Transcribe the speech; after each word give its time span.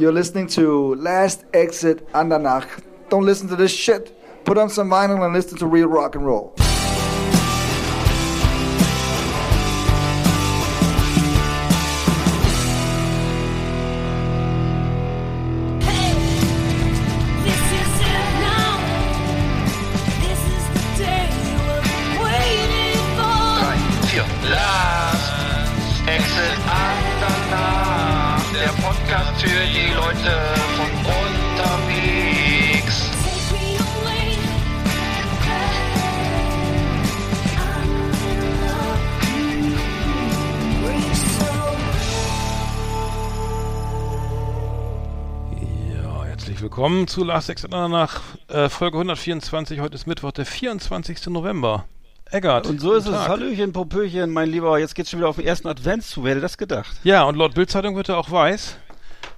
You're 0.00 0.12
listening 0.12 0.46
to 0.56 0.94
Last 0.94 1.44
Exit 1.52 2.10
Andernach. 2.14 2.82
Don't 3.10 3.26
listen 3.26 3.48
to 3.48 3.56
this 3.56 3.70
shit. 3.70 4.16
Put 4.46 4.56
on 4.56 4.70
some 4.70 4.88
vinyl 4.88 5.22
and 5.26 5.34
listen 5.34 5.58
to 5.58 5.66
real 5.66 5.88
rock 5.88 6.14
and 6.14 6.24
roll. 6.24 6.54
Willkommen 46.80 47.06
zu 47.06 47.24
Last 47.24 47.50
Exit 47.50 47.70
nach 47.72 48.22
äh, 48.48 48.70
Folge 48.70 48.96
124. 48.96 49.80
Heute 49.80 49.96
ist 49.96 50.06
Mittwoch, 50.06 50.32
der 50.32 50.46
24. 50.46 51.26
November. 51.26 51.84
Eggert. 52.30 52.66
Und 52.66 52.80
so 52.80 52.94
ist 52.94 53.04
es. 53.06 53.12
Tag. 53.12 53.28
Hallöchen, 53.28 53.74
Popöchen, 53.74 54.30
mein 54.30 54.48
Lieber. 54.48 54.78
Jetzt 54.78 54.94
geht's 54.94 55.10
schon 55.10 55.20
wieder 55.20 55.28
auf 55.28 55.36
den 55.36 55.44
ersten 55.44 55.68
Advent 55.68 56.04
zu. 56.04 56.24
Wer 56.24 56.30
hätte 56.30 56.40
das 56.40 56.56
gedacht? 56.56 56.96
Ja, 57.04 57.24
und 57.24 57.36
laut 57.36 57.52
Bildzeitung 57.52 57.96
wird 57.96 58.08
er 58.08 58.16
auch 58.16 58.30
weiß. 58.30 58.78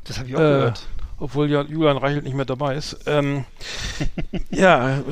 Das 0.04 0.20
habe 0.20 0.28
ich 0.28 0.36
auch 0.36 0.38
Äh, 0.38 0.42
gehört. 0.42 0.86
Obwohl 1.22 1.48
ja 1.50 1.62
Julian 1.62 1.96
Reichelt 1.96 2.24
nicht 2.24 2.34
mehr 2.34 2.44
dabei 2.44 2.74
ist. 2.74 2.98
Ähm, 3.06 3.44
ja, 4.50 4.96
R- 4.96 5.02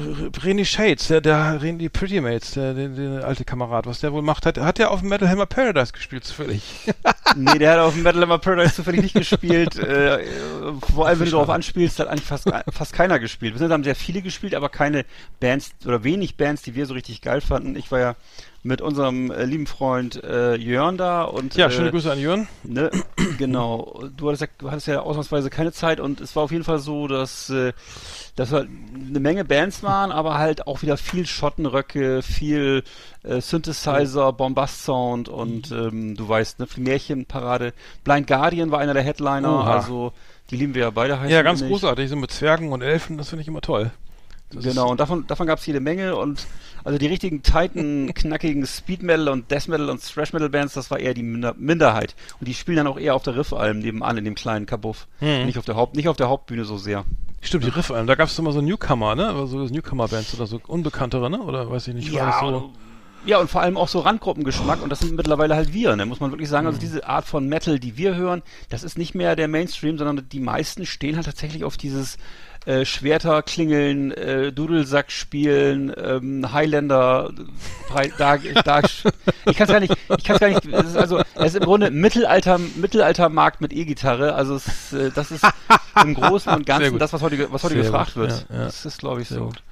René 0.43 0.65
Shades, 0.65 1.07
der, 1.09 1.21
der 1.21 1.61
René 1.61 1.89
Pretty 1.89 2.21
Mates, 2.21 2.51
der, 2.53 2.75
der, 2.75 2.89
der 2.89 3.25
alte 3.25 3.45
Kamerad, 3.45 3.87
was 3.87 4.01
der 4.01 4.13
wohl 4.13 4.23
macht, 4.23 4.45
hat, 4.45 4.59
hat 4.59 4.79
der 4.79 4.91
auf 4.91 5.01
dem 5.01 5.09
Metal 5.09 5.29
Hammer 5.29 5.47
Paradise 5.47 5.93
gespielt, 5.93 6.25
zufällig. 6.25 6.63
nee, 7.37 7.59
der 7.59 7.73
hat 7.73 7.79
auf 7.79 7.95
dem 7.95 8.03
Metal 8.03 8.21
Hammer 8.23 8.39
Paradise 8.39 8.75
zufällig 8.75 9.03
nicht 9.03 9.15
gespielt. 9.15 9.79
Äh, 9.79 10.25
vor 10.95 11.07
allem, 11.07 11.21
wenn 11.21 11.27
du 11.27 11.33
darauf 11.33 11.51
anspielst, 11.51 12.01
hat 12.01 12.09
eigentlich 12.09 12.27
fast, 12.27 12.51
fast 12.71 12.93
keiner 12.93 13.19
gespielt. 13.19 13.59
Wir 13.59 13.69
haben 13.69 13.85
sehr 13.85 13.95
viele 13.97 14.21
gespielt, 14.21 14.55
aber 14.55 14.69
keine 14.69 15.05
Bands 15.39 15.71
oder 15.87 16.03
wenig 16.03 16.37
Bands, 16.37 16.63
die 16.63 16.75
wir 16.75 16.87
so 16.87 16.95
richtig 16.95 17.23
geil 17.23 17.41
fanden. 17.41 17.77
Ich 17.77 17.93
war 17.93 18.01
ja 18.01 18.17
mit 18.63 18.83
unserem 18.83 19.31
äh, 19.31 19.45
lieben 19.45 19.67
Freund 19.67 20.23
äh, 20.23 20.55
Jörn 20.55 20.99
da 20.99 21.23
und 21.23 21.55
Ja, 21.55 21.69
äh, 21.69 21.71
schöne 21.71 21.91
Grüße 21.91 22.13
an 22.13 22.19
Jörn. 22.19 22.47
Ne, 22.63 22.91
genau. 23.39 24.05
Du 24.17 24.29
hattest, 24.29 24.43
ja, 24.43 24.49
du 24.59 24.71
hattest 24.71 24.87
ja 24.87 25.01
ausnahmsweise 25.01 25.49
keine 25.49 25.73
Zeit 25.73 25.99
und 25.99 26.21
es 26.21 26.37
war 26.37 26.43
auf 26.43 26.53
jeden 26.53 26.65
Fall 26.65 26.79
so, 26.79 27.09
dass, 27.09 27.49
äh, 27.49 27.73
dass 28.37 28.53
halt 28.53 28.69
eine 29.09 29.21
Menge 29.21 29.47
Bands 29.47 29.83
waren, 29.83 30.13
aber 30.13 30.37
halt 30.37 30.67
auch 30.67 30.83
wieder 30.83 30.99
viel 30.99 31.27
Schottenröcke, 31.27 32.23
viel 32.23 32.85
äh, 33.23 33.41
Synthesizer, 33.41 34.33
Bombast-Sound 34.35 35.31
und 35.31 35.71
ähm, 35.71 36.17
du 36.17 36.29
weißt, 36.29 36.59
ne, 36.59 36.67
viel 36.67 36.85
Märchenparade. 36.85 37.73
Blind 38.05 38.27
Guardian 38.27 38.71
war 38.71 38.81
einer 38.81 38.95
der 38.95 39.03
Headliner, 39.03 39.61
Oha. 39.61 39.75
also 39.75 40.13
die 40.51 40.57
lieben 40.57 40.75
wir 40.75 40.83
ja 40.83 40.91
beide 40.91 41.19
heißen 41.19 41.31
Ja, 41.31 41.43
ganz 41.43 41.63
großartig, 41.63 42.11
so 42.11 42.17
mit 42.17 42.31
Zwergen 42.31 42.73
und 42.73 42.83
Elfen, 42.83 43.17
das 43.17 43.31
finde 43.31 43.43
ich 43.43 43.49
immer 43.49 43.63
toll. 43.63 43.91
Das 44.53 44.65
Genau, 44.65 44.91
und 44.91 44.99
davon, 44.99 45.27
davon 45.27 45.47
gab 45.47 45.61
es 45.61 45.67
jede 45.67 45.81
Menge 45.81 46.17
und 46.17 46.47
also 46.85 46.99
die 46.99 47.07
richtigen 47.07 47.43
tighten, 47.43 48.13
knackigen 48.15 48.67
Speed 48.67 49.03
Metal 49.03 49.29
und 49.29 49.51
Death 49.51 49.69
Metal 49.69 49.91
und 49.91 50.03
Thrash 50.03 50.33
Metal 50.33 50.49
Bands, 50.49 50.75
das 50.75 50.91
war 50.91 50.99
eher 50.99 51.15
die 51.15 51.23
Minder 51.23 51.55
Minderheit. 51.59 52.15
Und 52.39 52.49
die 52.49 52.55
spielen 52.55 52.79
dann 52.79 52.87
auch 52.87 52.99
eher 52.99 53.15
auf 53.15 53.23
der 53.23 53.37
Riffalm 53.37 53.81
nebenan 53.81 54.19
in 54.19 54.25
dem 54.25 54.35
kleinen 54.35 54.67
Kabuff. 54.67 55.07
Hm. 55.19 55.47
Nicht 55.47 55.59
auf 55.59 55.65
der 55.65 55.77
Haupt, 55.77 55.97
nicht 55.97 56.09
auf 56.09 56.17
der 56.17 56.29
Hauptbühne 56.29 56.65
so 56.65 56.77
sehr. 56.77 57.05
Stimmt, 57.43 57.65
die 57.65 57.71
Riffalm, 57.71 58.07
da 58.07 58.17
gab 58.17 58.29
es 58.29 58.39
immer 58.39 58.53
so 58.53 58.61
Newcomer, 58.61 59.15
ne? 59.15 59.29
Aber 59.29 59.47
so 59.47 59.59
Newcomer-Bands 59.65 60.35
oder 60.35 60.47
so 60.47 60.61
unbekanntere, 60.67 61.31
ne? 61.31 61.41
Oder 61.41 61.71
weiß 61.71 61.89
ich 61.89 61.95
nicht, 61.95 62.13
war 62.13 62.27
das 62.27 62.41
so. 62.41 62.73
Ja, 63.27 63.39
und 63.39 63.51
vor 63.51 63.61
allem 63.63 63.77
auch 63.77 63.89
so 63.89 64.01
Randgruppengeschmack 64.01 64.83
und 64.83 64.91
das 64.91 65.01
sind 65.01 65.17
mittlerweile 65.17 65.55
halt 65.55 65.73
wir, 65.73 65.95
ne? 65.97 66.07
muss 66.07 66.21
man 66.21 66.31
wirklich 66.33 66.49
sagen. 66.49 66.67
Also 66.67 66.77
Mhm. 66.79 66.81
diese 66.81 67.07
Art 67.07 67.25
von 67.27 67.49
Metal, 67.49 67.79
die 67.79 67.97
wir 67.97 68.15
hören, 68.17 68.43
das 68.69 68.83
ist 68.83 68.97
nicht 68.99 69.15
mehr 69.15 69.37
der 69.37 69.49
Mainstream, 69.49 69.99
sondern 69.99 70.29
die 70.29 70.41
meisten 70.41 70.87
stehen 70.87 71.17
halt 71.17 71.27
tatsächlich 71.27 71.65
auf 71.65 71.77
dieses 71.77 72.17
äh, 72.67 72.85
Schwerter 72.85 73.43
klingeln, 73.43 74.11
äh, 74.13 74.53
Dudelsack 74.53 75.11
spielen, 75.11 75.93
ähm, 75.97 76.53
Highlander, 76.53 77.33
da, 78.19 78.37
da, 78.37 78.81
ich 79.47 79.57
kann 79.57 79.67
es 79.67 79.73
gar 79.73 79.81
nicht, 79.81 79.95
ich 80.19 80.25
kann 80.25 80.35
es 80.37 80.41
gar 80.41 80.49
nicht, 80.49 80.67
es 80.67 80.87
ist 80.89 80.97
also, 80.97 81.21
es 81.37 81.47
ist 81.47 81.57
im 81.57 81.65
Grunde 81.65 81.91
Mittelalter, 81.91 82.59
Mittelaltermarkt 82.59 83.63
mit 83.63 83.73
E-Gitarre, 83.73 84.35
also 84.35 84.57
es, 84.57 84.93
äh, 84.93 85.11
das 85.15 85.31
ist 85.31 85.47
im 86.03 86.13
Großen 86.15 86.53
und 86.53 86.67
Ganzen 86.67 86.99
das, 86.99 87.15
was 87.15 87.23
heute, 87.23 87.51
was 87.51 87.63
heute 87.65 87.75
Sehr 87.77 87.85
gefragt 87.85 88.13
gut, 88.15 88.25
wird. 88.25 88.47
ja, 88.51 88.57
ja. 88.57 88.65
Das 88.65 88.85
ist, 88.85 88.99
glaube 88.99 89.23
ich, 89.23 89.29
Sehr 89.29 89.39
so. 89.39 89.47
gut. 89.47 89.63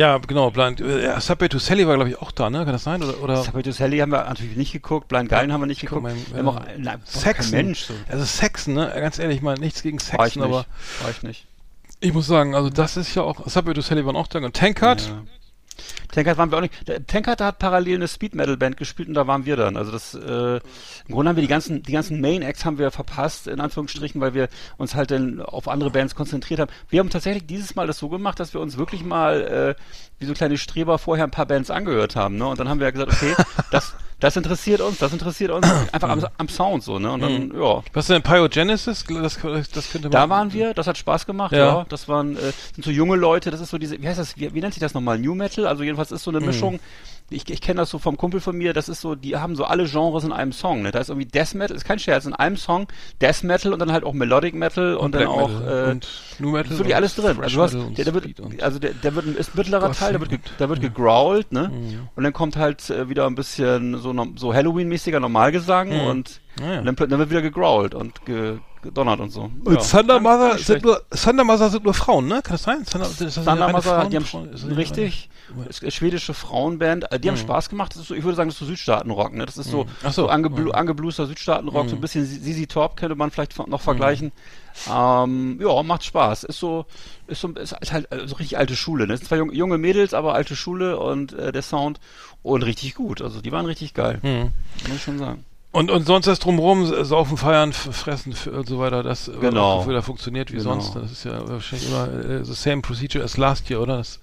Ja, 0.00 0.16
genau, 0.16 0.50
Blind. 0.50 0.80
Äh, 0.80 1.04
ja, 1.04 1.20
Subway 1.20 1.48
to 1.50 1.58
Sally 1.58 1.86
war, 1.86 1.94
glaube 1.96 2.08
ich, 2.08 2.18
auch 2.18 2.30
da, 2.32 2.48
ne? 2.48 2.64
Kann 2.64 2.72
das 2.72 2.84
sein? 2.84 3.02
Oder, 3.02 3.22
oder 3.22 3.42
Sabato 3.42 3.70
Sally 3.70 3.98
haben 3.98 4.10
wir 4.12 4.24
natürlich 4.24 4.56
nicht 4.56 4.72
geguckt, 4.72 5.08
Blind 5.08 5.28
Guardian 5.28 5.52
haben 5.52 5.60
wir 5.60 5.66
nicht 5.66 5.80
Guck 5.82 6.02
geguckt. 6.02 6.02
mal, 6.04 6.14
wir 6.32 6.38
haben 6.38 6.48
auch, 6.48 6.64
äh, 6.66 6.98
Saxon. 7.04 7.52
kein 7.52 7.66
Mensch. 7.66 7.80
So. 7.84 7.94
Also 8.08 8.24
Saxon, 8.24 8.72
ne? 8.74 8.90
Ganz 8.94 9.18
ehrlich, 9.18 9.42
mal 9.42 9.56
nichts 9.58 9.82
gegen 9.82 9.98
War 10.16 10.26
ich 10.26 10.36
nicht. 10.36 10.44
aber 10.44 10.64
War 11.02 11.10
ich 11.10 11.22
nicht. 11.22 11.44
ich 12.00 12.14
muss 12.14 12.26
sagen, 12.26 12.54
also 12.54 12.70
das 12.70 12.96
ist 12.96 13.14
ja 13.14 13.22
auch. 13.22 13.46
Subway 13.46 13.74
to 13.74 13.82
Sally 13.82 14.06
waren 14.06 14.16
auch 14.16 14.26
da 14.26 14.38
und 14.38 14.56
Tankard. 14.56 15.02
Ja. 15.08 15.22
Tankard 16.12 16.38
waren 16.38 16.50
wir 16.50 16.58
auch 16.58 16.62
nicht. 16.62 16.74
Tankard 17.06 17.40
hat 17.40 17.58
parallel 17.58 17.96
eine 17.96 18.08
Speed 18.08 18.34
Metal 18.34 18.56
Band 18.56 18.76
gespielt 18.76 19.08
und 19.08 19.14
da 19.14 19.26
waren 19.26 19.46
wir 19.46 19.56
dann. 19.56 19.76
Also 19.76 19.92
das 19.92 20.14
äh, 20.14 20.56
im 20.56 21.14
Grunde 21.14 21.30
haben 21.30 21.36
wir 21.36 21.42
die 21.42 21.48
ganzen 21.48 21.82
die 21.82 21.92
ganzen 21.92 22.20
Main 22.20 22.42
Acts 22.42 22.64
haben 22.64 22.78
wir 22.78 22.90
verpasst 22.90 23.46
in 23.46 23.60
Anführungsstrichen, 23.60 24.20
weil 24.20 24.34
wir 24.34 24.48
uns 24.76 24.94
halt 24.94 25.10
dann 25.10 25.40
auf 25.40 25.68
andere 25.68 25.90
Bands 25.90 26.14
konzentriert 26.14 26.60
haben. 26.60 26.70
Wir 26.88 27.00
haben 27.00 27.10
tatsächlich 27.10 27.46
dieses 27.46 27.74
Mal 27.74 27.86
das 27.86 27.98
so 27.98 28.08
gemacht, 28.08 28.40
dass 28.40 28.54
wir 28.54 28.60
uns 28.60 28.76
wirklich 28.76 29.04
mal 29.04 29.76
äh, 29.78 29.82
wie 30.18 30.26
so 30.26 30.34
kleine 30.34 30.58
Streber 30.58 30.98
vorher 30.98 31.24
ein 31.24 31.30
paar 31.30 31.46
Bands 31.46 31.70
angehört 31.70 32.16
haben, 32.16 32.36
ne? 32.36 32.46
Und 32.46 32.60
dann 32.60 32.68
haben 32.68 32.78
wir 32.78 32.86
ja 32.86 32.90
gesagt, 32.90 33.12
okay, 33.12 33.34
das 33.70 33.94
das 34.20 34.36
interessiert 34.36 34.80
uns, 34.80 34.98
das 34.98 35.12
interessiert 35.12 35.50
uns 35.50 35.66
einfach 35.92 36.08
am, 36.08 36.24
am 36.38 36.48
Sound 36.48 36.82
so, 36.82 36.98
ne? 36.98 37.10
Und 37.10 37.20
dann 37.20 37.52
ja, 37.58 37.82
Was 37.92 38.06
denn 38.06 38.22
Pyogenesis? 38.22 39.04
Das, 39.08 39.38
das 39.72 39.90
könnte 39.90 40.08
man. 40.08 40.10
da 40.12 40.28
waren 40.28 40.52
wir, 40.52 40.74
das 40.74 40.86
hat 40.86 40.96
Spaß 40.98 41.26
gemacht, 41.26 41.52
Ja. 41.52 41.58
ja. 41.58 41.86
Das 41.88 42.06
waren 42.08 42.36
äh, 42.36 42.52
sind 42.74 42.84
so 42.84 42.90
junge 42.90 43.16
Leute, 43.16 43.50
das 43.50 43.60
ist 43.60 43.70
so 43.70 43.78
diese, 43.78 44.00
wie 44.00 44.06
heißt 44.06 44.18
das, 44.18 44.36
wie, 44.36 44.54
wie 44.54 44.60
nennt 44.60 44.74
sich 44.74 44.80
das 44.80 44.94
nochmal? 44.94 45.18
New 45.18 45.34
Metal? 45.34 45.66
Also 45.66 45.82
jedenfalls 45.82 46.12
ist 46.12 46.22
so 46.22 46.30
Mhm. 46.30 46.36
eine 46.36 46.46
Mischung. 46.46 46.80
Ich, 47.32 47.48
ich 47.48 47.60
kenne 47.60 47.78
das 47.78 47.90
so 47.90 47.98
vom 47.98 48.16
Kumpel 48.16 48.40
von 48.40 48.56
mir, 48.56 48.72
das 48.72 48.88
ist 48.88 49.00
so, 49.00 49.14
die 49.14 49.36
haben 49.36 49.54
so 49.54 49.64
alle 49.64 49.84
Genres 49.86 50.24
in 50.24 50.32
einem 50.32 50.52
Song. 50.52 50.82
Ne? 50.82 50.90
Da 50.90 50.98
ist 50.98 51.10
irgendwie 51.10 51.26
Death 51.28 51.54
Metal, 51.54 51.76
ist 51.76 51.84
kein 51.84 51.98
Scherz, 52.00 52.26
in 52.26 52.34
einem 52.34 52.56
Song 52.56 52.88
Death 53.22 53.44
Metal 53.44 53.72
und 53.72 53.78
dann 53.78 53.92
halt 53.92 54.02
auch 54.04 54.12
Melodic 54.12 54.54
Metal 54.54 54.96
und, 54.96 55.14
dann 55.14 55.22
Black 55.22 55.28
auch 55.32 55.48
Metal 55.48 55.88
äh, 55.88 55.90
und 55.92 56.08
New 56.40 56.50
Metal. 56.50 56.72
ist 56.72 56.78
wirklich 56.78 56.96
alles 56.96 57.16
und 57.18 57.24
drin. 57.24 57.38
Also 57.42 57.56
du 57.56 57.62
hast, 57.62 57.74
und 57.74 57.96
der, 57.98 58.04
der 58.06 58.14
wird, 58.14 58.40
und- 58.40 58.62
also 58.62 58.78
der, 58.80 58.94
der 58.94 59.14
wird 59.14 59.26
ein, 59.26 59.36
ist 59.36 59.54
ein 59.54 59.58
mittlerer 59.58 59.86
Gott, 59.86 59.96
Teil, 59.98 60.12
der 60.12 60.20
wird, 60.20 60.32
der 60.58 60.68
wird 60.68 60.82
Ja. 60.82 60.88
gegrowlt, 60.88 61.52
ne? 61.52 61.70
Mhm. 61.72 62.08
Und 62.16 62.24
dann 62.24 62.32
kommt 62.32 62.56
halt 62.56 62.90
äh, 62.90 63.08
wieder 63.08 63.26
ein 63.26 63.36
bisschen 63.36 63.98
so, 63.98 64.12
so 64.36 64.52
Halloween-mäßiger 64.52 65.20
Normalgesang 65.20 65.88
Mhm. 65.90 66.00
und, 66.06 66.40
Ah, 66.60 66.72
ja. 66.72 66.78
und 66.80 66.86
dann, 66.86 66.96
pl- 66.96 67.06
dann 67.06 67.18
wird 67.20 67.30
wieder 67.30 67.42
gegrowlt 67.42 67.94
und 67.94 68.24
ge, 68.26 68.58
donnert 68.94 69.20
und 69.20 69.30
so. 69.30 69.50
Und 69.64 69.74
Ja. 69.74 69.80
Thunder 69.80 70.20
Mother 70.20 70.58
sind 70.58 70.82
nur, 70.84 71.02
Thunder 71.10 71.44
Mother 71.44 71.70
sind 71.70 71.84
nur 71.84 71.94
Frauen, 71.94 72.26
ne? 72.28 72.40
Kann 72.42 72.52
das 72.54 72.62
sein? 72.62 72.84
Thunder, 72.84 73.06
das 73.08 73.20
ist 73.20 73.34
Thunder 73.34 73.68
Mother, 73.68 73.82
Frauen- 73.82 74.10
die 74.10 74.16
haben 74.16 74.24
Frauen- 74.24 74.48
richtig, 74.74 75.28
ist 75.68 75.82
eine 75.82 75.90
schwedische 75.90 76.32
Frauenband, 76.34 77.10
äh, 77.12 77.18
die 77.20 77.28
haben 77.28 77.34
Mhm. 77.36 77.40
Spaß 77.40 77.68
gemacht. 77.68 77.92
Das 77.94 78.02
ist 78.02 78.08
so, 78.08 78.14
ich 78.14 78.22
würde 78.24 78.36
sagen, 78.36 78.48
das 78.48 78.54
ist 78.54 78.60
so 78.60 78.66
Südstaatenrock, 78.66 79.34
ne? 79.34 79.44
Das 79.46 79.58
ist 79.58 79.70
so. 79.70 79.84
Mhm. 79.84 80.10
so 80.12 80.28
angeblu 80.28 80.70
angebluster 80.70 81.26
Südstaatenrock, 81.26 81.88
so 81.88 81.96
ein 81.96 82.00
bisschen 82.00 82.24
Sisi 82.24 82.66
Top 82.66 82.96
könnte 82.96 83.14
man 83.16 83.30
vielleicht 83.30 83.56
noch 83.68 83.80
vergleichen. 83.80 84.32
Ähm, 84.90 85.58
ja, 85.60 85.82
macht 85.82 86.04
Spaß. 86.04 86.44
Ist 86.44 86.58
so, 86.60 86.86
ist 87.26 87.40
so, 87.40 87.48
ist 87.48 87.74
halt 87.92 88.10
äh, 88.12 88.26
so 88.26 88.36
richtig 88.36 88.56
alte 88.58 88.76
Schule. 88.76 89.06
Ne? 89.06 89.14
Es 89.14 89.20
sind 89.20 89.28
zwar 89.28 89.38
junge, 89.38 89.52
junge 89.54 89.78
Mädels, 89.78 90.14
aber 90.14 90.34
alte 90.34 90.56
Schule 90.56 90.98
und 90.98 91.32
äh, 91.32 91.52
der 91.52 91.62
Sound 91.62 92.00
und 92.42 92.62
richtig 92.62 92.94
gut. 92.94 93.20
Also 93.20 93.40
die 93.40 93.52
waren 93.52 93.66
richtig 93.66 93.94
geil, 93.94 94.20
Mhm. 94.22 94.52
muss 94.88 94.96
ich 94.96 95.02
schon 95.02 95.18
sagen. 95.18 95.44
Und, 95.72 95.90
und 95.90 96.04
sonst 96.04 96.26
das 96.26 96.40
drumherum, 96.40 96.84
saufen, 97.04 97.36
feiern, 97.36 97.72
fressen 97.72 98.34
und 98.52 98.68
so 98.68 98.80
weiter, 98.80 99.04
das 99.04 99.28
äh, 99.28 99.32
Genau. 99.40 99.74
auch 99.80 99.88
wieder 99.88 100.02
funktioniert 100.02 100.50
wie 100.50 100.56
Genau. 100.56 100.80
sonst. 100.80 100.96
Das 100.96 101.12
ist 101.12 101.24
ja 101.24 101.48
wahrscheinlich 101.48 101.88
immer 101.88 102.08
äh, 102.08 102.44
the 102.44 102.54
same 102.54 102.82
procedure 102.82 103.22
as 103.24 103.36
last 103.36 103.70
year, 103.70 103.80
oder? 103.80 103.98
Das 103.98 104.18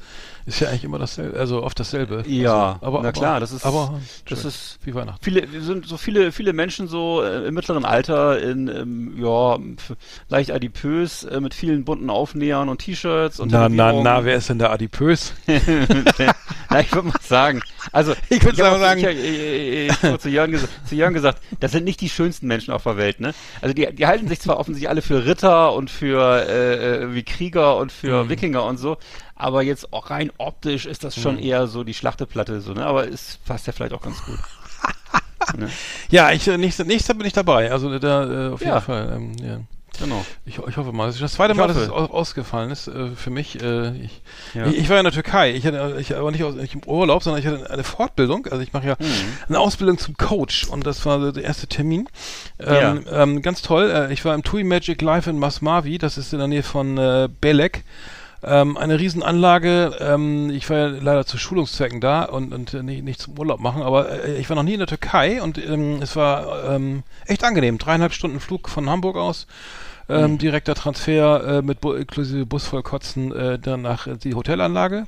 ist 0.47 0.59
ja 0.61 0.69
eigentlich 0.69 0.83
immer 0.85 0.97
dasselbe, 0.97 1.37
also 1.39 1.61
oft 1.61 1.79
dasselbe. 1.79 2.23
Ja, 2.25 2.73
also, 2.73 2.85
aber, 2.85 2.91
na 3.03 3.09
aber, 3.09 3.11
klar, 3.11 3.39
das 3.39 3.51
ist, 3.51 3.65
aber 3.65 3.99
das 4.27 4.45
ist 4.45 4.79
wie 4.83 4.95
Weihnachten. 4.95 5.19
Viele, 5.23 5.51
wir 5.51 5.61
sind 5.61 5.85
so 5.85 5.97
viele, 5.97 6.31
viele 6.31 6.53
Menschen 6.53 6.87
so 6.87 7.21
äh, 7.21 7.47
im 7.47 7.53
mittleren 7.53 7.85
Alter 7.85 8.41
in, 8.41 8.67
ähm, 8.69 9.13
ja, 9.21 9.59
leicht 10.29 10.51
adipös, 10.51 11.23
äh, 11.25 11.39
mit 11.39 11.53
vielen 11.53 11.83
bunten 11.85 12.09
Aufnähern 12.09 12.69
und 12.69 12.79
T-Shirts 12.79 13.39
und 13.39 13.51
Na, 13.51 13.69
na, 13.69 13.93
na, 13.93 14.25
wer 14.25 14.35
ist 14.37 14.49
denn 14.49 14.57
da 14.57 14.71
adipös? 14.71 15.33
na, 16.69 16.79
ich 16.81 16.91
würde 16.93 17.07
mal 17.09 17.13
sagen, 17.21 17.61
also 17.91 18.13
Ich 18.29 18.43
würd 18.43 18.59
hab 18.61 18.73
auch- 18.73 18.79
sagen- 18.79 18.99
ich, 19.01 19.07
ich, 19.07 19.89
ich, 19.91 20.03
ich 20.03 20.17
zu, 20.19 20.29
Jörn 20.29 20.51
ges 20.51 20.67
zu 20.85 20.95
Jörn 20.95 21.13
gesagt, 21.13 21.41
das 21.59 21.71
sind 21.71 21.83
nicht 21.83 22.01
die 22.01 22.09
schönsten 22.09 22.47
Menschen 22.47 22.73
auf 22.73 22.83
der 22.83 22.97
Welt, 22.97 23.19
ne? 23.19 23.33
Also 23.61 23.73
die, 23.73 23.87
die 23.93 24.07
halten 24.07 24.27
sich 24.27 24.39
zwar 24.39 24.57
offensichtlich 24.59 24.89
alle 24.89 25.01
für 25.01 25.25
Ritter 25.25 25.73
und 25.73 25.89
für 25.89 26.45
äh, 26.47 27.03
äh, 27.03 27.13
wie 27.13 27.23
Krieger 27.23 27.77
und 27.77 27.91
für 27.91 28.23
Mhm. 28.23 28.29
Wikinger 28.29 28.63
und 28.63 28.77
so, 28.77 28.97
aber 29.37 29.61
jetzt 29.63 29.93
auch 29.93 30.09
rein 30.09 30.31
optisch 30.37 30.85
ist 30.85 31.03
das 31.03 31.15
schon 31.19 31.35
Mhm. 31.35 31.43
eher 31.43 31.67
so 31.67 31.83
die 31.83 31.93
Schlachteplatte, 31.93 32.61
so, 32.61 32.73
ne? 32.73 32.85
Aber 32.85 33.07
es 33.07 33.37
passt 33.45 33.67
ja 33.67 33.73
vielleicht 33.73 33.93
auch 33.93 34.01
ganz 34.01 34.23
gut. 34.25 34.39
ne? 35.57 35.69
Ja, 36.09 36.31
ich, 36.31 36.47
äh, 36.47 36.57
nächster, 36.57 36.83
nächster 36.83 37.13
bin 37.13 37.27
ich 37.27 37.33
dabei, 37.33 37.71
also 37.71 37.97
da 37.99 38.47
äh, 38.49 38.53
auf 38.53 38.59
jeden 38.59 38.71
Ja. 38.73 38.81
Fall. 38.81 39.11
Ähm, 39.15 39.33
ja. 39.41 39.59
Genau. 39.99 40.23
Ich, 40.45 40.59
ich 40.59 40.77
hoffe 40.77 40.91
mal. 40.91 41.07
Das 41.07 41.15
ist 41.15 41.23
das 41.23 41.33
zweite 41.33 41.53
Ich 41.53 41.57
Mal, 41.57 41.65
dass 41.67 41.75
hoffe. 41.77 41.85
es 41.87 41.91
au- 41.91 42.13
ausgefallen 42.13 42.69
ist 42.69 42.87
äh, 42.87 43.09
für 43.15 43.31
mich. 43.31 43.59
Äh, 43.63 43.95
ich, 43.97 44.21
Ja. 44.53 44.67
ich, 44.67 44.77
ich 44.77 44.89
war 44.89 44.97
ja 44.97 44.99
in 44.99 45.05
der 45.05 45.13
Türkei. 45.13 45.53
Ich 45.55 45.65
hatte, 45.65 45.97
ich 45.99 46.15
aber 46.15 46.29
nicht, 46.29 46.43
aus, 46.43 46.53
nicht 46.53 46.75
im 46.75 46.83
Urlaub, 46.83 47.23
sondern 47.23 47.41
ich 47.41 47.47
hatte 47.47 47.67
eine 47.71 47.83
Fortbildung. 47.83 48.45
Also 48.45 48.61
ich 48.61 48.73
mache 48.73 48.85
ja 48.85 48.95
Mhm. 48.99 49.05
eine 49.47 49.59
Ausbildung 49.59 49.97
zum 49.97 50.15
Coach 50.15 50.65
und 50.67 50.85
das 50.85 51.03
war 51.07 51.31
der 51.31 51.43
erste 51.43 51.65
Termin. 51.65 52.07
Ähm, 52.59 53.05
ähm, 53.11 53.41
ganz 53.41 53.63
toll. 53.63 53.89
Äh, 53.89 54.13
ich 54.13 54.23
war 54.23 54.35
im 54.35 54.43
TUI 54.43 54.63
Magic 54.63 55.01
Live 55.01 55.25
in 55.25 55.39
Masmavi. 55.39 55.97
Das 55.97 56.19
ist 56.19 56.31
in 56.31 56.37
der 56.37 56.47
Nähe 56.47 56.61
von 56.63 56.99
äh, 56.99 57.27
Belek. 57.41 57.83
Ähm, 58.43 58.77
eine 58.77 58.99
Riesenanlage. 58.99 59.97
Ähm, 59.99 60.49
ich 60.51 60.69
war 60.69 60.77
ja 60.77 60.87
leider 60.87 61.25
zu 61.25 61.37
Schulungszwecken 61.37 62.01
da 62.01 62.23
und, 62.23 62.53
und 62.53 62.73
äh, 62.73 62.83
nicht, 62.83 63.03
nicht 63.03 63.21
zum 63.21 63.37
Urlaub 63.37 63.59
machen, 63.59 63.81
aber 63.81 64.25
äh, 64.25 64.37
ich 64.37 64.49
war 64.49 64.55
noch 64.55 64.63
nie 64.63 64.73
in 64.73 64.79
der 64.79 64.87
Türkei 64.87 65.41
und 65.41 65.57
ähm, 65.57 65.99
es 66.01 66.15
war 66.15 66.71
ähm, 66.75 67.03
echt 67.25 67.43
angenehm. 67.43 67.77
Dreieinhalb 67.77 68.13
Stunden 68.13 68.39
Flug 68.39 68.69
von 68.69 68.89
Hamburg 68.89 69.17
aus. 69.17 69.47
Ähm, 70.09 70.37
Direkter 70.37 70.73
Transfer 70.75 71.57
äh, 71.57 71.61
mit 71.61 71.81
Bu 71.81 71.93
inklusive 71.93 72.45
Bus 72.45 72.65
voll 72.65 72.83
Kotzen 72.83 73.31
äh, 73.33 73.59
dann 73.59 73.81
nach 73.81 74.07
äh, 74.07 74.15
die 74.17 74.35
Hotelanlage 74.35 75.05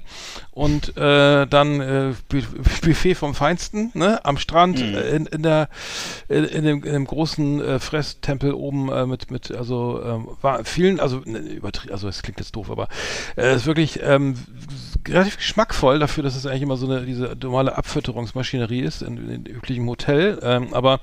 und 0.51 0.98
äh, 0.98 1.48
dann 1.48 1.80
äh, 1.80 2.13
Bu 2.28 2.42
Buffet 2.84 3.16
vom 3.16 3.34
Feinsten 3.34 3.92
ne, 3.94 4.24
am 4.25 4.38
Strand 4.38 4.80
Mhm. 4.80 4.94
äh, 4.96 5.10
in, 5.16 5.25
in 5.28 5.44
der 5.44 5.69
in, 6.28 6.44
in, 6.44 6.63
dem, 6.63 6.84
in 6.84 6.94
dem 6.94 7.06
großen 7.06 7.80
Fresstempel 7.80 8.54
oben 8.54 9.10
mit 9.10 9.31
mit 9.31 9.51
also 9.51 10.01
ähm, 10.04 10.28
war 10.42 10.63
vielen 10.66 11.00
also 11.00 11.22
ne, 11.25 11.40
übertrie 11.40 11.92
also 11.92 12.07
es 12.07 12.22
klingt 12.22 12.40
jetzt 12.40 12.56
doof 12.56 12.69
aber 12.69 12.88
es 13.36 13.57
ist 13.62 13.66
wirklich 13.66 14.00
ähm, 14.04 14.36
relativ 15.07 15.38
geschmackvoll 15.38 16.00
dafür 16.00 16.24
dass 16.24 16.36
es 16.36 16.46
eigentlich 16.46 16.63
immer 16.63 16.78
so 16.78 16.88
eine 16.88 17.06
diese 17.06 17.36
normale 17.42 17.78
Abfütterungsmaschinerie 17.78 18.81
ist 18.81 19.01
in, 19.01 19.30
in 19.30 19.46
üblichem 19.46 19.88
Hotel 19.88 20.40
ähm, 20.42 20.74
aber 20.74 21.00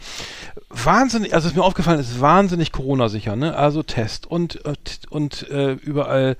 wahnsinnig, 0.69 1.35
also 1.35 1.49
ist 1.49 1.57
mir 1.57 1.63
aufgefallen, 1.63 2.01
ist 2.01 2.21
wahnsinnig 2.21 2.73
Corona-sicher, 2.73 3.37
ne? 3.37 3.57
Also 3.57 3.83
Test 3.83 4.27
und 4.27 4.57
und, 4.57 5.01
und 5.11 5.51
äh, 5.51 5.73
überall 5.73 6.37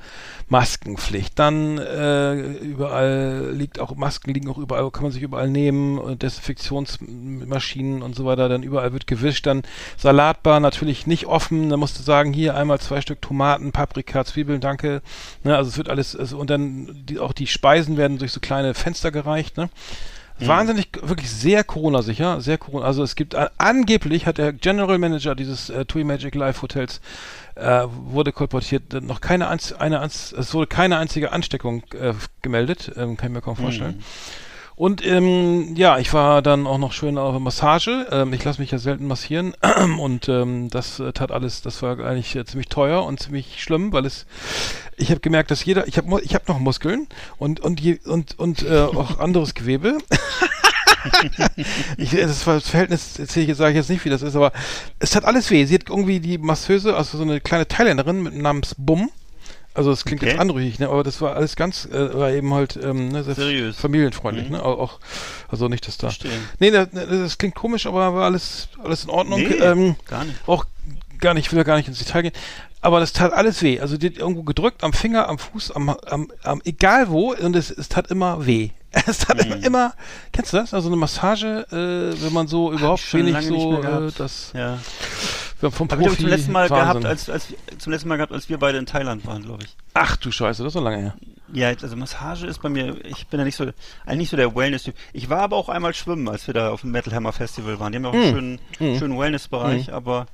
Maskenpflicht. 0.49 1.39
Dann 1.39 1.79
äh, 1.79 2.35
überall 2.59 3.51
liegt 3.53 3.81
auch 3.81 3.95
Masken 3.97 4.33
liegen 4.33 4.49
auch 4.49 4.59
überall, 4.59 4.91
kann 4.91 5.03
man 5.03 5.13
sich 5.13 5.23
überall 5.23 5.51
nehmen, 5.51 5.99
und 5.99 6.23
Desinfektionsmaschinen 6.23 8.03
und 8.03 8.15
so 8.15 8.25
weiter. 8.25 8.49
Dann 8.49 8.63
überall 8.63 8.93
wird 8.93 9.07
gewischt. 9.07 9.47
Dann 9.47 9.63
Salatbar 9.97 10.61
natürlich 10.61 11.07
nicht 11.07 11.27
offen. 11.27 11.71
Da 11.71 11.77
musst 11.77 11.99
du 11.99 12.03
sagen, 12.03 12.33
hier 12.33 12.55
einmal 12.55 12.79
zwei 12.81 13.01
Stück 13.01 13.21
Tomaten, 13.21 13.73
Paprika, 13.73 14.25
Zwiebeln, 14.25 14.61
danke. 14.61 15.03
Ne? 15.43 15.57
Also 15.57 15.71
es 15.71 15.79
wird 15.79 15.89
alles 15.89 16.15
also, 16.15 16.39
und 16.39 16.51
dann 16.51 17.05
die, 17.09 17.19
auch 17.19 17.33
die 17.33 17.47
Speisen 17.47 17.97
werden 17.97 18.19
durch 18.19 18.33
so 18.33 18.41
kleine 18.41 18.75
Fenster 18.75 19.11
gereicht. 19.11 19.57
Ne? 19.57 19.69
Wahnsinnig, 20.39 20.89
wirklich 21.03 21.31
sehr 21.31 21.65
Corona-sicher, 21.65 22.43
sehr 22.43 22.59
Corona. 22.59 22.85
Also 22.85 23.03
es 23.03 23.17
gibt 23.17 23.33
äh, 23.33 23.49
angeblich 23.57 24.27
hat 24.27 24.37
der 24.37 24.53
General 24.53 24.99
Manager 24.99 25.35
dieses 25.35 25.71
äh, 25.71 25.87
TUI 25.87 26.05
Magic 26.05 26.35
Life 26.35 26.61
Hotels 26.61 27.01
äh, 27.57 27.87
wurde 27.89 28.33
kolportiert, 28.33 29.03
noch 29.03 29.21
keine 29.21 29.49
einz 29.49 29.73
eine 29.73 30.01
einz 30.01 30.33
es 30.33 30.55
wurde 30.55 30.67
keine 30.67 30.99
einzige 30.99 31.33
Ansteckung 31.33 31.83
äh, 31.93 32.15
gemeldet, 32.43 32.93
ähm, 32.97 33.17
kann 33.17 33.31
ich 33.31 33.35
mir 33.35 33.43
kaum 33.43 33.57
vorstellen. 33.57 34.03
Und 34.77 35.05
ähm, 35.07 35.75
ja, 35.75 35.97
ich 35.99 36.13
war 36.13 36.43
dann 36.43 36.67
auch 36.67 36.77
noch 36.77 36.93
schön 36.93 37.17
auf 37.17 37.39
Massage. 37.39 38.07
Ähm, 38.11 38.35
ich 38.35 38.45
lasse 38.45 38.61
mich 38.61 38.71
ja 38.71 38.79
selten 38.79 39.07
massieren 39.07 39.55
und 39.99 40.29
ähm, 40.29 40.69
das 40.69 41.01
äh, 41.01 41.15
tat 41.15 41.33
alles, 41.33 41.63
das 41.63 41.83
war 41.83 41.99
eigentlich 41.99 42.37
äh, 42.37 42.45
ziemlich 42.45 42.69
teuer 42.69 43.03
und 43.05 43.19
ziemlich 43.19 43.63
schlimm, 43.63 43.95
weil 43.95 44.05
es, 44.05 44.27
ich 44.99 45.11
habe 45.11 45.21
gemerkt, 45.21 45.51
dass 45.51 45.65
jeder, 45.65 45.89
ich 45.89 45.97
habe 45.97 46.21
ich 46.21 46.35
hab 46.35 46.47
noch 46.47 46.59
Muskeln 46.59 47.07
und 47.39 47.59
und 47.61 47.81
je, 47.81 47.99
und 48.05 48.39
und 48.39 48.65
äh, 48.65 48.81
auch 48.81 49.19
anderes 49.19 49.55
Gewebe. 49.55 49.97
Ich, 51.97 52.11
das 52.11 52.45
das 52.45 52.69
Verhältnis, 52.69 53.19
erzähle 53.19 53.43
ich 53.45 53.49
jetzt, 53.49 53.59
sage 53.59 53.71
ich 53.73 53.77
jetzt 53.77 53.91
nicht, 53.91 54.05
wie 54.05 54.11
das 54.11 54.23
ist, 54.23 54.37
aber 54.37 54.53
es 54.99 55.15
hat 55.17 55.25
alles 55.25 55.51
weh. 55.51 55.65
Sie 55.65 55.75
hat 55.75 55.89
irgendwie 55.89 56.21
die 56.21 56.39
Masseuse, 56.39 56.97
also 56.97 57.17
so 57.19 57.25
eine 57.25 57.41
kleine 57.41 57.67
Thailänderin 57.69 58.23
mit 58.23 58.35
namens 58.37 58.75
Bum. 58.79 59.11
Also 59.75 59.91
es 59.91 60.07
klingt 60.07 60.23
Okay. 60.23 60.31
jetzt 60.31 60.41
anrüchig, 60.41 60.79
ne? 60.79 60.89
aber 60.89 61.03
das 61.05 61.21
war 61.21 61.37
alles 61.37 61.55
ganz, 61.55 61.85
äh, 61.85 62.15
war 62.15 62.31
eben 62.31 62.53
halt 62.55 62.79
ähm, 62.83 63.09
ne, 63.09 63.23
Seriös. 63.23 63.77
familienfreundlich, 63.77 64.47
Mhm. 64.47 64.53
ne? 64.57 64.63
Auch, 64.63 65.01
also 65.49 65.69
nicht, 65.69 65.87
dass 65.87 65.99
da. 65.99 66.11
Nee, 66.61 66.71
das, 66.71 66.89
das 66.93 67.37
klingt 67.37 67.55
komisch, 67.55 67.85
aber 67.87 68.15
war 68.15 68.25
alles, 68.25 68.69
alles 68.83 69.05
in 69.05 69.11
Ordnung. 69.11 69.41
Nee, 69.41 69.55
ähm, 69.57 69.97
gar 70.09 70.25
nicht. 70.25 70.37
Auch 70.47 70.65
gar 71.19 71.35
nicht, 71.35 71.47
ich 71.47 71.53
will 71.53 71.59
ja 71.59 71.63
gar 71.65 71.77
nicht 71.77 71.89
ins 71.89 71.99
Detail 71.99 72.23
gehen. 72.23 72.33
Aber 72.81 73.01
das 73.01 73.13
tat 73.13 73.35
alles 73.35 73.63
weh. 73.63 73.79
Also 73.81 73.99
die 73.99 74.07
hat 74.07 74.17
irgendwo 74.17 74.45
gedrückt, 74.45 74.83
am 74.83 74.95
Finger, 74.95 75.29
am 75.29 75.39
Fuß, 75.39 75.73
am, 75.73 75.91
am, 75.91 76.31
am 76.43 76.63
egal 76.65 77.11
wo, 77.11 77.35
und 77.35 77.55
es, 77.55 77.71
es 77.71 77.89
tat 77.91 78.11
immer 78.11 78.47
weh. 78.47 78.71
Es 79.07 79.19
tat 79.19 79.45
Mhm. 79.47 79.63
immer, 79.63 79.93
kennst 80.33 80.53
du 80.53 80.57
das? 80.57 80.73
Also 80.75 80.89
eine 80.89 80.97
Massage, 80.97 81.67
äh, 81.71 82.23
wenn 82.23 82.33
man 82.33 82.47
so 82.47 82.73
überhaupt 82.73 83.01
schon 83.01 83.27
wenig 83.27 83.47
so, 83.47 83.83
äh, 83.83 84.11
das 84.17 84.53
Ja. 84.55 84.79
vom 85.71 85.89
Hab 85.89 86.01
ich 86.01 86.07
Profi 86.07 86.21
zum 86.23 86.27
letzten 86.29 86.53
Mal 86.53 86.71
Wahnsinn. 86.71 87.03
gehabt, 87.03 87.05
als, 87.07 87.31
als 87.31 87.47
zum 87.79 87.93
letzten 87.93 88.09
Mal 88.09 88.17
gehabt, 88.17 88.33
als 88.33 88.49
wir 88.49 88.59
beide 88.59 88.79
in 88.79 88.87
Thailand 88.87 89.27
waren, 89.27 89.43
glaube 89.43 89.65
ich. 89.65 89.77
Ach 89.95 90.17
du 90.17 90.31
Scheiße, 90.31 90.63
das 90.63 90.71
ist 90.71 90.75
so 90.75 90.81
lange 90.81 90.99
her. 90.99 91.15
Ja, 91.53 91.69
also 91.69 91.95
Massage 91.97 92.47
ist 92.47 92.61
bei 92.61 92.69
mir, 92.69 92.97
ich 93.05 93.27
bin 93.29 93.39
ja 93.39 93.45
nicht 93.45 93.55
so, 93.57 93.65
eigentlich 94.05 94.19
nicht 94.19 94.31
so 94.31 94.37
der 94.37 94.55
Wellness-Typ. 94.57 94.95
Ich 95.13 95.29
war 95.31 95.41
aber 95.41 95.57
auch 95.57 95.69
einmal 95.69 95.95
schwimmen, 95.95 96.29
als 96.29 96.47
wir 96.47 96.55
da 96.55 96.71
auf 96.71 96.81
dem 96.81 96.91
Metal 96.91 97.15
Hammer 97.15 97.33
Festival 97.33 97.79
waren. 97.79 97.93
Die 97.93 97.97
haben 97.99 98.05
ja 98.05 98.11
auch 98.11 98.15
einen 98.15 98.33
schönen, 98.33 98.59
Mhm. 98.95 98.99
schönen 98.99 99.19
Wellness-Bereich, 99.19 99.93
aber 99.93 100.27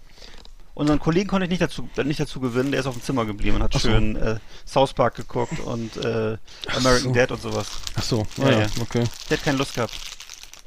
unseren 0.74 0.98
Kollegen 0.98 1.28
konnte 1.28 1.44
ich 1.44 1.50
nicht 1.50 1.62
dazu, 1.62 1.88
nicht 2.04 2.20
dazu 2.20 2.40
gewinnen. 2.40 2.70
Der 2.70 2.80
ist 2.80 2.86
auf 2.86 2.94
dem 2.94 3.02
Zimmer 3.02 3.24
geblieben 3.24 3.56
und 3.56 3.62
hat 3.62 3.72
so. 3.72 3.78
schön 3.80 4.16
äh, 4.16 4.36
South 4.66 4.94
Park 4.94 5.16
geguckt 5.16 5.60
und 5.60 5.96
äh, 5.96 6.36
American 6.76 7.02
so. 7.02 7.12
Dad 7.12 7.30
und 7.32 7.42
sowas. 7.42 7.66
Ach 7.94 8.02
so, 8.02 8.26
Ja, 8.38 8.44
ja, 8.44 8.50
ja, 8.50 8.60
ja. 8.60 8.66
okay. 8.80 9.04
Der 9.28 9.36
hat 9.38 9.44
keine 9.44 9.58
Lust 9.58 9.74
gehabt. 9.74 9.94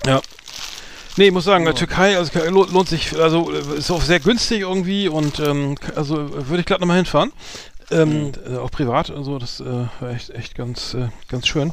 Ja. 0.06 0.22
Nee, 1.18 1.28
ich 1.28 1.32
muss 1.32 1.46
sagen, 1.46 1.66
Ja. 1.66 1.74
Türkei 1.74 2.18
also, 2.18 2.50
lohnt, 2.50 2.90
sich, 2.90 3.18
also 3.18 3.52
äh, 3.52 3.78
ist 3.78 3.90
auch 3.90 4.02
sehr 4.02 4.20
günstig 4.20 4.62
irgendwie 4.62 5.08
und 5.08 5.40
ähm, 5.40 5.78
also 5.96 6.20
äh, 6.20 6.48
würde 6.50 6.60
ich 6.60 6.66
glatt 6.66 6.82
nochmal 6.82 6.98
hinfahren. 6.98 7.32
Ähm, 7.92 8.32
äh, 8.50 8.58
auch 8.58 8.72
privat 8.72 9.12
und 9.12 9.24
so, 9.24 9.38
das 9.38 9.60
äh, 9.60 9.64
war 10.00 10.10
echt, 10.10 10.32
echt 10.32 10.56
ganz, 10.56 10.96
äh, 10.96 11.10
ganz 11.30 11.48
schön. 11.48 11.72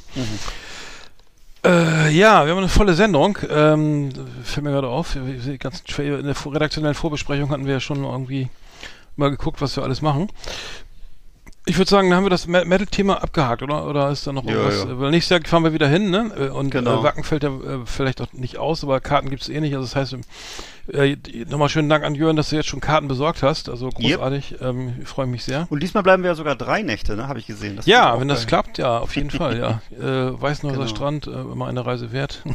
Äh, 1.65 2.11
ja, 2.11 2.45
wir 2.45 2.53
haben 2.53 2.59
eine 2.59 2.69
volle 2.69 2.95
Sendung. 2.95 3.39
Ähm, 3.49 4.11
fällt 4.43 4.65
mir 4.65 4.73
gerade 4.73 4.89
auf, 4.89 5.15
in 5.15 5.49
der 5.49 6.37
redaktionellen 6.47 6.95
Vorbesprechung 6.95 7.51
hatten 7.51 7.67
wir 7.67 7.75
ja 7.75 7.81
schon 7.81 8.03
irgendwie 8.05 8.49
mal 9.17 9.31
geguckt, 9.31 9.61
was 9.61 9.77
wir 9.77 9.85
alles 9.85 10.03
machen. 10.03 10.29
Ich 11.65 11.79
würde 11.79 11.89
sagen, 11.89 12.11
dann 12.11 12.17
haben 12.17 12.25
wir 12.25 12.31
das 12.31 12.49
Me- 12.49 12.65
Metal-Thema 12.65 13.23
abgehakt, 13.23 13.63
oder? 13.63 13.87
Oder 13.87 14.11
ist 14.11 14.27
da 14.27 14.33
noch 14.33 14.45
Ja, 14.45 14.51
irgendwas? 14.51 14.85
ja. 14.85 14.99
Weil 14.99 15.11
nächstes 15.13 15.31
Jahr 15.39 15.41
fahren 15.49 15.63
wir 15.63 15.73
wieder 15.73 15.87
hin, 15.87 16.11
ne? 16.11 16.33
Äh, 16.37 16.49
Und 16.49 16.71
Genau. 16.71 17.01
äh, 17.01 17.03
Wacken 17.05 17.23
fällt 17.23 17.45
ja 17.45 17.51
äh, 17.51 17.79
vielleicht 17.85 18.21
auch 18.21 18.33
nicht 18.33 18.59
aus, 18.59 18.83
aber 18.83 19.01
Karten 19.01 19.31
gibt 19.31 19.43
es 19.43 19.49
eh 19.49 19.61
nicht. 19.61 19.73
Also 19.77 19.87
das 19.87 19.95
heißt, 19.95 20.17
äh, 20.93 21.17
die- 21.17 21.45
nochmal 21.47 21.69
schönen 21.69 21.89
Dank 21.89 22.03
an 22.05 22.17
Jörn, 22.17 22.35
dass 22.35 22.51
du 22.51 22.57
jetzt 22.57 22.67
schon 22.69 22.81
Karten 22.81 23.07
besorgt 23.07 23.45
hast. 23.45 23.69
Also 23.69 23.91
großartig. 23.91 24.57
Ähm, 24.61 24.95
ich 25.03 25.09
freue 25.09 25.27
mich 25.27 25.45
sehr. 25.45 25.69
Und 25.71 25.81
diesmal 25.85 26.03
bleiben 26.03 26.25
wir 26.25 26.31
ja 26.31 26.35
sogar 26.35 26.57
drei 26.57 26.83
Nächte, 26.83 27.15
ne? 27.15 27.29
Habe 27.29 27.39
ich 27.39 27.47
gesehen. 27.47 27.77
Das 27.77 27.87
Ja, 27.87 28.19
wenn 28.21 28.27
das 28.27 28.41
geil. 28.41 28.47
klappt, 28.49 28.79
ja, 28.79 28.99
auf 28.99 29.15
jeden 29.15 29.31
Fall, 29.39 29.57
ja. 29.57 29.81
Äh, 29.97 30.41
Weißenhäuser 30.43 30.81
Genau. 30.83 30.89
Strand, 30.93 31.29
äh, 31.29 31.31
immer 31.31 31.69
eine 31.69 31.87
Reise 31.87 32.11
wert. 32.13 32.43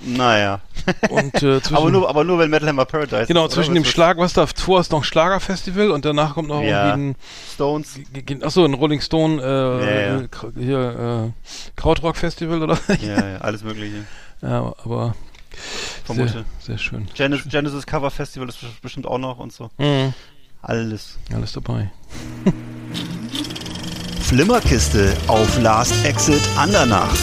Naja. 0.00 0.60
Und 1.10 1.42
äh, 1.42 1.60
aber, 1.72 1.90
nur, 1.90 2.08
aber 2.08 2.24
nur 2.24 2.38
wenn 2.38 2.50
Metal 2.50 2.68
Hammer 2.68 2.84
Paradise 2.84 3.26
genau, 3.26 3.46
ist, 3.46 3.52
zwischen 3.54 3.74
dem 3.74 3.84
Schlag, 3.84 4.18
was 4.18 4.32
davor 4.32 4.80
ist 4.80 4.90
noch 4.92 5.00
ein 5.00 5.04
Schlagerfestival 5.04 5.90
und 5.90 6.04
danach 6.04 6.34
kommt 6.34 6.48
noch 6.48 6.62
Ja. 6.62 6.88
irgendwie 6.90 7.18
Stones. 7.54 7.96
ein, 7.96 8.24
ge- 8.26 8.42
achso, 8.42 8.64
ein 8.64 8.74
Rolling 8.74 9.00
Stone, 9.00 9.42
äh, 9.42 9.46
Ja, 9.46 10.00
ja. 10.20 10.26
Kra- 10.26 10.52
hier, 10.58 11.32
äh, 11.34 11.50
Krautrock 11.76 12.16
Festival 12.16 12.62
oder? 12.62 12.78
Ja, 13.00 13.28
ja, 13.32 13.38
alles 13.38 13.62
mögliche. 13.64 14.04
ja, 14.42 14.72
aber 14.84 15.14
Vermute. 16.04 16.28
sehr, 16.32 16.44
sehr 16.60 16.78
schön. 16.78 17.08
Genesis, 17.14 17.46
Genesis 17.50 17.86
Cover 17.86 18.10
Festival 18.10 18.48
ist 18.48 18.58
bestimmt 18.82 19.06
auch 19.06 19.18
noch 19.18 19.38
und 19.38 19.52
so. 19.52 19.70
Mhm. 19.78 20.14
Alles. 20.62 21.18
Alles 21.34 21.52
dabei. 21.52 21.90
Flimmerkiste 24.20 25.16
auf 25.26 25.60
Last 25.60 26.04
Exit 26.04 26.42
Andernach. 26.56 27.14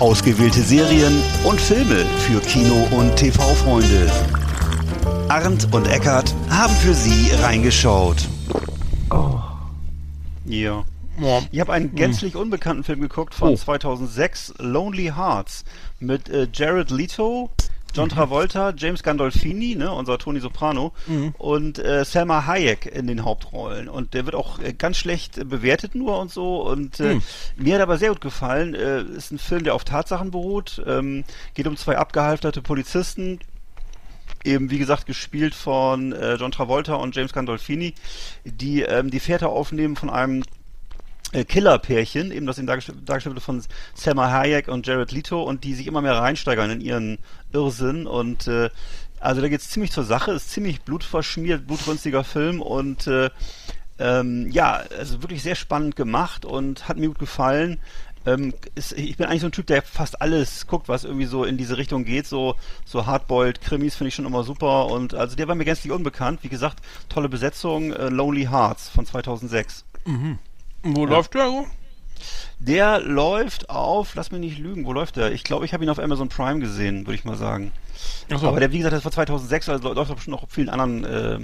Ausgewählte 0.00 0.60
Serien 0.62 1.20
und 1.44 1.60
Filme 1.60 2.04
für 2.20 2.40
Kino- 2.40 2.86
und 2.92 3.16
TV-Freunde. 3.16 4.10
Arndt 5.28 5.68
und 5.74 5.88
Eckart 5.88 6.32
haben 6.48 6.72
für 6.76 6.94
Sie 6.94 7.30
reingeschaut. 7.42 8.28
Ja. 10.46 10.84
Ja. 11.20 11.42
Ich 11.50 11.58
habe 11.60 11.72
einen 11.72 11.94
gänzlich 11.96 12.36
unbekannten 12.36 12.84
Film 12.84 13.00
geguckt 13.00 13.34
von 13.34 13.54
Oh. 13.54 13.56
2006, 13.56 14.54
Lonely 14.58 15.12
Hearts, 15.16 15.64
mit 15.98 16.28
äh, 16.28 16.46
Jared 16.52 16.90
Leto, 16.92 17.50
John 17.94 18.08
Travolta, 18.08 18.72
James 18.76 19.02
Gandolfini, 19.02 19.74
ne, 19.74 19.92
unser 19.92 20.18
Tony 20.18 20.40
Soprano, 20.40 20.92
und 21.38 21.78
äh, 21.78 22.04
Selma 22.04 22.46
Hayek 22.46 22.86
in 22.86 23.06
den 23.06 23.24
Hauptrollen. 23.24 23.88
Und 23.88 24.14
der 24.14 24.24
wird 24.24 24.34
auch 24.34 24.58
äh, 24.60 24.72
ganz 24.72 24.98
schlecht 24.98 25.38
äh, 25.38 25.44
bewertet 25.44 25.94
nur 25.94 26.18
und 26.18 26.30
so. 26.30 26.62
Und 26.62 27.00
äh, 27.00 27.14
mir 27.56 27.74
hat 27.74 27.82
aber 27.82 27.98
sehr 27.98 28.10
gut 28.10 28.20
gefallen. 28.20 28.74
Äh, 28.74 29.02
ist 29.02 29.32
ein 29.32 29.38
Film, 29.38 29.64
der 29.64 29.74
auf 29.74 29.84
Tatsachen 29.84 30.30
beruht. 30.30 30.82
Ähm, 30.86 31.24
geht 31.54 31.66
um 31.66 31.76
zwei 31.76 31.96
abgehalfterte 31.96 32.62
Polizisten, 32.62 33.40
eben 34.44 34.70
wie 34.70 34.78
gesagt 34.78 35.06
gespielt 35.06 35.54
von 35.54 36.12
äh, 36.12 36.34
John 36.34 36.52
Travolta 36.52 36.94
und 36.94 37.16
James 37.16 37.32
Gandolfini, 37.32 37.94
die 38.44 38.82
ähm, 38.82 39.10
die 39.10 39.20
Fährte 39.20 39.48
aufnehmen 39.48 39.96
von 39.96 40.10
einem 40.10 40.44
Killer-Pärchen, 41.32 42.32
eben 42.32 42.46
das 42.46 42.58
eben 42.58 42.66
dargestellt, 42.66 43.26
wurde 43.26 43.40
von 43.40 43.62
Selma 43.94 44.30
Hayek 44.30 44.68
und 44.68 44.86
Jared 44.86 45.12
Leto 45.12 45.42
und 45.42 45.64
die 45.64 45.74
sich 45.74 45.86
immer 45.86 46.00
mehr 46.00 46.14
reinsteigern 46.14 46.70
in 46.70 46.80
ihren 46.80 47.18
Irrsinn 47.52 48.06
und 48.06 48.46
äh, 48.46 48.70
also 49.20 49.40
da 49.40 49.48
geht's 49.48 49.70
ziemlich 49.70 49.92
zur 49.92 50.04
Sache, 50.04 50.32
ist 50.32 50.50
ziemlich 50.50 50.82
blutverschmiert, 50.82 51.66
blutrünstiger 51.66 52.24
Film 52.24 52.62
und 52.62 53.06
äh, 53.06 53.30
ähm, 53.98 54.48
ja, 54.50 54.82
also 54.96 55.22
wirklich 55.22 55.42
sehr 55.42 55.56
spannend 55.56 55.96
gemacht 55.96 56.44
und 56.44 56.88
hat 56.88 56.98
mir 56.98 57.08
gut 57.08 57.18
gefallen. 57.18 57.80
Ähm, 58.26 58.54
ist, 58.74 58.92
ich 58.92 59.16
bin 59.16 59.26
eigentlich 59.26 59.40
so 59.40 59.48
ein 59.48 59.52
Typ, 59.52 59.66
der 59.66 59.82
fast 59.82 60.20
alles 60.20 60.66
guckt, 60.66 60.88
was 60.88 61.04
irgendwie 61.04 61.26
so 61.26 61.44
in 61.44 61.56
diese 61.56 61.78
Richtung 61.78 62.04
geht. 62.04 62.26
So, 62.26 62.54
so 62.84 63.06
Hardboiled 63.06 63.60
Krimis 63.60 63.96
finde 63.96 64.08
ich 64.08 64.14
schon 64.14 64.26
immer 64.26 64.44
super. 64.44 64.86
Und 64.86 65.14
also 65.14 65.34
der 65.34 65.48
war 65.48 65.54
mir 65.54 65.64
gänzlich 65.64 65.92
unbekannt. 65.92 66.40
Wie 66.42 66.48
gesagt, 66.48 66.78
tolle 67.08 67.28
Besetzung. 67.28 67.92
Äh, 67.92 68.08
Lonely 68.08 68.44
Hearts 68.44 68.88
von 68.88 69.06
2006. 69.06 69.84
Wo 70.82 71.06
läuft 71.06 71.34
der 71.34 71.46
so? 71.46 71.66
Der 72.58 73.00
läuft 73.00 73.70
auf, 73.70 74.14
lass 74.14 74.32
mich 74.32 74.40
nicht 74.40 74.58
lügen, 74.58 74.84
wo 74.84 74.92
läuft 74.92 75.16
der? 75.16 75.32
Ich 75.32 75.44
glaube, 75.44 75.64
ich 75.64 75.72
habe 75.72 75.84
ihn 75.84 75.90
auf 75.90 76.00
Amazon 76.00 76.28
Prime 76.28 76.58
gesehen, 76.58 77.06
würde 77.06 77.14
ich 77.14 77.24
mal 77.24 77.36
sagen. 77.36 77.72
Achso. 78.30 78.48
Aber 78.48 78.58
der, 78.58 78.72
wie 78.72 78.78
gesagt, 78.78 78.94
das 78.94 79.04
war 79.04 79.12
2006, 79.12 79.68
also 79.68 79.92
läuft 79.92 80.10
auch 80.10 80.16
bestimmt 80.16 80.36
noch 80.36 80.42
auf 80.42 80.50
vielen 80.50 80.68
anderen, 80.68 81.04
äh, 81.04 81.38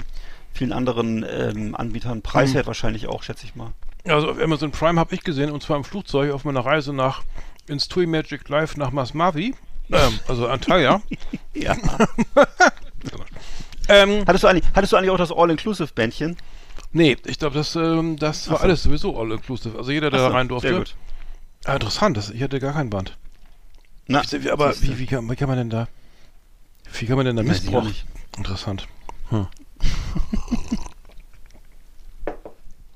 vielen 0.53 0.73
anderen 0.73 1.25
ähm, 1.29 1.75
Anbietern. 1.75 2.23
Preiswert 2.23 2.67
wahrscheinlich 2.67 3.07
auch, 3.07 3.23
schätze 3.23 3.47
ich 3.47 3.55
mal. 3.55 3.73
Also 4.07 4.31
auf 4.31 4.41
Amazon 4.41 4.71
Prime 4.71 4.99
habe 4.99 5.15
ich 5.15 5.23
gesehen, 5.23 5.51
und 5.51 5.63
zwar 5.63 5.77
im 5.77 5.85
Flugzeug 5.85 6.33
auf 6.33 6.45
meiner 6.45 6.61
Reise 6.61 6.93
nach 6.93 7.23
ins 7.67 7.89
TUI 7.89 8.07
Magic 8.07 8.49
Live 8.49 8.77
nach 8.77 8.91
Masmavi. 8.91 9.55
Ähm, 9.91 10.21
also 10.29 10.49
Antalya. 10.49 11.01
Ja. 11.55 11.77
ähm, 13.89 14.25
hattest, 14.27 14.43
du 14.43 14.49
eigentlich, 14.49 14.65
hattest 14.75 14.93
du 14.93 14.97
eigentlich 14.97 15.11
auch 15.11 15.19
das 15.19 15.31
All-Inclusive-Bändchen? 15.31 16.37
Nee, 16.95 17.17
ich 17.27 17.39
glaube, 17.39 17.55
das, 17.57 17.77
ähm, 17.77 18.17
das 18.17 18.49
war 18.49 18.57
so. 18.59 18.63
alles 18.65 18.83
sowieso 18.83 19.21
all 19.21 19.31
inclusive. 19.33 19.77
Also 19.77 19.91
jeder, 19.93 20.11
der 20.11 20.21
Ach 20.21 20.25
da 20.25 20.31
so, 20.31 20.37
rein 20.37 20.49
durfte. 20.49 20.69
Sehr 20.69 20.79
gut. 20.79 20.95
Ah, 21.67 21.75
interessant, 21.75 22.17
das, 22.17 22.31
ich 22.31 22.43
hatte 22.43 22.59
gar 22.61 22.73
kein 22.73 22.89
Band. 22.89 23.17
Na, 24.07 24.23
Ich- 24.23 24.51
aber 24.53 24.75
wie, 24.81 24.99
wie, 24.99 25.07
kann, 25.07 25.31
wie 25.31 25.37
kann 25.37 25.49
man 25.49 25.59
denn 25.59 25.71
da? 25.71 25.89
Wie 26.99 27.07
kann 27.07 27.17
man 27.17 27.27
denn 27.27 27.37
da 27.37 27.43
Missbrauch? 27.43 27.87
Interessant. 28.37 28.87
Hm. 29.31 29.47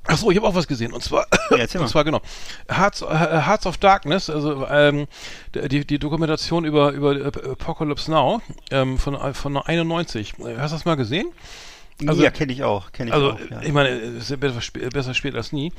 Achso, 0.07 0.31
ich 0.31 0.39
habe 0.39 0.47
auch 0.49 0.55
was 0.55 0.67
gesehen. 0.67 0.93
Und 0.93 1.03
zwar, 1.03 1.27
Ja, 1.51 1.59
und 1.81 1.89
zwar 1.89 2.03
genau. 2.05 2.23
Hearts, 2.71 3.03
äh, 3.03 3.07
Hearts 3.07 3.67
of 3.67 3.77
Darkness, 3.77 4.31
also 4.31 4.67
ähm, 4.67 5.07
die, 5.55 5.87
die 5.87 5.99
Dokumentation 5.99 6.65
über, 6.65 6.93
über 6.93 7.11
Apocalypse 7.27 8.11
Now 8.11 8.41
ähm, 8.71 8.97
von, 8.99 9.15
äh, 9.15 9.35
von 9.35 9.57
91. 9.59 10.35
Hast 10.39 10.45
du 10.73 10.77
das 10.77 10.85
mal 10.87 10.97
gesehen? 10.97 11.29
Also- 12.07 12.23
ja, 12.23 12.31
kenne 12.31 12.53
ich 12.53 12.63
auch. 12.63 12.93
Kenn 12.93 13.09
ich 13.09 13.15
Also, 13.15 13.33
auch 13.33 13.41
ja. 13.51 13.61
ich 13.63 13.73
meine, 13.73 13.89
es 13.91 14.25
ist 14.25 14.31
ja 14.31 14.37
besser, 14.37 14.61
spä- 14.61 14.89
besser 14.93 15.15
spät 15.15 15.35
als 15.35 15.53
nie. 15.53 15.73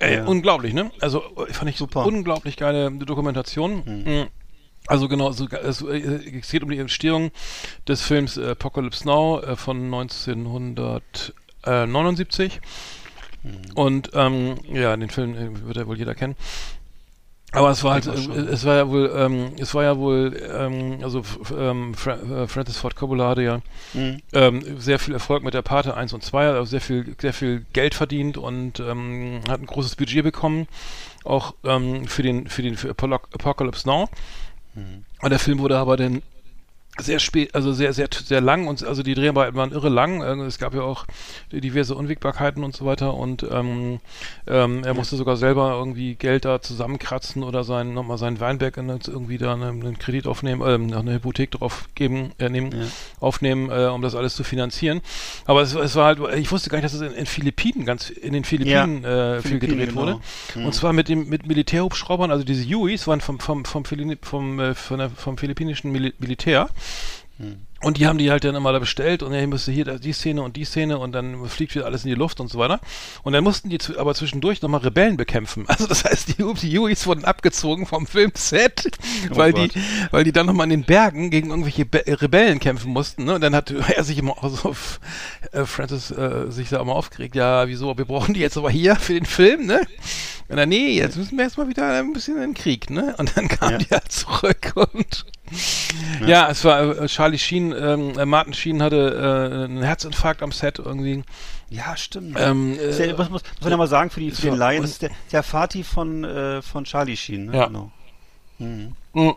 Äh, 0.00 0.16
Ja. 0.16 0.24
Unglaublich, 0.24 0.72
ne? 0.74 0.90
Also, 1.00 1.22
fand 1.50 1.70
ich 1.70 1.76
Super. 1.76 2.04
unglaublich 2.06 2.56
geile 2.56 2.90
Dokumentation. 2.90 3.82
Mhm. 3.84 4.26
Also 4.86 5.08
genau, 5.08 5.30
so, 5.32 5.46
es, 5.46 5.82
äh, 5.82 6.38
es 6.40 6.50
geht 6.50 6.62
um 6.62 6.70
die 6.70 6.78
Entstehung 6.78 7.30
des 7.86 8.00
Films 8.02 8.38
äh, 8.38 8.52
Apocalypse 8.52 9.06
Now 9.06 9.40
äh, 9.40 9.54
von 9.56 9.84
1979. 9.84 12.60
Und 13.74 14.10
ähm, 14.14 14.54
ja, 14.72 14.96
den 14.96 15.10
Film 15.10 15.66
wird 15.66 15.76
ja 15.76 15.86
wohl 15.86 15.98
jeder 15.98 16.14
kennen. 16.14 16.34
Aber 17.52 17.70
es 17.70 17.82
war 17.82 17.94
halt, 17.94 18.06
äh, 18.06 18.10
es 18.52 18.64
war 18.64 18.76
ja 18.76 18.88
wohl, 18.88 19.12
ähm, 19.14 19.52
es 19.58 19.74
war 19.74 19.82
ja 19.82 19.96
wohl, 19.98 20.40
ähm, 20.56 20.98
also 21.02 21.22
ähm, 21.56 21.94
Fra 21.94 22.14
äh, 22.14 22.46
Francis 22.46 22.76
Ford 22.76 22.94
Coppola 22.94 23.28
hatte 23.30 23.42
ja 23.42 23.60
Mhm. 23.92 24.18
ähm, 24.32 24.80
sehr 24.80 24.98
viel 25.00 25.14
Erfolg 25.14 25.42
mit 25.42 25.54
der 25.54 25.62
Pate 25.62 25.96
1 25.96 26.12
und 26.12 26.22
2, 26.22 26.48
also 26.48 26.64
sehr 26.64 26.80
viel, 26.80 27.16
sehr 27.20 27.32
viel 27.32 27.66
Geld 27.72 27.94
verdient 27.94 28.36
und 28.38 28.78
ähm, 28.80 29.40
hat 29.48 29.60
ein 29.60 29.66
großes 29.66 29.96
Budget 29.96 30.22
bekommen, 30.22 30.68
auch 31.24 31.54
ähm, 31.64 32.06
für 32.06 32.22
den, 32.22 32.46
für 32.48 32.62
den 32.62 32.76
für 32.76 32.90
Apocalypse 32.90 33.88
Now. 33.88 34.08
Und 35.20 35.30
der 35.30 35.38
Film 35.40 35.58
wurde 35.58 35.76
aber 35.76 35.96
dann 35.96 36.22
sehr 37.02 37.18
spät, 37.18 37.54
also 37.54 37.72
sehr, 37.72 37.92
sehr, 37.92 38.08
sehr 38.12 38.40
lang 38.40 38.66
und 38.66 38.82
also 38.84 39.02
die 39.02 39.14
Dreharbeiten 39.14 39.56
waren 39.56 39.72
irre 39.72 39.88
lang. 39.88 40.22
Äh, 40.22 40.44
Es 40.46 40.58
gab 40.58 40.74
ja 40.74 40.82
auch 40.82 41.06
diverse 41.52 41.94
Unwägbarkeiten 41.94 42.64
und 42.64 42.74
so 42.76 42.84
weiter 42.86 43.14
und 43.14 43.44
ähm, 43.50 44.00
ähm, 44.46 44.84
er 44.84 44.94
musste 44.94 45.16
sogar 45.16 45.36
selber 45.36 45.72
irgendwie 45.78 46.14
Geld 46.14 46.44
da 46.44 46.60
zusammenkratzen 46.60 47.42
oder 47.42 47.64
sein, 47.64 47.94
nochmal 47.94 48.18
seinen 48.18 48.40
Weinberg 48.40 48.76
in, 48.76 48.88
irgendwie 48.88 49.38
da 49.38 49.54
einen, 49.54 49.82
einen 49.82 49.98
Kredit 49.98 50.26
aufnehmen, 50.26 50.62
ähm, 50.66 50.92
eine 50.92 51.14
Hypothek 51.14 51.50
drauf 51.52 51.88
geben, 51.94 52.32
äh, 52.38 52.48
nehmen, 52.48 52.72
Ja. 52.72 52.86
aufnehmen, 53.20 53.70
äh, 53.70 53.86
um 53.86 54.02
das 54.02 54.14
alles 54.14 54.34
zu 54.34 54.44
finanzieren. 54.44 55.00
Aber 55.46 55.62
es, 55.62 55.74
es 55.74 55.94
war 55.96 56.06
halt, 56.06 56.18
ich 56.36 56.50
wusste 56.52 56.70
gar 56.70 56.78
nicht, 56.78 56.84
dass 56.84 56.94
es 56.94 57.00
in, 57.02 57.12
in 57.12 57.26
Philippinen, 57.26 57.84
ganz 57.84 58.10
in 58.10 58.32
den 58.32 58.44
Philippinen 58.44 59.04
äh, 59.04 59.40
viel 59.40 59.58
Philippinen, 59.58 59.78
gedreht 59.78 59.94
wurde. 59.94 60.20
genau. 60.54 60.66
Und 60.66 60.72
zwar 60.74 60.92
mit 60.92 61.08
dem 61.08 61.28
mit 61.28 61.46
Militärhubschraubern, 61.46 62.30
also 62.30 62.44
diese 62.44 62.64
Hueys 62.68 63.06
waren 63.06 63.20
vom 63.20 63.38
vom 63.40 63.64
vom, 63.64 63.84
Philini- 63.84 64.18
vom, 64.22 64.58
äh, 64.60 64.74
der, 64.74 65.10
vom 65.10 65.36
philippinischen 65.38 65.92
Mil 65.92 66.12
Militär. 66.18 66.68
Und 67.82 67.96
die 67.96 68.06
haben 68.06 68.18
die 68.18 68.30
halt 68.30 68.44
dann 68.44 68.54
immer 68.54 68.74
da 68.74 68.78
bestellt 68.78 69.22
und 69.22 69.32
er 69.32 69.46
müsste 69.46 69.72
hier 69.72 69.86
die 69.98 70.12
Szene 70.12 70.42
und 70.42 70.56
die 70.56 70.66
Szene 70.66 70.98
und 70.98 71.12
dann 71.12 71.48
fliegt 71.48 71.74
wieder 71.74 71.86
alles 71.86 72.04
in 72.04 72.10
die 72.10 72.14
Luft 72.14 72.38
und 72.38 72.48
so 72.48 72.58
weiter. 72.58 72.78
Und 73.22 73.32
dann 73.32 73.42
mussten 73.42 73.70
die 73.70 73.78
aber 73.96 74.14
zwischendurch 74.14 74.60
nochmal 74.60 74.80
Rebellen 74.80 75.16
bekämpfen. 75.16 75.64
Also 75.80 75.86
das 75.86 76.04
heißt, 76.04 76.28
die, 76.28 76.34
die 76.34 76.78
Hueys 76.78 77.06
wurden 77.06 77.24
abgezogen 77.24 77.86
vom 77.86 78.06
Filmset, 78.06 78.90
weil 79.30 79.52
Gott. 79.52 79.74
die, 79.74 79.80
weil 80.10 80.24
die 80.24 80.32
dann 80.32 80.44
nochmal 80.44 80.64
in 80.64 80.70
den 80.70 80.84
Bergen 80.84 81.30
gegen 81.30 81.48
irgendwelche 81.48 81.86
Be 81.86 82.04
Rebellen 82.06 82.60
kämpfen 82.60 82.92
mussten. 82.92 83.24
Ne? 83.24 83.36
Und 83.36 83.40
dann 83.40 83.54
hat 83.54 83.70
er 83.96 84.04
sich 84.04 84.18
immer 84.18 84.32
auch 84.32 84.50
so, 84.50 84.76
äh, 85.52 85.64
Francis 85.64 86.10
äh, 86.10 86.50
sich 86.50 86.68
da 86.68 86.82
immer 86.82 86.94
aufgeregt, 86.94 87.34
ja, 87.34 87.66
wieso, 87.66 87.96
wir 87.96 88.04
brauchen 88.04 88.34
die 88.34 88.40
jetzt 88.40 88.58
aber 88.58 88.70
hier 88.70 88.96
für 88.96 89.14
den 89.14 89.24
Film, 89.24 89.64
ne? 89.64 89.80
Und 90.50 90.56
dann, 90.56 90.68
nee, 90.68 90.96
jetzt 90.98 91.16
müssen 91.16 91.36
wir 91.36 91.44
erstmal 91.44 91.68
wieder 91.68 91.98
ein 91.98 92.12
bisschen 92.12 92.34
in 92.36 92.40
den 92.40 92.54
Krieg, 92.54 92.90
ne? 92.90 93.14
Und 93.18 93.36
dann 93.36 93.48
kamen 93.48 93.72
Ja. 93.72 93.78
die 93.78 93.88
halt 93.90 94.10
zurück 94.10 94.72
und 94.74 95.24
ja, 96.26 96.48
es 96.48 96.64
war 96.64 96.96
äh, 96.96 97.06
Charlie 97.06 97.38
Sheen, 97.38 97.74
ähm, 97.76 98.16
äh, 98.18 98.24
Martin 98.24 98.54
Sheen 98.54 98.82
hatte 98.82 99.50
äh, 99.50 99.64
einen 99.64 99.82
Herzinfarkt 99.82 100.42
am 100.42 100.52
Set 100.52 100.78
irgendwie. 100.78 101.24
Ja, 101.70 101.96
stimmt. 101.96 102.36
Ähm, 102.38 102.74
ja, 102.74 103.04
äh, 103.04 103.12
muss, 103.14 103.30
muss, 103.30 103.42
muss 103.42 103.60
man 103.60 103.70
ja 103.70 103.76
mal 103.76 103.88
sagen, 103.88 104.10
für, 104.10 104.20
die, 104.20 104.30
für 104.30 104.42
den 104.42 104.56
Laien, 104.56 104.82
das 104.82 104.92
ist 104.92 105.02
der, 105.02 105.10
der 105.32 105.42
Vati 105.42 105.82
von, 105.82 106.24
äh, 106.24 106.62
von 106.62 106.84
Charlie 106.84 107.16
Sheen. 107.16 107.46
Ne? 107.46 107.56
Ja. 107.56 107.66
Genau. 107.66 107.90
Mhm. 108.58 108.94
Mm. 109.12 109.30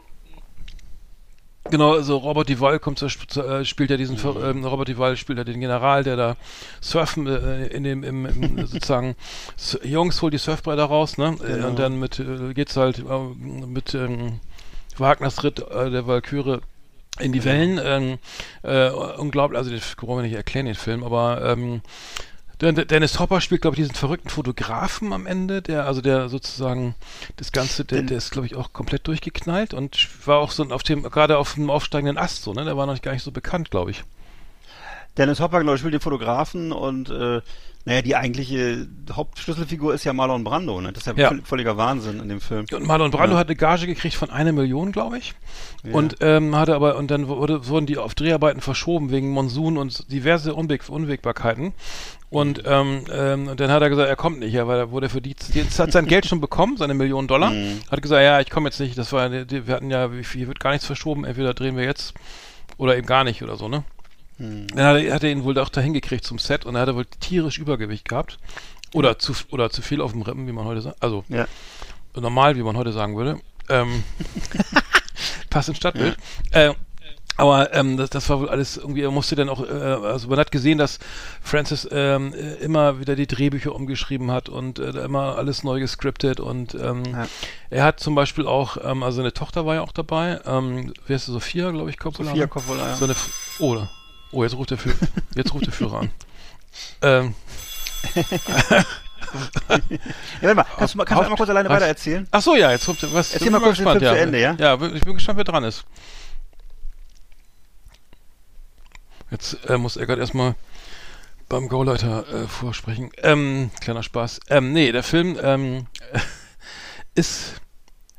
Genau, 1.70 1.94
also 1.94 2.18
Robert 2.18 2.50
Duval 2.50 2.78
kommt 2.80 3.00
zur, 3.00 3.10
äh, 3.38 3.64
spielt 3.64 3.90
ja 3.90 3.98
diesen 3.98 4.18
ähm, 4.44 4.66
Robert 4.66 4.90
Duval 4.90 5.16
spielt 5.16 5.38
ja 5.38 5.44
den 5.46 5.62
General, 5.62 6.04
der 6.04 6.18
da 6.18 6.36
surfen 6.82 7.26
äh, 7.26 7.68
in 7.68 7.84
dem 7.84 8.04
im, 8.04 8.26
im 8.26 8.58
sozusagen 8.68 9.16
S 9.56 9.80
Jungs 9.84 10.22
holt 10.22 10.34
die 10.34 10.38
Surfbretter 10.38 10.84
raus, 10.84 11.18
ne? 11.18 11.38
Äh, 11.42 11.54
Genau. 11.54 11.68
Und 11.70 11.80
dann 11.80 12.00
mit 12.00 12.20
äh, 12.20 12.54
geht's 12.54 12.76
halt 12.76 13.00
äh, 13.00 13.20
mit 13.66 13.96
ähm, 13.96 14.40
Wagners 14.98 15.44
Ritt 15.44 15.60
äh, 15.60 15.90
der 15.90 16.06
Walküre 16.06 16.62
in 17.20 17.32
die 17.32 17.46
Wellen. 17.46 17.80
Ähm, 17.84 18.18
äh, 18.64 18.90
unglaublich, 18.90 19.58
also 19.58 19.70
den 19.70 19.82
brauchen 19.98 20.18
wir 20.18 20.24
nicht 20.24 20.36
erklären, 20.36 20.66
den 20.66 20.76
Film, 20.76 21.04
aber 21.04 21.42
ähm, 21.46 21.82
Dennis 22.62 23.20
Hopper 23.20 23.42
spielt, 23.42 23.62
glaube 23.62 23.76
ich, 23.76 23.82
diesen 23.82 23.96
verrückten 23.96 24.30
Fotografen 24.30 25.12
am 25.12 25.26
Ende, 25.26 25.62
der, 25.62 25.86
also 25.86 26.02
der 26.02 26.30
sozusagen 26.30 26.96
das 27.38 27.52
Ganze, 27.52 27.84
der, 27.84 28.04
der 28.04 28.18
ist, 28.18 28.32
glaube 28.32 28.46
ich, 28.48 28.56
auch 28.56 28.72
komplett 28.74 29.08
durchgeknallt 29.08 29.74
und 29.74 30.08
war 30.26 30.38
auch 30.40 30.52
so 30.52 30.64
auf 30.70 30.84
dem, 30.84 31.04
gerade 31.04 31.38
auf 31.38 31.56
dem 31.56 31.70
aufsteigenden 31.70 32.18
Ast, 32.18 32.44
so, 32.44 32.54
ne? 32.54 32.64
Der 32.64 32.78
war 32.78 32.86
noch 32.86 33.02
gar 33.02 33.12
nicht 33.14 33.24
so 33.24 33.32
bekannt, 33.32 33.72
glaube 33.72 33.92
ich. 33.92 34.04
Dennis 35.18 35.40
Hopper, 35.40 35.60
glaube 35.62 35.76
ich, 35.76 35.80
spielt 35.82 35.94
den 35.94 36.02
Fotografen 36.02 36.72
und 36.72 37.10
äh, 37.10 37.42
naja, 37.86 38.02
die 38.02 38.16
eigentliche 38.16 38.88
Hauptschlüsselfigur 39.12 39.94
ist 39.94 40.06
ja 40.06 40.14
Marlon 40.14 40.44
Brando, 40.46 40.80
ne? 40.80 40.94
Das 40.94 41.06
ist 41.06 41.18
ja, 41.18 41.24
Ja. 41.24 41.30
völ- 41.32 41.44
völliger 41.46 41.76
Wahnsinn 41.76 42.20
in 42.22 42.30
dem 42.30 42.40
Film. 42.40 42.66
Und 42.72 42.88
Marlon 42.88 43.12
Brando 43.12 43.34
Ja. 43.36 43.40
hat 43.40 43.48
eine 43.48 43.58
Gage 43.58 43.86
gekriegt 43.88 44.16
von 44.16 44.30
einer 44.30 44.54
Million, 44.54 44.92
glaube 44.94 45.18
ich. 45.18 45.34
Und 45.92 46.16
ähm, 46.22 46.56
hatte 46.56 46.76
aber, 46.76 46.96
und 46.96 47.12
dann 47.12 47.28
wurde, 47.28 47.68
wurden 47.68 47.86
die 47.86 47.98
auf 47.98 48.16
Dreharbeiten 48.16 48.62
verschoben 48.62 49.12
wegen 49.12 49.30
Monsun 49.32 49.78
und 49.78 50.10
diverse 50.12 50.56
Unweg, 50.56 50.88
Unwägbarkeiten. 50.88 51.74
Und, 52.34 52.64
ähm, 52.66 53.06
ähm, 53.12 53.56
dann 53.56 53.70
hat 53.72 53.82
er 53.84 53.90
gesagt, 53.90 54.10
er 54.10 54.16
kommt 54.16 54.40
nicht, 54.40 54.54
ja, 54.54 54.68
weil 54.68 54.80
er 54.80 54.92
wurde 54.92 55.08
für 55.08 55.22
die, 55.22 55.36
jetzt 55.54 55.78
hat 55.80 55.92
sein 55.92 56.08
Geld 56.08 56.26
schon 56.26 56.42
bekommen, 56.42 56.78
seine 56.78 56.94
Million 56.96 57.28
Dollar. 57.28 57.52
Hat 57.92 58.02
gesagt, 58.02 58.24
ja, 58.24 58.40
ich 58.40 58.50
komme 58.50 58.68
jetzt 58.70 58.80
nicht, 58.80 58.98
das 58.98 59.12
war, 59.12 59.30
wir 59.32 59.68
hatten 59.68 59.92
ja, 59.92 60.10
hier 60.32 60.48
wird 60.48 60.60
gar 60.60 60.72
nichts 60.72 60.86
verschoben, 60.88 61.26
entweder 61.26 61.54
drehen 61.54 61.78
wir 61.78 61.84
jetzt 61.84 62.14
oder 62.78 62.98
eben 62.98 63.06
gar 63.06 63.24
nicht 63.24 63.44
oder 63.44 63.56
so, 63.56 63.68
ne? 63.68 63.84
Dann 64.40 64.86
hat 64.86 64.98
er, 65.04 65.14
hat 65.14 65.24
er 65.24 65.30
ihn 65.32 65.44
wohl 65.44 65.58
auch 65.60 65.70
dahin 65.70 65.94
gekriegt 65.94 66.26
zum 66.26 66.40
Set 66.40 66.66
und 66.66 66.74
er 66.76 66.82
hatte 66.82 66.96
wohl 66.96 67.06
tierisch 67.06 67.60
Übergewicht 67.60 68.10
gehabt. 68.10 68.40
Oder 68.96 69.18
zu, 69.20 69.34
oder 69.52 69.70
zu 69.70 69.82
viel 69.82 70.02
auf 70.02 70.12
dem 70.12 70.22
Rippen, 70.24 70.48
wie 70.48 70.52
man 70.52 70.66
heute 70.66 70.82
sagt. 70.82 71.02
Also, 71.02 71.24
Ja. 71.30 71.48
normal, 72.20 72.56
wie 72.56 72.64
man 72.64 72.78
heute 72.78 72.92
sagen 72.92 73.16
würde. 73.16 73.40
Ähm, 73.70 74.04
passt 75.50 75.70
ins 75.70 75.78
Stadtbild. 75.78 76.18
Äh, 76.52 76.74
aber 77.38 77.74
ähm, 77.74 77.98
das, 77.98 78.10
das 78.12 78.30
war 78.30 78.40
wohl 78.40 78.50
alles 78.50 78.78
irgendwie, 78.78 79.02
er 79.02 79.12
musste 79.12 79.36
dann 79.36 79.50
auch, 79.50 79.64
äh, 79.68 79.72
also 79.72 80.28
man 80.28 80.38
hat 80.40 80.52
gesehen, 80.52 80.78
dass 80.78 81.00
Francis 81.42 81.88
ähm, 81.92 82.34
äh, 82.34 82.56
immer 82.64 83.00
wieder 83.00 83.16
die 83.16 83.26
Drehbücher 83.28 83.74
umgeschrieben 83.74 84.30
hat 84.32 84.50
und 84.50 84.80
äh, 84.80 84.90
immer 85.04 85.36
alles 85.38 85.64
neu 85.64 85.80
gescriptet 85.80 86.40
und 86.40 86.76
ähm, 86.76 87.04
Ja. 87.12 87.28
er 87.70 87.84
hat 87.86 88.00
zum 88.00 88.14
Beispiel 88.16 88.46
auch, 88.48 88.78
ähm, 88.84 89.02
also 89.04 89.18
seine 89.18 89.34
Tochter 89.34 89.66
war 89.66 89.76
ja 89.76 89.82
auch 89.82 89.92
dabei, 89.92 90.40
ähm, 90.46 90.94
wie 91.08 91.14
heißt 91.14 91.26
sie, 91.26 91.32
Sophia, 91.32 91.72
glaube 91.72 91.90
ich, 91.90 91.98
Coppola. 91.98 92.30
Sophia? 92.30 92.48
Coppola, 92.48 92.88
ja. 92.90 92.96
So 92.96 93.06
eine, 93.06 93.14
F- 93.14 93.58
oh, 93.60 93.82
oh, 94.32 94.44
jetzt 94.44 94.56
ruft 94.56 94.72
der 94.72 94.78
Führer, 94.78 94.96
jetzt 95.36 95.54
ruft 95.54 95.66
der 95.66 95.74
Führer 95.74 96.00
an. 96.02 96.12
Ähm, 97.02 97.36
Ja, 100.42 100.50
warte 100.50 100.56
mal, 100.56 100.66
kannst 100.78 100.94
du, 100.94 100.98
mal, 100.98 101.06
kannst 101.06 101.20
du 101.22 101.24
einmal 101.24 101.38
kurz 101.38 101.50
alleine 101.50 101.70
was? 101.70 101.76
weiter 101.78 101.88
erzählen? 101.88 102.28
Ach 102.30 102.42
so, 102.42 102.56
ja, 102.56 102.72
jetzt 102.72 102.86
kommt 102.86 103.02
was. 103.14 103.34
Erzähl 103.34 103.50
mal 103.50 103.60
kurz 103.62 103.78
den 103.78 103.86
gespannt, 103.86 104.04
Film 104.04 104.16
zu 104.16 104.22
Ende, 104.22 104.40
ja? 104.40 104.56
Ja, 104.60 104.74
ich 104.76 105.02
bin 105.04 105.14
gespannt, 105.16 105.38
wer 105.38 105.44
dran 105.44 105.64
ist. 105.64 105.86
Jetzt 109.34 109.68
äh, 109.68 109.80
muss 109.80 109.98
Eckert 109.98 110.20
erstmal 110.20 110.54
beim 111.50 111.68
Gauleiter 111.68 112.24
äh, 112.32 112.48
vorsprechen. 112.48 113.10
Ähm, 113.24 113.72
kleiner 113.82 114.04
Spaß. 114.04 114.42
Ähm, 114.50 114.74
nee, 114.74 114.92
der 114.92 115.02
Film 115.02 115.40
ähm, 115.42 115.88
ist 117.16 117.56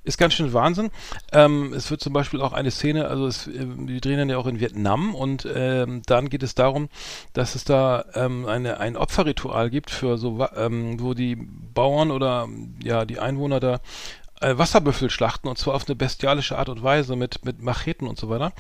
ist 0.03 0.19
ganz 0.19 0.35
schön 0.35 0.53
Wahnsinn. 0.53 0.91
Ähm, 1.33 1.73
es 1.73 1.89
wird 1.91 2.01
zum 2.01 2.13
Beispiel 2.13 2.43
auch 2.43 2.53
eine 2.53 2.73
Szene, 2.73 3.07
also 3.07 3.29
es, 3.29 3.47
äh, 3.47 3.65
die 3.65 4.01
drehen 4.01 4.19
dann 4.19 4.29
ja 4.29 4.39
auch 4.39 4.49
in 4.49 4.59
Vietnam 4.59 5.15
und 5.15 5.47
ähm, 5.55 6.03
dann 6.05 6.29
geht 6.29 6.43
es 6.43 6.57
darum, 6.57 6.89
dass 7.33 7.55
es 7.55 7.63
da 7.65 8.05
ähm, 8.15 8.47
eine, 8.47 8.81
ein 8.81 8.97
Opferritual 8.97 9.71
gibt 9.71 9.91
für 9.91 10.19
so, 10.19 10.45
ähm, 10.57 11.01
wo 11.01 11.15
die 11.15 11.37
Bauern 11.37 12.11
oder 12.11 12.49
ja 12.83 13.05
die 13.05 13.21
Einwohner 13.21 13.61
da 13.61 13.81
äh, 14.41 14.59
Wasserbüffel 14.59 15.11
schlachten 15.11 15.47
und 15.47 15.59
zwar 15.59 15.75
auf 15.75 15.87
eine 15.87 15.95
bestialische 15.95 16.59
Art 16.59 16.69
und 16.69 16.83
Weise 16.83 17.15
mit, 17.15 17.45
mit 17.45 17.63
Macheten 17.63 18.09
und 18.09 18.19
so 18.19 18.29
weiter. 18.29 18.53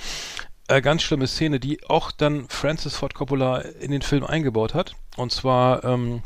Äh, 0.68 0.80
ganz 0.80 1.02
schlimme 1.02 1.26
Szene, 1.26 1.60
die 1.60 1.84
auch 1.88 2.10
dann 2.10 2.46
Francis 2.48 2.96
Ford 2.96 3.14
Coppola 3.14 3.58
in 3.58 3.90
den 3.90 4.02
Film 4.02 4.24
eingebaut 4.24 4.72
hat. 4.74 4.94
Und 5.16 5.30
zwar 5.30 5.84
ähm, 5.84 6.22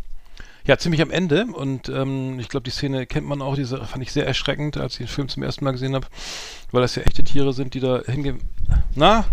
ja, 0.64 0.78
ziemlich 0.78 1.02
am 1.02 1.10
Ende 1.10 1.46
und 1.46 1.88
ähm, 1.88 2.38
ich 2.38 2.48
glaube, 2.48 2.64
die 2.64 2.70
Szene 2.70 3.06
kennt 3.06 3.26
man 3.26 3.40
auch, 3.42 3.54
diese 3.56 3.84
fand 3.84 4.02
ich 4.02 4.12
sehr 4.12 4.26
erschreckend, 4.26 4.76
als 4.76 4.92
ich 4.94 4.98
den 4.98 5.08
Film 5.08 5.28
zum 5.28 5.42
ersten 5.42 5.64
Mal 5.64 5.72
gesehen 5.72 5.94
habe, 5.94 6.06
weil 6.72 6.82
das 6.82 6.94
ja 6.94 7.02
echte 7.02 7.24
Tiere 7.24 7.52
sind, 7.52 7.74
die 7.74 7.80
da 7.80 8.02
hingehen. 8.06 8.40
Na? 8.94 9.24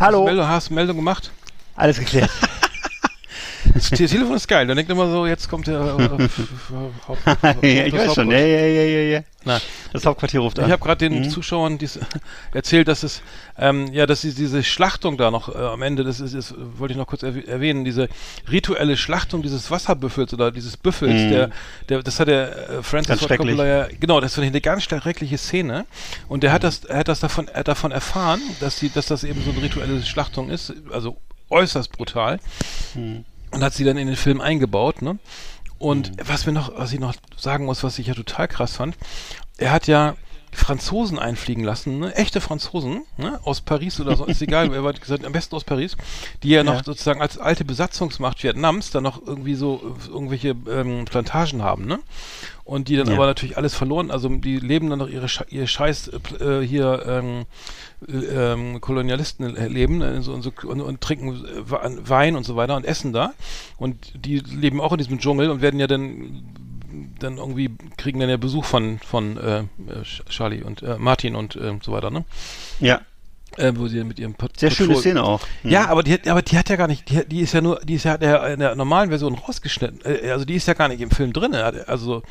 Hallo. 0.00 0.20
Hast 0.20 0.22
du 0.22 0.24
Meldung, 0.24 0.48
hast 0.48 0.70
du 0.70 0.74
Meldung 0.74 0.96
gemacht? 0.96 1.30
Alles 1.76 1.98
geklärt. 1.98 2.30
Das 3.74 3.90
Te- 3.90 4.06
Telefon 4.06 4.36
ist 4.36 4.48
geil, 4.48 4.66
dann 4.66 4.76
denkt 4.76 4.90
immer 4.90 5.10
so, 5.10 5.26
jetzt 5.26 5.48
kommt 5.48 5.66
der 5.66 5.80
äh, 7.62 7.68
ja, 7.76 7.84
ich 7.86 7.92
weiß 7.92 8.14
schon. 8.14 8.30
Ja, 8.30 8.38
ja, 8.38 8.66
ja, 8.66 8.82
ja, 8.82 9.00
ja. 9.18 9.20
Na, 9.48 9.60
Das 9.92 10.04
Hauptquartier 10.04 10.40
ruft 10.40 10.58
an. 10.58 10.66
ich 10.66 10.72
habe 10.72 10.82
gerade 10.84 11.08
den 11.08 11.20
Mhm. 11.22 11.30
Zuschauern 11.30 11.78
dies, 11.78 11.98
erzählt, 12.52 12.86
dass 12.88 13.02
es 13.02 13.22
ähm, 13.58 13.92
ja, 13.92 14.06
dass 14.06 14.20
diese 14.20 14.62
Schlachtung 14.62 15.16
da 15.16 15.30
noch 15.30 15.48
äh, 15.54 15.58
am 15.58 15.82
Ende, 15.82 16.04
das 16.04 16.20
ist, 16.20 16.34
ist 16.34 16.54
wollte 16.78 16.92
ich 16.92 16.98
noch 16.98 17.06
kurz 17.06 17.22
erwäh- 17.22 17.46
erwähnen, 17.48 17.84
diese 17.84 18.08
rituelle 18.50 18.96
Schlachtung 18.96 19.42
dieses 19.42 19.70
Wasserbüffels 19.70 20.32
oder 20.34 20.52
dieses 20.52 20.76
Büffels, 20.76 21.22
Mhm. 21.22 21.30
der, 21.30 21.50
der, 21.88 22.02
das 22.02 22.20
hat 22.20 22.28
der 22.28 22.68
äh, 22.78 22.82
Francis 22.82 23.18
Ford. 23.20 23.30
Coppola 23.38 23.66
ja, 23.66 23.88
genau, 23.98 24.20
das 24.20 24.34
finde 24.34 24.46
ich 24.48 24.52
eine 24.52 24.60
ganz 24.60 24.82
schreckliche 24.84 25.38
Szene. 25.38 25.86
Und 26.28 26.42
der 26.42 26.52
hat 26.52 26.62
das, 26.62 26.84
er 26.84 26.98
hat 26.98 27.08
das 27.08 27.20
davon, 27.20 27.48
er 27.48 27.60
hat 27.60 27.68
davon 27.68 27.90
erfahren, 27.90 28.40
dass 28.60 28.76
die, 28.78 28.90
dass 28.90 29.06
das 29.06 29.24
eben 29.24 29.42
so 29.42 29.50
eine 29.50 29.62
rituelle 29.62 30.02
Schlachtung 30.02 30.50
ist, 30.50 30.74
also 30.92 31.16
äußerst 31.50 31.90
brutal 31.92 32.38
und 32.94 33.62
hat 33.64 33.72
sie 33.72 33.84
dann 33.84 33.96
in 33.96 34.06
den 34.06 34.16
Film 34.16 34.40
eingebaut, 34.42 35.00
ne? 35.02 35.18
Und 35.78 36.12
was 36.22 36.46
mir 36.46 36.52
noch, 36.52 36.72
was 36.76 36.92
ich 36.92 37.00
noch 37.00 37.14
sagen 37.36 37.64
muss, 37.66 37.84
was 37.84 37.98
ich 37.98 38.08
ja 38.08 38.14
total 38.14 38.48
krass 38.48 38.76
fand, 38.76 38.96
er 39.58 39.72
hat 39.72 39.86
ja 39.86 40.14
Franzosen 40.50 41.18
einfliegen 41.18 41.62
lassen, 41.62 41.98
ne? 41.98 42.14
echte 42.14 42.40
Franzosen, 42.40 43.02
ne? 43.18 43.38
aus 43.44 43.60
Paris 43.60 44.00
oder 44.00 44.16
so, 44.16 44.24
ist 44.24 44.40
egal, 44.40 44.70
wer 44.72 44.82
hat 44.82 45.00
gesagt, 45.00 45.24
am 45.24 45.32
besten 45.32 45.54
aus 45.54 45.64
Paris, 45.64 45.96
die 46.42 46.48
ja 46.48 46.64
noch 46.64 46.76
Ja. 46.76 46.84
sozusagen 46.84 47.20
als 47.20 47.38
alte 47.38 47.64
Besatzungsmacht 47.64 48.42
Vietnams 48.42 48.90
dann 48.90 49.02
noch 49.02 49.24
irgendwie 49.24 49.54
so 49.54 49.96
irgendwelche 50.08 50.56
ähm, 50.70 51.04
Plantagen 51.04 51.62
haben, 51.62 51.86
ne? 51.86 51.98
Und 52.68 52.88
die 52.88 52.96
dann 52.96 53.06
Ja. 53.06 53.14
aber 53.14 53.24
natürlich 53.24 53.56
alles 53.56 53.74
verloren, 53.74 54.10
also 54.10 54.28
die 54.28 54.58
leben 54.58 54.90
dann 54.90 54.98
noch 54.98 55.08
ihre 55.08 55.26
ihr 55.48 55.66
Scheiß 55.66 56.10
äh, 56.38 56.60
hier 56.60 57.02
ähm, 57.06 57.46
äh, 58.06 58.52
ähm, 58.52 58.80
Kolonialisten 58.82 59.54
leben 59.72 60.02
äh, 60.02 60.20
so, 60.20 60.34
und, 60.34 60.42
so, 60.42 60.52
und, 60.64 60.82
und 60.82 61.00
trinken 61.00 61.28
äh, 61.46 61.70
We- 61.70 61.98
Wein 62.04 62.36
und 62.36 62.44
so 62.44 62.56
weiter 62.56 62.76
und 62.76 62.84
essen 62.84 63.14
da. 63.14 63.32
Und 63.78 63.96
die 64.22 64.40
leben 64.40 64.82
auch 64.82 64.92
in 64.92 64.98
diesem 64.98 65.18
Dschungel 65.18 65.48
und 65.50 65.62
werden 65.62 65.80
ja 65.80 65.86
dann 65.86 66.42
dann 67.20 67.38
irgendwie 67.38 67.70
kriegen 67.96 68.20
dann 68.20 68.28
ja 68.28 68.36
Besuch 68.36 68.66
von 68.66 68.98
von 68.98 69.38
äh, 69.38 69.60
äh, 69.60 69.64
Charlie 70.28 70.62
und 70.62 70.82
äh, 70.82 70.98
Martin 70.98 71.36
und 71.36 71.56
äh, 71.56 71.72
so 71.82 71.92
weiter, 71.92 72.10
ne? 72.10 72.26
Ja. 72.80 73.00
Äh, 73.56 73.72
wo 73.74 73.88
sie 73.88 74.04
mit 74.04 74.20
ihrem 74.20 74.34
Pat 74.34 74.52
Sehr 74.60 74.70
schöne 74.70 74.90
Patrol- 74.94 75.00
Szene 75.00 75.24
auch. 75.24 75.40
Mhm. 75.64 75.70
Ja, 75.70 75.88
aber 75.88 76.04
die, 76.04 76.12
hat- 76.12 76.28
aber 76.28 76.42
die 76.42 76.56
hat 76.56 76.68
ja 76.68 76.76
gar 76.76 76.86
nicht, 76.86 77.08
die, 77.10 77.24
die 77.26 77.40
ist 77.40 77.54
ja 77.54 77.60
nur, 77.60 77.80
die 77.82 77.94
ist 77.94 78.04
ja 78.04 78.14
in 78.14 78.20
der, 78.20 78.46
in 78.52 78.60
der 78.60 78.74
normalen 78.76 79.08
Version 79.08 79.34
rausgeschnitten. 79.34 80.00
Äh, 80.04 80.30
Also 80.30 80.44
die 80.44 80.54
ist 80.54 80.68
ja 80.68 80.74
gar 80.74 80.86
nicht 80.88 81.00
im 81.00 81.10
Film 81.10 81.32
drin. 81.32 81.54
Also 81.54 82.22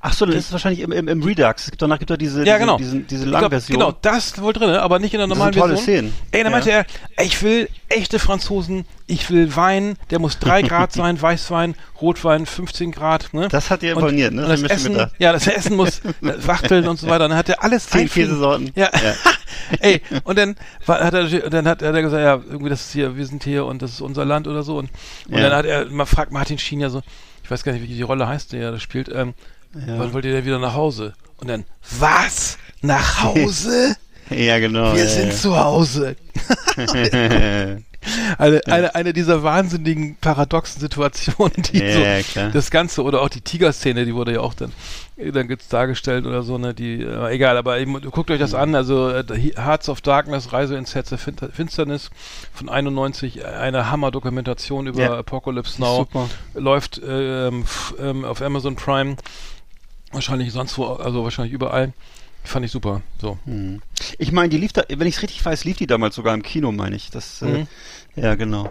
Ach 0.00 0.12
so, 0.12 0.24
dann 0.26 0.36
ist 0.36 0.46
es 0.46 0.52
wahrscheinlich 0.52 0.80
im, 0.82 0.92
im, 0.92 1.08
im 1.08 1.22
Redux. 1.22 1.64
Es 1.64 1.70
gibt 1.70 1.82
danach 1.82 1.98
gibt 1.98 2.10
es 2.12 2.18
diese, 2.18 2.38
ja, 2.44 2.44
diese, 2.44 2.58
genau. 2.60 2.76
diese, 2.78 2.98
diese 3.00 3.24
Ich 3.24 3.30
lange 3.30 3.40
glaub, 3.48 3.50
Version. 3.50 3.78
Genau, 3.80 3.92
das 4.02 4.40
wohl 4.40 4.52
drin, 4.52 4.70
aber 4.70 4.98
nicht 5.00 5.14
in 5.14 5.18
der 5.18 5.26
Das 5.26 5.36
normalen 5.36 5.52
sind 5.54 5.60
tolle 5.62 5.74
Version. 5.76 5.94
Szenen. 6.10 6.14
Ey, 6.30 6.42
dann 6.44 6.52
Ja. 6.52 6.58
meinte 6.58 6.70
er, 6.70 6.86
ich 7.24 7.42
will 7.42 7.68
echte 7.88 8.18
Franzosen, 8.20 8.84
ich 9.08 9.30
will 9.30 9.56
Wein, 9.56 9.96
der 10.10 10.18
muss 10.20 10.38
3 10.38 10.62
Grad 10.62 10.92
sein, 10.92 11.20
Weißwein, 11.22 11.74
Rotwein 12.00 12.46
15 12.46 12.92
Grad. 12.92 13.32
Ne? 13.34 13.48
Das 13.48 13.70
hat 13.70 13.82
dir 13.82 13.92
imponiert, 13.94 14.32
ne? 14.34 14.42
Das 14.46 14.60
Das 14.62 14.70
Essen, 14.70 14.92
gedacht. 14.92 15.12
ja, 15.18 15.32
das 15.32 15.46
Essen 15.48 15.74
muss 15.76 16.00
äh, 16.00 16.12
wachteln 16.46 16.86
und 16.86 16.98
so 17.00 17.06
weiter. 17.08 17.26
Dann 17.28 17.36
hat 17.36 17.48
er 17.48 17.64
alles 17.64 17.88
Zehn 17.88 18.08
Käsesorten. 18.08 18.70
Ja. 18.76 18.90
Ja. 18.92 19.14
Ey, 19.80 20.02
und 20.24 20.38
dann 20.38 20.56
war, 20.86 21.00
hat 21.00 21.14
er 21.14 21.24
dann 21.50 21.66
hat, 21.68 21.82
hat 21.82 21.94
er 21.94 22.02
gesagt, 22.02 22.22
ja, 22.22 22.34
irgendwie 22.50 22.70
das 22.70 22.82
ist 22.86 22.92
hier, 22.92 23.16
wir 23.16 23.26
sind 23.26 23.44
hier 23.44 23.64
und 23.66 23.82
das 23.82 23.92
ist 23.92 24.00
unser 24.00 24.24
Land 24.24 24.46
oder 24.46 24.62
so. 24.62 24.78
Und, 24.78 24.90
und 25.28 25.34
Ja. 25.36 25.48
dann 25.48 25.52
hat 25.58 25.64
er, 25.66 25.86
man 25.86 26.06
fragt 26.06 26.32
Martin 26.32 26.58
Schien 26.58 26.80
ja 26.80 26.90
so, 26.90 27.02
ich 27.42 27.50
weiß 27.50 27.62
gar 27.64 27.72
nicht, 27.72 27.82
wie 27.82 27.86
die 27.86 28.02
Rolle 28.02 28.28
heißt, 28.28 28.52
die 28.52 28.58
er 28.58 28.72
da 28.72 28.78
spielt, 28.80 29.08
ähm, 29.08 29.34
wann 29.72 30.12
wollt 30.12 30.24
ihr 30.24 30.32
denn 30.32 30.44
wieder 30.44 30.58
nach 30.58 30.74
Hause? 30.74 31.14
Und 31.38 31.48
dann, 31.48 31.64
was? 31.98 32.58
Nach 32.82 33.22
Hause? 33.22 33.96
Ja, 34.30 34.58
genau. 34.58 34.92
Wir 34.94 35.04
ja, 35.04 35.08
sind 35.08 35.32
zu 35.32 35.56
Hause. 35.56 36.16
ja. 38.04 38.34
Eine, 38.38 38.60
eine, 38.66 38.94
eine 38.94 39.12
dieser 39.12 39.42
wahnsinnigen 39.42 40.16
paradoxen 40.20 40.80
Situationen, 40.80 41.52
die 41.72 41.78
Ja, 41.78 42.20
so 42.22 42.32
klar. 42.32 42.50
das 42.50 42.70
Ganze 42.70 43.02
oder 43.02 43.20
auch 43.22 43.28
die 43.28 43.40
Tiger-Szene, 43.40 44.04
die 44.04 44.14
wurde 44.14 44.34
ja 44.34 44.40
auch 44.40 44.54
dann, 44.54 44.72
dann 45.16 45.48
gibt's 45.48 45.68
dargestellt 45.68 46.24
oder 46.26 46.42
so, 46.42 46.58
ne, 46.58 46.74
die, 46.74 47.02
äh, 47.02 47.34
egal, 47.34 47.56
aber 47.56 47.78
eben, 47.78 48.00
guckt 48.10 48.30
euch 48.30 48.38
das 48.38 48.54
an, 48.54 48.74
also 48.74 49.10
äh, 49.10 49.24
He- 49.34 49.54
Hearts 49.56 49.88
of 49.88 50.00
Darkness, 50.00 50.52
Reise 50.52 50.76
ins 50.76 50.94
Herz 50.94 51.08
der 51.08 51.18
Fin 51.18 51.36
Finsternis 51.52 52.10
von 52.54 52.68
91, 52.68 53.40
äh, 53.40 53.44
eine 53.44 53.90
Hammer-Dokumentation 53.90 54.86
über 54.86 55.00
Ja. 55.02 55.18
Apocalypse 55.18 55.80
Now, 55.80 55.98
Super. 55.98 56.28
läuft 56.54 57.00
ähm, 57.06 57.64
ähm, 58.00 58.24
auf 58.24 58.40
Amazon 58.42 58.76
Prime, 58.76 59.16
wahrscheinlich 60.12 60.52
sonst 60.52 60.78
wo, 60.78 60.86
also 60.86 61.24
wahrscheinlich 61.24 61.52
überall, 61.52 61.92
fand 62.48 62.64
ich 62.66 62.72
super, 62.72 63.02
so. 63.20 63.38
Hm. 63.44 63.80
Ich 64.18 64.32
meine, 64.32 64.48
die 64.48 64.58
lief 64.58 64.72
da, 64.72 64.82
wenn 64.88 65.06
ich 65.06 65.16
es 65.16 65.22
richtig 65.22 65.44
weiß, 65.44 65.64
lief 65.64 65.76
die 65.76 65.86
damals 65.86 66.14
sogar 66.14 66.34
im 66.34 66.42
Kino, 66.42 66.72
meine 66.72 66.96
ich. 66.96 67.10
Das, 67.10 67.40
Mhm. 67.42 67.66
äh, 68.16 68.22
ja, 68.22 68.34
genau. 68.34 68.70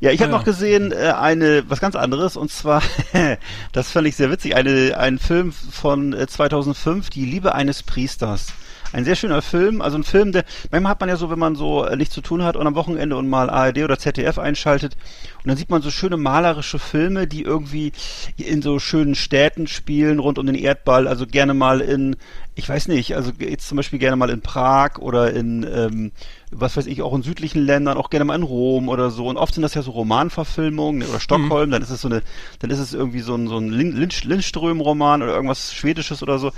Ja, 0.00 0.10
ich 0.10 0.20
habe 0.20 0.30
Ah, 0.30 0.32
ja. 0.32 0.38
noch 0.38 0.44
gesehen 0.44 0.92
äh, 0.92 1.12
eine 1.16 1.64
was 1.68 1.80
ganz 1.80 1.94
anderes 1.96 2.36
und 2.36 2.50
zwar, 2.50 2.82
das 3.72 3.90
fand 3.90 4.06
ich 4.08 4.16
sehr 4.16 4.30
witzig, 4.30 4.56
eine 4.56 4.96
ein 4.98 5.18
Film 5.18 5.52
von 5.52 6.12
äh, 6.12 6.26
2005, 6.26 7.10
Die 7.10 7.24
Liebe 7.24 7.54
eines 7.54 7.82
Priesters. 7.82 8.48
ein 8.92 9.04
sehr 9.04 9.16
schöner 9.16 9.42
Film. 9.42 9.82
Also 9.82 9.98
ein 9.98 10.04
Film, 10.04 10.32
der, 10.32 10.44
manchmal 10.70 10.92
hat 10.92 11.00
man 11.00 11.10
ja 11.10 11.16
so, 11.16 11.28
wenn 11.30 11.38
man 11.38 11.56
so 11.56 11.84
äh, 11.84 11.94
nichts 11.96 12.14
zu 12.14 12.22
tun 12.22 12.42
hat 12.42 12.56
und 12.56 12.66
am 12.66 12.74
Wochenende 12.74 13.16
und 13.16 13.28
mal 13.28 13.50
ARD 13.50 13.78
oder 13.84 13.98
ZDF 13.98 14.38
einschaltet 14.38 14.96
und 15.38 15.48
dann 15.48 15.56
sieht 15.56 15.70
man 15.70 15.82
so 15.82 15.90
schöne 15.90 16.16
malerische 16.16 16.78
Filme, 16.78 17.26
die 17.26 17.42
irgendwie 17.42 17.92
in 18.36 18.60
so 18.60 18.78
schönen 18.78 19.14
Städten 19.14 19.66
spielen, 19.66 20.18
rund 20.18 20.38
um 20.38 20.46
den 20.46 20.54
Erdball, 20.54 21.06
also 21.06 21.26
gerne 21.26 21.54
mal 21.54 21.80
in, 21.80 22.16
ich 22.56 22.68
weiß 22.68 22.88
nicht, 22.88 23.14
also 23.14 23.30
jetzt 23.38 23.68
zum 23.68 23.76
Beispiel 23.76 24.00
gerne 24.00 24.16
mal 24.16 24.30
in 24.30 24.40
Prag 24.40 24.98
oder 24.98 25.32
in, 25.32 25.62
ähm, 25.62 26.12
was 26.50 26.76
weiß 26.76 26.86
ich, 26.86 27.02
auch 27.02 27.14
in 27.14 27.22
südlichen 27.22 27.64
Ländern, 27.64 27.96
auch 27.96 28.10
gerne 28.10 28.24
mal 28.24 28.34
in 28.34 28.42
Rom 28.42 28.88
oder 28.88 29.10
so. 29.10 29.26
Und 29.26 29.36
oft 29.36 29.54
sind 29.54 29.62
das 29.62 29.74
ja 29.74 29.82
so 29.82 29.92
Romanverfilmungen 29.92 31.08
oder 31.08 31.20
Stockholm, 31.20 31.70
dann 31.70 31.82
ist 31.82 31.90
es 31.90 32.00
so 32.00 32.08
eine, 32.08 32.22
dann 32.58 32.70
ist 32.70 32.80
es 32.80 32.92
irgendwie 32.92 33.20
so 33.20 33.34
ein, 33.36 33.46
so 33.46 33.58
ein 33.58 33.70
Lindström-Roman 33.70 35.22
oder 35.22 35.34
irgendwas 35.34 35.72
Schwedisches 35.72 36.22
oder 36.22 36.38
so. 36.38 36.50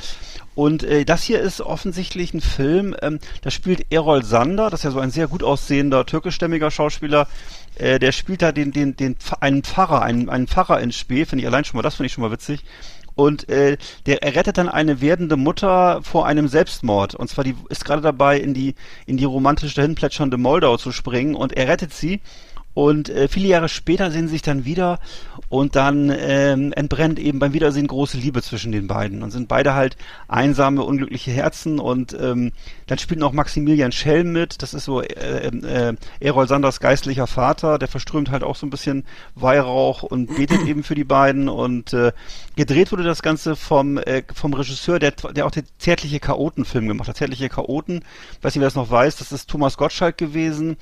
Und 0.54 0.82
äh, 0.82 1.04
das 1.04 1.22
hier 1.22 1.40
ist 1.40 1.60
offensichtlich 1.60 2.34
ein 2.34 2.40
Film, 2.40 2.96
ähm, 3.02 3.18
da 3.42 3.50
spielt 3.50 3.86
Errol 3.92 4.24
Sander, 4.24 4.70
das 4.70 4.80
ist 4.80 4.84
ja 4.84 4.90
so 4.90 5.00
ein 5.00 5.10
sehr 5.10 5.28
gut 5.28 5.42
aussehender 5.42 6.06
türkischstämmiger 6.06 6.70
Schauspieler, 6.70 7.28
äh, 7.76 7.98
der 7.98 8.12
spielt 8.12 8.42
da 8.42 8.52
den, 8.52 8.69
den, 8.72 8.96
den, 8.96 9.16
Pf- 9.16 9.40
einen 9.40 9.62
Pfarrer, 9.62 10.02
einen, 10.02 10.28
einen 10.28 10.46
Pfarrer 10.46 10.80
in 10.80 10.92
Spee, 10.92 11.24
finde 11.24 11.42
ich 11.42 11.48
allein 11.48 11.64
schon 11.64 11.76
mal, 11.78 11.82
das 11.82 11.96
finde 11.96 12.06
ich 12.06 12.12
schon 12.12 12.22
mal 12.22 12.30
witzig. 12.32 12.64
Und 13.14 13.48
äh, 13.48 13.76
der 14.06 14.22
er 14.22 14.34
rettet 14.34 14.56
dann 14.56 14.68
eine 14.68 15.00
werdende 15.00 15.36
Mutter 15.36 16.00
vor 16.02 16.26
einem 16.26 16.48
Selbstmord. 16.48 17.14
Und 17.14 17.28
zwar 17.28 17.44
die 17.44 17.54
ist 17.68 17.84
gerade 17.84 18.00
dabei, 18.00 18.38
in 18.38 18.54
die 18.54 18.74
in 19.04 19.16
die 19.16 19.24
romantisch 19.24 19.74
dahin 19.74 19.94
plätschernde 19.94 20.38
Moldau 20.38 20.76
zu 20.76 20.92
springen 20.92 21.34
und 21.34 21.52
er 21.52 21.68
rettet 21.68 21.92
sie. 21.92 22.20
Und 22.72 23.08
äh, 23.08 23.28
viele 23.28 23.48
Jahre 23.48 23.68
später 23.68 24.10
sehen 24.10 24.28
sie 24.28 24.34
sich 24.34 24.42
dann 24.42 24.64
wieder 24.64 25.00
und 25.48 25.74
dann 25.74 26.14
ähm, 26.16 26.72
entbrennt 26.72 27.18
eben 27.18 27.40
beim 27.40 27.52
Wiedersehen 27.52 27.88
große 27.88 28.16
Liebe 28.16 28.40
zwischen 28.42 28.70
den 28.70 28.86
beiden 28.86 29.24
und 29.24 29.32
sind 29.32 29.48
beide 29.48 29.74
halt 29.74 29.96
einsame, 30.28 30.84
unglückliche 30.84 31.32
Herzen 31.32 31.80
und 31.80 32.16
ähm, 32.18 32.52
dann 32.86 32.98
spielt 32.98 33.18
noch 33.18 33.32
Maximilian 33.32 33.90
Schell 33.90 34.22
mit, 34.22 34.62
das 34.62 34.74
ist 34.74 34.84
so 34.84 35.02
äh, 35.02 35.48
äh, 35.48 35.96
Errol 36.20 36.46
Sanders 36.46 36.78
geistlicher 36.78 37.26
Vater, 37.26 37.78
der 37.78 37.88
verströmt 37.88 38.30
halt 38.30 38.44
auch 38.44 38.54
so 38.54 38.66
ein 38.66 38.70
bisschen 38.70 39.04
Weihrauch 39.34 40.04
und 40.04 40.36
betet 40.36 40.62
eben 40.66 40.84
für 40.84 40.94
die 40.94 41.04
beiden 41.04 41.48
und 41.48 41.92
äh, 41.92 42.12
gedreht 42.54 42.92
wurde 42.92 43.02
das 43.02 43.22
Ganze 43.22 43.56
vom, 43.56 43.98
äh, 43.98 44.22
vom 44.32 44.54
Regisseur, 44.54 45.00
der, 45.00 45.10
der 45.10 45.46
auch 45.46 45.50
den 45.50 45.64
Zärtliche 45.78 46.20
Chaoten-Film 46.20 46.86
gemacht 46.86 47.08
hat. 47.08 47.16
Zärtliche 47.16 47.48
Chaoten, 47.48 48.04
weiß 48.42 48.54
nicht, 48.54 48.60
wer 48.60 48.68
das 48.68 48.76
noch 48.76 48.90
weiß, 48.90 49.16
das 49.16 49.32
ist 49.32 49.50
Thomas 49.50 49.76
Gottschalk 49.76 50.16
gewesen 50.16 50.76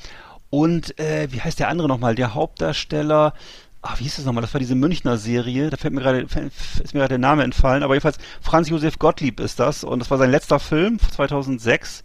und 0.50 0.98
äh, 0.98 1.28
wie 1.30 1.40
heißt 1.40 1.58
der 1.58 1.68
andere 1.68 1.88
nochmal? 1.88 2.14
Der 2.14 2.34
Hauptdarsteller. 2.34 3.34
Ah, 3.82 3.94
wie 3.98 4.04
hieß 4.04 4.16
das 4.16 4.24
nochmal? 4.24 4.42
Das 4.42 4.54
war 4.54 4.58
diese 4.58 4.74
Münchner 4.74 5.18
Serie. 5.18 5.70
Da 5.70 5.76
fällt 5.76 5.94
mir 5.94 6.00
gerade, 6.00 6.20
ist 6.20 6.94
mir 6.94 7.00
gerade 7.00 7.10
der 7.10 7.18
Name 7.18 7.44
entfallen. 7.44 7.82
Aber 7.82 7.94
jedenfalls 7.94 8.18
Franz 8.40 8.68
Josef 8.68 8.98
Gottlieb 8.98 9.40
ist 9.40 9.60
das. 9.60 9.84
Und 9.84 10.00
das 10.00 10.10
war 10.10 10.18
sein 10.18 10.30
letzter 10.30 10.58
Film, 10.58 10.98
2006. 10.98 12.02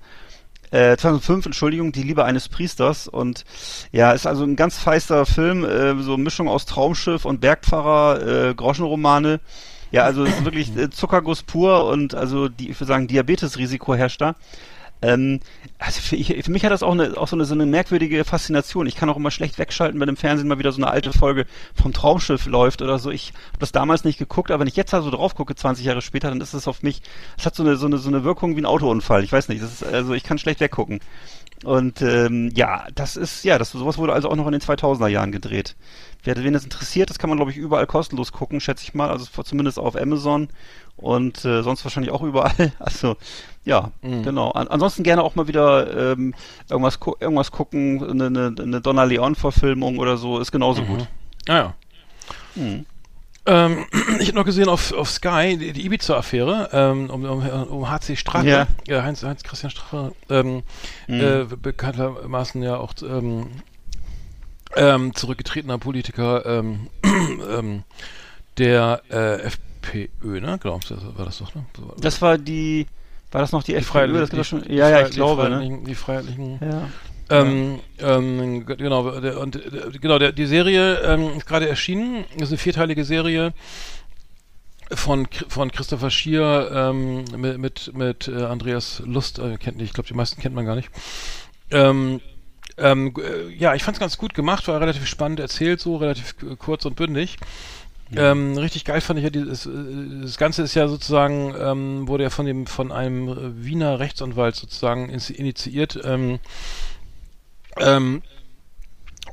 Äh, 0.71 0.97
2005, 0.97 1.47
Entschuldigung, 1.47 1.91
Die 1.91 2.03
Liebe 2.03 2.25
eines 2.25 2.49
Priesters. 2.49 3.08
Und 3.08 3.45
ja, 3.91 4.12
ist 4.12 4.27
also 4.27 4.43
ein 4.43 4.56
ganz 4.56 4.77
feister 4.77 5.25
Film. 5.25 5.63
Äh, 5.63 6.01
so 6.01 6.13
eine 6.13 6.23
Mischung 6.23 6.47
aus 6.47 6.65
Traumschiff 6.65 7.25
und 7.25 7.41
Bergpfarrer, 7.41 8.49
äh, 8.49 8.53
Groschenromane. 8.53 9.39
Ja, 9.91 10.03
also 10.03 10.23
ist 10.23 10.43
wirklich 10.43 10.75
äh, 10.75 10.89
Zuckerguss 10.89 11.43
pur 11.43 11.86
und 11.86 12.15
also 12.15 12.49
die, 12.49 12.71
ich 12.71 12.79
würde 12.79 12.88
sagen, 12.88 13.08
Diabetesrisiko 13.08 13.93
herrscht 13.93 14.21
da. 14.21 14.36
Ähm, 15.04 15.42
also 15.80 16.00
für, 16.02 16.16
ich, 16.16 16.28
für 16.44 16.52
mich 16.52 16.63
hat 16.63 16.72
das 16.72 16.82
auch, 16.82 16.94
eine, 16.94 17.18
auch 17.18 17.28
so, 17.28 17.36
eine, 17.36 17.46
so 17.46 17.54
eine 17.54 17.66
merkwürdige 17.66 18.24
Faszination. 18.24 18.88
Ich 18.88 18.96
kann 18.96 19.10
auch 19.10 19.18
immer 19.18 19.32
schlecht 19.32 19.60
wegschalten, 19.60 20.00
wenn 20.00 20.10
im 20.10 20.16
Fernsehen 20.16 20.48
mal 20.48 20.60
wieder 20.60 20.72
so 20.72 20.82
eine 20.82 20.89
alte 20.89 21.12
Folge 21.12 21.46
vom 21.76 21.92
Traumschiff 21.94 22.46
läuft 22.46 22.82
oder 22.82 22.98
so. 23.00 23.12
Ich 23.12 23.34
habe 23.50 23.60
das 23.60 23.74
damals 23.74 24.06
nicht 24.06 24.18
geguckt, 24.18 24.50
aber 24.50 24.62
wenn 24.62 24.68
ich 24.68 24.78
jetzt 24.78 24.94
da 24.94 25.02
so 25.02 25.12
drauf 25.12 25.36
gucke, 25.36 25.56
20 25.56 25.86
Jahre 25.86 26.02
später, 26.02 26.30
dann 26.30 26.42
ist 26.42 26.54
es 26.54 26.68
auf 26.68 26.84
mich, 26.84 27.02
es 27.38 27.46
hat 27.46 27.54
so 27.54 27.63
eine, 27.63 27.76
so 27.76 27.86
eine, 27.86 27.98
so 27.98 28.08
eine 28.08 28.24
Wirkung 28.24 28.56
wie 28.56 28.62
ein 28.62 28.66
Autounfall. 28.66 29.24
Ich 29.24 29.32
weiß 29.32 29.50
nicht, 29.50 29.62
das 29.62 29.74
ist, 29.74 29.84
also 29.84 30.13
ich 30.13 30.24
kann 30.24 30.38
schlecht 30.38 30.62
weggucken. 30.62 31.02
Und 31.63 32.02
ähm, 32.02 32.52
ja, 32.54 32.88
das 32.94 33.16
ist, 33.16 33.44
ja, 33.46 33.58
das 33.58 33.72
sowas 33.72 33.98
wurde 33.98 34.13
also 34.13 34.30
auch 34.30 34.36
noch 34.36 34.48
in 34.48 34.52
den 34.52 34.62
2000er 34.62 35.08
Jahren 35.08 35.32
gedreht. 35.32 35.76
Wer 36.24 36.42
wen 36.42 36.54
das 36.54 36.63
interessiert, 36.63 37.10
das 37.10 37.20
kann 37.20 37.30
man 37.30 37.38
glaube 37.38 37.52
ich 37.52 37.58
überall 37.58 37.88
kostenlos 37.88 38.32
gucken, 38.32 38.60
schätze 38.60 38.84
ich 38.84 38.94
mal, 38.94 39.10
also 39.10 39.44
zumindest 39.44 39.80
auf 39.80 39.96
Amazon 39.96 40.50
und 40.98 41.44
äh, 41.46 41.63
sonst 41.63 41.84
wahrscheinlich 41.86 42.12
auch 42.12 42.22
überall. 42.22 42.74
Also 42.80 43.18
ja, 43.65 43.91
genau. 44.02 44.52
An, 44.52 44.67
ansonsten 44.67 45.04
gerne 45.04 45.23
auch 45.23 45.36
mal 45.36 45.47
wieder 45.47 46.12
ähm, 46.13 46.34
irgendwas 46.69 46.99
gu 46.99 47.13
irgendwas 47.19 47.52
gucken, 47.52 48.04
eine, 48.10 48.26
eine, 48.28 48.56
eine 48.62 48.82
Donna 48.82 49.04
Leon 49.06 49.36
Verfilmung 49.36 49.99
oder 49.99 50.17
so, 50.17 50.39
ist 50.39 50.52
genauso 50.52 50.84
gut. 50.84 51.08
Ah 51.47 51.56
ja. 51.56 51.73
Mhm. 52.56 52.86
Ähm, 53.45 53.86
ich 54.19 54.28
habe 54.30 54.38
noch 54.38 54.45
gesehen 54.45 54.69
auf, 54.69 54.93
auf 54.93 55.10
Sky 55.10 55.58
die, 55.58 55.73
die 55.73 55.86
Ibiza-Affäre 55.86 56.69
um, 56.93 57.10
um, 57.10 57.26
um, 57.26 57.63
um 57.67 57.89
HC 57.89 58.15
Strache, 58.15 58.47
Ja. 58.47 58.67
ja. 58.88 59.04
Heinz, 59.04 59.23
Heinz 59.23 59.43
Christian 59.43 59.69
Strache, 59.69 60.13
ähm, 60.30 60.63
Mhm. 61.08 61.19
äh, 61.21 61.43
bekanntermaßen 61.62 62.63
ja 62.63 62.78
auch 62.78 62.93
ähm, 63.02 63.47
ähm, 64.76 65.13
zurückgetretener 65.13 65.78
Politiker 65.78 66.45
ähm, 66.45 66.89
ähm, 67.04 67.84
der 68.58 69.02
äh, 69.10 69.41
FPÖ, 69.41 70.39
ne? 70.39 70.58
Genau, 70.62 70.80
das 70.88 70.97
war 71.17 71.26
das 71.26 71.39
doch, 71.39 71.54
ne? 71.56 71.65
So 71.76 71.93
Das 71.99 72.21
war 72.21 72.38
die 72.38 72.88
war 73.34 73.41
das 73.41 73.52
noch 73.52 73.63
die, 73.63 73.74
die 73.74 73.78
FPÖ? 73.78 74.19
Das 74.19 74.30
doch 74.30 74.43
schon, 74.43 74.63
die 74.63 74.76
ja, 74.76 74.89
ja, 74.89 75.08
ich 75.08 75.12
glaube, 75.12 75.43
die 75.43 75.50
ne? 75.50 75.56
Freiheitlichen, 75.56 75.86
die 75.86 75.96
Freiheitlichen 75.96 76.60
Ja. 76.62 76.89
ähm, 77.30 77.80
ähm, 78.00 78.65
genau, 78.65 79.19
der, 79.19 79.39
und 79.39 79.56
äh, 79.56 79.98
genau, 80.00 80.19
der, 80.19 80.32
die 80.32 80.46
Serie 80.46 81.00
ähm, 81.00 81.38
ist 81.38 81.46
gerade 81.46 81.67
erschienen. 81.67 82.26
Das 82.34 82.43
ist 82.43 82.52
eine 82.52 82.58
vierteilige 82.60 83.04
Serie 83.04 83.54
von, 84.91 85.28
von 85.48 85.72
Christopher 85.72 86.12
Schier 86.12 86.69
ähm, 86.74 87.26
mit, 87.36 87.58
mit, 87.58 87.91
mit 87.96 88.28
äh, 88.28 88.43
Andreas 88.43 89.02
Lust. 89.06 89.39
Äh, 89.39 89.58
kennt, 89.58 89.82
ich 89.82 89.93
glaube, 89.93 90.08
die 90.08 90.13
meisten 90.13 90.41
kennt 90.41 90.56
man 90.56 90.65
gar 90.65 90.76
nicht. 90.76 90.89
Ähm, 91.72 92.22
ähm, 92.78 93.13
äh, 93.17 93.50
ja, 93.54 93.76
ich 93.76 93.84
fand 93.84 93.98
es 93.98 94.00
ganz 94.00 94.17
gut 94.17 94.34
gemacht, 94.34 94.67
war 94.67 94.80
relativ 94.80 95.06
spannend 95.08 95.39
erzählt, 95.39 95.80
so 95.80 95.98
relativ 95.98 96.36
kurz 96.60 96.86
und 96.86 96.96
bündig. 96.96 97.38
Ähm, 98.16 98.58
richtig 98.58 98.86
geil 98.86 99.02
fand 99.02 99.18
ich 99.20 99.24
ja 99.24 99.30
dieses, 99.32 99.66
äh, 99.66 99.70
das 100.22 100.38
Ganze 100.38 100.62
ist 100.62 100.76
ja 100.76 100.88
sozusagen, 100.88 101.56
ähm, 101.60 102.08
wurde 102.08 102.24
ja 102.24 102.30
von 102.30 102.46
dem, 102.46 102.68
von 102.68 102.92
einem 102.92 103.28
äh, 103.28 103.66
Wiener 103.66 104.00
Rechtsanwalt 104.00 104.56
sozusagen 104.56 105.10
initiiert. 105.10 106.00
Ähm, 106.04 106.39
ähm, 107.78 108.22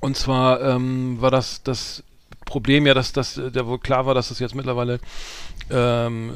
und 0.00 0.16
zwar 0.16 0.62
ähm, 0.62 1.20
war 1.20 1.30
das 1.30 1.62
das 1.62 2.02
Problem 2.46 2.86
ja, 2.86 2.94
dass 2.94 3.12
das 3.12 3.34
der 3.34 3.66
wohl 3.66 3.78
klar 3.78 4.06
war, 4.06 4.14
dass 4.14 4.28
das 4.30 4.38
jetzt 4.38 4.54
mittlerweile 4.54 4.98
ähm, 5.70 6.32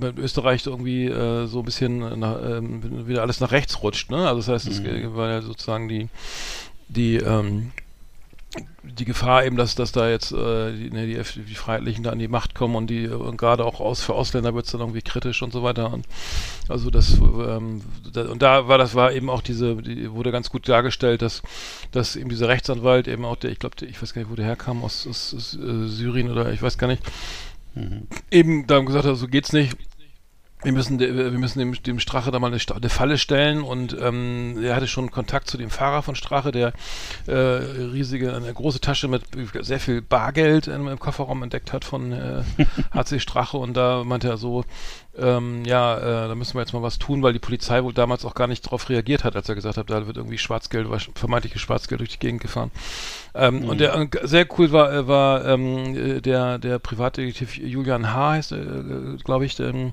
mit 0.00 0.16
Österreich 0.18 0.64
irgendwie 0.66 1.06
äh, 1.06 1.46
so 1.46 1.58
ein 1.58 1.64
bisschen 1.64 2.18
nach, 2.20 2.36
ähm, 2.42 3.06
wieder 3.06 3.22
alles 3.22 3.40
nach 3.40 3.50
rechts 3.50 3.82
rutscht. 3.82 4.10
Ne? 4.10 4.26
Also 4.26 4.36
das 4.36 4.48
heißt, 4.48 4.68
es 4.68 4.80
Mhm. 4.80 5.14
war 5.14 5.28
ja 5.28 5.42
sozusagen 5.42 5.88
die 5.88 6.08
die 6.88 7.16
die 8.82 9.04
Gefahr 9.04 9.44
eben, 9.44 9.56
dass, 9.56 9.74
dass 9.74 9.92
da 9.92 10.08
jetzt 10.08 10.32
äh, 10.32 10.72
die, 10.72 10.90
ne, 10.90 11.06
die, 11.06 11.42
die 11.42 11.54
Freiheitlichen 11.54 12.02
da 12.02 12.10
an 12.10 12.18
die 12.18 12.28
Macht 12.28 12.54
kommen 12.54 12.74
und 12.74 12.88
die 12.88 13.06
und 13.08 13.36
gerade 13.36 13.64
auch 13.64 13.80
aus 13.80 14.02
für 14.02 14.14
Ausländer 14.14 14.54
wird 14.54 14.66
es 14.66 14.72
dann 14.72 14.80
irgendwie 14.80 15.02
kritisch 15.02 15.42
und 15.42 15.52
so 15.52 15.62
weiter. 15.62 15.92
Und 15.92 16.06
also 16.68 16.90
das 16.90 17.18
ähm, 17.18 17.82
da, 18.12 18.22
und 18.28 18.40
da 18.40 18.66
war 18.68 18.78
das 18.78 18.94
war 18.94 19.12
eben 19.12 19.28
auch 19.28 19.42
diese, 19.42 19.76
die 19.76 20.10
wurde 20.10 20.32
ganz 20.32 20.50
gut 20.50 20.68
dargestellt, 20.68 21.22
dass 21.22 21.42
dass 21.92 22.16
eben 22.16 22.30
dieser 22.30 22.48
Rechtsanwalt 22.48 23.08
eben 23.08 23.24
auch 23.24 23.36
der, 23.36 23.50
ich 23.50 23.58
glaube, 23.58 23.76
ich 23.84 24.00
weiß 24.00 24.14
gar 24.14 24.22
nicht, 24.22 24.30
wo 24.30 24.36
der 24.36 24.46
herkam, 24.46 24.82
aus, 24.82 25.06
aus, 25.06 25.34
aus 25.36 25.54
äh, 25.54 25.86
Syrien 25.86 26.30
oder 26.30 26.52
ich 26.52 26.62
weiß 26.62 26.78
gar 26.78 26.86
nicht, 26.88 27.02
eben 28.30 28.66
da 28.66 28.80
gesagt 28.80 29.04
hat, 29.04 29.16
so 29.16 29.28
geht's 29.28 29.52
nicht. 29.52 29.76
Wir 30.64 30.72
müssen, 30.72 30.98
wir 30.98 31.30
müssen 31.30 31.60
dem, 31.60 31.80
dem 31.82 32.00
Strache 32.00 32.32
da 32.32 32.40
mal 32.40 32.52
eine, 32.52 32.60
eine 32.74 32.88
Falle 32.88 33.16
stellen 33.16 33.62
und 33.62 33.96
ähm, 34.00 34.58
er 34.60 34.74
hatte 34.74 34.88
schon 34.88 35.12
Kontakt 35.12 35.48
zu 35.48 35.56
dem 35.56 35.70
Fahrer 35.70 36.02
von 36.02 36.16
Strache, 36.16 36.50
der 36.50 36.72
äh, 37.26 37.32
riesige, 37.32 38.34
eine 38.34 38.52
große 38.52 38.80
Tasche 38.80 39.06
mit 39.06 39.22
sehr 39.60 39.78
viel 39.78 40.02
Bargeld 40.02 40.66
im, 40.66 40.88
im 40.88 40.98
Kofferraum 40.98 41.44
entdeckt 41.44 41.72
hat 41.72 41.84
von 41.84 42.12
äh, 42.12 42.42
HC 42.92 43.20
Strache 43.20 43.56
und 43.56 43.76
da 43.76 44.02
meinte 44.02 44.28
er 44.28 44.36
so, 44.36 44.64
ähm, 45.16 45.64
ja, 45.64 45.96
äh, 45.96 46.28
da 46.28 46.34
müssen 46.34 46.54
wir 46.54 46.60
jetzt 46.60 46.72
mal 46.72 46.82
was 46.82 46.98
tun, 46.98 47.22
weil 47.22 47.32
die 47.32 47.38
Polizei 47.38 47.82
wohl 47.84 47.92
damals 47.92 48.24
auch 48.24 48.34
gar 48.34 48.48
nicht 48.48 48.66
darauf 48.66 48.88
reagiert 48.88 49.22
hat, 49.22 49.36
als 49.36 49.48
er 49.48 49.54
gesagt 49.54 49.76
hat, 49.76 49.90
da 49.90 50.06
wird 50.08 50.16
irgendwie 50.16 50.38
Schwarzgeld, 50.38 50.88
vermeintliches 51.14 51.60
Schwarzgeld 51.60 52.00
durch 52.00 52.10
die 52.10 52.18
Gegend 52.18 52.40
gefahren. 52.40 52.72
Ähm, 53.34 53.64
Und 53.64 53.80
der 53.80 53.94
äh, 53.94 54.08
sehr 54.22 54.46
cool 54.58 54.72
war, 54.72 54.92
äh, 54.92 55.06
war 55.06 55.44
ähm, 55.46 55.96
äh, 55.96 56.20
der, 56.20 56.58
der 56.58 56.78
Privatdetektiv 56.78 57.56
Julian 57.56 58.12
H. 58.12 58.30
heißt, 58.30 58.52
äh, 58.52 59.16
glaube 59.22 59.46
ich, 59.46 59.58
ähm, 59.60 59.92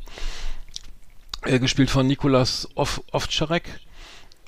äh, 1.45 1.59
gespielt 1.59 1.89
von 1.89 2.07
Nikolas 2.07 2.69
Ov 2.75 3.01
Ovtcharek. 3.11 3.63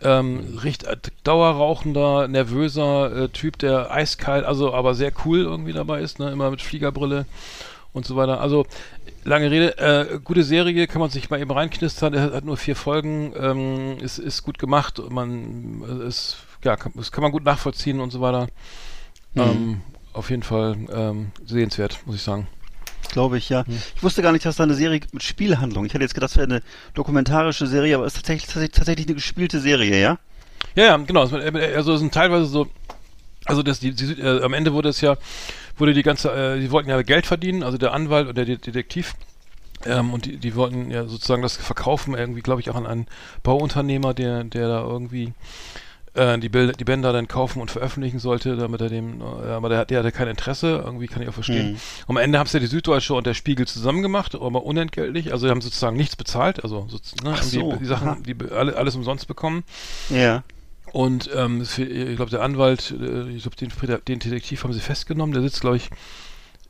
Ähm, 0.01 0.59
richt, 0.63 0.83
äh, 0.83 0.97
dauerrauchender, 1.23 2.27
nervöser 2.27 3.23
äh, 3.23 3.29
Typ, 3.29 3.57
der 3.57 3.89
eiskalt, 3.91 4.45
also 4.45 4.73
aber 4.73 4.93
sehr 4.93 5.11
cool 5.25 5.39
irgendwie 5.39 5.73
dabei 5.73 6.01
ist, 6.01 6.19
ne? 6.19 6.29
immer 6.29 6.51
mit 6.51 6.61
Fliegerbrille 6.61 7.25
und 7.93 8.05
so 8.05 8.15
weiter. 8.15 8.39
Also 8.39 8.67
lange 9.23 9.49
Rede, 9.49 9.77
äh, 9.79 10.19
gute 10.23 10.43
Serie, 10.43 10.85
kann 10.85 11.01
man 11.01 11.09
sich 11.09 11.31
mal 11.31 11.41
eben 11.41 11.49
reinknistern. 11.51 12.13
Er 12.13 12.31
hat, 12.31 12.45
nur 12.45 12.57
vier 12.57 12.75
Folgen, 12.75 13.33
ähm, 13.39 13.97
ist, 13.99 14.19
ist 14.19 14.43
gut 14.43 14.59
gemacht, 14.59 15.01
man 15.09 15.83
äh, 16.01 16.07
ist, 16.07 16.37
ja, 16.63 16.75
kann, 16.75 16.93
das 16.95 17.11
kann 17.11 17.23
man 17.23 17.31
gut 17.31 17.43
nachvollziehen 17.43 17.99
und 17.99 18.11
so 18.11 18.21
weiter. 18.21 18.47
Ähm, 19.35 19.81
auf 20.13 20.29
jeden 20.29 20.43
Fall 20.43 20.77
ähm, 20.91 21.31
sehenswert, 21.45 21.99
muss 22.05 22.15
ich 22.15 22.23
sagen. 22.23 22.47
Glaube 23.11 23.37
ich, 23.37 23.49
ja. 23.49 23.65
Hm. 23.65 23.81
Ich 23.95 24.03
wusste 24.03 24.21
gar 24.21 24.31
nicht, 24.31 24.45
dass 24.45 24.57
da 24.57 24.63
eine 24.63 24.73
Serie 24.73 24.99
mit 25.11 25.23
Spielhandlung. 25.23 25.85
Ich 25.85 25.93
hätte 25.93 26.03
jetzt 26.03 26.13
gedacht, 26.13 26.31
das 26.31 26.37
wäre 26.37 26.47
eine 26.49 26.61
dokumentarische 26.93 27.67
Serie, 27.67 27.95
aber 27.95 28.05
es 28.05 28.13
ist 28.15 28.25
tatsächlich, 28.25 28.71
tatsächlich, 28.71 29.07
eine 29.07 29.15
gespielte 29.15 29.59
Serie, 29.59 29.99
ja? 29.99 30.17
Ja, 30.75 30.83
ja, 30.85 30.97
genau. 30.97 31.23
Es- 31.23 31.33
Also 31.33 31.93
es 31.93 31.99
sind 31.99 32.13
teilweise 32.13 32.45
so, 32.45 32.67
also 33.45 33.63
das, 33.63 33.79
die, 33.79 33.93
die, 33.93 34.19
äh, 34.21 34.43
am 34.43 34.53
Ende 34.53 34.73
wurde 34.73 34.89
es 34.89 35.01
ja, 35.01 35.17
wurde 35.77 35.93
die 35.93 36.03
ganze, 36.03 36.31
äh, 36.31 36.59
die 36.59 36.71
wollten 36.71 36.89
ja 36.89 37.01
Geld 37.01 37.25
verdienen, 37.25 37.63
also 37.63 37.77
der 37.77 37.93
Anwalt 37.93 38.27
und 38.27 38.37
der 38.37 38.45
De 38.45 38.57
Detektiv. 38.57 39.13
Ähm, 39.85 40.11
und 40.13 40.25
die, 40.25 40.37
die 40.37 40.55
wollten 40.55 40.89
ja 40.89 41.05
sozusagen 41.05 41.43
das 41.43 41.55
verkaufen, 41.55 42.15
irgendwie, 42.15 42.41
glaube 42.41 42.61
ich, 42.61 42.69
auch 42.69 42.75
an 42.75 42.87
einen 42.87 43.07
Bauunternehmer, 43.43 44.13
der, 44.13 44.43
der 44.43 44.67
da 44.67 44.81
irgendwie 44.81 45.33
äh, 46.17 46.37
die, 46.39 46.49
Bilder, 46.49 46.73
die 46.73 46.83
Bänder 46.83 47.13
dann 47.13 47.27
kaufen 47.27 47.61
und 47.61 47.71
veröffentlichen 47.71 48.19
sollte, 48.19 48.57
damit 48.57 48.81
er 48.81 48.89
dem, 48.89 49.21
äh, 49.21 49.23
aber 49.49 49.69
der, 49.69 49.77
hat- 49.79 49.89
der 49.89 49.99
hatte 49.99 50.11
kein 50.11 50.27
Interesse, 50.27 50.81
irgendwie 50.83 51.07
kann 51.07 51.21
ich 51.21 51.29
auch 51.29 51.33
verstehen. 51.33 51.71
Mhm. 51.73 51.77
Am 52.07 52.17
Ende 52.17 52.39
haben 52.39 52.47
es 52.47 52.53
ja 52.53 52.59
die 52.59 52.67
Süddeutsche 52.67 53.13
und 53.13 53.25
der 53.27 53.33
Spiegel 53.33 53.67
zusammen 53.67 54.01
gemacht, 54.01 54.35
aber 54.35 54.63
unentgeltlich, 54.63 55.31
also 55.31 55.47
die 55.47 55.51
haben 55.51 55.61
sozusagen 55.61 55.95
nichts 55.95 56.15
bezahlt, 56.15 56.63
also 56.63 56.87
so, 56.89 56.97
ne, 57.23 57.35
so, 57.41 57.71
die, 57.73 57.79
die 57.79 57.85
Sachen, 57.85 58.23
die 58.23 58.35
alle, 58.51 58.75
alles 58.75 58.95
umsonst 58.95 59.27
bekommen. 59.27 59.63
Ja. 60.09 60.43
Und 60.93 61.29
ähm, 61.35 61.61
ich 61.61 62.15
glaube, 62.15 62.31
der 62.31 62.41
Anwalt, 62.41 62.91
äh, 62.99 63.29
ich 63.29 63.43
glaube, 63.43 63.57
den, 63.57 63.71
den 64.07 64.19
Detektiv 64.19 64.63
haben 64.63 64.71
sie 64.73 64.79
festgenommen. 64.79 65.33
Der 65.33 65.43
sitzt, 65.43 65.59
glaube 65.61 65.75
ich, 65.77 65.89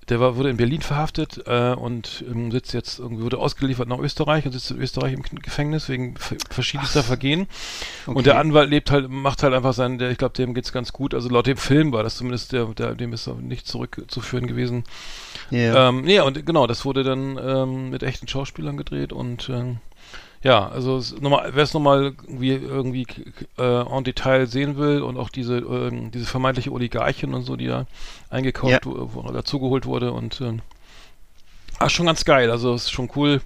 der 0.10 0.20
war, 0.20 0.38
wurde 0.38 0.50
in 0.50 0.58
Berlin 0.58 0.82
verhaftet 0.82 1.44
äh, 1.48 1.74
und 1.74 2.24
ähm, 2.30 2.52
sitzt 2.52 2.74
jetzt 2.74 3.00
irgendwie, 3.00 3.24
wurde 3.24 3.38
ausgeliefert 3.38 3.90
nach 3.90 4.00
Österreich 4.00 4.46
und 4.46 4.54
sitzt 4.54 4.72
in 4.72 4.80
Österreich 4.80 5.14
im 5.14 5.22
Gefängnis 5.22 5.90
wegen 5.90 6.16
ver- 6.18 6.38
verschiedenster 6.50 7.04
Vergehen. 7.04 7.48
Okay. 8.06 8.18
Und 8.18 8.26
der 8.26 8.38
Anwalt 8.40 8.70
lebt 8.70 8.92
halt, 8.92 9.10
macht 9.10 9.44
halt 9.44 9.54
einfach 9.54 9.74
seinen, 9.74 9.98
der, 9.98 10.12
ich 10.12 10.18
glaube, 10.18 10.34
dem 10.34 10.54
geht's 10.54 10.72
ganz 10.72 10.94
gut. 10.94 11.14
Also 11.14 11.30
laut 11.30 11.48
dem 11.48 11.58
Film 11.58 11.92
war 11.92 12.04
das 12.04 12.18
zumindest, 12.18 12.54
der, 12.54 12.66
der, 12.68 12.96
dem 12.96 13.14
ist 13.14 13.28
auch 13.28 13.38
nicht 13.38 13.68
zurückzuführen 13.68 14.48
gewesen. 14.48 14.84
Ja. 15.50 15.90
Ähm, 15.90 16.02
nee, 16.02 16.20
und 16.20 16.46
genau, 16.46 16.68
das 16.68 16.86
wurde 16.86 17.04
dann 17.04 17.38
ähm, 17.42 17.90
mit 17.90 18.04
echten 18.04 18.28
Schauspielern 18.28 18.78
gedreht 18.78 19.14
und 19.14 19.50
ähm, 19.50 19.78
ja, 20.44 20.68
also 20.70 21.02
wer 21.22 21.64
es 21.64 21.74
nochmal 21.74 22.14
irgendwie, 22.28 22.52
irgendwie 22.54 23.08
äh, 23.58 23.82
en 23.82 24.04
Detail 24.04 24.46
sehen 24.48 24.78
will 24.78 25.02
und 25.02 25.18
auch 25.18 25.30
diese, 25.30 25.58
ähm, 25.58 26.12
diese 26.12 26.26
vermeintliche 26.26 26.72
Oligarchin 26.72 27.34
und 27.34 27.44
so, 27.44 27.56
die 27.56 27.68
da 27.68 27.86
eingekauft, 28.30 28.86
Ja. 28.86 28.92
wo 28.92 29.24
dazugeholt 29.32 29.86
wurde 29.86 30.12
und 30.14 30.40
ähm, 30.42 30.62
ah, 31.80 31.90
schon 31.90 32.06
ganz 32.06 32.24
geil, 32.26 32.52
also 32.52 32.74
es 32.74 32.84
ist 32.86 32.92
schon 32.92 33.10
cool, 33.16 33.42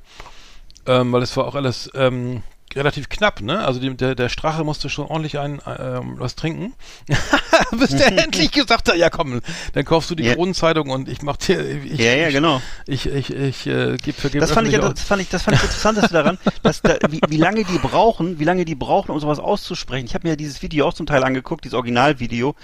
ähm, 0.85 1.11
weil 1.11 1.21
es 1.21 1.35
war 1.37 1.45
auch 1.45 1.55
alles 1.55 1.89
ähm, 1.95 2.43
relativ 2.75 3.09
knapp, 3.09 3.41
ne? 3.41 3.65
Also 3.65 3.79
die, 3.79 3.95
der, 3.95 4.15
der 4.15 4.29
Strache 4.29 4.63
musste 4.63 4.89
schon 4.89 5.05
ordentlich 5.07 5.39
ein, 5.39 5.61
ähm, 5.65 6.15
was 6.17 6.35
trinken. 6.35 6.73
Bis 7.71 7.89
der 7.89 8.07
endlich 8.23 8.51
gesagt 8.51 8.89
hat, 8.89 8.97
ja 8.97 9.09
komm, 9.09 9.41
dann 9.73 9.85
kaufst 9.85 10.09
du 10.09 10.15
die 10.15 10.23
Ja. 10.23 10.35
Kronenzeitung 10.35 10.89
und 10.89 11.09
ich 11.09 11.21
mach 11.21 11.37
dir, 11.37 11.59
ich, 11.83 11.99
ja, 11.99 12.13
ja, 12.13 12.27
ich, 12.27 12.33
genau. 12.33 12.61
ich, 12.87 13.05
ich, 13.07 13.33
ich 13.33 13.67
äh, 13.67 13.97
gebe 13.97 14.13
vergeben. 14.19 14.41
Das 14.41 14.51
fand, 14.51 14.67
ich, 14.67 14.77
das, 14.77 15.01
fand 15.03 15.21
ich, 15.21 15.29
das 15.29 15.43
fand 15.43 15.57
ich 15.57 15.63
interessanteste 15.63 16.13
daran, 16.13 16.37
dass 16.63 16.81
da, 16.81 16.95
wie, 17.09 17.21
wie 17.27 17.37
lange 17.37 17.63
die 17.63 17.77
brauchen, 17.77 18.39
wie 18.39 18.43
lange 18.45 18.65
die 18.65 18.75
brauchen, 18.75 19.11
um 19.11 19.19
sowas 19.19 19.39
auszusprechen. 19.39 20.05
Ich 20.05 20.13
habe 20.13 20.27
mir 20.27 20.31
ja 20.31 20.35
dieses 20.35 20.61
Video 20.61 20.87
auch 20.87 20.93
zum 20.93 21.05
Teil 21.05 21.23
angeguckt, 21.23 21.63
dieses 21.63 21.75
Originalvideo. 21.75 22.55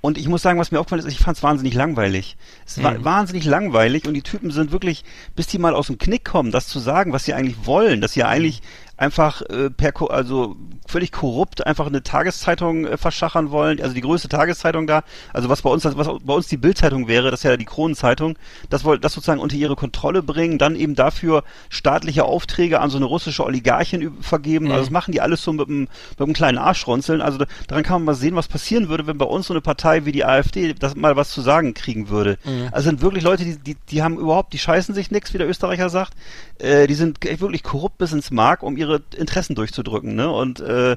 Und 0.00 0.18
ich 0.18 0.26
muss 0.26 0.42
sagen, 0.42 0.58
was 0.58 0.72
mir 0.72 0.80
aufgefallen 0.80 1.06
ist, 1.06 1.12
ich 1.12 1.20
fand 1.20 1.36
es 1.36 1.44
wahnsinnig 1.44 1.74
langweilig. 1.74 2.36
Es 2.66 2.82
war 2.82 2.90
Mhm. 2.98 3.04
wahnsinnig 3.04 3.44
langweilig 3.44 4.08
und 4.08 4.14
die 4.14 4.22
Typen 4.22 4.50
sind 4.50 4.72
wirklich, 4.72 5.04
bis 5.36 5.46
die 5.46 5.58
mal 5.58 5.76
aus 5.76 5.86
dem 5.86 5.96
Knick 5.98 6.24
kommen, 6.24 6.50
das 6.50 6.66
zu 6.66 6.80
sagen, 6.80 7.12
was 7.12 7.24
sie 7.24 7.34
eigentlich 7.34 7.66
wollen, 7.66 8.00
dass 8.00 8.12
sie 8.14 8.24
eigentlich 8.24 8.62
einfach 9.02 9.42
äh, 9.42 9.68
per, 9.68 9.92
also 10.10 10.56
völlig 10.86 11.10
korrupt 11.10 11.66
einfach 11.66 11.86
eine 11.86 12.02
Tageszeitung 12.02 12.86
äh, 12.86 12.96
verschachern 12.96 13.50
wollen, 13.50 13.80
also 13.80 13.94
die 13.94 14.00
größte 14.00 14.28
Tageszeitung 14.28 14.86
da, 14.86 15.02
also 15.32 15.48
was 15.48 15.62
bei 15.62 15.70
uns, 15.70 15.84
was 15.84 15.94
bei 16.22 16.34
uns 16.34 16.46
die 16.46 16.56
Bildzeitung 16.56 17.08
wäre, 17.08 17.30
das 17.30 17.40
ist 17.40 17.44
ja 17.44 17.56
die 17.56 17.64
Kronenzeitung, 17.64 18.38
das 18.70 18.84
wollte 18.84 19.00
das 19.00 19.12
sozusagen 19.12 19.40
unter 19.40 19.56
ihre 19.56 19.74
Kontrolle 19.74 20.22
bringen, 20.22 20.58
dann 20.58 20.76
eben 20.76 20.94
dafür 20.94 21.42
staatliche 21.68 22.24
Aufträge 22.24 22.80
an 22.80 22.90
so 22.90 22.96
eine 22.96 23.06
russische 23.06 23.44
Oligarchin 23.44 24.12
vergeben, 24.20 24.70
also 24.70 24.82
das 24.82 24.90
machen 24.90 25.12
die 25.12 25.20
alles 25.20 25.42
so 25.42 25.52
mit 25.52 25.68
einem, 25.68 25.88
mit 26.10 26.20
einem 26.20 26.32
kleinen 26.32 26.58
Arschrunzeln, 26.58 27.20
also 27.20 27.38
da, 27.38 27.46
daran 27.66 27.82
kann 27.82 27.94
man 27.94 28.04
mal 28.04 28.14
sehen, 28.14 28.36
was 28.36 28.46
passieren 28.46 28.88
würde, 28.88 29.06
wenn 29.06 29.18
bei 29.18 29.26
uns 29.26 29.48
so 29.48 29.54
eine 29.54 29.60
Partei 29.60 30.04
wie 30.04 30.12
die 30.12 30.24
AfD 30.24 30.74
das 30.74 30.94
mal 30.94 31.16
was 31.16 31.30
zu 31.30 31.40
sagen 31.40 31.74
kriegen 31.74 32.08
würde. 32.08 32.38
Also 32.70 32.88
sind 32.88 33.02
wirklich 33.02 33.24
Leute, 33.24 33.44
die, 33.44 33.56
die, 33.56 33.76
die 33.90 34.02
haben 34.02 34.16
überhaupt, 34.18 34.52
die 34.52 34.58
scheißen 34.58 34.94
sich 34.94 35.10
nix, 35.10 35.34
wie 35.34 35.38
der 35.38 35.48
Österreicher 35.48 35.88
sagt, 35.88 36.14
äh, 36.58 36.86
die 36.86 36.94
sind 36.94 37.18
wirklich 37.22 37.62
korrupt 37.62 37.98
bis 37.98 38.12
ins 38.12 38.30
Mark, 38.30 38.62
um 38.62 38.76
ihre 38.76 38.91
Interessen 39.16 39.54
durchzudrücken, 39.54 40.14
ne? 40.14 40.30
Und 40.30 40.60
äh, 40.60 40.96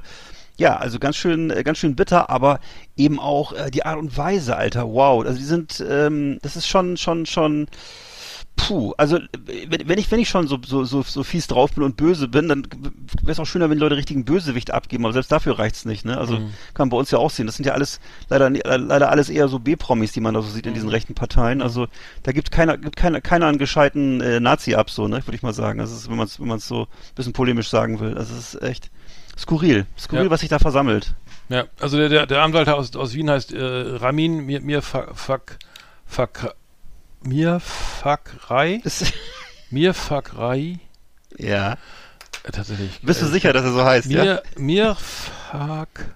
ja, 0.58 0.78
also 0.78 1.00
ganz 1.00 1.18
schön, 1.18 1.50
ganz 1.64 1.78
schön 1.78 1.96
bitter, 1.96 2.30
aber 2.30 2.60
eben 2.96 3.20
auch 3.20 3.54
äh, 3.54 3.70
die 3.72 3.86
Art 3.86 3.98
und 3.98 4.18
Weise, 4.18 4.56
Alter, 4.56 4.88
wow. 4.88 5.26
Also 5.26 5.38
die 5.38 5.44
sind, 5.44 5.84
ähm, 5.88 6.40
das 6.42 6.56
ist 6.56 6.68
schon, 6.68 6.98
schon, 6.98 7.26
schon, 7.26 7.68
puh. 8.56 8.94
Also 8.98 9.20
wenn, 9.46 9.98
ich, 9.98 10.10
wenn 10.12 10.20
ich 10.20 10.30
schon 10.30 10.48
so, 10.48 10.58
so, 10.66 10.84
so, 10.84 11.02
so 11.04 11.24
fies 11.24 11.48
drauf 11.48 11.74
bin 11.74 11.84
und 11.84 11.98
böse 11.98 12.28
bin, 12.28 12.48
dann 12.50 12.68
wäre 13.22 13.32
es 13.32 13.40
auch 13.40 13.46
schöner, 13.46 13.70
wenn 13.70 13.78
die 13.78 13.84
Leute 13.84 13.98
richtigen 13.98 14.26
Bösewicht 14.26 14.72
abgeben, 14.72 15.06
aber 15.06 15.14
selbst 15.14 15.32
dafür 15.32 15.60
reicht's 15.60 15.86
nicht, 15.86 16.06
ne? 16.06 16.18
Also 16.18 16.38
kann 16.38 16.88
man 16.88 16.90
bei 16.90 16.98
uns 16.98 17.12
ja 17.12 17.20
auch 17.20 17.30
sehen. 17.30 17.46
Das 17.46 17.56
sind 17.58 17.66
ja 17.66 17.74
alles 17.74 18.00
leider, 18.30 18.50
leider 18.50 19.10
alles 19.10 19.30
eher 19.30 19.48
so 19.48 19.60
B-Promis, 19.60 20.12
die 20.14 20.22
man 20.22 20.34
da 20.34 20.42
so 20.42 20.50
sieht 20.50 20.66
in 20.66 20.74
diesen 20.74 20.90
rechten 20.90 21.16
Parteien. 21.16 21.62
Also 21.62 21.88
da 22.24 22.32
gibt 22.32 22.52
keiner, 22.52 22.78
gibt 22.78 22.96
keiner, 22.96 23.22
keiner 23.22 23.48
einen 23.48 23.58
gescheiten 23.58 24.22
äh, 24.22 24.40
Nazi 24.40 24.76
ab, 24.76 24.90
so, 24.90 25.08
ne, 25.08 25.26
würde 25.26 25.36
ich 25.36 25.44
mal 25.44 25.54
sagen. 25.54 25.80
Das 25.80 25.92
ist, 25.92 26.10
wenn 26.10 26.18
man 26.18 26.28
es, 26.28 26.40
wenn 26.40 26.48
man 26.48 26.58
es 26.58 26.68
so 26.68 26.84
ein 26.84 27.16
bisschen 27.16 27.34
polemisch 27.34 27.70
sagen 27.70 28.00
will. 28.00 28.18
Also 28.18 28.34
es 28.36 28.56
ist 28.56 28.62
echt 28.64 28.90
skurril. 29.38 29.86
Skurril, 29.98 30.26
Ja. 30.26 30.32
was 30.32 30.40
sich 30.40 30.50
da 30.50 30.60
versammelt. 30.60 31.14
Ja, 31.50 31.66
also 31.80 31.98
der, 31.98 32.10
der, 32.10 32.26
der 32.26 32.42
Anwalt 32.42 32.68
aus, 32.70 32.96
aus 32.96 33.14
Wien 33.14 33.30
heißt 33.30 33.54
äh, 33.54 33.62
Ramin 33.62 34.46
Mir, 34.46 34.62
Mir 34.62 34.82
Fak, 34.82 35.16
Fak, 35.16 35.60
Fak, 36.06 36.56
Mir 37.26 37.60
Fakrei, 37.60 38.82
Das, 38.84 39.04
Mir 39.72 39.94
Fakrei, 39.94 40.78
ja. 41.38 41.74
äh, 42.44 42.52
tatsächlich. 42.52 43.00
Bist 43.02 43.22
du 43.22 43.26
äh, 43.26 43.30
sicher, 43.30 43.52
dass 43.54 43.64
er 43.64 43.72
so 43.74 43.84
heißt, 43.84 44.10
ja? 44.12 44.24
Mir, 44.24 44.44
Mir 44.58 44.96
Fak, 44.96 46.16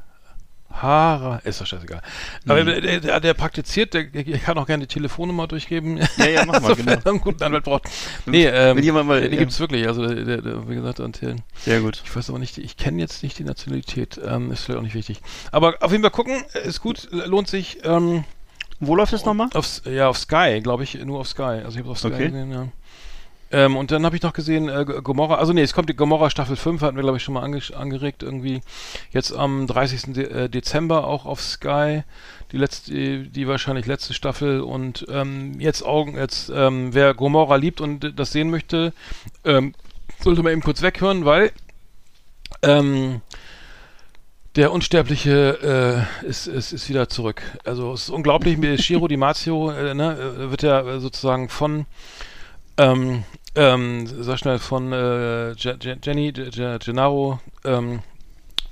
Hara, 0.71 1.37
ist 1.39 1.59
doch 1.59 1.65
scheißegal. 1.65 2.01
Aber 2.47 2.63
der, 2.63 2.79
der, 2.81 2.99
der, 2.99 3.19
der 3.19 3.33
praktiziert, 3.33 3.95
der, 3.95 4.13
ich 4.13 4.43
kann 4.43 4.57
auch 4.59 4.67
gerne 4.67 4.85
die 4.85 4.93
Telefonnummer 4.93 5.47
durchgeben. 5.47 5.97
Ja, 6.17 6.25
ja, 6.27 6.45
mach 6.45 6.53
mal, 6.61 6.69
also, 6.69 6.75
genau. 6.75 6.91
wenn 6.91 7.05
einen 7.07 7.21
guten 7.21 7.43
Anwalt 7.43 7.63
braucht. 7.63 7.89
Nee, 8.27 8.45
ähm, 8.45 8.77
wenn 8.77 8.83
jemand 8.83 9.07
mal- 9.07 9.21
die 9.27 9.33
ja. 9.33 9.39
gibt's 9.39 9.59
wirklich, 9.59 9.87
also 9.87 10.05
der, 10.07 10.23
der, 10.23 10.41
der, 10.43 10.69
wie 10.69 10.75
gesagt, 10.75 10.99
und 10.99 11.19
der, 11.21 11.35
Sehr 11.57 11.81
gut. 11.81 12.01
ich 12.05 12.15
weiß 12.15 12.29
aber 12.29 12.37
nicht, 12.39 12.57
ich 12.59 12.77
kenne 12.77 13.01
jetzt 13.01 13.23
nicht 13.23 13.39
die 13.39 13.43
Nationalität, 13.43 14.21
ähm, 14.23 14.51
ist 14.51 14.63
vielleicht 14.63 14.77
auch 14.77 14.83
nicht 14.83 14.95
wichtig. 14.95 15.21
Aber 15.51 15.75
auf 15.81 15.91
jeden 15.91 16.03
Fall 16.03 16.11
gucken, 16.11 16.43
ist 16.63 16.81
gut, 16.81 17.07
lohnt 17.11 17.47
sich. 17.47 17.79
Ähm, 17.83 18.23
Wo 18.79 18.95
läuft 18.95 19.13
es 19.13 19.25
nochmal? 19.25 19.49
auf, 19.53 19.81
ja, 19.85 20.07
auf 20.07 20.17
Sky, 20.17 20.61
glaube 20.61 20.83
ich, 20.83 20.95
nur 21.03 21.19
auf 21.19 21.27
Sky. 21.27 21.61
Also 21.63 21.71
ich 21.71 21.79
habe 21.79 21.89
auf 21.91 21.99
Sky 21.99 22.07
Okay. 22.07 22.25
gesehen, 22.29 22.51
ja. 22.51 22.67
Ähm, 23.51 23.77
und 23.77 23.89
dann 23.89 24.05
habe 24.05 24.15
ich 24.15 24.21
noch 24.21 24.33
gesehen, 24.33 24.69
äh, 24.69 24.85
Gomorra, 24.85 25.35
also 25.35 25.53
nee, 25.53 25.63
es 25.63 25.73
kommt 25.73 25.89
die 25.89 25.95
Gomorra 25.95 26.29
Staffel 26.29 26.55
5, 26.55 26.81
hatten 26.81 26.95
wir, 26.95 27.01
glaube 27.01 27.17
ich, 27.17 27.23
schon 27.23 27.33
mal 27.33 27.41
ange 27.41 27.61
angeregt, 27.75 28.21
irgendwie 28.21 28.61
jetzt 29.11 29.31
am 29.35 29.65
30. 29.65 30.13
De 30.13 30.25
äh, 30.25 30.49
Dezember 30.49 31.07
auch 31.07 31.25
auf 31.25 31.41
Sky, 31.41 32.03
die 32.51 32.57
letzte, 32.57 32.91
die, 32.91 33.29
die 33.29 33.47
wahrscheinlich 33.47 33.87
letzte 33.87 34.13
Staffel 34.13 34.61
und 34.61 35.07
ähm, 35.09 35.59
jetzt 35.59 35.83
Augen, 35.83 36.15
jetzt, 36.15 36.51
ähm, 36.53 36.93
wer 36.93 37.15
Gomorra 37.15 37.55
liebt 37.55 37.81
und 37.81 38.19
das 38.19 38.31
sehen 38.31 38.51
möchte, 38.51 38.93
ähm, 39.43 39.73
sollte 40.21 40.43
man 40.43 40.51
eben 40.51 40.61
kurz 40.61 40.83
weghören, 40.83 41.25
weil 41.25 41.51
ähm, 42.61 43.21
der 44.59 44.73
Unsterbliche 44.73 46.05
äh, 46.21 46.27
ist, 46.27 46.45
ist, 46.45 46.73
ist 46.73 46.89
wieder 46.89 47.07
zurück. 47.07 47.41
Also 47.63 47.93
es 47.93 48.03
ist 48.03 48.09
unglaublich, 48.09 48.57
mir 48.57 48.77
Shiro 48.77 49.07
Di 49.07 49.15
Marzio 49.15 49.71
äh, 49.71 49.93
ne, 49.93 50.17
äh, 50.17 50.51
wird 50.51 50.63
ja 50.63 50.81
äh, 50.81 50.99
sozusagen 50.99 51.47
von 51.47 51.85
ähm, 52.77 53.23
ähm, 53.55 54.05
sag 54.05 54.37
schnell, 54.39 54.59
von 54.59 54.91
äh, 54.91 55.51
Je 55.53 55.75
Je 55.81 55.95
Jenny 56.03 56.33
Je 56.35 56.49
Je 56.51 56.77
Gennaro 56.77 57.39
ähm, 57.63 57.99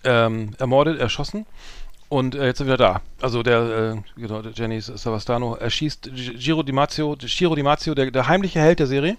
ähm, 0.03 0.55
ermordet, 0.59 0.99
erschossen. 0.99 1.45
Und 2.09 2.35
äh, 2.35 2.47
jetzt 2.47 2.59
er 2.59 2.65
wieder 2.65 2.77
da. 2.77 3.01
Also 3.21 3.41
der, 3.41 4.03
äh, 4.17 4.19
genau, 4.19 4.41
der 4.41 4.51
Jenny 4.51 4.81
Savastano 4.81 5.55
erschießt 5.55 6.09
Giro 6.13 6.63
Di 6.63 6.73
Marzio, 6.73 7.15
Giro 7.15 7.55
Di 7.55 7.63
Marzio, 7.63 7.95
der, 7.95 8.11
der 8.11 8.27
heimliche 8.27 8.59
Held 8.59 8.79
der 8.79 8.87
Serie. 8.87 9.15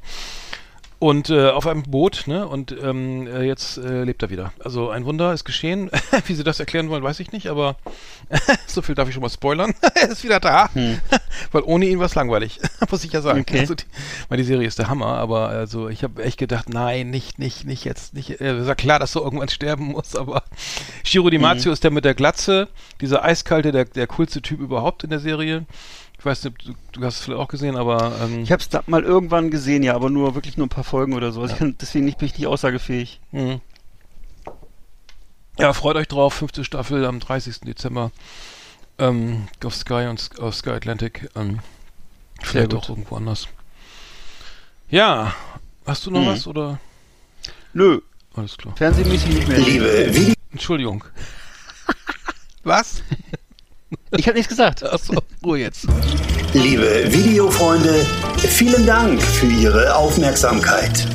Und 1.01 1.31
äh, 1.31 1.51
auf 1.51 1.69
einem 1.69 1.85
Boot, 1.85 2.25
ne? 2.27 2.49
Und 2.49 2.75
ähm, 2.83 3.29
äh, 3.29 3.45
jetzt 3.45 3.79
äh, 3.79 4.03
lebt 4.03 4.21
er 4.23 4.31
wieder. 4.31 4.53
Also 4.59 4.91
ein 4.91 5.05
Wunder 5.05 5.33
ist 5.33 5.45
geschehen. 5.45 5.91
Wie 6.27 6.35
sie 6.35 6.43
das 6.43 6.59
erklären 6.59 6.89
wollen, 6.89 7.05
weiß 7.05 7.21
ich 7.21 7.31
nicht, 7.31 7.47
aber 7.47 7.77
so 8.67 8.83
viel 8.83 8.97
darf 8.97 9.07
ich 9.07 9.15
schon 9.15 9.23
mal 9.23 9.29
spoilern. 9.29 9.75
er 9.95 10.11
ist 10.11 10.25
wieder 10.25 10.41
da. 10.41 10.69
Weil 11.53 11.63
ohne 11.63 11.87
ihn 11.87 12.01
war 12.01 12.07
es 12.07 12.17
langweilig, 12.17 12.59
muss 12.91 13.05
ich 13.05 13.13
ja 13.13 13.21
sagen. 13.21 13.43
Okay. 13.43 13.61
Also 13.61 13.77
die, 13.77 13.85
weil 14.29 14.39
die 14.39 14.45
Serie 14.45 14.67
ist 14.67 14.81
der 14.81 14.89
Hammer, 14.89 15.19
aber 15.19 15.51
also 15.51 15.89
ich 15.89 16.03
habe 16.03 16.25
echt 16.25 16.39
gedacht, 16.39 16.69
nein, 16.69 17.11
nicht, 17.11 17.39
nicht, 17.39 17.65
nicht 17.65 17.85
jetzt, 17.85 18.15
nicht. 18.15 18.41
Äh, 18.41 18.59
ist 18.61 18.67
ja 18.67 18.75
klar, 18.75 18.99
dass 18.99 19.15
er 19.15 19.23
irgendwann 19.23 19.49
sterben 19.49 19.85
muss, 19.85 20.17
aber 20.17 20.43
Shiro 21.05 21.31
Di 21.31 21.39
Marzio 21.39 21.71
ist 21.71 21.85
der 21.85 21.93
mit 21.93 22.05
der 22.05 22.15
Glatze, 22.15 22.67
dieser 23.01 23.25
eiskalte, 23.25 23.71
der, 23.71 23.85
der 23.85 24.09
coolste 24.09 24.43
Typ 24.43 24.59
überhaupt 24.59 25.05
in 25.05 25.11
der 25.11 25.21
Serie. 25.21 25.65
Ich 26.19 26.25
weiß 26.25 26.45
nicht, 26.45 26.67
du, 26.67 26.75
du 26.93 27.05
hast 27.05 27.17
es 27.19 27.25
vielleicht 27.25 27.41
auch 27.41 27.49
gesehen, 27.49 27.77
aber 27.77 28.13
ähm, 28.23 28.41
Ich 28.43 28.51
habe 28.51 28.63
es 28.63 28.69
mal 28.89 29.05
irgendwann 29.05 29.51
gesehen, 29.51 29.83
ja, 29.85 29.95
aber 29.95 30.11
nur 30.11 30.35
wirklich 30.35 30.57
nur 30.57 30.67
ein 30.67 30.71
paar 30.71 30.83
Folgen 30.85 31.15
oder 31.15 31.31
so. 31.31 31.43
Also 31.43 31.55
kann, 31.57 31.77
deswegen 31.81 32.05
nicht, 32.07 32.19
bin 32.19 32.27
ich 32.27 32.37
nicht 32.37 32.47
aussagefähig. 32.49 33.21
Mhm. 33.31 33.61
Ja, 35.59 35.73
freut 35.73 35.97
euch 35.97 36.09
drauf. 36.09 36.35
Fünfte 36.35 36.65
Staffel 36.65 37.05
am 37.05 37.21
30. 37.21 37.61
Dezember 37.61 38.11
ähm, 38.99 39.47
auf 39.65 39.75
Sky 39.75 40.07
und 40.09 40.31
auf 40.41 40.55
Sky 40.55 40.71
Atlantic. 40.71 41.29
Ähm, 41.37 41.61
vielleicht 42.43 42.75
auch 42.75 42.89
irgendwo 42.89 43.17
anders. 43.17 43.49
Ja, 44.91 45.35
hast 45.87 46.07
du 46.07 46.11
noch 46.11 46.21
Mhm. 46.23 46.27
was 46.27 46.47
oder? 46.47 46.81
Nö, 47.75 48.01
Alles 48.35 48.57
klar. 48.57 48.75
fernsehmäßig 48.77 49.35
nicht 49.35 49.49
mehr. 49.49 49.59
Liebe 49.59 50.35
Entschuldigung. 50.51 51.05
was? 52.65 53.03
Ich 54.17 54.27
habe 54.27 54.37
nichts 54.37 54.49
gesagt. 54.49 54.85
Achso, 54.85 55.15
Ruhe 55.45 55.59
jetzt. 55.59 55.87
Liebe 56.53 57.05
Videofreunde, 57.09 58.07
vielen 58.37 58.87
Dank 58.87 59.23
für 59.23 59.47
Ihre 59.47 59.95
Aufmerksamkeit. 59.95 61.07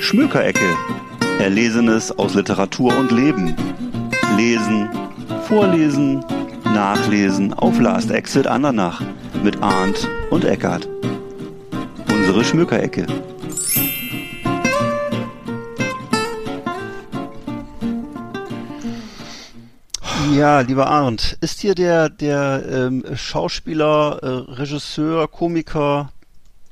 Schmökerecke. 0.00 0.76
Erlesenes 1.40 2.16
aus 2.16 2.34
Literatur 2.34 2.96
und 2.96 3.10
Leben. 3.10 3.56
Lesen, 4.36 4.88
vorlesen, 5.48 6.24
nachlesen 6.64 7.52
auf 7.54 7.78
Last 7.80 8.10
Exit 8.10 8.46
Andernach 8.46 9.02
mit 9.42 9.60
Arndt 9.62 10.08
und 10.30 10.44
Eckart. 10.44 10.88
Unsere 12.08 12.44
Schmökerecke. 12.44 13.06
Ja, 20.32 20.60
lieber 20.60 20.86
Arndt, 20.88 21.36
ist 21.40 21.60
hier 21.60 21.74
der, 21.74 22.08
der 22.08 22.62
ähm, 22.70 23.04
Schauspieler, 23.14 24.18
äh, 24.22 24.52
Regisseur, 24.52 25.28
Komiker, 25.28 26.10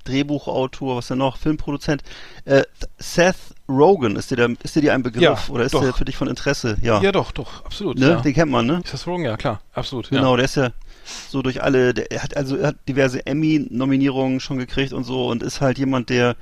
Drehbuchautor, 0.05 0.97
was 0.97 1.09
denn 1.09 1.19
noch, 1.19 1.37
Filmproduzent, 1.37 2.03
äh, 2.45 2.63
Seth 2.99 3.37
Rogen, 3.69 4.17
ist 4.17 4.31
dir, 4.31 4.37
der, 4.37 4.51
ist 4.63 4.75
dir 4.75 4.81
die 4.81 4.91
ein 4.91 5.03
Begriff 5.03 5.23
Ja, 5.23 5.39
oder 5.49 5.65
ist 5.65 5.75
doch. 5.75 5.83
der 5.83 5.93
für 5.93 6.05
dich 6.05 6.17
von 6.17 6.29
Interesse? 6.29 6.77
Ja, 6.83 7.01
Ja, 7.01 7.13
doch, 7.13 7.31
doch, 7.33 7.65
absolut. 7.65 7.99
ne? 7.99 8.09
Ja. 8.11 8.21
den 8.21 8.35
kennt 8.35 8.51
man, 8.51 8.67
ne? 8.67 8.83
Das 8.91 9.07
wrong? 9.07 9.25
Ja, 9.25 9.37
klar, 9.37 9.61
absolut. 9.75 10.09
Genau, 10.11 10.31
Ja. 10.33 10.37
der 10.37 10.45
ist 10.47 10.57
ja 10.57 10.71
so 11.29 11.43
durch 11.43 11.63
alle, 11.63 11.95
der, 11.95 12.11
er 12.11 12.23
hat 12.23 12.37
also 12.37 12.57
er 12.57 12.69
hat 12.69 12.77
diverse 12.89 13.25
Emmy-Nominierungen 13.27 14.41
schon 14.41 14.59
gekriegt 14.59 14.93
und 14.93 15.05
so 15.05 15.29
und 15.29 15.43
ist 15.43 15.61
halt 15.61 15.79
jemand, 15.79 16.11
der 16.11 16.37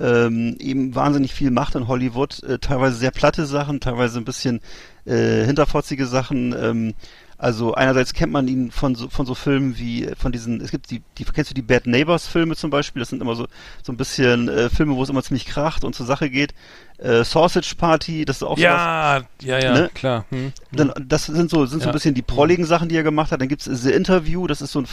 ähm, 0.00 0.56
eben 0.60 0.94
wahnsinnig 0.94 1.34
viel 1.34 1.50
macht 1.50 1.74
in 1.74 1.88
Hollywood, 1.88 2.40
äh, 2.44 2.58
teilweise 2.60 2.96
sehr 2.96 3.10
platte 3.10 3.46
Sachen, 3.46 3.80
teilweise 3.80 4.18
ein 4.18 4.24
bisschen 4.24 4.60
äh, 5.08 5.44
hinterfotzige 5.46 6.06
Sachen. 6.06 6.54
Ähm, 6.58 6.94
also 7.40 7.74
einerseits 7.74 8.14
kennt 8.14 8.32
man 8.32 8.48
ihn 8.48 8.72
von 8.72 8.96
so, 8.96 9.08
von 9.08 9.24
so 9.24 9.34
Filmen 9.34 9.78
wie 9.78 10.04
äh, 10.04 10.16
von 10.16 10.32
diesen, 10.32 10.60
es 10.60 10.72
gibt 10.72 10.90
die, 10.90 11.02
die 11.16 11.24
kennst 11.24 11.50
du 11.50 11.54
die 11.54 11.62
Bad 11.62 11.86
Neighbors 11.86 12.26
Filme 12.26 12.56
zum 12.56 12.70
Beispiel? 12.70 12.98
Das 13.00 13.10
sind 13.10 13.22
immer 13.22 13.36
so 13.36 13.46
so 13.82 13.92
ein 13.92 13.96
bisschen 13.96 14.48
äh, 14.48 14.68
Filme, 14.68 14.96
wo 14.96 15.02
es 15.04 15.08
immer 15.08 15.22
ziemlich 15.22 15.46
kracht 15.46 15.84
und 15.84 15.94
zur 15.94 16.04
Sache 16.04 16.30
geht. 16.30 16.52
Äh, 16.98 17.22
Sausage 17.22 17.74
Party, 17.76 18.24
das 18.24 18.38
ist 18.38 18.42
auch 18.42 18.56
sowas. 18.58 18.60
Ja, 18.60 19.22
ja, 19.40 19.58
ja, 19.60 19.72
Ne? 19.72 19.90
klar. 19.94 20.24
Hm. 20.30 20.52
Dann, 20.72 20.92
das 21.06 21.26
sind 21.26 21.48
so, 21.48 21.64
sind 21.64 21.78
so 21.80 21.86
Ja. 21.86 21.92
ein 21.92 21.94
bisschen 21.94 22.14
die 22.14 22.22
prolligen 22.22 22.64
Sachen, 22.66 22.88
die 22.88 22.96
er 22.96 23.04
gemacht 23.04 23.30
hat. 23.30 23.40
Dann 23.40 23.46
gibt's 23.46 23.66
The 23.66 23.92
Interview, 23.92 24.48
das 24.48 24.60
ist 24.60 24.72
so 24.72 24.80
ein, 24.80 24.86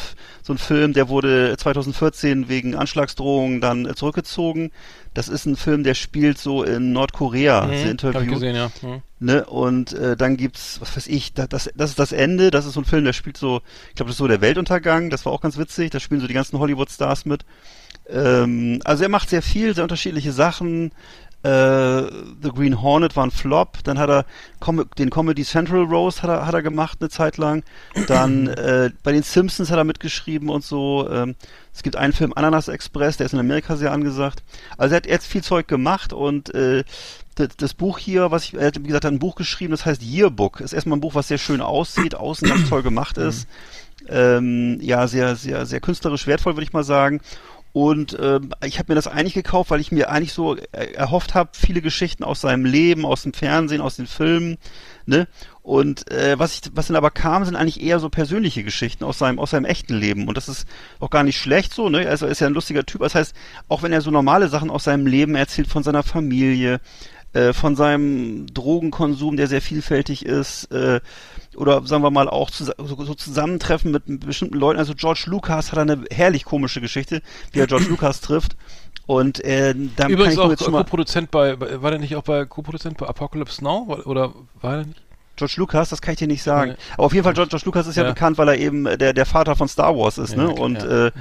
so 0.43 0.53
ein 0.53 0.59
Film, 0.59 0.93
der 0.93 1.09
wurde 1.09 1.55
2014 1.57 2.47
wegen 2.47 2.75
Anschlagsdrohungen 2.75 3.59
dann 3.59 3.87
äh, 3.87 3.95
zurückgezogen. 3.95 4.71
Das 5.15 5.29
ist 5.29 5.45
ein 5.47 5.55
Film, 5.55 5.83
der 5.83 5.95
spielt 5.95 6.37
so 6.37 6.61
in 6.63 6.91
Nordkorea, 6.91 7.61
The 7.61 7.67
Mhm, 7.67 7.71
Hab 7.73 7.83
ich 7.85 7.89
Interview. 7.89 8.33
gesehen, 8.33 8.55
ja. 8.55 8.69
Hm. 8.81 9.01
Ne? 9.19 9.43
Und 9.45 9.93
äh, 9.93 10.15
dann 10.15 10.37
gibt's, 10.37 10.79
was 10.81 10.95
weiß 10.95 11.07
ich, 11.07 11.33
da, 11.33 11.47
das, 11.47 11.71
das 11.75 11.89
ist 11.91 11.99
das 11.99 12.11
Ende, 12.11 12.51
das 12.51 12.67
ist 12.67 12.73
so 12.73 12.81
ein 12.81 12.85
Film, 12.85 13.03
der 13.05 13.13
spielt 13.13 13.37
so, 13.37 13.61
ich 13.89 13.95
glaube, 13.95 14.09
das 14.09 14.15
ist 14.15 14.19
so 14.19 14.27
der 14.27 14.41
Weltuntergang, 14.41 15.09
das 15.09 15.25
war 15.25 15.31
auch 15.33 15.41
ganz 15.41 15.57
witzig, 15.57 15.89
da 15.89 15.99
spielen 15.99 16.21
so 16.21 16.27
die 16.27 16.33
ganzen 16.35 16.59
Hollywood-Stars 16.59 17.25
mit. 17.25 17.45
Ähm, 18.07 18.81
also 18.83 19.03
er 19.03 19.09
macht 19.09 19.29
sehr 19.29 19.41
viel, 19.41 19.73
sehr 19.73 19.83
unterschiedliche 19.83 20.31
Sachen. 20.31 20.91
Äh, 21.45 22.09
The 22.41 22.49
Green 22.49 22.81
Hornet 22.81 23.15
war 23.15 23.23
ein 23.23 23.29
Flop, 23.29 23.83
dann 23.83 23.99
hat 23.99 24.09
er 24.09 24.25
Com 24.59 24.83
den 24.97 25.11
Comedy 25.11 25.43
Central 25.43 25.83
Rose 25.83 26.23
hat 26.23 26.29
er, 26.31 26.47
hat 26.47 26.55
er 26.55 26.63
gemacht 26.63 26.97
eine 26.99 27.09
Zeit 27.09 27.37
lang. 27.37 27.63
Dann 28.07 28.47
äh, 28.47 28.89
bei 29.03 29.11
den 29.11 29.21
Simpsons 29.21 29.69
hat 29.69 29.77
er 29.77 29.83
mitgeschrieben 29.83 30.49
und 30.49 30.63
so. 30.63 31.07
Ähm, 31.07 31.35
es 31.71 31.83
gibt 31.83 31.97
einen 31.97 32.13
Film 32.13 32.33
Ananas 32.35 32.67
Express, 32.67 33.17
der 33.17 33.27
ist 33.27 33.33
in 33.33 33.39
Amerika 33.39 33.75
sehr 33.75 33.91
angesagt. 33.91 34.43
Also 34.77 34.95
er 34.95 34.97
hat 34.97 35.05
jetzt 35.05 35.27
viel 35.27 35.43
Zeug 35.43 35.67
gemacht 35.67 36.13
und 36.13 36.51
äh, 36.55 36.83
das, 37.35 37.49
das 37.57 37.73
Buch 37.75 37.99
hier, 37.99 38.31
was 38.31 38.45
ich, 38.45 38.55
er 38.55 38.67
hat, 38.67 38.79
wie 38.79 38.87
gesagt, 38.87 39.05
hat 39.05 39.13
ein 39.13 39.19
Buch 39.19 39.35
geschrieben, 39.35 39.71
das 39.71 39.85
heißt 39.85 40.01
Yearbook. 40.01 40.61
Ist 40.61 40.73
erstmal 40.73 40.97
ein 40.97 41.01
Buch, 41.01 41.13
was 41.13 41.27
sehr 41.27 41.37
schön 41.37 41.61
aussieht, 41.61 42.15
außen 42.15 42.47
ganz 42.47 42.69
toll 42.69 42.81
gemacht 42.81 43.17
ist. 43.19 43.47
Ähm, 44.07 44.79
ja, 44.81 45.07
sehr, 45.07 45.35
sehr, 45.35 45.67
sehr 45.67 45.79
künstlerisch 45.79 46.25
wertvoll, 46.25 46.55
würde 46.55 46.63
ich 46.63 46.73
mal 46.73 46.83
sagen. 46.83 47.21
Und 47.75 48.15
ähm, 48.21 48.51
ich 48.63 48.79
habe 48.79 48.93
mir 48.93 48.95
das 48.95 49.05
eigentlich 49.05 49.33
gekauft, 49.33 49.69
weil 49.69 49.81
ich 49.81 49.91
mir 49.91 50.09
eigentlich 50.09 50.31
so 50.31 50.55
äh, 50.55 50.93
erhofft 50.93 51.35
habe, 51.35 51.49
viele 51.51 51.81
Geschichten 51.81 52.23
aus 52.23 52.39
seinem 52.39 52.63
Leben, 52.63 53.05
aus 53.05 53.23
dem 53.23 53.33
Fernsehen, 53.33 53.81
aus 53.81 53.97
den 53.97 54.07
Filmen, 54.07 54.57
ne? 55.05 55.27
Und 55.61 56.09
äh, 56.09 56.39
was 56.39 56.53
ich, 56.53 56.61
was 56.73 56.87
dann 56.87 56.95
aber 56.95 57.11
kam, 57.11 57.43
sind 57.43 57.57
eigentlich 57.57 57.83
eher 57.83 57.99
so 57.99 58.07
persönliche 58.07 58.63
Geschichten 58.63 59.03
aus 59.03 59.17
seinem, 59.17 59.39
aus 59.39 59.49
seinem 59.49 59.65
echten 59.65 59.93
Leben. 59.93 60.29
Und 60.29 60.37
das 60.37 60.47
ist 60.47 60.69
auch 61.01 61.09
gar 61.09 61.23
nicht 61.23 61.37
schlecht 61.37 61.73
so, 61.73 61.89
ne? 61.89 62.07
Also 62.07 62.27
er 62.27 62.31
ist 62.31 62.39
ja 62.39 62.47
ein 62.47 62.53
lustiger 62.53 62.85
Typ. 62.85 63.01
Das 63.01 63.13
heißt, 63.13 63.35
auch 63.67 63.83
wenn 63.83 63.91
er 63.91 63.99
so 63.99 64.09
normale 64.09 64.47
Sachen 64.47 64.69
aus 64.69 64.85
seinem 64.85 65.05
Leben 65.05 65.35
erzählt, 65.35 65.67
von 65.67 65.83
seiner 65.83 66.03
Familie, 66.03 66.79
äh, 67.35 67.51
von 67.51 67.75
seinem 67.75 68.47
Drogenkonsum, 68.53 69.35
der 69.35 69.47
sehr 69.47 69.61
vielfältig 69.61 70.25
ist, 70.25 70.71
äh, 70.71 71.01
oder 71.55 71.85
sagen 71.85 72.01
wir 72.01 72.09
mal 72.09 72.29
auch 72.29 72.49
zus 72.49 72.71
so, 72.77 73.03
so 73.03 73.13
Zusammentreffen 73.13 73.91
mit 73.91 74.25
bestimmten 74.25 74.57
Leuten. 74.57 74.79
Also 74.79 74.93
George 74.95 75.25
Lucas 75.27 75.71
hat 75.71 75.79
eine 75.79 76.05
herrlich 76.09 76.45
komische 76.45 76.79
Geschichte, 76.79 77.21
wie 77.51 77.59
er 77.59 77.67
George 77.67 77.85
Lucas 77.89 78.21
trifft. 78.21 78.55
Und 79.05 79.43
äh, 79.43 79.75
da 79.97 80.07
Übrigens 80.07 80.17
kann 80.17 80.31
ich 80.33 80.39
auch 80.39 80.49
jetzt 80.49 80.63
Co-Produzent 80.63 81.29
bei, 81.29 81.59
war 81.59 81.91
der 81.91 81.99
nicht 81.99 82.15
auch 82.15 82.23
bei 82.23 82.45
Co-Produzent 82.45 82.97
bei 82.97 83.05
Apocalypse 83.05 83.63
Now? 83.63 84.01
Oder 84.05 84.33
war 84.61 84.77
er 84.77 84.85
nicht? 84.85 85.04
George 85.35 85.55
Lucas, 85.57 85.89
das 85.89 86.01
kann 86.01 86.13
ich 86.13 86.19
dir 86.19 86.27
nicht 86.27 86.43
sagen. 86.43 86.71
Nee. 86.71 86.77
Aber 86.93 87.03
auf 87.05 87.13
jeden 87.13 87.23
Fall, 87.23 87.33
George, 87.33 87.49
George 87.49 87.65
Lucas 87.65 87.87
ist 87.87 87.95
ja, 87.97 88.03
Ja. 88.03 88.09
bekannt, 88.09 88.37
weil 88.37 88.47
er 88.49 88.57
eben 88.57 88.85
der, 88.85 89.13
der 89.13 89.25
Vater 89.25 89.55
von 89.55 89.67
Star 89.67 89.95
Wars 89.97 90.17
ist, 90.17 90.31
Ja, 90.31 90.37
ne? 90.43 90.49
okay, 90.49 90.61
Und 90.61 90.75
ja. 90.83 91.07
äh, 91.07 91.11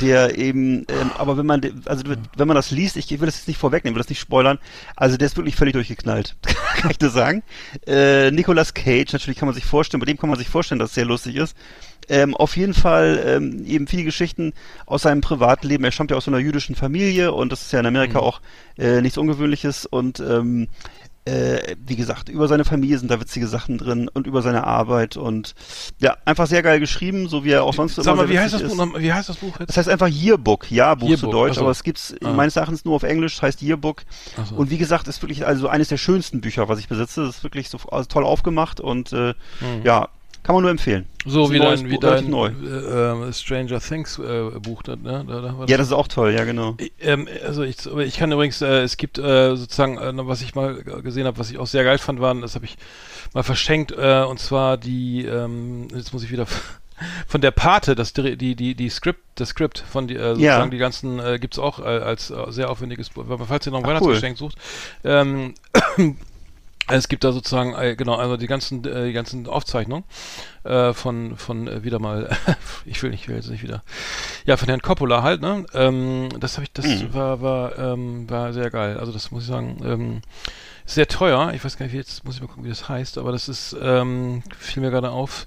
der 0.00 0.38
eben, 0.38 0.86
ähm, 0.88 1.10
aber 1.18 1.36
wenn 1.36 1.46
man, 1.46 1.60
also 1.86 2.04
wenn 2.36 2.48
man 2.48 2.54
das 2.54 2.70
liest, 2.70 2.96
ich 2.96 3.08
will 3.10 3.26
das 3.26 3.36
jetzt 3.36 3.48
nicht 3.48 3.58
vorwegnehmen, 3.58 3.94
will 3.94 4.02
das 4.02 4.08
nicht 4.08 4.20
spoilern, 4.20 4.58
also 4.96 5.16
der 5.16 5.26
ist 5.26 5.36
wirklich 5.36 5.56
völlig 5.56 5.74
durchgeknallt, 5.74 6.36
kann 6.76 6.90
ich 6.90 6.98
dir 6.98 7.10
sagen. 7.10 7.42
Äh, 7.86 8.30
Nicolas 8.30 8.74
Cage, 8.74 9.12
natürlich 9.12 9.38
kann 9.38 9.46
man 9.46 9.54
sich 9.54 9.64
vorstellen, 9.64 10.00
bei 10.00 10.06
dem 10.06 10.16
kann 10.18 10.28
man 10.30 10.38
sich 10.38 10.48
vorstellen, 10.48 10.78
dass 10.78 10.90
es 10.90 10.94
sehr 10.94 11.04
lustig 11.04 11.36
ist. 11.36 11.56
Ähm, 12.08 12.34
auf 12.34 12.56
jeden 12.56 12.74
Fall 12.74 13.22
ähm, 13.24 13.64
eben 13.64 13.86
viele 13.86 14.02
Geschichten 14.02 14.54
aus 14.86 15.02
seinem 15.02 15.20
Privatleben. 15.20 15.84
Er 15.84 15.92
stammt 15.92 16.10
ja 16.10 16.16
aus 16.16 16.24
so 16.24 16.32
einer 16.32 16.40
jüdischen 16.40 16.74
Familie 16.74 17.32
und 17.32 17.52
das 17.52 17.62
ist 17.62 17.72
ja 17.72 17.78
in 17.78 17.86
Amerika 17.86 18.18
Mhm. 18.18 18.24
auch 18.24 18.40
äh, 18.76 19.00
nichts 19.00 19.18
Ungewöhnliches 19.18 19.86
und 19.86 20.18
ähm, 20.18 20.66
äh, 21.24 21.76
wie 21.86 21.94
gesagt, 21.96 22.28
über 22.28 22.48
seine 22.48 22.64
Familie 22.64 22.98
sind 22.98 23.10
da 23.10 23.20
witzige 23.20 23.46
Sachen 23.46 23.78
drin 23.78 24.08
und 24.12 24.26
über 24.26 24.42
seine 24.42 24.64
Arbeit 24.66 25.16
und 25.16 25.54
ja, 26.00 26.16
einfach 26.24 26.46
sehr 26.48 26.62
geil 26.62 26.80
geschrieben, 26.80 27.28
so 27.28 27.44
wie 27.44 27.50
er 27.52 27.62
auch 27.62 27.74
sonst 27.74 27.94
Sag 27.94 28.06
immer 28.06 28.16
mal, 28.24 28.28
wie 28.28 28.38
heißt, 28.38 28.54
das 28.54 28.62
Buch, 28.62 28.74
noch- 28.76 28.98
wie 28.98 29.12
heißt 29.12 29.28
das 29.28 29.36
Buch 29.36 29.52
Das 29.58 29.68
jetzt? 29.68 29.76
heißt 29.76 29.88
einfach 29.88 30.08
Yearbook, 30.08 30.70
Jahrbuch 30.70 31.06
zu 31.06 31.12
Yearbook, 31.12 31.30
Deutsch, 31.32 31.50
ach 31.52 31.56
so. 31.56 31.60
aber 31.62 31.70
es 31.70 31.84
gibt's 31.84 32.14
Ah. 32.24 32.32
meines 32.32 32.56
Erachtens 32.56 32.84
nur 32.84 32.96
auf 32.96 33.04
Englisch, 33.04 33.34
das 33.36 33.42
heißt 33.42 33.62
Yearbook. 33.62 34.02
So. 34.48 34.56
Und 34.56 34.70
wie 34.70 34.78
gesagt, 34.78 35.06
ist 35.06 35.22
wirklich 35.22 35.46
also 35.46 35.68
eines 35.68 35.88
der 35.88 35.96
schönsten 35.96 36.40
Bücher, 36.40 36.68
was 36.68 36.78
ich 36.80 36.88
besitze. 36.88 37.24
Das 37.24 37.36
ist 37.36 37.44
wirklich 37.44 37.68
so 37.70 37.78
also 37.90 38.08
toll 38.08 38.24
aufgemacht 38.24 38.80
und 38.80 39.12
äh, 39.12 39.34
ja, 39.84 40.08
kann 40.42 40.54
man 40.54 40.62
nur 40.62 40.70
empfehlen. 40.72 41.06
so 41.24 41.52
wie 41.52 41.58
dein, 41.58 41.88
wie 41.88 41.98
dein 41.98 42.28
neu. 42.28 42.48
äh, 42.48 43.32
Stranger 43.32 43.80
Things 43.80 44.18
äh, 44.18 44.50
Buch, 44.60 44.82
ne? 44.84 44.96
Da, 45.02 45.40
da 45.40 45.64
Ja, 45.68 45.76
das 45.76 45.88
ist 45.88 45.92
auch 45.92 46.08
toll, 46.08 46.32
ja 46.32 46.44
genau. 46.44 46.74
Ich, 46.78 46.92
ähm, 47.00 47.28
also 47.44 47.62
ich, 47.62 47.86
ich 47.86 48.16
kann 48.16 48.32
übrigens, 48.32 48.60
äh, 48.60 48.82
es 48.82 48.96
gibt 48.96 49.18
äh, 49.18 49.54
sozusagen, 49.56 49.98
äh, 49.98 50.12
was 50.26 50.42
ich 50.42 50.54
mal 50.54 50.82
gesehen 50.82 51.26
habe, 51.26 51.38
was 51.38 51.50
ich 51.50 51.58
auch 51.58 51.66
sehr 51.66 51.84
geil 51.84 51.98
fand, 51.98 52.20
waren, 52.20 52.40
das 52.40 52.56
habe 52.56 52.64
ich 52.64 52.76
mal 53.34 53.44
verschenkt, 53.44 53.92
äh, 53.92 54.24
und 54.24 54.40
zwar 54.40 54.78
die, 54.78 55.24
ähm, 55.24 55.86
jetzt 55.94 56.12
muss 56.12 56.24
ich 56.24 56.32
wieder 56.32 56.46
von 57.28 57.40
der 57.40 57.52
Pate, 57.52 57.94
das 57.94 58.12
die 58.12 58.36
die 58.36 58.74
die, 58.74 58.88
Script, 58.88 59.20
das 59.36 59.50
Skript 59.50 59.78
von 59.78 60.08
die, 60.08 60.16
äh, 60.16 60.34
sozusagen 60.34 60.70
die 60.72 60.78
ganzen 60.78 61.20
äh, 61.20 61.38
gibt's 61.38 61.58
auch 61.60 61.78
äh, 61.78 61.82
als 61.82 62.30
äh, 62.30 62.36
sehr 62.50 62.68
aufwendiges, 62.68 63.10
Buch. 63.10 63.24
Falls 63.46 63.66
ihr 63.66 63.70
noch 63.70 63.78
ein 63.78 63.84
Ach, 63.84 63.90
Weihnachtsgeschenk 63.90 64.38
sucht. 64.38 64.56
Ähm, 65.04 65.54
es 66.88 67.08
gibt 67.08 67.22
da 67.24 67.32
sozusagen 67.32 67.74
äh, 67.74 67.94
genau 67.96 68.16
also 68.16 68.36
die 68.36 68.46
ganzen 68.48 68.84
äh, 68.84 69.06
die 69.06 69.12
ganzen 69.12 69.46
Aufzeichnungen 69.46 70.04
äh, 70.64 70.92
von 70.92 71.36
von 71.36 71.68
äh, 71.68 71.84
wieder 71.84 71.98
mal 71.98 72.28
ich 72.84 73.02
will 73.02 73.10
nicht 73.10 73.22
ich 73.22 73.28
will 73.28 73.36
jetzt 73.36 73.50
nicht 73.50 73.62
wieder 73.62 73.82
ja 74.44 74.56
von 74.56 74.68
Herrn 74.68 74.82
Coppola 74.82 75.22
halt 75.22 75.40
ne 75.42 75.64
ähm, 75.74 76.28
das 76.40 76.54
habe 76.54 76.64
ich 76.64 76.72
das 76.72 76.86
Mhm. 76.86 77.14
war 77.14 77.40
war 77.40 77.78
ähm, 77.78 78.28
war 78.28 78.52
sehr 78.52 78.70
geil 78.70 78.98
also 78.98 79.12
das 79.12 79.30
muss 79.30 79.44
ich 79.44 79.48
sagen 79.48 79.76
ähm, 79.84 80.20
sehr 80.84 81.06
teuer 81.06 81.52
ich 81.54 81.64
weiß 81.64 81.76
gar 81.78 81.86
nicht 81.86 81.92
wie 81.92 81.98
jetzt 81.98 82.24
muss 82.24 82.34
ich 82.36 82.40
mal 82.40 82.48
gucken 82.48 82.64
wie 82.64 82.68
das 82.68 82.88
heißt 82.88 83.16
aber 83.18 83.30
das 83.32 83.48
ist 83.48 83.76
ähm, 83.80 84.42
fiel 84.58 84.82
mir 84.82 84.90
gerade 84.90 85.10
auf 85.10 85.46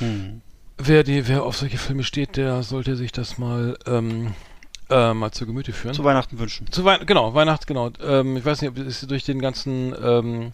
Hm. 0.00 0.42
wer 0.78 1.04
die 1.04 1.28
wer 1.28 1.44
auf 1.44 1.56
solche 1.56 1.78
Filme 1.78 2.02
steht 2.02 2.36
der 2.36 2.62
sollte 2.64 2.96
sich 2.96 3.12
das 3.12 3.38
mal 3.38 3.78
ähm, 3.86 4.34
äh, 4.90 5.12
mal 5.14 5.30
zu 5.32 5.46
Gemüte 5.46 5.72
führen 5.72 5.94
Zu 5.94 6.04
Weihnachten 6.04 6.38
wünschen. 6.38 6.70
zu 6.70 6.84
Weihnachten, 6.84 7.06
genau, 7.06 7.34
Weihnacht, 7.34 7.66
genau. 7.66 7.90
Ähm, 8.04 8.36
ich 8.36 8.44
weiß 8.44 8.62
nicht, 8.62 8.70
ob 8.70 8.78
es 8.78 9.00
durch 9.02 9.24
den 9.24 9.40
ganzen, 9.40 9.94
ähm, 10.02 10.52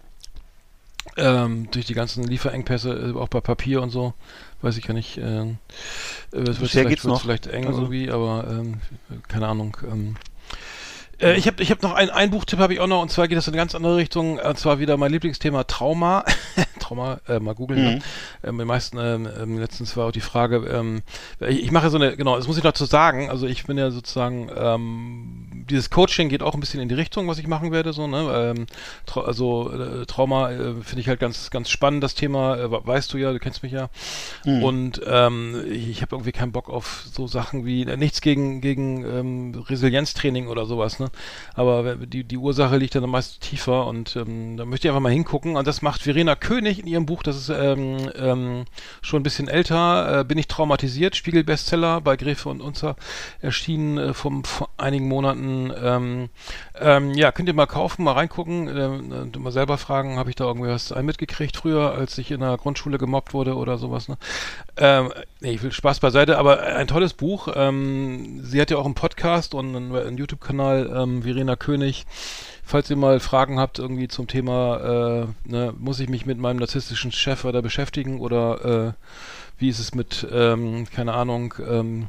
ähm, 1.16 1.68
durch 1.70 1.84
die 1.86 1.94
ganzen 1.94 2.24
Lieferengpässe, 2.24 3.12
äh, 3.14 3.18
auch 3.18 3.28
bei 3.28 3.40
Papier 3.40 3.82
und 3.82 3.90
so, 3.90 4.14
weiß 4.62 4.76
ich 4.76 4.86
gar 4.86 4.94
nicht. 4.94 5.18
Ähm, 5.18 5.58
äh, 6.32 6.38
es 6.38 6.60
wird 6.60 6.70
vielleicht, 6.70 7.04
noch. 7.04 7.20
vielleicht 7.22 7.46
eng 7.48 7.66
Also- 7.66 7.82
irgendwie, 7.82 8.10
aber 8.10 8.46
ähm, 8.50 8.80
keine 9.28 9.48
Ahnung. 9.48 9.76
Ähm, 9.90 10.16
äh, 11.20 11.34
ich 11.36 11.46
habe 11.46 11.62
ich 11.62 11.70
hab 11.70 11.82
noch 11.82 11.92
ein, 11.94 12.08
ein 12.10 12.30
Buchtipp 12.30 12.58
habe 12.58 12.72
ich 12.72 12.80
auch 12.80 12.86
noch 12.86 13.02
und 13.02 13.10
zwar 13.10 13.28
geht 13.28 13.36
das 13.36 13.46
in 13.48 13.52
eine 13.52 13.60
ganz 13.60 13.74
andere 13.74 13.96
Richtung 13.96 14.38
und 14.38 14.58
zwar 14.58 14.78
wieder 14.78 14.96
mein 14.96 15.12
Lieblingsthema 15.12 15.64
Trauma. 15.64 16.24
Trauma, 16.92 17.20
äh, 17.26 17.38
mal 17.40 17.54
googeln. 17.54 17.82
Ne? 17.94 18.02
Ähm, 18.44 18.58
die 18.58 18.64
meisten, 18.66 18.98
ähm, 18.98 19.26
ähm, 19.40 19.58
letztens 19.58 19.96
war 19.96 20.08
auch 20.08 20.12
die 20.12 20.20
Frage, 20.20 20.56
ähm, 20.70 21.02
ich, 21.40 21.62
ich 21.64 21.70
mache 21.70 21.88
so 21.90 21.96
eine, 21.96 22.16
genau, 22.16 22.36
das 22.36 22.46
muss 22.46 22.56
ich 22.58 22.62
dazu 22.62 22.84
sagen, 22.84 23.30
also 23.30 23.46
ich 23.46 23.64
bin 23.64 23.78
ja 23.78 23.90
sozusagen, 23.90 24.50
ähm, 24.54 25.64
dieses 25.70 25.88
Coaching 25.90 26.28
geht 26.28 26.42
auch 26.42 26.54
ein 26.54 26.60
bisschen 26.60 26.80
in 26.80 26.88
die 26.88 26.94
Richtung, 26.94 27.28
was 27.28 27.38
ich 27.38 27.46
machen 27.46 27.72
werde, 27.72 27.92
so, 27.94 28.06
ne? 28.06 28.52
Ähm, 28.56 28.66
Trau- 29.06 29.22
also 29.24 29.70
äh, 29.72 30.04
Trauma 30.06 30.50
äh, 30.50 30.74
finde 30.82 31.00
ich 31.00 31.08
halt 31.08 31.20
ganz, 31.20 31.50
ganz 31.50 31.70
spannend, 31.70 32.02
das 32.04 32.14
Thema, 32.14 32.56
äh, 32.58 32.70
weißt 32.70 33.12
du 33.14 33.16
ja, 33.18 33.32
du 33.32 33.38
kennst 33.38 33.62
mich 33.62 33.72
ja. 33.72 33.88
Und 34.62 35.00
ähm, 35.06 35.62
ich, 35.70 35.88
ich 35.88 36.02
habe 36.02 36.14
irgendwie 36.16 36.32
keinen 36.32 36.52
Bock 36.52 36.68
auf 36.68 37.04
so 37.10 37.26
Sachen 37.26 37.64
wie, 37.64 37.82
äh, 37.84 37.96
nichts 37.96 38.20
gegen, 38.20 38.60
gegen 38.60 39.04
ähm, 39.04 39.64
Resilienztraining 39.66 40.48
oder 40.48 40.66
sowas, 40.66 40.98
ne? 40.98 41.06
Aber 41.54 41.84
wer- 41.84 41.96
die, 41.96 42.24
die 42.24 42.36
Ursache 42.36 42.76
liegt 42.76 42.94
dann 42.94 43.08
meist 43.08 43.40
tiefer 43.40 43.86
und 43.86 44.16
ähm, 44.16 44.56
da 44.56 44.64
möchte 44.64 44.88
ich 44.88 44.90
einfach 44.90 45.00
mal 45.00 45.12
hingucken. 45.12 45.56
Und 45.56 45.66
das 45.66 45.80
macht 45.80 46.02
Verena 46.02 46.34
König 46.34 46.81
in 46.82 46.88
ihrem 46.88 47.06
Buch, 47.06 47.22
das 47.22 47.36
ist 47.36 47.48
ähm, 47.48 48.10
ähm, 48.16 48.64
schon 49.00 49.20
ein 49.20 49.22
bisschen 49.22 49.48
älter, 49.48 50.20
äh, 50.20 50.24
Bin 50.24 50.38
ich 50.38 50.48
traumatisiert, 50.48 51.16
Spiegel-Bestseller 51.16 52.00
bei 52.00 52.16
Gräfe 52.16 52.48
und 52.48 52.60
Unzer 52.60 52.96
erschienen 53.40 53.98
äh, 53.98 54.14
vom, 54.14 54.44
vor 54.44 54.68
einigen 54.76 55.08
Monaten. 55.08 55.72
Ähm, 55.80 56.28
ähm, 56.80 57.14
ja, 57.14 57.30
könnt 57.32 57.48
ihr 57.48 57.54
mal 57.54 57.66
kaufen, 57.66 58.04
mal 58.04 58.12
reingucken, 58.12 58.68
und 59.12 59.38
mal 59.38 59.52
selber 59.52 59.78
fragen, 59.78 60.18
habe 60.18 60.30
ich 60.30 60.36
da 60.36 60.44
irgendwie 60.44 60.68
was 60.68 60.94
mitgekriegt 60.94 61.56
früher, 61.56 61.92
als 61.92 62.18
ich 62.18 62.30
in 62.30 62.40
der 62.40 62.56
Grundschule 62.56 62.98
gemobbt 62.98 63.32
wurde 63.32 63.54
oder 63.56 63.78
sowas, 63.78 64.08
ne? 64.08 64.18
Ähm, 64.76 65.12
nee, 65.40 65.52
ich 65.52 65.62
will 65.62 65.72
Spaß 65.72 66.00
beiseite, 66.00 66.38
aber 66.38 66.62
ein 66.62 66.88
tolles 66.88 67.12
Buch. 67.12 67.48
Ähm, 67.54 68.40
sie 68.42 68.60
hat 68.60 68.70
ja 68.70 68.78
auch 68.78 68.84
einen 68.84 68.94
Podcast 68.94 69.54
und 69.54 69.76
einen, 69.76 69.94
einen 69.94 70.16
YouTube-Kanal, 70.16 71.22
Verena 71.22 71.56
König. 71.56 72.06
Falls 72.64 72.88
ihr 72.88 72.96
mal 72.96 73.20
Fragen 73.20 73.58
habt 73.58 73.78
irgendwie 73.78 74.08
zum 74.08 74.28
Thema, 74.28 75.26
äh, 75.46 75.50
ne, 75.50 75.74
muss 75.78 76.00
ich 76.00 76.08
mich 76.08 76.24
mit 76.26 76.38
meinem 76.38 76.58
narzisstischen 76.58 77.12
Chef 77.12 77.44
weiter 77.44 77.60
beschäftigen 77.60 78.20
oder 78.20 78.64
äh, 78.88 78.92
wie 79.58 79.68
ist 79.68 79.78
es 79.78 79.94
mit, 79.94 80.26
ähm, 80.32 80.86
keine 80.94 81.12
Ahnung, 81.12 81.54
ähm, 81.68 82.08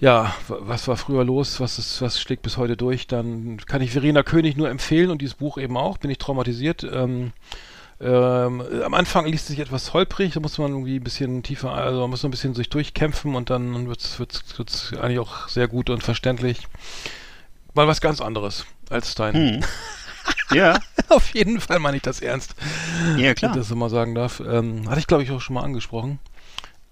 ja, 0.00 0.34
wa- 0.48 0.58
was 0.62 0.88
war 0.88 0.96
früher 0.96 1.22
los, 1.24 1.60
was 1.60 1.78
ist, 1.78 2.02
was 2.02 2.20
schlägt 2.20 2.42
bis 2.42 2.56
heute 2.56 2.76
durch, 2.76 3.06
dann 3.06 3.58
kann 3.66 3.82
ich 3.82 3.92
Verena 3.92 4.22
König 4.24 4.56
nur 4.56 4.68
empfehlen 4.68 5.10
und 5.10 5.22
dieses 5.22 5.34
Buch 5.34 5.58
eben 5.58 5.76
auch, 5.76 5.98
bin 5.98 6.10
ich 6.10 6.18
traumatisiert. 6.18 6.82
Ähm, 6.92 7.32
ähm, 8.00 8.62
am 8.84 8.94
Anfang 8.94 9.26
liest 9.26 9.44
es 9.44 9.48
sich 9.50 9.60
etwas 9.60 9.92
holprig, 9.94 10.32
da 10.32 10.40
muss 10.40 10.58
man 10.58 10.72
irgendwie 10.72 10.96
ein 10.96 11.04
bisschen 11.04 11.44
tiefer, 11.44 11.72
also 11.72 12.00
man 12.00 12.10
muss 12.10 12.24
ein 12.24 12.32
bisschen 12.32 12.54
sich 12.54 12.68
durchkämpfen 12.68 13.36
und 13.36 13.48
dann 13.48 13.86
wird 13.86 14.00
es 14.00 14.92
eigentlich 15.00 15.20
auch 15.20 15.46
sehr 15.48 15.68
gut 15.68 15.88
und 15.88 16.02
verständlich. 16.02 16.66
Mal 17.74 17.86
was 17.86 18.00
ganz 18.00 18.20
anderes 18.20 18.66
als 18.90 19.14
dein. 19.14 19.34
Hm. 19.34 19.60
Ja, 20.52 20.78
Auf 21.08 21.34
jeden 21.34 21.60
Fall 21.60 21.78
meine 21.78 21.96
ich 21.96 22.02
das 22.02 22.20
ernst. 22.20 22.54
ja 23.16 23.16
Wenn 23.16 23.24
ich 23.30 23.34
klar. 23.36 23.56
das 23.56 23.70
mal 23.74 23.90
sagen 23.90 24.14
darf. 24.14 24.40
Ähm, 24.40 24.88
hatte 24.88 25.00
ich, 25.00 25.06
glaube 25.06 25.22
ich, 25.24 25.30
auch 25.30 25.40
schon 25.40 25.54
mal 25.54 25.62
angesprochen. 25.62 26.20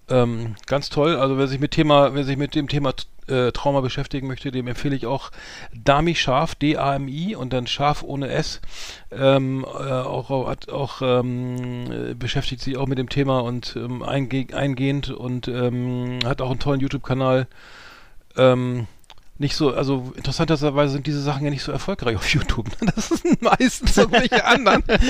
Ähm, 0.09 0.55
ganz 0.65 0.89
toll. 0.89 1.15
Also 1.15 1.37
wer 1.37 1.47
sich 1.47 1.59
mit 1.59 1.71
Thema, 1.71 2.13
wer 2.13 2.23
sich 2.23 2.37
mit 2.37 2.55
dem 2.55 2.67
Thema 2.67 2.93
äh, 3.27 3.51
Trauma 3.51 3.81
beschäftigen 3.81 4.27
möchte, 4.27 4.51
dem 4.51 4.67
empfehle 4.67 4.95
ich 4.95 5.05
auch 5.05 5.31
Dami 5.73 6.15
Scharf, 6.15 6.55
D-A-M-I 6.55 7.35
und 7.35 7.53
dann 7.53 7.67
Scharf 7.67 8.03
ohne 8.03 8.29
S. 8.29 8.59
Ähm, 9.11 9.63
äh, 9.63 9.67
auch 9.91 10.47
hat 10.47 10.69
auch 10.69 11.01
ähm, 11.01 11.91
äh, 11.91 12.13
beschäftigt 12.13 12.61
sich 12.61 12.77
auch 12.77 12.87
mit 12.87 12.97
dem 12.97 13.09
Thema 13.09 13.39
und 13.39 13.75
ähm, 13.77 14.03
einge 14.03 14.47
eingehend 14.53 15.09
und 15.09 15.47
ähm, 15.47 16.19
hat 16.25 16.41
auch 16.41 16.49
einen 16.49 16.59
tollen 16.59 16.81
YouTube-Kanal. 16.81 17.47
Ähm, 18.35 18.87
nicht 19.41 19.55
so, 19.55 19.73
also 19.73 20.13
interessanterweise 20.15 20.93
sind 20.93 21.05
diese 21.07 21.21
Sachen 21.21 21.43
ja 21.43 21.49
nicht 21.49 21.63
so 21.63 21.71
erfolgreich 21.71 22.15
auf 22.15 22.27
YouTube. 22.29 22.67
ne? 22.81 22.91
Das 22.95 23.09
sind 23.09 23.41
meistens 23.41 23.97
irgendwelche 23.97 24.45
anderen. 24.45 24.83
Das 24.87 25.01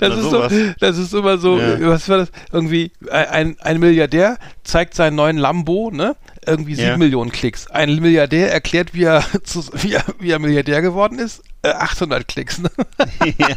Na, 0.00 0.06
ist 0.14 0.30
so, 0.30 0.48
das 0.78 0.98
ist 0.98 1.12
immer 1.14 1.38
so, 1.38 1.58
Ja. 1.58 1.80
was 1.88 2.08
war 2.08 2.18
das? 2.18 2.30
Irgendwie 2.52 2.92
ein, 3.10 3.56
ein 3.60 3.80
Milliardär 3.80 4.38
zeigt 4.62 4.94
seinen 4.94 5.16
neuen 5.16 5.38
Lambo, 5.38 5.90
ne? 5.90 6.14
Irgendwie 6.46 6.74
sieben 6.76 6.88
Ja. 6.88 6.96
Millionen 6.96 7.32
Klicks. 7.32 7.66
Ein 7.70 7.96
Milliardär 7.96 8.52
erklärt, 8.52 8.94
wie 8.94 9.04
er, 9.04 9.24
zu, 9.42 9.64
wie 9.72 9.94
er, 9.94 10.04
wie 10.20 10.30
er 10.30 10.38
Milliardär 10.38 10.80
geworden 10.82 11.18
ist. 11.18 11.42
Äh, 11.62 11.70
800 11.70 12.28
Klicks, 12.28 12.58
ne? 12.60 12.70
ja. 13.38 13.56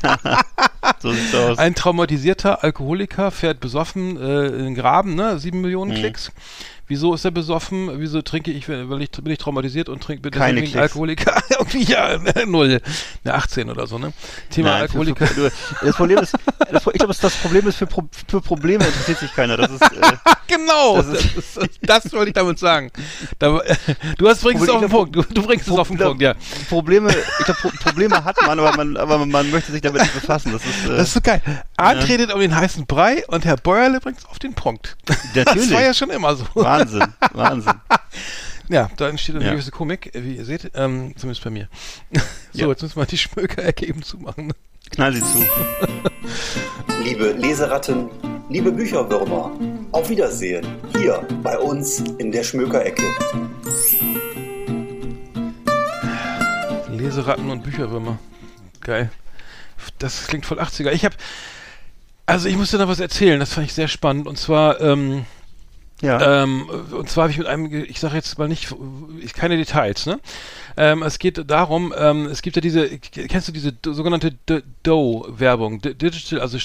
So 0.99 1.11
sieht's 1.11 1.35
aus. 1.35 1.57
Ein 1.59 1.75
traumatisierter 1.75 2.63
Alkoholiker 2.63 3.31
fährt 3.31 3.59
besoffen 3.59 4.17
äh, 4.17 4.47
in 4.47 4.63
den 4.65 4.75
Graben, 4.75 5.13
ne? 5.15 5.37
Sieben 5.39 5.61
Millionen 5.61 5.91
Mhm. 5.91 5.95
Klicks. 5.95 6.31
Wieso 6.91 7.13
ist 7.13 7.23
er 7.23 7.31
besoffen? 7.31 7.89
Wieso 8.01 8.21
trinke 8.21 8.51
ich, 8.51 8.67
weil 8.67 9.01
ich 9.01 9.11
bin 9.11 9.31
ich 9.31 9.37
traumatisiert 9.39 9.87
und 9.87 10.03
trinke 10.03 10.23
bin 10.23 10.31
Keine 10.33 10.59
deswegen. 10.59 10.79
Alkoholiker? 10.79 11.41
Irgendwie 11.51 11.83
ja, 11.83 12.17
null. 12.45 12.81
Eine 13.23 13.33
18 13.33 13.69
oder 13.69 13.87
so, 13.87 13.97
ne? 13.97 14.11
Thema 14.49 14.71
Nein, 14.71 14.81
Alkoholiker. 14.81 15.25
Für, 15.25 15.49
für, 15.51 15.85
das 15.85 15.95
Problem 15.95 16.17
ist, 16.19 16.33
das, 16.69 16.85
ich 16.87 16.93
glaube, 16.99 17.15
das 17.21 17.35
Problem 17.37 17.67
ist, 17.69 17.77
für, 17.77 17.87
Pro, 17.87 18.03
für 18.27 18.41
Probleme 18.41 18.85
interessiert 18.85 19.19
sich 19.19 19.33
keiner. 19.33 19.55
Das 19.55 19.71
ist, 19.71 19.81
äh, 19.83 19.87
genau, 20.47 20.97
Das 20.97 21.07
das, 21.11 21.23
ist- 21.25 21.57
ist, 21.57 21.79
das, 21.83 22.11
wollte 22.11 22.27
ich 22.31 22.33
damit 22.33 22.59
sagen. 22.59 22.91
Da, 23.39 23.61
du 24.17 24.27
hast 24.27 24.41
bringst 24.41 24.63
es 24.63 24.69
auf 24.69 24.81
den 24.81 24.89
Punkt. 24.89 25.15
Du, 25.15 25.21
du 25.23 25.43
bringst 25.43 25.69
es 25.69 25.73
auf 25.77 25.87
den 25.87 25.97
Pro- 25.97 26.07
Punkt, 26.09 26.21
ja. 26.21 26.33
Probleme, 26.67 27.09
ich 27.39 27.45
glaube, 27.45 27.59
Pro 27.61 27.69
Probleme 27.81 28.21
hat 28.25 28.35
man, 28.45 28.59
aber 28.59 28.75
man, 28.75 28.97
aber 28.97 29.25
man 29.25 29.49
möchte 29.49 29.71
sich 29.71 29.81
damit 29.81 30.01
nicht 30.01 30.13
befassen. 30.13 30.51
Das 30.51 30.61
ist, 30.65 30.85
äh, 30.89 30.97
Das 30.97 31.07
ist 31.07 31.13
so 31.13 31.21
geil. 31.21 31.41
Arndt 31.77 32.05
redet 32.09 32.33
um 32.33 32.41
den 32.41 32.53
heißen 32.53 32.85
Brei 32.85 33.23
und 33.27 33.45
Herr 33.45 33.55
Bäuerle 33.55 34.01
bringt 34.01 34.17
es 34.19 34.25
auf 34.25 34.39
den 34.39 34.53
Punkt. 34.55 34.97
Das 35.05 35.45
Natürlich. 35.45 35.71
war 35.71 35.81
ja 35.81 35.93
schon 35.93 36.09
immer 36.09 36.35
so. 36.35 36.43
Wahnsinn, 36.55 36.80
Wahnsinn. 37.33 37.73
Ja, 38.69 38.89
da 38.95 39.09
entsteht 39.09 39.35
eine 39.35 39.43
Ja. 39.43 39.51
gewisse 39.51 39.71
Komik, 39.71 40.11
wie 40.13 40.37
ihr 40.37 40.45
seht, 40.45 40.71
ähm, 40.75 41.13
zumindest 41.17 41.43
bei 41.43 41.49
mir. 41.49 41.67
so, 42.53 42.61
Ja. 42.61 42.67
jetzt 42.69 42.81
müssen 42.81 42.95
wir 42.95 43.05
die 43.05 43.17
Schmökerecke 43.17 43.85
eben 43.85 44.01
zumachen. 44.01 44.53
Knall 44.91 45.13
sie 45.13 45.19
zu. 45.19 45.45
Liebe 47.03 47.31
Leseratten, 47.33 48.09
liebe 48.49 48.71
Bücherwürmer, 48.71 49.51
auf 49.91 50.09
Wiedersehen 50.09 50.65
hier 50.97 51.21
bei 51.43 51.57
uns 51.57 51.99
in 52.17 52.31
der 52.31 52.43
Schmökerecke. 52.43 53.03
Leseratten 56.89 57.49
und 57.49 57.63
Bücherwürmer. 57.63 58.19
Geil. 58.81 59.11
Das 59.99 60.27
klingt 60.27 60.45
voll 60.45 60.59
80er. 60.59 60.91
Ich 60.91 61.03
habe, 61.05 61.15
also 62.25 62.47
ich 62.47 62.55
musste 62.55 62.77
da 62.77 62.87
was 62.87 62.99
erzählen, 62.99 63.39
das 63.39 63.53
fand 63.53 63.67
ich 63.67 63.73
sehr 63.73 63.87
spannend. 63.87 64.27
Und 64.27 64.37
zwar, 64.37 64.79
ähm, 64.79 65.25
Ja. 66.01 66.43
Ähm, 66.43 66.67
und 66.91 67.09
zwar 67.09 67.23
habe 67.23 67.31
ich 67.31 67.37
mit 67.37 67.47
einem, 67.47 67.71
ich 67.71 67.99
sage 67.99 68.15
jetzt 68.15 68.37
mal 68.37 68.47
nicht, 68.47 68.73
ich, 69.19 69.33
keine 69.33 69.57
Details, 69.57 70.05
ne? 70.05 70.19
Ähm, 70.77 71.03
es 71.03 71.19
geht 71.19 71.49
darum, 71.49 71.93
ähm, 71.97 72.25
es 72.27 72.41
gibt 72.41 72.55
ja 72.55 72.61
diese, 72.61 72.87
kennst 72.99 73.47
du 73.47 73.51
diese 73.51 73.73
sogenannte 73.83 74.31
D- 74.31 74.61
DOH-Werbung, 74.83 75.81
D- 75.81 75.93
Digital, 75.93 76.39
also 76.41 76.57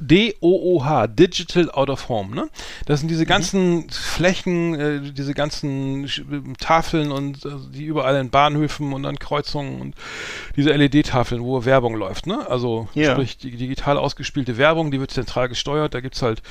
D-O-O-H, 0.00 1.06
Digital 1.08 1.70
Out 1.70 1.90
of 1.90 2.08
Home, 2.08 2.34
ne? 2.34 2.48
Das 2.86 3.00
sind 3.00 3.08
diese 3.10 3.26
ganzen 3.26 3.88
Flächen, 3.90 4.74
äh, 4.74 5.00
diese 5.12 5.34
ganzen 5.34 6.06
Sch- 6.06 6.24
Tafeln 6.58 7.12
und 7.12 7.44
äh, 7.44 7.50
die 7.72 7.84
überall 7.84 8.16
in 8.20 8.30
Bahnhöfen 8.30 8.92
und 8.92 9.04
an 9.06 9.18
Kreuzungen 9.18 9.80
und 9.80 9.94
diese 10.56 10.70
LED-Tafeln, 10.70 11.42
wo 11.42 11.64
Werbung 11.64 11.94
läuft, 11.94 12.26
ne? 12.26 12.48
Also 12.48 12.88
Ja. 12.94 13.12
sprich 13.12 13.38
die 13.38 13.56
digital 13.56 13.96
ausgespielte 13.98 14.56
Werbung, 14.56 14.90
die 14.90 15.00
wird 15.00 15.10
zentral 15.10 15.48
gesteuert, 15.48 15.94
da 15.94 16.00
gibt's 16.00 16.22
halt 16.22 16.42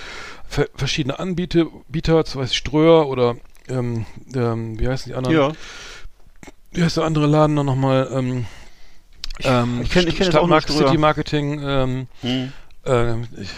ver 0.48 0.68
verschiedene 0.76 1.20
Anbieter, 1.20 1.66
Bieter, 1.88 2.26
zum 2.26 2.42
Beispiel 2.42 2.58
Ströer 2.58 3.08
oder 3.08 3.36
ähm, 3.68 4.06
ähm, 4.36 4.80
wie 4.80 4.88
heißen 4.88 5.12
die 5.12 5.16
anderen? 5.18 5.36
ja. 5.36 5.52
Wie 6.72 6.84
heißt 6.84 6.98
der 6.98 7.04
andere 7.06 7.28
Laden 7.28 7.56
noch 7.56 7.64
nochmal? 7.64 8.10
Ähm, 8.12 8.46
ähm, 9.44 9.82
ich 9.84 9.92
kenn- 9.92 10.08
ich 10.08 10.16
kenn 10.16 10.26
jetzt 10.26 10.36
auch 10.36 10.62
Ströer. 10.62 10.88
City 10.88 10.98
Marketing, 10.98 11.62
ähm, 11.64 12.08
Hm. 12.22 12.52
ähm, 12.86 13.28
ich 13.38 13.50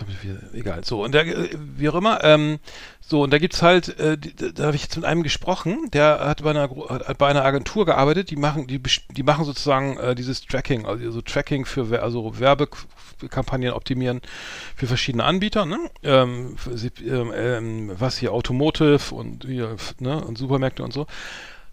egal. 0.53 0.83
So, 0.85 1.03
und 1.03 1.13
der, 1.13 1.25
äh, 1.25 1.49
wie 1.75 1.89
auch 1.89 1.95
immer, 1.95 2.23
ähm, 2.23 2.59
so, 3.01 3.23
und 3.23 3.33
da 3.33 3.39
gibt's 3.39 3.61
halt, 3.61 3.99
äh, 3.99 4.17
da 4.53 4.65
habe 4.67 4.75
ich 4.75 4.83
jetzt 4.83 4.95
mit 4.95 5.03
einem 5.05 5.23
gesprochen, 5.23 5.89
der 5.91 6.19
hat 6.21 6.43
bei 6.43 6.51
einer, 6.51 6.69
hat 6.89 7.17
bei 7.17 7.27
einer 7.27 7.43
Agentur 7.43 7.85
gearbeitet, 7.85 8.29
die 8.29 8.35
machen, 8.37 8.67
die, 8.67 8.79
die 9.09 9.23
machen 9.23 9.43
sozusagen 9.43 9.97
äh, 9.97 10.15
dieses 10.15 10.41
Tracking, 10.45 10.85
also 10.85 11.11
so 11.11 11.21
Tracking 11.21 11.65
für, 11.65 12.01
also 12.01 12.39
Werbekampagnen 12.39 13.73
optimieren 13.73 14.21
für 14.75 14.87
verschiedene 14.87 15.23
Anbieter, 15.25 15.65
ne? 15.65 15.79
Ähm, 16.03 16.55
für, 16.57 16.71
ähm, 17.03 17.33
ähm, 17.35 17.91
was 17.99 18.17
hier 18.17 18.31
Automotive 18.33 19.13
und 19.13 19.45
hier, 19.45 19.75
ne, 19.99 20.23
und 20.23 20.37
Supermärkte 20.37 20.83
und 20.83 20.93
so. 20.93 21.07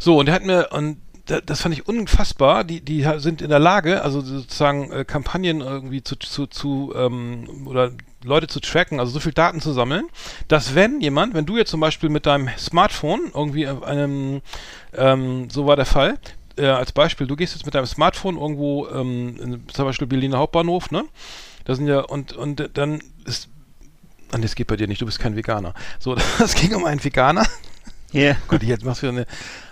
So, 0.01 0.19
und 0.19 0.27
der 0.27 0.35
hat 0.37 0.45
mir, 0.45 0.69
und 0.73 0.99
da- 0.99 1.08
das 1.29 1.61
fand 1.61 1.75
ich 1.75 1.87
unfassbar. 1.87 2.65
Die, 2.65 2.81
die 2.81 3.07
sind 3.17 3.43
in 3.43 3.51
der 3.51 3.59
Lage, 3.59 4.03
also 4.03 4.21
sozusagen 4.21 4.91
äh, 4.91 5.05
Kampagnen 5.05 5.61
irgendwie 5.61 6.03
zu, 6.03 6.17
zu, 6.17 6.47
zu 6.47 6.93
ähm, 6.97 7.67
oder 7.67 7.93
Leute 8.25 8.49
zu 8.49 8.61
tracken, 8.61 8.99
also 8.99 9.13
so 9.13 9.21
viel 9.21 9.33
Daten 9.33 9.61
zu 9.61 9.73
sammeln, 9.73 10.09
dass 10.49 10.75
wenn 10.75 11.01
jemand, 11.01 11.35
wenn 11.35 11.47
du 11.47 11.57
jetzt 11.57 11.71
zum 11.71 11.81
Beispiel 11.81 12.09
mit 12.09 12.27
deinem 12.27 12.49
Smartphone 12.59 13.31
irgendwie 13.33 13.69
auf 13.69 13.83
einem, 13.83 14.41
ähm, 14.97 15.49
so 15.51 15.67
war 15.67 15.77
der 15.77 15.87
Fall, 15.87 16.19
äh, 16.57 16.67
als 16.67 16.91
Beispiel, 16.93 17.27
du 17.27 17.37
gehst 17.37 17.55
jetzt 17.55 17.65
mit 17.65 17.75
deinem 17.75 17.87
Smartphone 17.87 18.37
irgendwo, 18.37 18.89
ähm, 18.89 19.37
in, 19.41 19.69
zum 19.69 19.85
Beispiel 19.85 20.09
Berliner 20.09 20.39
Hauptbahnhof, 20.39 20.91
ne? 20.91 21.05
Da 21.65 21.75
sind 21.75 21.87
ja, 21.87 22.01
und, 22.01 22.33
und 22.33 22.71
dann 22.75 23.01
ist, 23.25 23.49
ah, 24.33 24.39
nee, 24.39 24.43
das 24.43 24.57
geht 24.57 24.67
bei 24.67 24.77
dir 24.77 24.89
nicht, 24.89 25.01
du 25.01 25.07
bist 25.07 25.21
kein 25.21 25.37
Veganer. 25.37 25.75
So, 26.01 26.17
das 26.39 26.55
ging 26.55 26.75
um 26.75 26.85
einen 26.85 27.05
Veganer, 27.05 27.47
Ja. 28.13 28.37
Gott, 28.49 28.63
jetzt 28.63 28.85
machst 28.85 29.03
du 29.03 29.09
eine. 29.09 29.27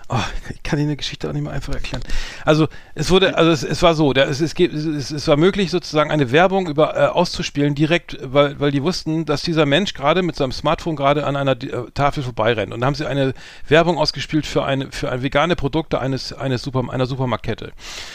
Oh, 0.09 0.17
ich 0.51 0.63
kann 0.63 0.79
Ihnen 0.79 0.89
eine 0.89 0.97
Geschichte 0.97 1.29
auch 1.29 1.33
nicht 1.33 1.43
mehr 1.43 1.53
einfach 1.53 1.75
erklären. 1.75 2.03
Also 2.45 2.69
es 2.95 3.11
wurde, 3.11 3.37
also 3.37 3.51
es, 3.51 3.65
es 3.65 3.83
war 3.83 3.95
so, 3.95 4.13
der, 4.13 4.29
es, 4.29 4.41
es, 4.41 4.55
es, 4.55 5.11
es 5.11 5.27
war 5.27 5.37
möglich 5.37 5.73
sozusagen 5.73 6.13
eine 6.13 6.31
Werbung 6.31 6.69
über 6.69 6.97
äh, 6.97 7.07
auszuspielen 7.07 7.75
direkt, 7.75 8.17
weil, 8.23 8.61
weil 8.61 8.71
die 8.71 8.85
wussten, 8.85 9.25
dass 9.25 9.43
dieser 9.43 9.67
Mensch 9.67 9.95
gerade 9.95 10.23
mit 10.23 10.37
seinem 10.37 10.53
Smartphone 10.53 10.95
gerade 10.95 11.27
an 11.27 11.35
einer 11.35 11.61
äh, 11.61 11.91
Tafel 11.93 12.23
vorbeirennt. 12.23 12.73
Und 12.73 12.81
dann 12.81 12.87
haben 12.87 12.95
sie 12.95 13.05
eine 13.05 13.35
Werbung 13.67 13.99
ausgespielt 13.99 14.47
für 14.47 14.65
eine 14.65 14.93
für 14.93 15.11
ein 15.11 15.25
vegane 15.25 15.57
Produkte 15.57 16.01
eines 16.01 16.33
eines 16.33 16.63
Super, 16.63 16.85
einer 16.89 17.07
Supermarktkette. 17.07 17.73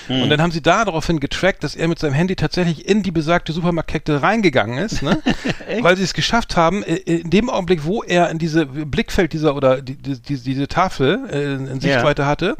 Und 0.07 0.29
dann 0.29 0.41
haben 0.41 0.51
sie 0.51 0.61
da 0.61 0.85
daraufhin 0.85 1.19
getrackt, 1.19 1.63
dass 1.63 1.75
er 1.75 1.89
mit 1.89 1.99
seinem 1.99 2.13
Handy 2.13 2.35
tatsächlich 2.35 2.87
in 2.87 3.03
die 3.03 3.11
besagte 3.11 3.51
Supermarktkette 3.51 4.21
reingegangen 4.21 4.77
ist, 4.77 5.01
ne? 5.01 5.21
weil 5.81 5.97
sie 5.97 6.03
es 6.03 6.13
geschafft 6.13 6.55
haben, 6.55 6.83
äh, 6.83 6.95
in 6.95 7.29
dem 7.29 7.49
Augenblick, 7.49 7.83
wo 7.83 8.01
er 8.01 8.29
in 8.29 8.37
diese 8.37 8.65
Blickfeld 8.65 9.33
dieser 9.33 9.55
oder 9.55 9.81
die, 9.81 9.95
die, 9.95 10.19
die, 10.19 10.37
diese 10.37 10.67
Tafel 10.69 11.19
äh, 11.29 11.53
in 11.71 11.80
Sichtweite 11.81 12.25
hatte, 12.25 12.57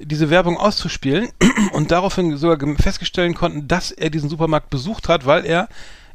diese 0.00 0.30
Werbung 0.30 0.56
auszuspielen 0.56 1.28
und 1.72 1.90
daraufhin 1.90 2.36
sogar 2.36 2.58
feststellen 2.76 3.34
konnten, 3.34 3.68
dass 3.68 3.90
er 3.90 4.10
diesen 4.10 4.28
Supermarkt 4.30 4.70
besucht 4.70 5.08
hat, 5.08 5.26
weil 5.26 5.44
er 5.46 5.68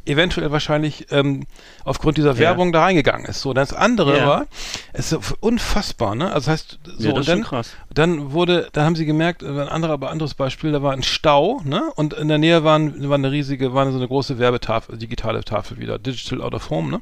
eventuell 0.05 0.51
wahrscheinlich 0.53 1.07
ähm, 1.11 1.45
aufgrund 1.83 2.17
dieser 2.17 2.31
Ja. 2.33 2.39
Werbung 2.39 2.71
da 2.71 2.81
reingegangen 2.83 3.25
ist. 3.25 3.41
So, 3.41 3.53
das 3.53 3.73
andere 3.73 4.19
Ja. 4.19 4.25
war, 4.27 4.45
es 4.93 5.11
ist 5.11 5.33
unfassbar, 5.41 6.15
ne? 6.15 6.27
Also 6.31 6.45
das 6.45 6.47
heißt, 6.47 6.79
so 6.97 7.07
Ja, 7.09 7.13
das 7.13 7.17
und 7.19 7.27
dann, 7.27 7.43
krass. 7.43 7.71
dann 7.93 8.31
wurde, 8.31 8.69
dann 8.71 8.85
haben 8.85 8.95
sie 8.95 9.05
gemerkt, 9.05 9.43
äh, 9.43 9.47
ein 9.47 9.67
anderer, 9.67 9.91
aber 9.93 10.09
anderes 10.09 10.33
Beispiel, 10.33 10.71
da 10.71 10.81
war 10.81 10.93
ein 10.93 11.03
Stau, 11.03 11.59
ne? 11.65 11.91
Und 11.95 12.13
in 12.13 12.29
der 12.29 12.37
Nähe 12.37 12.63
waren, 12.63 13.09
war 13.09 13.15
eine 13.15 13.31
riesige, 13.33 13.73
war 13.73 13.91
so 13.91 13.97
eine 13.97 14.07
große 14.07 14.39
Werbetafel, 14.39 14.97
digitale 14.97 15.43
Tafel 15.43 15.77
wieder, 15.77 15.99
Digital 15.99 16.41
Out 16.41 16.53
of 16.53 16.69
Home, 16.69 16.89
ne? 16.89 17.01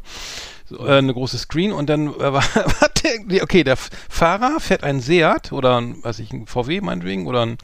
So, 0.66 0.86
äh, 0.86 0.98
eine 0.98 1.14
große 1.14 1.38
Screen 1.38 1.72
und 1.72 1.90
dann 1.90 2.08
äh, 2.08 2.34
war, 2.34 2.44
war 2.56 2.90
der, 3.04 3.44
okay, 3.44 3.64
der 3.64 3.78
Fahrer 3.78 4.60
fährt 4.60 4.84
ein 4.84 5.00
Seat 5.00 5.52
oder 5.52 5.80
ein, 5.80 6.04
weiß 6.04 6.20
ich, 6.20 6.34
ein 6.34 6.48
VW 6.48 6.82
meinetwegen 6.82 7.28
oder 7.28 7.46
ein, 7.46 7.58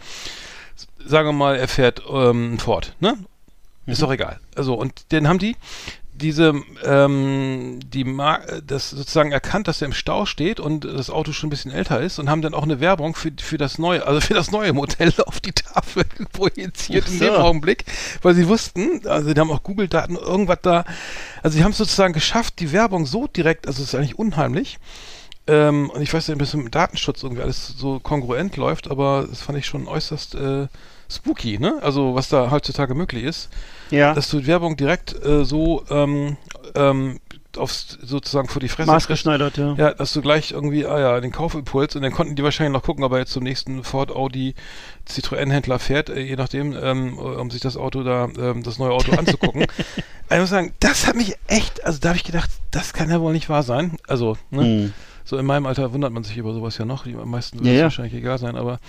sagen 1.06 1.30
wir 1.30 1.34
mal, 1.34 1.56
er 1.56 1.68
fährt 1.68 2.04
ähm, 2.10 2.56
ein 2.56 2.60
Ford, 2.60 2.96
ne? 3.00 3.18
Ist 3.88 4.02
doch 4.02 4.12
egal. 4.12 4.40
Also, 4.56 4.76
und 4.76 5.12
dann 5.12 5.28
haben 5.28 5.40
die 5.40 5.56
diese, 6.22 6.54
ähm, 6.84 7.80
die 7.86 8.04
Mar 8.04 8.42
das 8.66 8.92
sozusagen 8.92 9.32
erkannt, 9.32 9.68
dass 9.68 9.82
er 9.82 9.88
im 9.88 9.94
Stau 9.94 10.26
steht 10.26 10.60
und 10.60 10.86
das 10.86 11.10
Auto 11.10 11.34
schon 11.34 11.48
ein 11.48 11.50
bisschen 11.50 11.72
älter 11.72 12.00
ist 12.00 12.20
und 12.20 12.30
haben 12.30 12.42
dann 12.42 12.54
auch 12.54 12.64
eine 12.64 12.80
Werbung 12.80 13.16
für, 13.16 13.32
für 13.40 13.58
das 13.58 13.78
neue, 13.78 14.06
also 14.06 14.22
für 14.22 14.34
das 14.34 14.52
neue 14.52 14.74
Modell 14.74 15.14
auf 15.26 15.40
die 15.40 15.52
Tafel 15.52 16.06
projiziert 16.32 17.06
Ach 17.08 17.12
in 17.12 17.20
so. 17.20 17.26
dem 17.26 17.36
Augenblick, 17.36 17.86
weil 18.22 18.36
sie 18.36 18.48
wussten, 18.48 19.06
also 19.08 19.34
die 19.34 19.40
haben 19.40 19.52
auch 19.52 19.64
Google-Daten, 19.64 20.16
irgendwas 20.16 20.60
da, 20.62 20.86
also 21.44 21.58
sie 21.58 21.64
haben 21.64 21.72
es 21.72 21.78
sozusagen 21.78 22.14
geschafft, 22.14 22.60
die 22.60 22.72
Werbung 22.72 23.06
so 23.06 23.28
direkt, 23.28 23.68
also 23.68 23.82
es 23.82 23.90
ist 23.90 23.96
eigentlich 23.96 24.20
unheimlich, 24.20 24.80
ähm, 25.48 25.90
und 25.90 26.02
ich 26.02 26.14
weiß 26.14 26.28
nicht, 26.28 26.38
bis 26.38 26.54
mit 26.54 26.66
dem 26.66 26.72
Datenschutz 26.72 27.24
irgendwie 27.24 27.42
alles 27.42 27.68
so 27.68 28.00
kongruent 28.00 28.58
läuft, 28.58 28.92
aber 28.92 29.26
das 29.30 29.42
fand 29.42 29.58
ich 29.58 29.66
schon 29.66 29.88
äußerst 29.88 30.36
äh, 30.36 30.68
spooky, 31.10 31.60
ne? 31.60 31.80
Also 31.82 32.16
was 32.16 32.30
da 32.30 32.52
heutzutage 32.52 32.96
möglich 32.96 33.24
ist, 33.24 33.50
Ja. 33.92 34.14
dass 34.14 34.30
du 34.30 34.40
die 34.40 34.48
Werbung 34.48 34.78
direkt 34.78 35.14
äh, 35.26 35.46
so 35.46 35.84
ähm, 35.90 36.38
ähm, 36.76 37.20
aufs, 37.58 37.98
sozusagen 38.02 38.48
vor 38.48 38.60
die 38.62 38.70
Fresse. 38.70 38.90
Maßgeschneidert, 38.90 39.58
ja. 39.58 39.74
Ja, 39.78 39.94
dass 39.94 40.14
du 40.14 40.22
gleich 40.22 40.52
irgendwie, 40.52 40.86
ah 40.86 41.00
ja, 41.00 41.20
den 41.20 41.32
Kaufimpuls 41.32 41.96
und 41.96 42.02
dann 42.02 42.14
konnten 42.14 42.36
die 42.36 42.44
wahrscheinlich 42.44 42.74
noch 42.74 42.84
gucken, 42.84 43.04
ob 43.04 43.12
er 43.12 43.20
jetzt 43.20 43.34
zum 43.34 43.44
nächsten 43.44 43.84
Ford 43.84 44.10
Audi 44.12 44.56
Citroën-Händler 45.10 45.80
fährt, 45.80 46.10
äh, 46.10 46.22
je 46.22 46.36
nachdem, 46.38 46.76
ähm, 46.82 47.18
um 47.18 47.52
sich 47.52 47.62
das 47.62 47.76
Auto 47.78 48.04
da, 48.04 48.30
ähm, 48.38 48.64
das 48.64 48.80
neue 48.80 48.92
Auto 48.92 49.12
anzugucken. 49.12 49.66
ich 50.30 50.38
muss 50.40 50.50
sagen, 50.50 50.74
das 50.80 51.08
hat 51.08 51.16
mich 51.16 51.36
echt, 51.48 51.84
also 51.84 52.00
da 52.00 52.10
habe 52.10 52.18
ich 52.18 52.24
gedacht, 52.24 52.50
das 52.72 52.94
kann 52.94 53.10
ja 53.10 53.20
wohl 53.20 53.34
nicht 53.34 53.50
wahr 53.50 53.64
sein. 53.64 53.98
Also, 54.08 54.38
ne? 54.50 54.64
Hm. 54.64 54.94
So 55.24 55.38
in 55.38 55.46
meinem 55.46 55.66
Alter 55.66 55.94
wundert 55.94 56.12
man 56.12 56.24
sich 56.24 56.36
über 56.38 56.54
sowas 56.54 56.78
ja 56.78 56.86
noch. 56.86 57.04
Die 57.04 57.16
am 57.16 57.30
meisten 57.30 57.60
wird 57.60 57.68
Ja, 57.68 57.72
es 57.74 57.78
ja. 57.78 57.84
wahrscheinlich 57.86 58.14
egal 58.16 58.38
sein, 58.38 58.56
aber 58.56 58.80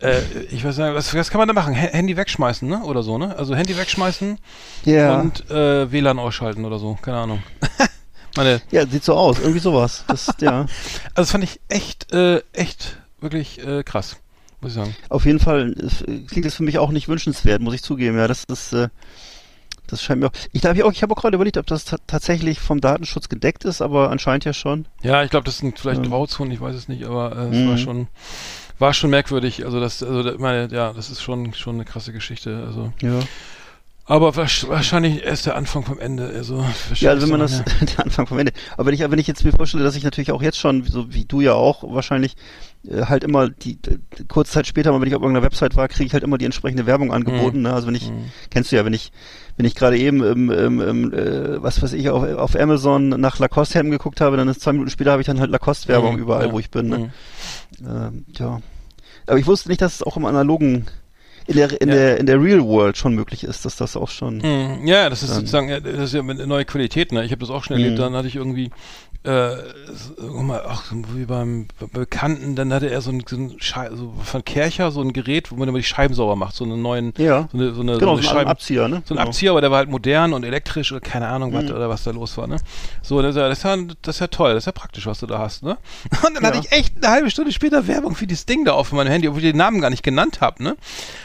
äh, 0.00 0.20
ich 0.50 0.64
weiß 0.64 0.78
nicht, 0.78 0.94
was, 0.94 1.14
was 1.14 1.30
kann 1.30 1.38
man 1.38 1.48
da 1.48 1.54
machen? 1.54 1.74
H 1.74 1.80
Handy 1.92 2.16
wegschmeißen, 2.16 2.68
ne? 2.68 2.82
Oder 2.84 3.02
so, 3.02 3.18
ne? 3.18 3.36
Also 3.36 3.54
Handy 3.54 3.76
wegschmeißen 3.76 4.38
Ja. 4.84 5.20
und 5.20 5.50
äh, 5.50 5.90
WLAN 5.92 6.18
ausschalten 6.18 6.64
oder 6.64 6.78
so, 6.78 6.98
keine 7.02 7.18
Ahnung. 7.18 7.42
Meine, 8.36 8.60
ja, 8.70 8.86
sieht 8.86 9.04
so 9.04 9.14
aus. 9.14 9.38
Irgendwie 9.40 9.58
sowas. 9.58 10.04
Das, 10.06 10.32
ja. 10.40 10.60
also 10.60 10.68
das 11.14 11.30
fand 11.32 11.44
ich 11.44 11.60
echt, 11.68 12.12
äh, 12.12 12.42
echt 12.52 12.96
wirklich 13.20 13.58
äh, 13.66 13.82
krass, 13.82 14.16
muss 14.60 14.70
ich 14.72 14.76
sagen. 14.76 14.94
Auf 15.08 15.26
jeden 15.26 15.40
Fall 15.40 15.74
äh, 16.06 16.18
klingt 16.28 16.46
es 16.46 16.54
für 16.54 16.62
mich 16.62 16.78
auch 16.78 16.90
nicht 16.92 17.08
wünschenswert, 17.08 17.60
muss 17.60 17.74
ich 17.74 17.82
zugeben. 17.82 18.16
Ja, 18.16 18.28
das 18.28 18.44
ist, 18.44 18.72
äh, 18.72 18.88
das 19.88 20.00
scheint 20.02 20.20
mir 20.20 20.28
auch. 20.28 20.32
Ich 20.52 20.60
glaube, 20.60 20.76
ich, 20.76 20.84
auch- 20.84 20.92
ich 20.92 21.02
habe 21.02 21.12
auch 21.12 21.20
gerade 21.20 21.34
überlegt, 21.34 21.56
ob 21.58 21.66
das 21.66 21.84
ta 21.84 21.96
tatsächlich 22.06 22.60
vom 22.60 22.80
Datenschutz 22.80 23.28
gedeckt 23.28 23.64
ist, 23.64 23.82
aber 23.82 24.10
anscheinend 24.10 24.44
ja 24.44 24.52
schon. 24.52 24.86
Ja, 25.02 25.24
ich 25.24 25.30
glaube, 25.30 25.44
das 25.44 25.58
sind 25.58 25.78
vielleicht 25.80 26.04
Ähm. 26.04 26.10
Grauzonen, 26.10 26.52
ich 26.52 26.60
weiß 26.60 26.76
es 26.76 26.86
nicht, 26.86 27.04
aber 27.04 27.32
äh, 27.36 27.48
es 27.48 27.56
Mhm. 27.56 27.68
war 27.68 27.78
schon, 27.78 28.06
war 28.80 28.92
schon 28.94 29.10
merkwürdig. 29.10 29.64
Also 29.64 29.78
das, 29.80 30.02
also 30.02 30.36
meine, 30.38 30.68
ja, 30.72 30.92
das 30.92 31.10
ist 31.10 31.22
schon, 31.22 31.52
schon 31.54 31.76
eine 31.76 31.84
krasse 31.84 32.12
Geschichte. 32.12 32.64
Also, 32.66 32.92
Ja. 33.02 33.20
aber 34.06 34.30
wahrsch- 34.30 34.68
wahrscheinlich 34.68 35.22
erst 35.24 35.46
der 35.46 35.54
Anfang 35.54 35.84
vom 35.84 36.00
Ende. 36.00 36.26
Also 36.34 36.64
Ja, 36.96 37.10
also 37.10 37.22
wenn 37.22 37.30
man 37.38 37.40
das, 37.40 37.62
der 37.96 38.04
Anfang 38.04 38.26
vom 38.26 38.38
Ende. 38.38 38.52
Aber 38.76 38.86
wenn 38.86 38.94
ich, 38.94 39.00
wenn 39.08 39.18
ich 39.18 39.26
jetzt 39.26 39.44
mir 39.44 39.52
vorstelle, 39.52 39.84
dass 39.84 39.94
ich 39.96 40.02
natürlich 40.02 40.32
auch 40.32 40.42
jetzt 40.42 40.58
schon, 40.58 40.82
so 40.84 41.12
wie 41.14 41.24
du 41.26 41.40
ja 41.40 41.52
auch, 41.52 41.84
wahrscheinlich 41.94 42.34
äh, 42.88 43.02
halt 43.02 43.22
immer 43.22 43.50
die, 43.50 43.78
äh, 43.86 43.98
kurze 44.28 44.52
Zeit 44.52 44.66
später, 44.66 44.90
mal 44.92 45.00
wenn 45.00 45.08
ich 45.08 45.14
auf 45.14 45.22
irgendeiner 45.22 45.44
Website 45.44 45.76
war, 45.76 45.86
kriege 45.86 46.06
ich 46.06 46.12
halt 46.14 46.24
immer 46.24 46.38
die 46.38 46.46
entsprechende 46.46 46.86
Werbung 46.86 47.12
angeboten. 47.12 47.62
Ne? 47.62 47.72
Also 47.72 47.86
wenn 47.86 47.94
ich, 47.94 48.10
Mhm. 48.10 48.30
kennst 48.50 48.72
du 48.72 48.76
ja, 48.76 48.84
wenn 48.84 48.94
ich, 48.94 49.12
wenn 49.58 49.66
ich 49.66 49.74
gerade 49.74 49.98
eben, 49.98 50.22
im, 50.24 50.50
im, 50.50 50.80
im, 50.80 51.12
äh, 51.12 51.62
was 51.62 51.82
weiß 51.82 51.92
ich, 51.92 52.08
auf, 52.08 52.24
auf 52.24 52.58
Amazon 52.58 53.10
nach 53.10 53.38
Lacoste-Hemden 53.38 53.90
geguckt 53.92 54.22
habe, 54.22 54.38
dann 54.38 54.48
ist 54.48 54.62
zwei 54.62 54.72
Minuten 54.72 54.90
später 54.90 55.12
habe 55.12 55.20
ich 55.20 55.26
dann 55.26 55.38
halt 55.38 55.50
Lacoste-Werbung 55.50 56.14
Mhm, 56.14 56.22
überall, 56.22 56.46
ja, 56.46 56.52
wo 56.52 56.58
ich 56.58 56.70
bin. 56.70 56.88
Ne? 56.88 57.12
Ähm, 57.86 58.24
ja. 58.38 58.60
Aber 59.26 59.38
ich 59.38 59.46
wusste 59.46 59.68
nicht, 59.68 59.80
dass 59.82 59.94
es 59.96 60.02
auch 60.02 60.16
im 60.16 60.24
analogen, 60.24 60.86
in 61.46 61.56
der, 61.56 61.80
in 61.80 61.88
Ja. 61.88 61.94
der, 61.94 62.18
in 62.18 62.26
der 62.26 62.40
Real 62.40 62.62
World 62.64 62.96
schon 62.96 63.14
möglich 63.14 63.44
ist, 63.44 63.64
dass 63.64 63.76
das 63.76 63.96
auch 63.96 64.08
schon. 64.10 64.38
Mhm. 64.38 64.86
Ja, 64.86 65.08
das 65.10 65.22
ist 65.22 65.34
sozusagen, 65.34 65.68
das 65.68 65.84
ist 66.04 66.14
ja 66.14 66.20
eine 66.20 66.46
neue 66.46 66.64
Qualität, 66.64 67.12
ne? 67.12 67.24
Ich 67.24 67.32
habe 67.32 67.40
das 67.40 67.50
auch 67.50 67.64
schon 67.64 67.76
erlebt, 67.76 67.96
Mhm. 67.98 68.02
dann 68.02 68.14
hatte 68.14 68.28
ich 68.28 68.36
irgendwie, 68.36 68.70
äh, 69.22 69.50
guck 70.16 70.42
mal, 70.42 70.62
ach, 70.66 70.92
wie 71.14 71.26
beim 71.26 71.66
Be- 71.78 71.88
Bekannten, 71.88 72.56
dann 72.56 72.72
hatte 72.72 72.88
er 72.88 73.00
so 73.02 73.10
ein, 73.10 73.22
so 73.28 73.36
ein 73.36 73.56
so 73.94 74.14
von 74.24 74.44
Kercher 74.44 74.90
so 74.90 75.02
ein 75.02 75.12
Gerät, 75.12 75.50
wo 75.50 75.56
man 75.56 75.68
immer 75.68 75.76
die 75.78 75.84
Scheiben 75.84 76.14
sauber 76.14 76.36
macht, 76.36 76.54
so 76.54 76.64
einen 76.64 76.80
neuen, 76.80 77.12
Ja. 77.18 77.48
so 77.52 77.58
eine, 77.58 77.72
so 77.74 77.82
eine, 77.82 77.98
Genau, 77.98 78.16
so 78.16 78.30
eine 78.30 78.40
ein 78.40 78.46
Abzieher, 78.46 78.88
ne? 78.88 79.02
So 79.04 79.12
ein 79.14 79.18
Genau. 79.18 79.28
Abzieher, 79.28 79.50
aber 79.50 79.60
der 79.60 79.70
war 79.70 79.78
halt 79.78 79.90
modern 79.90 80.32
und 80.32 80.42
elektrisch 80.44 80.90
oder 80.90 81.02
keine 81.02 81.28
Ahnung, 81.28 81.52
was, 81.52 81.64
Mhm. 81.64 81.70
oder 81.72 81.88
was 81.90 82.02
da 82.04 82.12
los 82.12 82.36
war, 82.38 82.46
ne? 82.46 82.56
So, 83.02 83.20
das 83.20 83.30
ist, 83.30 83.36
ja, 83.40 83.48
das, 83.48 83.58
ist 83.58 83.64
ja, 83.64 83.76
das 84.02 84.16
ist 84.16 84.20
ja 84.20 84.26
toll, 84.28 84.54
das 84.54 84.62
ist 84.62 84.66
ja 84.66 84.72
praktisch, 84.72 85.06
was 85.06 85.20
du 85.20 85.26
da 85.26 85.38
hast, 85.38 85.62
ne? 85.62 85.76
Und 86.26 86.34
dann 86.36 86.44
hatte 86.46 86.56
Ja. 86.56 86.62
ich 86.64 86.72
echt 86.72 86.96
eine 86.96 87.12
halbe 87.12 87.30
Stunde 87.30 87.52
später 87.52 87.86
Werbung 87.86 88.14
für 88.14 88.26
dieses 88.26 88.46
Ding 88.46 88.64
da 88.64 88.72
auf 88.72 88.90
meinem 88.92 89.08
Handy, 89.10 89.28
obwohl 89.28 89.44
ich 89.44 89.50
den 89.50 89.58
Namen 89.58 89.82
gar 89.82 89.90
nicht 89.90 90.02
genannt 90.02 90.40
habe, 90.40 90.62
ne? 90.62 90.76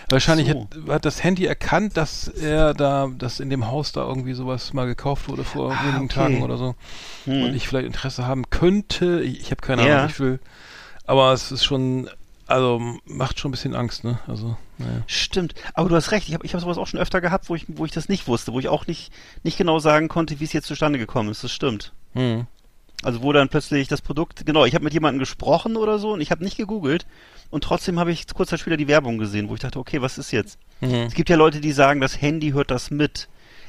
Wahrscheinlich 0.10 0.50
So. 0.50 0.68
hat, 0.88 0.90
hat 0.96 1.06
das 1.06 1.24
Handy 1.24 1.46
erkannt, 1.46 1.96
dass 1.96 2.28
er 2.28 2.74
da, 2.74 3.08
dass 3.18 3.40
in 3.40 3.50
dem 3.50 3.68
Haus 3.68 3.92
da 3.94 4.06
irgendwie 4.06 4.34
sowas 4.34 4.74
mal 4.74 4.86
gekauft 4.86 5.30
wurde 5.30 5.44
vor 5.46 5.72
Ah, 5.72 5.84
wenigen 5.88 6.06
okay. 6.06 6.14
Tagen 6.16 6.44
oder 6.44 6.58
so. 6.58 6.76
Hm. 7.26 7.44
Und 7.44 7.56
ich 7.56 7.68
vielleicht 7.68 7.85
Interesse 7.86 8.26
haben 8.26 8.50
könnte. 8.50 9.22
Ich, 9.22 9.42
ich 9.42 9.52
habe 9.52 9.62
keine 9.62 9.88
Ja. 9.88 9.98
Ahnung, 9.98 10.10
ich 10.10 10.20
will. 10.20 10.40
Aber 11.06 11.34
es 11.34 11.52
ist 11.52 11.64
schon, 11.64 12.10
also 12.48 12.82
macht 13.06 13.40
schon 13.40 13.50
ein 13.50 13.52
bisschen 13.54 13.76
Angst, 13.76 14.04
ne? 14.04 14.20
Also, 14.28 14.58
naja. 14.78 15.04
Stimmt, 15.08 15.54
aber 15.74 15.90
du 15.90 15.96
hast 15.96 16.12
recht, 16.12 16.28
ich 16.28 16.34
habe 16.34 16.46
ich 16.46 16.54
hab 16.54 16.62
sowas 16.62 16.78
auch 16.78 16.88
schon 16.88 17.00
öfter 17.00 17.22
gehabt, 17.22 17.50
wo 17.50 17.56
ich, 17.56 17.66
wo 17.68 17.86
ich 17.86 17.92
das 17.92 18.10
nicht 18.10 18.28
wusste, 18.28 18.54
wo 18.54 18.60
ich 18.60 18.68
auch 18.68 18.88
nicht, 18.88 19.12
nicht 19.44 19.58
genau 19.58 19.80
sagen 19.80 20.08
konnte, 20.08 20.40
wie 20.40 20.44
es 20.44 20.54
jetzt 20.54 20.68
zustande 20.68 21.00
gekommen 21.00 21.30
ist, 21.30 21.44
das 21.44 21.52
stimmt. 21.52 21.94
Hm. 22.14 22.48
Also 23.04 23.22
wo 23.22 23.34
dann 23.34 23.50
plötzlich 23.50 23.88
das 23.88 24.02
Produkt, 24.02 24.46
genau, 24.46 24.66
ich 24.66 24.74
habe 24.74 24.84
mit 24.84 24.94
jemandem 24.94 25.20
gesprochen 25.20 25.76
oder 25.78 26.00
so 26.00 26.14
und 26.14 26.22
ich 26.22 26.32
habe 26.32 26.44
nicht 26.44 26.58
gegoogelt 26.58 27.06
und 27.52 27.64
trotzdem 27.64 28.00
habe 28.00 28.12
ich 28.12 28.26
kurz 28.34 28.50
Zeit 28.50 28.60
später 28.62 28.78
die 28.78 28.88
Werbung 28.88 29.18
gesehen, 29.18 29.48
wo 29.50 29.54
ich 29.54 29.60
dachte, 29.60 29.80
okay, 29.80 30.02
was 30.02 30.18
ist 30.18 30.32
jetzt? 30.32 30.58
Mhm. 30.82 30.94
Es 31.08 31.14
gibt 31.14 31.30
ja 31.30 31.36
Leute, 31.36 31.62
die 31.62 31.72
sagen, 31.72 32.02
das 32.02 32.20
Handy 32.20 32.52
hört 32.52 32.72
das 32.72 32.90
mit. 32.92 33.28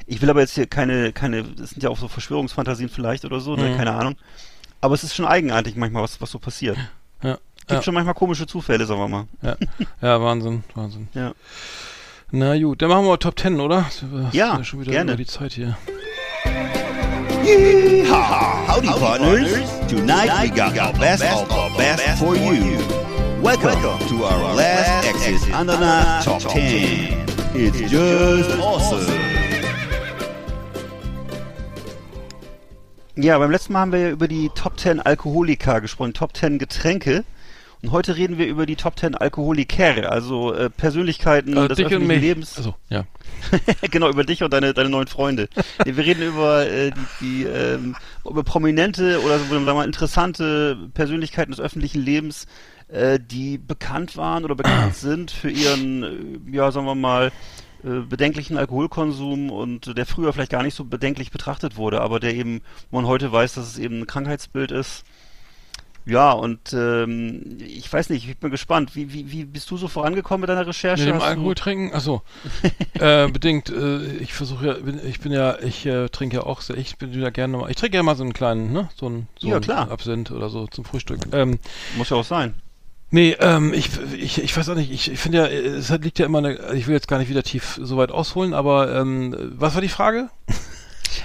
Ich 0.09 0.21
will 0.21 0.29
aber 0.29 0.39
jetzt 0.39 0.53
hier 0.55 0.67
keine, 0.67 1.11
keine, 1.11 1.43
das 1.43 1.71
sind 1.71 1.83
ja 1.83 1.89
auch 1.89 1.97
so 1.97 2.07
Verschwörungsfantasien 2.07 2.87
vielleicht 2.89 3.25
oder 3.25 3.41
so, 3.41 3.55
ne, 3.57 3.69
Mhm. 3.71 3.77
keine 3.77 3.91
Ahnung. 3.93 4.15
Aber 4.79 4.93
es 4.95 5.03
ist 5.03 5.13
schon 5.15 5.25
eigenartig 5.25 5.75
manchmal, 5.75 6.03
was, 6.03 6.21
was 6.21 6.31
so 6.31 6.39
passiert. 6.39 6.77
Ja. 7.21 7.37
Gibt 7.57 7.71
Ja. 7.71 7.81
schon 7.81 7.93
manchmal 7.93 8.13
komische 8.13 8.47
Zufälle, 8.47 8.85
sagen 8.85 9.01
wir 9.01 9.07
mal. 9.09 9.25
Ja, 9.41 9.57
ja, 10.01 10.21
Wahnsinn, 10.21 10.63
Wahnsinn. 10.75 11.09
Ja. 11.13 11.33
Na 12.31 12.57
gut, 12.57 12.81
dann 12.81 12.89
machen 12.89 13.03
wir 13.03 13.09
mal 13.11 13.17
Top 13.17 13.37
10, 13.37 13.59
oder? 13.59 13.85
Wir 14.01 14.29
Ja, 14.31 14.55
sind 14.55 14.65
schon 14.67 14.79
wieder 14.81 14.91
gerne. 14.93 15.11
über 15.11 15.17
die 15.17 15.25
Zeit 15.25 15.51
hier. 15.53 15.77
Howdy, 18.69 18.87
partners. 18.87 19.49
Tonight 19.89 20.29
we 20.41 20.49
got 20.49 20.77
our 20.77 20.93
best 20.93 21.23
of 21.23 21.49
our 21.51 21.69
best 21.77 22.17
for 22.19 22.35
you. 22.35 22.77
Welcome 23.41 23.79
to 24.07 24.23
our 24.25 24.53
last 24.55 25.05
Exit 25.05 25.53
Ananas 25.53 26.23
Top 26.25 26.39
10. 26.47 27.25
It's 27.53 27.79
just 27.91 28.57
awesome. 28.59 29.36
Ja, 33.19 33.39
beim 33.39 33.49
letzten 33.49 33.73
Mal 33.73 33.79
haben 33.79 33.91
wir 33.91 33.99
ja 33.99 34.09
über 34.11 34.27
die 34.27 34.51
Top 34.53 34.79
10 34.79 34.99
Alkoholiker 34.99 35.81
gesprochen, 35.81 36.13
Top 36.13 36.37
10 36.37 36.59
Getränke. 36.59 37.23
Und 37.81 37.91
heute 37.91 38.15
reden 38.15 38.37
wir 38.37 38.45
über 38.45 38.67
die 38.67 38.75
Top 38.75 38.99
10 38.99 39.15
Alkoholiker, 39.15 40.11
also 40.11 40.53
äh, 40.53 40.69
Persönlichkeiten 40.69 41.57
Also 41.57 41.69
des 41.69 41.79
öffentlichen. 41.79 42.21
Lebens. 42.21 42.57
Also, 42.57 42.75
ja. 42.89 43.05
genau, 43.91 44.09
über 44.09 44.23
dich 44.23 44.43
und 44.43 44.53
deine, 44.53 44.75
deine 44.75 44.89
neuen 44.89 45.07
Freunde. 45.07 45.49
nee, 45.83 45.95
wir 45.95 46.05
reden 46.05 46.21
über 46.21 46.67
äh, 46.67 46.91
die, 46.91 47.25
die 47.25 47.43
ähm, 47.45 47.95
über 48.23 48.43
prominente 48.43 49.19
oder 49.23 49.39
so, 49.39 49.45
sagen 49.45 49.65
wir 49.65 49.73
mal, 49.73 49.85
interessante 49.85 50.77
Persönlichkeiten 50.93 51.51
des 51.51 51.59
öffentlichen 51.59 52.03
Lebens, 52.03 52.45
äh, 52.87 53.19
die 53.19 53.57
bekannt 53.57 54.15
waren 54.15 54.45
oder 54.45 54.53
bekannt 54.53 54.95
sind 54.95 55.31
für 55.31 55.49
ihren, 55.49 56.03
äh, 56.03 56.55
ja, 56.55 56.71
sagen 56.71 56.85
wir 56.85 56.95
mal, 56.95 57.31
äh, 57.83 57.99
bedenklichen 58.07 58.57
Alkoholkonsum 58.57 59.49
und 59.51 59.97
der 59.97 60.05
früher 60.05 60.33
vielleicht 60.33 60.51
gar 60.51 60.63
nicht 60.63 60.75
so 60.75 60.83
bedenklich 60.85 61.31
betrachtet 61.31 61.75
wurde, 61.77 62.01
aber 62.01 62.19
der 62.19 62.33
eben, 62.35 62.61
wo 62.91 62.97
man 62.97 63.07
heute 63.07 63.31
weiß, 63.31 63.53
dass 63.53 63.67
es 63.67 63.77
eben 63.77 63.99
ein 64.01 64.07
Krankheitsbild 64.07 64.71
ist. 64.71 65.03
Ja, 66.09 66.31
und 66.31 66.71
ähm, 66.71 67.57
ich 67.59 67.91
weiß 67.91 68.09
nicht, 68.11 68.29
ich 68.29 68.37
bin 68.37 68.49
gespannt. 68.49 68.95
Wie, 68.95 69.11
wie, 69.11 69.29
wie 69.29 69.43
bist 69.43 69.69
du 69.69 69.75
so 69.75 69.89
vorangekommen 69.89 70.39
mit 70.39 70.49
deiner 70.49 70.65
Recherche? 70.65 71.03
Mit 71.03 71.09
dem 71.13 71.15
Hast 71.17 71.23
du- 71.25 71.27
Alkohol 71.31 71.55
trinken? 71.55 71.93
Achso. 71.93 72.21
äh, 72.93 73.27
bedingt. 73.27 73.69
Äh, 73.69 74.13
ich 74.19 74.33
versuche 74.33 74.67
ja, 74.67 74.73
bin, 74.75 75.01
ich 75.05 75.19
bin 75.19 75.33
ja, 75.33 75.59
ich 75.59 75.85
äh, 75.85 76.07
trinke 76.07 76.37
ja 76.37 76.43
auch 76.43 76.61
sehr, 76.61 76.77
ich 76.77 76.95
bin 76.97 77.11
ja 77.11 77.29
gerne 77.29 77.57
mal, 77.57 77.69
ich 77.69 77.75
trinke 77.75 77.97
ja 77.97 78.03
mal 78.03 78.15
so 78.15 78.23
einen 78.23 78.31
kleinen, 78.31 78.71
ne, 78.71 78.87
so 78.95 79.07
einen, 79.07 79.27
so 79.37 79.49
Ja, 79.49 79.55
einen 79.55 79.63
klar. 79.65 79.91
Absinth 79.91 80.31
oder 80.31 80.47
so 80.47 80.65
zum 80.67 80.85
Frühstück. 80.85 81.19
Ähm, 81.33 81.59
Muss 81.97 82.09
ja 82.09 82.15
auch 82.15 82.23
sein. 82.23 82.53
Nee, 83.11 83.35
ähm, 83.39 83.73
ich, 83.73 83.89
ich, 84.17 84.43
ich 84.43 84.55
weiß 84.57 84.69
auch 84.69 84.75
nicht, 84.75 84.91
ich, 84.91 85.11
ich 85.11 85.19
finde 85.19 85.37
ja, 85.39 85.45
es 85.47 85.89
hat, 85.89 86.03
liegt 86.03 86.19
ja 86.19 86.25
immer 86.25 86.39
eine, 86.39 86.73
ich 86.73 86.87
will 86.87 86.93
jetzt 86.95 87.07
gar 87.07 87.19
nicht 87.19 87.29
wieder 87.29 87.43
tief 87.43 87.79
so 87.81 87.97
weit 87.97 88.11
ausholen, 88.11 88.53
aber 88.53 88.95
ähm, 88.95 89.35
was 89.57 89.73
war 89.75 89.81
die 89.81 89.89
Frage? 89.89 90.29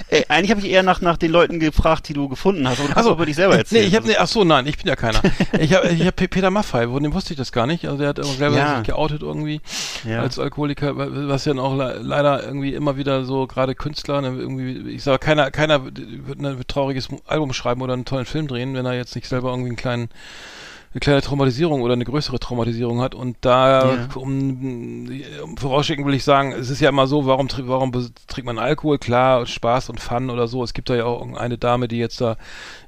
Ey, 0.09 0.25
eigentlich 0.29 0.51
habe 0.51 0.61
ich 0.61 0.71
eher 0.71 0.83
nach, 0.83 1.01
nach 1.01 1.17
den 1.17 1.31
Leuten 1.31 1.59
gefragt, 1.61 2.09
die 2.09 2.13
du 2.13 2.29
gefunden 2.29 2.67
hast, 2.69 2.79
aber 2.79 2.89
du 2.89 2.95
kannst 2.95 2.99
Ach 2.99 3.05
so. 3.05 3.11
auch 3.11 3.17
über 3.17 3.27
dich 3.27 3.37
selber 3.37 3.57
erzählen. 3.57 3.83
Nee, 3.83 3.89
ich 3.89 3.95
habe 3.97 4.07
nee, 4.07 4.17
ach 4.19 4.27
so, 4.27 4.43
nein, 4.45 4.67
ich 4.67 4.77
bin 4.79 4.87
ja 4.87 4.97
keiner. 4.97 5.21
ich 5.59 5.75
habe 5.75 5.89
ich 5.89 6.07
hab 6.07 6.17
Peter 6.17 6.51
Maffei, 6.51 6.87
von 6.87 7.03
dem 7.03 7.13
wusste 7.15 7.33
ich 7.35 7.39
das 7.39 7.53
gar 7.53 7.67
nicht. 7.67 7.85
Also 7.87 7.99
der 7.99 8.09
hat 8.09 8.21
auch 8.21 8.25
selber 8.35 8.57
Ja. 8.57 8.77
sich 8.79 8.87
geoutet 8.87 9.23
irgendwie 9.23 9.61
Ja. 10.09 10.21
als 10.21 10.39
Alkoholiker, 10.39 10.97
wa- 10.97 11.09
was 11.11 11.45
ja 11.45 11.55
auch 11.55 11.77
le 11.77 11.99
leider 12.03 12.43
irgendwie 12.45 12.75
immer 12.75 12.97
wieder 12.97 13.25
so 13.25 13.47
gerade 13.47 13.75
Künstler, 13.75 14.21
ne, 14.23 14.29
irgendwie, 14.39 14.91
ich 14.91 15.03
sage, 15.03 15.19
keiner, 15.19 15.51
keiner 15.51 15.85
wird 15.85 16.41
ein 16.41 16.63
trauriges 16.69 17.09
Album 17.27 17.53
schreiben 17.53 17.83
oder 17.83 17.93
einen 17.95 18.05
tollen 18.05 18.27
Film 18.27 18.49
drehen, 18.49 18.75
wenn 18.75 18.87
er 18.87 18.95
jetzt 18.95 19.15
nicht 19.15 19.29
selber 19.29 19.51
irgendwie 19.51 19.69
einen 19.71 19.77
kleinen 19.77 20.09
eine 20.95 21.01
kleine 21.01 21.23
Traumatisierung 21.23 21.81
oder 21.83 21.95
eine 21.95 22.05
größere 22.05 22.39
Traumatisierung 22.39 23.01
hat 23.01 23.15
und 23.15 23.37
da 23.41 23.95
Ja. 23.95 24.09
um, 24.15 25.09
um 25.43 25.57
vorausschicken 25.57 26.05
will 26.05 26.15
ich 26.15 26.25
sagen, 26.25 26.53
es 26.53 26.69
ist 26.71 26.81
ja 26.81 26.91
immer 26.91 27.07
so, 27.07 27.27
warum 27.27 27.49
warum 27.65 27.93
trinkt 28.27 28.45
man 28.47 28.59
Alkohol? 28.59 28.99
Klar, 28.99 29.47
Spaß 29.47 29.89
und 29.89 30.01
Fun 30.01 30.29
oder 30.31 30.49
so. 30.49 30.63
Es 30.63 30.75
gibt 30.75 30.91
da 30.91 30.95
ja 30.95 31.05
auch 31.05 31.27
eine 31.35 31.57
Dame, 31.59 31.89
die 31.89 31.99
jetzt 31.99 32.21
da, 32.21 32.37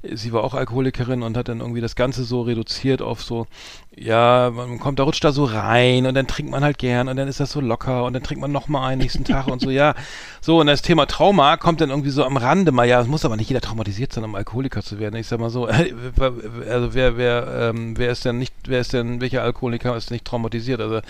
sie 0.03 0.33
war 0.33 0.43
auch 0.43 0.53
Alkoholikerin 0.53 1.23
und 1.23 1.35
hat 1.35 1.47
dann 1.47 1.61
irgendwie 1.61 1.81
das 1.81 1.95
Ganze 1.95 2.23
so 2.23 2.41
reduziert 2.41 3.01
auf 3.01 3.23
so, 3.23 3.47
ja, 3.95 4.51
man 4.53 4.77
kommt, 4.79 4.99
da 4.99 5.03
rutscht 5.03 5.23
da 5.23 5.31
so 5.31 5.45
rein 5.45 6.05
und 6.05 6.13
dann 6.15 6.27
trinkt 6.27 6.51
man 6.51 6.63
halt 6.63 6.77
gern 6.77 7.07
und 7.07 7.15
dann 7.15 7.27
ist 7.27 7.39
das 7.39 7.51
so 7.51 7.61
locker 7.61 8.03
und 8.03 8.13
dann 8.13 8.23
trinkt 8.23 8.41
man 8.41 8.51
noch 8.51 8.67
mal 8.67 8.87
einen 8.87 9.01
nächsten 9.01 9.23
Tag 9.23 9.47
und 9.47 9.61
so, 9.61 9.69
ja. 9.71 9.95
So, 10.41 10.59
und 10.59 10.67
das 10.67 10.81
Thema 10.81 11.05
Trauma 11.07 11.57
kommt 11.57 11.81
dann 11.81 11.89
irgendwie 11.89 12.09
so 12.09 12.23
am 12.23 12.37
Rande 12.37 12.71
mal, 12.71 12.87
ja, 12.87 13.01
es 13.01 13.07
muss 13.07 13.25
aber 13.25 13.35
nicht 13.37 13.49
jeder 13.49 13.61
traumatisiert 13.61 14.13
sein, 14.13 14.23
um 14.23 14.35
Alkoholiker 14.35 14.83
zu 14.83 14.99
werden. 14.99 15.15
Ich 15.15 15.27
sag 15.27 15.39
mal 15.39 15.49
so, 15.49 15.65
also 15.67 16.93
wer, 16.93 17.17
wer, 17.17 17.71
ähm, 17.73 17.94
wer 17.97 18.11
ist 18.11 18.25
denn 18.25 18.37
nicht, 18.37 18.53
wer 18.67 18.79
ist 18.81 18.93
denn, 18.93 19.21
welcher 19.21 19.43
Alkoholiker 19.43 19.95
ist 19.95 20.11
nicht 20.11 20.25
traumatisiert? 20.25 20.81
Also 20.81 21.01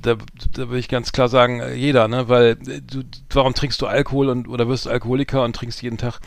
da, 0.00 0.16
da 0.52 0.70
will 0.70 0.78
ich 0.78 0.88
ganz 0.88 1.12
klar 1.12 1.28
sagen, 1.28 1.60
äh, 1.60 1.74
jeder, 1.74 2.08
ne? 2.08 2.28
Weil 2.28 2.56
äh, 2.66 2.80
du, 2.80 3.02
warum 3.30 3.54
trinkst 3.54 3.80
du 3.80 3.86
Alkohol 3.86 4.28
und 4.28 4.48
oder 4.48 4.68
wirst 4.68 4.88
Alkoholiker 4.88 5.44
und 5.44 5.54
trinkst 5.56 5.82
jeden 5.82 5.98
Tag 5.98 6.20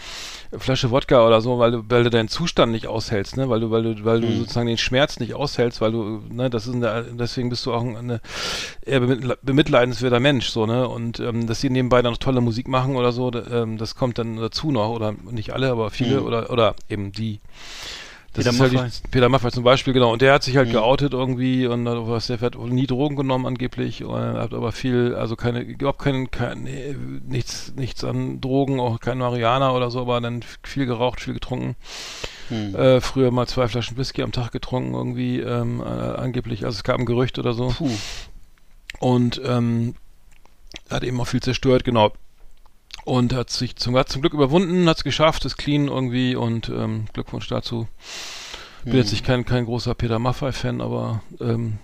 Flasche 0.58 0.91
Wodka 0.91 1.26
oder 1.28 1.41
so, 1.41 1.60
weil 1.60 1.72
du, 1.72 1.84
weil 1.89 2.04
du 2.04 2.10
deinen 2.10 2.30
Zustand 2.30 2.72
nicht 2.72 2.88
aushältst, 2.88 3.38
ne? 3.38 3.50
Weil 3.50 3.60
du, 3.60 3.72
weil 3.72 3.84
du, 3.84 4.06
weil 4.06 4.22
du 4.22 4.32
sozusagen 4.32 4.68
den 4.68 4.78
Schmerz 4.78 5.20
nicht 5.20 5.34
aushältst, 5.34 5.82
weil 5.82 5.91
du, 5.91 6.22
ne, 6.32 6.50
das 6.50 6.68
ist 6.68 6.76
eine, 6.76 7.06
deswegen 7.20 7.50
bist 7.50 7.66
du 7.66 7.74
auch 7.74 7.82
ein 7.84 7.98
eine, 7.98 8.22
eher 8.86 9.02
bemitl- 9.02 9.38
bemitleidenswerter 9.41 10.20
Mensch, 10.20 10.50
so, 10.50 10.66
ne? 10.66 10.88
Und 10.88 11.20
ähm, 11.20 11.48
dass 11.48 11.60
sie 11.62 11.70
nebenbei 11.70 12.02
dann 12.02 12.14
noch 12.14 12.18
tolle 12.20 12.41
Musik 12.41 12.68
machen 12.68 12.95
oder 12.95 13.12
so, 13.12 13.32
ähm, 13.34 13.78
das 13.78 13.95
kommt 13.95 14.18
dann 14.18 14.38
dazu 14.38 14.72
noch, 14.72 14.89
oder 14.89 15.14
nicht 15.32 15.52
alle, 15.54 15.70
aber 15.72 15.89
viele, 15.89 16.22
Mhm. 16.22 16.26
oder 16.26 16.50
oder 16.50 16.76
eben 16.89 17.12
die. 17.12 17.39
Das 18.34 18.43
Peter 18.45 18.49
ist 18.51 18.59
halt 18.61 18.73
Maffay. 18.73 18.89
die, 18.89 19.07
Peter 19.09 19.30
Maffay 19.30 19.51
zum 19.51 19.63
Beispiel, 19.63 19.93
genau. 19.93 20.11
Und 20.13 20.21
der 20.21 20.34
hat 20.34 20.43
sich 20.43 20.57
halt 20.57 20.67
Mhm. 20.67 20.73
geoutet 20.73 21.13
irgendwie 21.13 21.65
und 21.65 21.88
hat 21.88 21.97
was, 22.07 22.28
der 22.28 22.39
hat 22.39 22.55
nie 22.57 22.86
Drogen 22.86 23.15
genommen 23.15 23.45
angeblich 23.47 24.03
und 24.03 24.13
hat 24.21 24.53
aber 24.53 24.71
viel, 24.71 25.15
also 25.15 25.36
keine, 25.36 25.61
überhaupt 25.61 25.99
kein, 25.99 26.30
kein 26.30 26.67
äh, 26.67 26.93
nichts, 27.25 27.73
nichts 27.75 28.03
an 28.03 28.39
Drogen, 28.41 28.80
auch 28.80 28.99
kein 28.99 29.17
Marihuana 29.17 29.71
oder 29.71 29.89
so, 29.89 30.01
aber 30.01 30.21
dann 30.21 30.43
viel 30.63 30.86
geraucht, 30.86 31.21
viel 31.21 31.34
getrunken. 31.34 31.75
Hm. 32.49 32.75
Äh, 32.75 33.01
früher 33.01 33.32
mal 33.32 33.47
zwei 33.47 33.67
Flaschen 33.67 33.97
Whisky 33.97 34.21
am 34.21 34.32
Tag 34.32 34.51
getrunken 34.51 34.93
irgendwie, 34.93 35.39
ähm, 35.39 35.82
äh, 35.82 35.84
angeblich. 35.84 36.63
Also 36.65 36.78
es 36.78 36.84
gab 36.84 36.99
ein 36.99 37.05
Gerücht 37.05 37.39
oder 37.39 37.53
so. 37.53 37.69
Puh. 37.69 37.89
Und 38.99 39.41
ähm, 39.45 39.95
hat 40.89 41.03
eben 41.03 41.19
auch 41.19 41.28
viel 41.28 41.41
zerstört, 41.41 41.84
genau. 41.84 42.11
Und 43.08 43.34
hat 43.34 43.49
sich 43.49 43.78
zum, 43.78 43.95
hat 43.95 44.10
zum 44.10 44.22
Glück 44.22 44.34
überwunden, 44.34 44.89
hat 44.89 44.97
es 44.97 45.03
geschafft, 45.05 45.45
ist 45.45 45.55
clean 45.55 45.88
irgendwie 45.88 46.36
und 46.36 46.68
ähm, 46.68 47.05
Glückwunsch 47.14 47.47
dazu. 47.47 47.88
Bin 48.84 48.93
Hm. 48.93 48.99
jetzt 48.99 49.12
nicht 49.12 49.26
kein, 49.26 49.45
kein 49.45 49.64
großer 49.66 49.95
Peter 49.95 50.20
Maffay-Fan, 50.20 50.82
aber 50.82 51.22
ähm, 51.39 51.78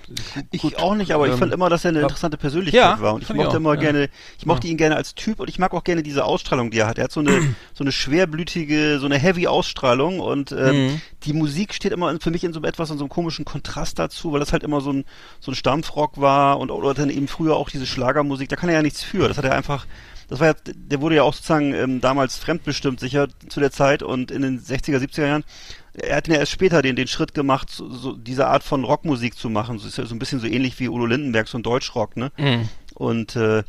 Ich 0.52 0.62
gut, 0.62 0.76
auch 0.78 0.96
nicht, 0.96 1.12
aber 1.14 1.28
ich 1.28 1.34
ähm, 1.34 1.40
fand 1.40 1.54
immer, 1.54 1.70
dass 1.70 1.86
er 1.86 1.90
eine 1.90 2.02
interessante 2.02 2.36
Persönlichkeit 2.38 2.98
Ja, 2.98 3.00
war. 3.02 3.14
Und 3.14 3.24
ich 3.24 3.30
ich 3.30 3.36
mochte 3.38 3.52
auch, 3.52 3.56
immer 3.56 3.74
ja. 3.76 3.80
gerne, 3.80 4.10
ich 4.38 4.46
mochte 4.46 4.68
ihn 4.68 4.76
gerne 4.76 4.98
als 4.98 5.16
Typ 5.16 5.40
und 5.40 5.50
ich 5.50 5.60
mag 5.60 5.74
auch 5.74 5.86
gerne 5.86 6.04
diese 6.04 6.26
Ausstrahlung, 6.26 6.72
die 6.72 6.80
er 6.80 6.88
hat. 6.88 6.98
Er 6.98 7.06
hat 7.06 7.12
so 7.14 7.22
eine, 7.22 7.32
so 7.74 7.86
eine 7.86 7.94
schwerblütige, 7.94 9.00
so 9.00 9.06
eine 9.06 9.18
heavy 9.18 9.48
Ausstrahlung 9.48 10.20
und 10.20 10.52
ähm, 10.52 10.88
Mhm. 10.88 11.02
die 11.24 11.34
Musik 11.34 11.74
steht 11.74 11.94
immer 11.94 12.14
für 12.20 12.32
mich 12.32 12.44
in 12.44 12.52
so 12.52 12.62
etwas, 12.64 12.90
in 12.90 12.98
so 12.98 13.06
einem 13.06 13.10
komischen 13.10 13.46
Kontrast 13.46 13.98
dazu, 13.98 14.34
weil 14.34 14.42
das 14.42 14.52
halt 14.52 14.64
immer 14.64 14.82
so 14.82 14.92
ein, 14.92 15.06
so 15.40 15.52
ein 15.52 15.56
Stampfrock 15.56 16.20
war 16.20 16.60
und 16.60 16.70
oder 16.70 16.94
dann 16.94 17.10
eben 17.10 17.28
früher 17.30 17.56
auch 17.56 17.70
diese 17.70 17.86
Schlagermusik, 17.86 18.50
da 18.50 18.56
kann 18.58 18.68
er 18.70 18.76
ja 18.76 18.82
nichts 18.82 19.04
für. 19.04 19.28
Das 19.30 19.38
hat 19.38 19.46
er 19.46 19.56
einfach, 19.56 19.86
das 20.30 20.40
war 20.40 20.48
ja, 20.48 20.54
der 20.66 21.02
wurde 21.02 21.16
ja 21.16 21.24
auch 21.24 21.34
sozusagen 21.34 21.74
ähm, 21.74 22.02
damals 22.02 22.38
fremdbestimmt 22.38 23.00
sicher 23.00 23.28
zu 23.50 23.60
der 23.60 23.72
Zeit 23.72 24.04
und 24.04 24.32
in 24.32 24.42
den 24.42 24.60
60er, 24.60 24.98
70er 25.00 25.26
Jahren. 25.28 25.44
Er 25.94 26.16
hat 26.16 26.28
ja 26.28 26.36
erst 26.36 26.52
später 26.52 26.82
den, 26.82 26.96
den 26.96 27.08
Schritt 27.08 27.34
gemacht, 27.36 27.70
so, 27.70 27.88
so 27.94 28.14
diese 28.14 28.48
Art 28.48 28.64
von 28.64 28.84
Rockmusik 28.84 29.36
zu 29.38 29.50
machen. 29.50 29.78
So 29.78 29.88
ist 29.88 29.98
ja 29.98 30.06
so 30.06 30.16
ein 30.16 30.20
bisschen 30.20 30.40
so 30.40 30.48
ähnlich 30.48 30.80
wie 30.80 30.90
Udo 30.90 31.06
Lindenberg, 31.06 31.48
so 31.48 31.58
ein 31.58 31.64
Deutschrock, 31.64 32.18
ne? 32.18 32.32
Mhm. 32.38 32.68
Und 32.96 33.36
äh, 33.36 33.64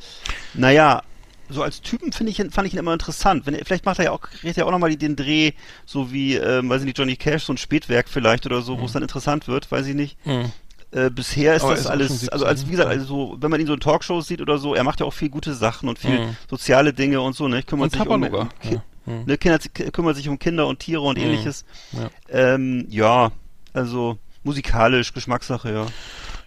naja, 0.55 1.02
so 1.50 1.62
als 1.62 1.82
Typen 1.82 2.12
finde 2.12 2.32
ich 2.32 2.38
ihn- 2.40 2.50
fand 2.50 2.66
ich 2.66 2.72
ihn 2.72 2.78
immer 2.78 2.94
interessant. 2.94 3.44
Wenn 3.44 3.55
vielleicht 3.64 3.84
macht 3.84 3.98
er 3.98 4.07
ja 4.07 4.11
auch, 4.12 4.22
kriegt 4.22 4.57
er 4.57 4.66
auch 4.66 4.70
nochmal 4.70 4.96
den 4.96 5.16
Dreh, 5.16 5.52
so 5.84 6.11
wie, 6.12 6.36
ähm, 6.36 6.70
weiß 6.70 6.80
ich 6.80 6.86
nicht, 6.86 6.98
Johnny 6.98 7.16
Cash, 7.16 7.44
so 7.44 7.52
ein 7.52 7.59
Spätwerk 7.59 8.09
vielleicht 8.09 8.46
oder 8.46 8.62
so, 8.62 8.80
wo 8.80 8.86
es 8.86 8.92
dann 8.92 9.02
interessant 9.02 9.46
wird, 9.46 9.70
weiß 9.70 9.86
ich 9.86 9.94
nicht. 9.94 10.16
Mhm. 10.26 10.50
Äh, 10.95 11.11
bisher 11.11 11.57
ist 11.57 11.62
Aber 11.62 11.72
das 11.72 11.80
ist 11.80 11.86
alles, 11.86 12.09
17, 12.20 12.28
also 12.30 12.47
als 12.47 12.66
wie 12.66 12.70
gesagt, 12.70 12.88
also 12.88 13.05
so, 13.05 13.36
wenn 13.40 13.51
man 13.51 13.61
ihn 13.61 13.66
so 13.66 13.74
in 13.74 13.80
Talkshows 13.80 14.28
sieht 14.28 14.40
oder 14.40 14.59
so, 14.59 14.74
er 14.74 14.84
macht 14.84 15.01
ja 15.01 15.07
auch 15.07 15.12
viel 15.12 15.28
gute 15.28 15.53
Sachen 15.55 15.88
und 15.88 15.99
viel 15.99 16.20
Mhm. 16.20 16.36
soziale 16.49 16.92
Dinge 16.92 17.20
und 17.20 17.34
so, 17.34 17.49
ne? 17.49 17.62
Kümmert 17.64 17.86
Und 17.86 17.90
sich 17.92 18.01
um, 18.01 18.22
Tabaluga. 18.22 18.49
um 18.62 18.70
Ja. 18.70 18.82
Mhm. 19.07 19.24
ne, 19.26 19.36
Kinder, 19.36 19.59
kümmert 19.92 20.16
sich 20.16 20.28
um 20.28 20.38
Kinder 20.38 20.66
und 20.68 20.78
Tiere 20.78 21.01
und 21.03 21.18
Mhm. 21.18 21.24
ähnliches. 21.24 21.64
Ja. 21.92 22.11
Ähm, 22.28 22.86
ja, 22.90 23.32
also 23.72 24.18
musikalisch, 24.45 25.12
Geschmackssache, 25.12 25.72
ja. 25.72 25.86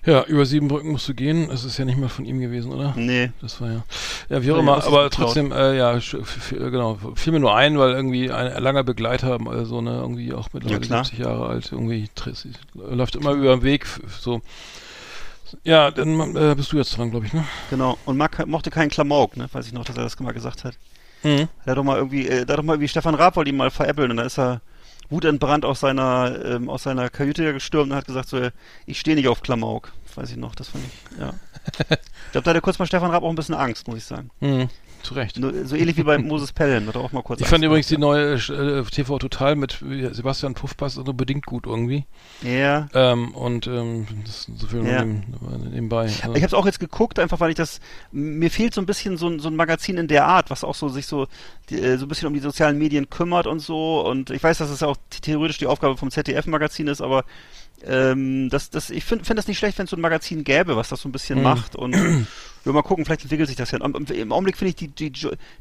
Ja, 0.08 0.24
über 0.24 0.46
sieben 0.46 0.70
Brücken 0.70 0.92
musst 0.94 1.10
du 1.10 1.14
gehen. 1.14 1.52
Es 1.52 1.66
ist 1.66 1.78
ja 1.78 1.84
nicht 1.84 1.98
mal 1.98 2.08
von 2.08 2.24
ihm 2.24 2.40
gewesen, 2.40 2.72
oder? 2.72 2.94
Nee. 2.96 3.32
Das 3.42 3.60
war 3.60 3.70
ja. 3.70 3.84
Ja, 4.30 4.42
wie 4.42 4.52
auch 4.52 4.56
Ja, 4.56 4.62
immer, 4.62 4.82
aber 4.86 5.10
trotzdem, 5.10 5.52
äh, 5.52 5.76
ja, 5.76 6.00
genau, 6.50 6.98
fiel 7.16 7.34
mir 7.34 7.42
nur 7.42 7.54
ein, 7.54 7.78
weil 7.78 7.92
irgendwie 7.92 8.32
ein 8.32 8.64
langer 8.64 8.86
Begleiter, 8.86 9.38
so 9.66 9.82
ne, 9.82 9.98
irgendwie 10.00 10.34
auch 10.34 10.48
mittlerweile 10.54 10.80
klar. 10.80 11.04
70 11.04 11.20
Jahre 11.26 11.48
alt, 11.48 11.74
irgendwie 11.74 12.10
läuft 12.74 13.18
immer 13.18 13.32
über 13.34 13.58
den 13.58 13.64
Weg, 13.64 13.86
so. 14.22 14.42
Ja, 15.66 15.92
dann 15.92 16.38
äh, 16.38 16.56
bist 16.56 16.72
du 16.72 16.78
jetzt 16.78 16.98
dran, 16.98 17.12
glaube 17.12 17.26
ich, 17.26 17.34
ne? 17.34 17.44
Genau. 17.70 17.98
Und 18.06 18.16
mag, 18.16 18.48
mochte 18.48 18.70
keinen 18.70 18.90
Klamauk, 18.90 19.36
ne? 19.36 19.50
Weiß 19.52 19.68
ich 19.68 19.74
noch, 19.74 19.84
dass 19.84 19.98
er 19.98 20.04
das 20.04 20.18
mal 20.22 20.32
gesagt 20.34 20.64
hat. 20.64 20.76
Mhm. 21.24 21.50
Der 21.66 21.72
hat 21.72 21.78
doch 21.78 21.84
mal 21.84 21.98
irgendwie, 21.98 22.28
äh, 22.28 22.42
hat 22.42 22.50
doch 22.50 22.64
mal 22.64 22.74
irgendwie 22.74 22.88
Stefan 22.88 23.16
Raab 23.16 23.36
wollte 23.36 23.50
ihn 23.50 23.58
mal 23.58 23.72
veräppeln 23.72 24.12
und 24.12 24.18
da 24.18 24.24
ist 24.24 24.40
er 24.40 24.62
wutentbrannt 25.10 25.66
aus 25.66 25.80
seiner, 25.80 26.44
ähm, 26.44 26.70
aus 26.70 26.84
seiner 26.84 27.10
Kajüte 27.10 27.54
gestürmt 27.54 27.92
und 27.92 27.98
hat 27.98 28.06
gesagt 28.06 28.30
so, 28.30 28.50
ich 28.86 29.00
stehe 29.00 29.16
nicht 29.16 29.28
auf 29.28 29.42
Klamauk. 29.42 29.94
Weiß 30.16 30.32
ich 30.32 30.38
noch, 30.38 30.56
das 30.56 30.70
fand 30.70 30.84
ich, 30.86 31.20
ja. 31.20 31.34
ich 31.90 32.32
glaube, 32.32 32.44
da 32.44 32.50
hatte 32.52 32.62
kurz 32.62 32.80
mal 32.80 32.88
Stefan 32.88 33.12
Raab 33.12 33.24
auch 33.24 33.30
ein 33.30 33.36
bisschen 33.36 33.56
Angst, 33.56 33.88
muss 33.88 33.98
ich 33.98 34.06
sagen. 34.06 34.32
Mhm. 34.40 34.70
Zu 35.04 35.14
Recht. 35.14 35.40
So 35.64 35.76
ähnlich 35.76 35.96
wie 35.98 36.04
bei 36.04 36.18
Moses 36.18 36.52
Pelham, 36.52 36.88
hat 36.88 36.96
er 36.96 37.02
auch 37.02 37.12
mal 37.12 37.22
kurz 37.24 37.40
Ich 37.40 37.46
Angst 37.46 37.52
fand 37.52 37.64
übrigens 37.64 37.88
die 37.88 37.98
neue 37.98 38.34
äh, 38.34 38.84
TV 38.84 39.20
Total 39.20 39.56
mit 39.56 39.78
Sebastian 40.12 40.54
Puffpass 40.54 40.98
nur 40.98 41.14
bedingt 41.14 41.46
gut 41.46 41.66
irgendwie. 41.66 42.06
Ja. 42.42 42.88
Ähm, 42.94 43.34
und 43.36 43.68
ähm, 43.68 44.06
das 44.26 44.48
ist 44.50 44.60
so 44.60 44.68
viel 44.68 44.86
Ja. 44.86 45.06
neben, 45.06 45.24
nebenbei. 45.72 46.04
Also, 46.04 46.16
Ich 46.18 46.24
habe 46.24 46.46
es 46.46 46.54
auch 46.54 46.66
jetzt 46.66 46.80
geguckt, 46.80 47.20
einfach 47.20 47.40
weil 47.40 47.52
ich 47.52 47.56
das 47.56 47.80
mir 48.12 48.52
fehlt 48.52 48.74
so 48.74 48.82
ein 48.82 48.86
bisschen 48.86 49.18
so 49.18 49.28
ein, 49.30 49.40
so 49.40 49.48
ein 49.50 49.56
Magazin 49.56 49.98
in 49.98 50.08
der 50.08 50.26
Art, 50.26 50.50
was 50.50 50.64
auch 50.64 50.76
so 50.76 50.90
sich 50.90 51.06
so 51.06 51.28
die, 51.70 51.80
äh, 51.80 51.98
so 51.98 52.06
ein 52.06 52.10
bisschen 52.10 52.28
um 52.28 52.34
die 52.34 52.40
sozialen 52.40 52.78
Medien 52.78 53.10
kümmert 53.10 53.48
und 53.48 53.60
so. 53.60 54.06
Und 54.06 54.30
ich 54.30 54.44
weiß, 54.44 54.58
dass 54.58 54.70
es 54.70 54.84
auch 54.84 54.98
theoretisch 55.22 55.58
die 55.58 55.68
Aufgabe 55.68 55.96
vom 55.98 56.12
ZDF-Magazin 56.12 56.88
ist, 56.88 57.02
aber 57.02 57.24
ähm, 57.86 58.50
das, 58.50 58.72
das, 58.72 58.90
ich 58.90 59.06
finde 59.06 59.24
find 59.24 59.38
das 59.38 59.48
nicht 59.48 59.60
schlecht, 59.60 59.78
wenn 59.78 59.84
es 59.86 59.92
so 59.92 59.98
ein 59.98 60.02
Magazin 60.02 60.44
gäbe, 60.44 60.76
was 60.76 60.90
das 60.90 61.02
so 61.02 61.08
ein 61.08 61.12
bisschen 61.12 61.38
Mhm. 61.38 61.44
macht. 61.44 61.76
Und 61.76 61.96
wir 62.68 62.74
mal 62.74 62.82
gucken, 62.84 63.06
vielleicht 63.06 63.22
entwickelt 63.24 63.48
sich 63.48 63.58
das 63.58 63.72
ja. 63.72 63.80
Im 63.80 64.32
Augenblick 64.32 64.58
finde 64.58 64.70
ich 64.70 64.76
die, 64.76 64.88
die, 64.90 65.12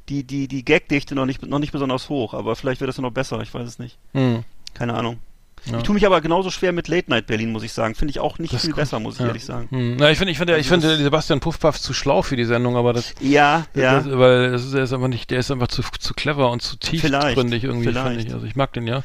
die, 0.09 0.25
die, 0.25 0.49
die 0.49 0.65
Gagdichte 0.65 1.15
noch 1.15 1.27
nicht, 1.27 1.45
noch 1.47 1.59
nicht 1.59 1.73
besonders 1.73 2.09
hoch, 2.09 2.35
aber 2.35 2.57
vielleicht 2.57 2.81
wird 2.81 2.89
das 2.89 2.97
ja 2.97 3.03
noch 3.03 3.13
besser, 3.13 3.41
ich 3.41 3.53
weiß 3.53 3.67
es 3.67 3.79
nicht. 3.79 3.99
Mhm. 4.13 4.45
Keine 4.75 4.95
Ahnung. 4.95 5.19
Ja. 5.65 5.79
Ich 5.79 5.83
tue 5.83 5.95
mich 5.95 6.07
aber 6.07 6.21
genauso 6.21 6.51
schwer 6.51 6.71
mit 6.71 6.87
Late 6.87 7.11
Night 7.11 7.27
Berlin, 7.27 7.51
muss 7.51 7.65
ich 7.65 7.73
sagen. 7.73 7.95
Finde 7.97 8.11
ich 8.11 8.21
auch 8.21 8.39
nicht 8.39 8.53
Das 8.53 8.61
viel 8.61 8.71
kommt- 8.71 8.83
besser, 8.83 9.01
muss 9.01 9.15
ich 9.15 9.21
ja. 9.23 9.27
ehrlich 9.27 9.45
sagen. 9.45 9.67
Hm. 9.71 9.97
Na, 9.99 10.11
ich 10.13 10.19
finde, 10.19 10.31
ich 10.31 10.39
finde, 10.39 10.53
ich 10.59 10.71
Also 10.71 10.87
finde 10.87 11.03
Sebastian 11.03 11.41
Puffpaff 11.41 11.81
zu 11.81 11.93
schlau 11.93 12.23
für 12.23 12.37
die 12.37 12.45
Sendung, 12.45 12.77
aber 12.77 12.93
das, 12.93 13.15
Ja, 13.21 13.67
ja. 13.75 13.95
das 14.01 14.07
weil 14.19 14.53
das 14.53 14.65
ist, 14.65 14.75
er 14.75 14.85
ist 14.85 14.93
einfach 14.93 15.09
nicht, 15.09 15.31
der 15.31 15.41
ist 15.41 15.51
einfach 15.51 15.67
zu, 15.69 15.83
zu 15.99 16.15
clever 16.15 16.51
und 16.51 16.63
zu 16.63 16.77
tiefgründig 16.77 17.65
irgendwie, 17.65 17.87
vielleicht. 17.87 18.07
finde 18.07 18.23
ich. 18.29 18.33
Also 18.35 18.47
ich 18.47 18.55
mag 18.55 18.73
den 18.75 18.87
ja. 18.87 19.03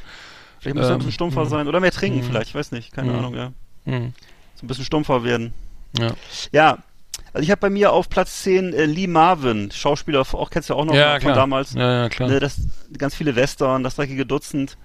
Vielleicht 0.60 0.76
muss 0.76 0.86
er 0.86 0.90
ein 0.90 0.94
Ähm, 0.94 0.98
bisschen 1.00 1.14
stumpfer 1.14 1.46
mhm. 1.46 1.50
sein 1.50 1.68
oder 1.68 1.80
mehr 1.80 1.92
trinken 1.92 2.20
Mhm. 2.20 2.24
vielleicht, 2.26 2.50
ich 2.50 2.56
weiß 2.56 2.72
nicht, 2.74 2.94
keine 2.94 3.12
Mhm. 3.14 3.18
Ahnung, 3.18 3.34
ja. 3.36 3.52
Hm. 3.86 4.14
So 4.56 4.66
ein 4.66 4.68
bisschen 4.68 4.86
stumpfer 4.86 5.24
werden. 5.24 5.54
Ja. 5.98 6.12
Ja, 6.52 6.78
also 7.34 7.44
ich 7.44 7.52
habe 7.52 7.62
bei 7.62 7.70
mir 7.70 7.94
auf 7.94 8.10
Platz 8.10 8.44
10 8.44 8.74
äh, 8.74 8.86
Lee 8.86 9.08
Marvin, 9.08 9.72
Schauspieler, 9.72 10.22
auch 10.22 10.50
kennst 10.50 10.70
du 10.70 10.74
ja 10.74 10.80
auch 10.80 10.86
noch 10.86 10.96
Ja, 10.96 11.14
von 11.14 11.22
klar. 11.22 11.36
damals. 11.36 11.74
Ja, 11.74 12.04
ja, 12.04 12.10
klar. 12.10 12.30
Ne, 12.30 12.40
das, 12.40 12.58
ganz 12.98 13.16
viele 13.16 13.36
Western, 13.36 13.84
das 13.84 13.96
dreckige 13.96 14.26
Dutzend. 14.26 14.78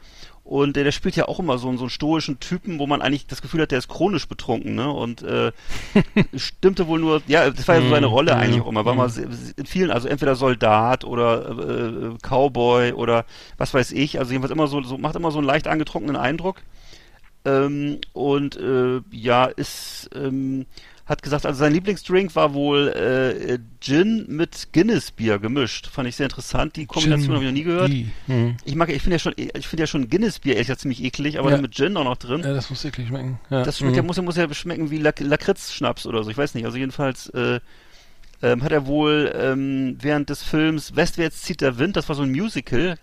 Und 0.44 0.76
äh, 0.76 0.84
der 0.84 0.92
spielt 0.92 1.16
ja 1.16 1.26
auch 1.26 1.40
immer 1.40 1.58
so, 1.58 1.68
einen- 1.68 1.76
so 1.76 1.82
einen 1.84 1.90
stoischen 1.90 2.38
Typen, 2.38 2.78
wo 2.78 2.86
man 2.86 3.02
eigentlich 3.02 3.26
das 3.26 3.42
Gefühl 3.42 3.62
hat, 3.62 3.72
der 3.72 3.78
ist 3.78 3.88
chronisch 3.88 4.28
betrunken, 4.28 4.76
ne? 4.76 4.88
Und 4.92 5.22
äh, 5.24 5.50
stimmte 6.36 6.86
wohl 6.86 7.00
nur, 7.00 7.20
ja, 7.26 7.50
das 7.50 7.66
war 7.66 7.74
ja 7.74 7.80
so 7.82 7.88
seine 7.88 8.06
Mhm, 8.06 8.12
Rolle 8.12 8.36
eigentlich 8.36 8.60
auch 8.62 8.68
immer. 8.68 8.84
War 8.84 8.94
mal 8.94 9.08
mhm. 9.08 9.12
se- 9.12 9.28
in 9.56 9.66
vielen, 9.66 9.90
also 9.90 10.06
entweder 10.06 10.36
Soldat 10.36 11.02
oder 11.04 11.50
äh, 11.50 12.14
Cowboy 12.22 12.92
oder 12.92 13.24
was 13.58 13.74
weiß 13.74 13.90
ich. 13.90 14.20
Also 14.20 14.30
jedenfalls 14.30 14.52
immer 14.52 14.68
so, 14.68 14.80
so 14.82 14.98
macht 14.98 15.16
immer 15.16 15.32
so 15.32 15.38
einen 15.38 15.48
leicht 15.48 15.66
angetrunkenen 15.66 16.14
Eindruck. 16.16 16.62
Ähm, 17.44 17.98
und 18.12 18.56
äh, 18.56 19.00
ja, 19.10 19.44
ist 19.46 20.10
ähm, 20.14 20.66
hat 21.06 21.22
gesagt, 21.22 21.46
also 21.46 21.58
sein 21.58 21.72
Lieblingsdrink 21.72 22.34
war 22.34 22.52
wohl 22.52 22.88
äh, 22.88 23.58
Gin 23.80 24.24
mit 24.28 24.68
Guinness-Bier 24.72 25.38
gemischt. 25.38 25.86
Fand 25.86 26.08
ich 26.08 26.16
sehr 26.16 26.26
interessant. 26.26 26.74
Die 26.74 26.86
Kombination 26.86 27.34
habe 27.34 27.44
ich 27.44 27.50
noch 27.50 27.54
nie 27.56 27.62
gehört. 27.62 27.92
Hm. 28.26 28.56
Ich 28.64 28.74
mag, 28.74 28.88
ich 28.90 29.00
finde 29.02 29.14
ja 29.14 29.18
schon, 29.20 29.34
ich 29.36 29.68
finde 29.68 29.84
ja 29.84 29.86
schon 29.86 30.10
Guinness-Bier 30.10 30.54
ehrlich 30.54 30.66
gesagt 30.66 30.80
ziemlich 30.80 31.04
eklig, 31.04 31.38
aber 31.38 31.50
Ja. 31.50 31.54
dann 31.56 31.62
mit 31.62 31.74
Gin 31.76 31.96
auch 31.96 32.02
noch 32.04 32.16
drin. 32.16 32.40
Ja, 32.40 32.52
das 32.52 32.70
muss 32.70 32.82
wirklich 32.82 33.06
schmecken. 33.06 33.38
Ja. 33.50 33.62
Das 33.62 33.78
schmeckt 33.78 33.94
ja, 33.94 34.02
Mhm. 34.02 34.06
muss, 34.08 34.16
ja- 34.16 34.22
muss 34.24 34.36
ja 34.36 34.52
schmecken 34.52 34.90
wie 34.90 34.98
Lak 34.98 35.20
Lakritz-Schnaps 35.20 36.06
oder 36.06 36.24
so. 36.24 36.30
Ich 36.30 36.36
weiß 36.36 36.54
nicht. 36.54 36.64
Also 36.64 36.76
jedenfalls 36.76 37.28
äh, 37.30 37.60
ähm, 38.42 38.62
hat 38.64 38.72
er 38.72 38.86
wohl 38.86 39.32
ähm, 39.34 39.96
während 40.00 40.28
des 40.28 40.42
Films 40.42 40.96
Westwärts 40.96 41.42
zieht 41.42 41.60
der 41.60 41.78
Wind, 41.78 41.96
das 41.96 42.08
war 42.08 42.16
so 42.16 42.22
ein 42.22 42.32
Musical, 42.32 42.98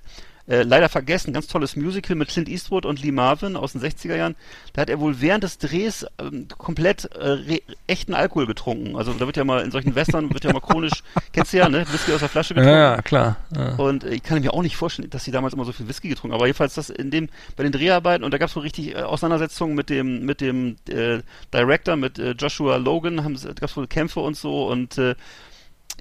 äh, 0.47 0.63
leider 0.63 0.89
vergessen, 0.89 1.33
ganz 1.33 1.47
tolles 1.47 1.75
Musical 1.75 2.15
mit 2.15 2.27
Clint 2.27 2.49
Eastwood 2.49 2.85
und 2.85 3.01
Lee 3.01 3.11
Marvin 3.11 3.55
aus 3.55 3.71
den 3.73 3.81
60er 3.81 4.15
Jahren. 4.15 4.35
Da 4.73 4.81
hat 4.81 4.89
er 4.89 4.99
wohl 4.99 5.21
während 5.21 5.43
des 5.43 5.57
Drehs 5.57 6.05
ähm, 6.19 6.47
komplett 6.57 7.09
äh, 7.15 7.61
echten 7.87 8.13
Alkohol 8.13 8.45
getrunken. 8.45 8.95
Also 8.97 9.13
da 9.13 9.25
wird 9.25 9.37
ja 9.37 9.45
mal 9.45 9.63
in 9.63 9.71
solchen 9.71 9.95
Western 9.95 10.33
wird 10.33 10.43
ja 10.43 10.51
mal 10.51 10.59
chronisch, 10.59 11.03
kennst 11.31 11.53
du 11.53 11.57
ja, 11.57 11.69
ne? 11.69 11.85
Whisky 11.91 12.11
aus 12.11 12.19
der 12.19 12.29
Flasche 12.29 12.53
getrunken. 12.53 12.75
Ja, 12.75 12.95
ja, 12.95 13.01
klar. 13.01 13.37
Ja. 13.55 13.75
Und 13.75 14.03
äh, 14.03 14.15
ich 14.15 14.23
kann 14.23 14.41
mir 14.41 14.53
auch 14.53 14.63
nicht 14.63 14.75
vorstellen, 14.75 15.09
dass 15.09 15.23
sie 15.23 15.31
damals 15.31 15.53
immer 15.53 15.65
so 15.65 15.71
viel 15.71 15.87
Whisky 15.87 16.09
getrunken 16.09 16.33
haben. 16.33 16.39
Aber 16.39 16.47
jedenfalls 16.47 16.73
das 16.73 16.89
in 16.89 17.09
dem, 17.09 17.29
bei 17.55 17.63
den 17.63 17.71
Dreharbeiten, 17.71 18.23
und 18.23 18.31
da 18.31 18.37
gab 18.37 18.47
es 18.47 18.53
so 18.53 18.59
richtig 18.59 18.95
äh, 18.95 19.01
Auseinandersetzungen 19.01 19.75
mit 19.75 19.89
dem, 19.89 20.25
mit 20.25 20.41
dem 20.41 20.75
äh, 20.89 21.19
Director, 21.53 21.95
mit 21.95 22.19
äh, 22.19 22.31
Joshua 22.31 22.77
Logan, 22.77 23.23
haben 23.23 23.35
gab 23.35 23.69
es 23.69 23.77
wohl 23.77 23.87
Kämpfe 23.87 24.19
und 24.19 24.35
so 24.35 24.67
und 24.67 24.97
äh, 24.97 25.15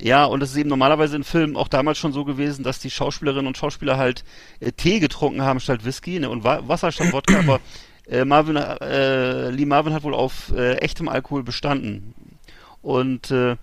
ja, 0.02 0.24
und 0.24 0.42
es 0.42 0.50
ist 0.50 0.56
eben 0.56 0.68
normalerweise 0.68 1.14
in 1.14 1.22
Filmen 1.22 1.56
auch 1.56 1.68
damals 1.68 1.96
schon 1.96 2.12
so 2.12 2.24
gewesen, 2.24 2.64
dass 2.64 2.80
die 2.80 2.90
Schauspielerinnen 2.90 3.46
und 3.46 3.56
Schauspieler 3.56 3.96
halt 3.96 4.24
äh, 4.58 4.72
Tee 4.72 4.98
getrunken 4.98 5.42
haben 5.42 5.60
statt 5.60 5.84
Whisky 5.84 6.18
ne, 6.18 6.28
und 6.28 6.42
Wa 6.42 6.62
Wasser 6.66 6.90
statt 6.90 7.12
Wodka, 7.12 7.38
aber 7.38 7.60
äh, 8.08 8.24
Marvin, 8.24 8.56
äh, 8.56 9.50
Lee 9.50 9.64
Marvin 9.64 9.94
hat 9.94 10.02
wohl 10.02 10.14
auf 10.14 10.52
äh, 10.56 10.74
echtem 10.78 11.08
Alkohol 11.08 11.44
bestanden. 11.44 12.14
Und 12.82 13.30
äh, 13.30 13.56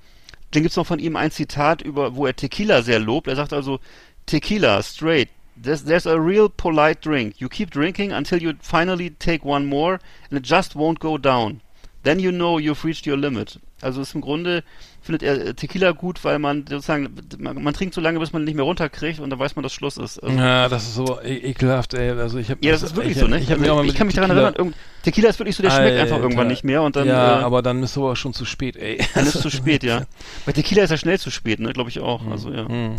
dann 0.51 0.63
gibt's 0.63 0.77
noch 0.77 0.87
von 0.87 0.99
ihm 0.99 1.17
ein 1.17 1.31
Zitat, 1.31 1.81
über, 1.81 2.15
wo 2.15 2.25
er 2.25 2.35
Tequila 2.35 2.83
sehr 2.83 2.99
lobt. 2.99 3.27
Er 3.27 3.35
sagt 3.35 3.51
also, 3.51 3.81
Tequila, 4.25 4.81
straight, 4.81 5.27
there's, 5.61 5.83
there's 5.83 6.07
a 6.07 6.15
real 6.15 6.47
polite 6.47 7.01
drink. 7.01 7.41
You 7.41 7.49
keep 7.49 7.69
drinking 7.69 8.13
until 8.13 8.41
you 8.41 8.53
finally 8.61 9.09
take 9.09 9.43
one 9.43 9.65
more 9.65 9.99
and 10.29 10.39
it 10.39 10.45
just 10.45 10.73
won't 10.73 10.99
go 10.99 11.17
down. 11.17 11.59
Then 12.03 12.19
you 12.19 12.31
know 12.31 12.59
you've 12.59 12.85
reached 12.85 13.05
your 13.05 13.17
limit. 13.17 13.59
Also 13.81 14.01
ist 14.01 14.15
im 14.15 14.21
Grunde, 14.21 14.63
findet 15.09 15.23
er 15.23 15.47
äh, 15.47 15.53
Tequila 15.55 15.91
gut, 15.91 16.23
weil 16.23 16.37
man 16.37 16.65
sozusagen, 16.69 17.09
man, 17.39 17.63
man 17.63 17.73
trinkt 17.73 17.95
so 17.95 18.01
lange, 18.01 18.19
bis 18.19 18.31
man 18.31 18.43
nicht 18.43 18.53
mehr 18.53 18.63
runterkriegt 18.63 19.19
und 19.19 19.31
dann 19.31 19.39
weiß 19.39 19.55
man, 19.55 19.63
dass 19.63 19.73
Schluss 19.73 19.97
ist. 19.97 20.19
Also, 20.19 20.37
Ja, 20.37 20.69
das 20.69 20.83
ist 20.83 20.93
so 20.93 21.19
e 21.21 21.35
ekelhaft, 21.49 21.95
ey. 21.95 22.11
Also 22.11 22.37
ich 22.37 22.51
hab, 22.51 22.63
ja, 22.63 22.71
das 22.71 22.83
ist 22.83 22.95
wirklich 22.95 23.15
ich, 23.15 23.19
so, 23.19 23.27
ne? 23.27 23.39
Ich, 23.39 23.49
mal 23.49 23.55
ich 23.81 23.87
mit 23.87 23.95
kann 23.95 24.05
mich 24.05 24.15
daran 24.15 24.29
Tequila- 24.29 24.35
erinnern, 24.35 24.53
irgend, 24.55 24.75
Tequila 25.01 25.29
ist 25.29 25.39
wirklich 25.39 25.55
so, 25.55 25.63
der 25.63 25.71
schmeckt 25.71 25.97
einfach 25.97 26.15
Alter. 26.15 26.23
irgendwann 26.23 26.47
nicht 26.47 26.63
mehr 26.63 26.83
und 26.83 26.95
dann, 26.95 27.07
ja, 27.07 27.39
äh, 27.39 27.43
aber 27.43 27.63
dann 27.63 27.81
ist 27.81 27.97
aber 27.97 28.15
schon 28.15 28.33
zu 28.33 28.45
spät, 28.45 28.75
ey. 28.77 28.99
dann 29.15 29.25
ist 29.25 29.33
es 29.33 29.41
zu 29.41 29.49
spät, 29.49 29.83
ja. 29.83 30.03
Bei 30.45 30.51
Tequila 30.51 30.83
ist 30.83 30.91
er 30.91 30.97
schnell 30.97 31.19
zu 31.19 31.31
spät, 31.31 31.59
ne? 31.59 31.73
Glaube 31.73 31.89
ich 31.89 31.99
auch. 31.99 32.21
Also 32.27 32.51
ja. 32.51 32.67
Hm. 32.67 32.97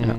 Ja. 0.00 0.16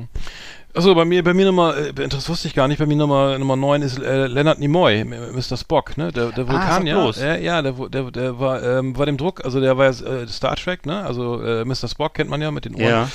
Achso, 0.76 0.96
bei 0.96 1.06
mir, 1.06 1.24
bei 1.24 1.36
mir 1.36 1.46
Nummer, 1.46 1.78
äh, 1.78 1.94
das 1.94 2.28
wusste 2.28 2.48
ich 2.48 2.56
gar 2.56 2.68
nicht, 2.68 2.80
bei 2.80 2.88
mir 2.88 2.96
Nummer, 2.96 3.38
Nummer 3.38 3.56
9 3.56 3.84
ist 3.84 4.00
äh, 4.00 4.26
Leonard 4.26 4.58
Nimoy, 4.58 5.04
Mr. 5.04 5.56
Spock, 5.56 5.98
ne? 5.98 6.12
Der, 6.12 6.32
der 6.32 6.46
Ah, 6.46 6.52
Vulkan, 6.52 6.68
sag 6.70 6.86
ja. 6.88 6.94
bloß. 7.00 7.22
Ja, 7.22 7.36
ja, 7.36 7.62
der, 7.62 7.74
der, 7.90 8.10
der 8.10 8.40
war, 8.40 8.64
ähm, 8.64 8.98
war 8.98 9.06
dem 9.06 9.18
Druck, 9.18 9.46
also 9.46 9.60
der 9.62 9.78
war 9.78 9.92
ja 9.92 9.92
äh, 9.92 10.28
Star 10.28 10.56
Trek, 10.56 10.88
ne? 10.88 11.06
Also 11.06 11.44
äh, 11.44 11.64
Mr. 11.64 11.88
Spock 11.88 12.16
kennt 12.16 12.32
man 12.32 12.42
ja 12.42 12.50
mit 12.50 12.66
den 12.66 12.74
Ohren. 12.74 12.86
Ja. 12.86 13.10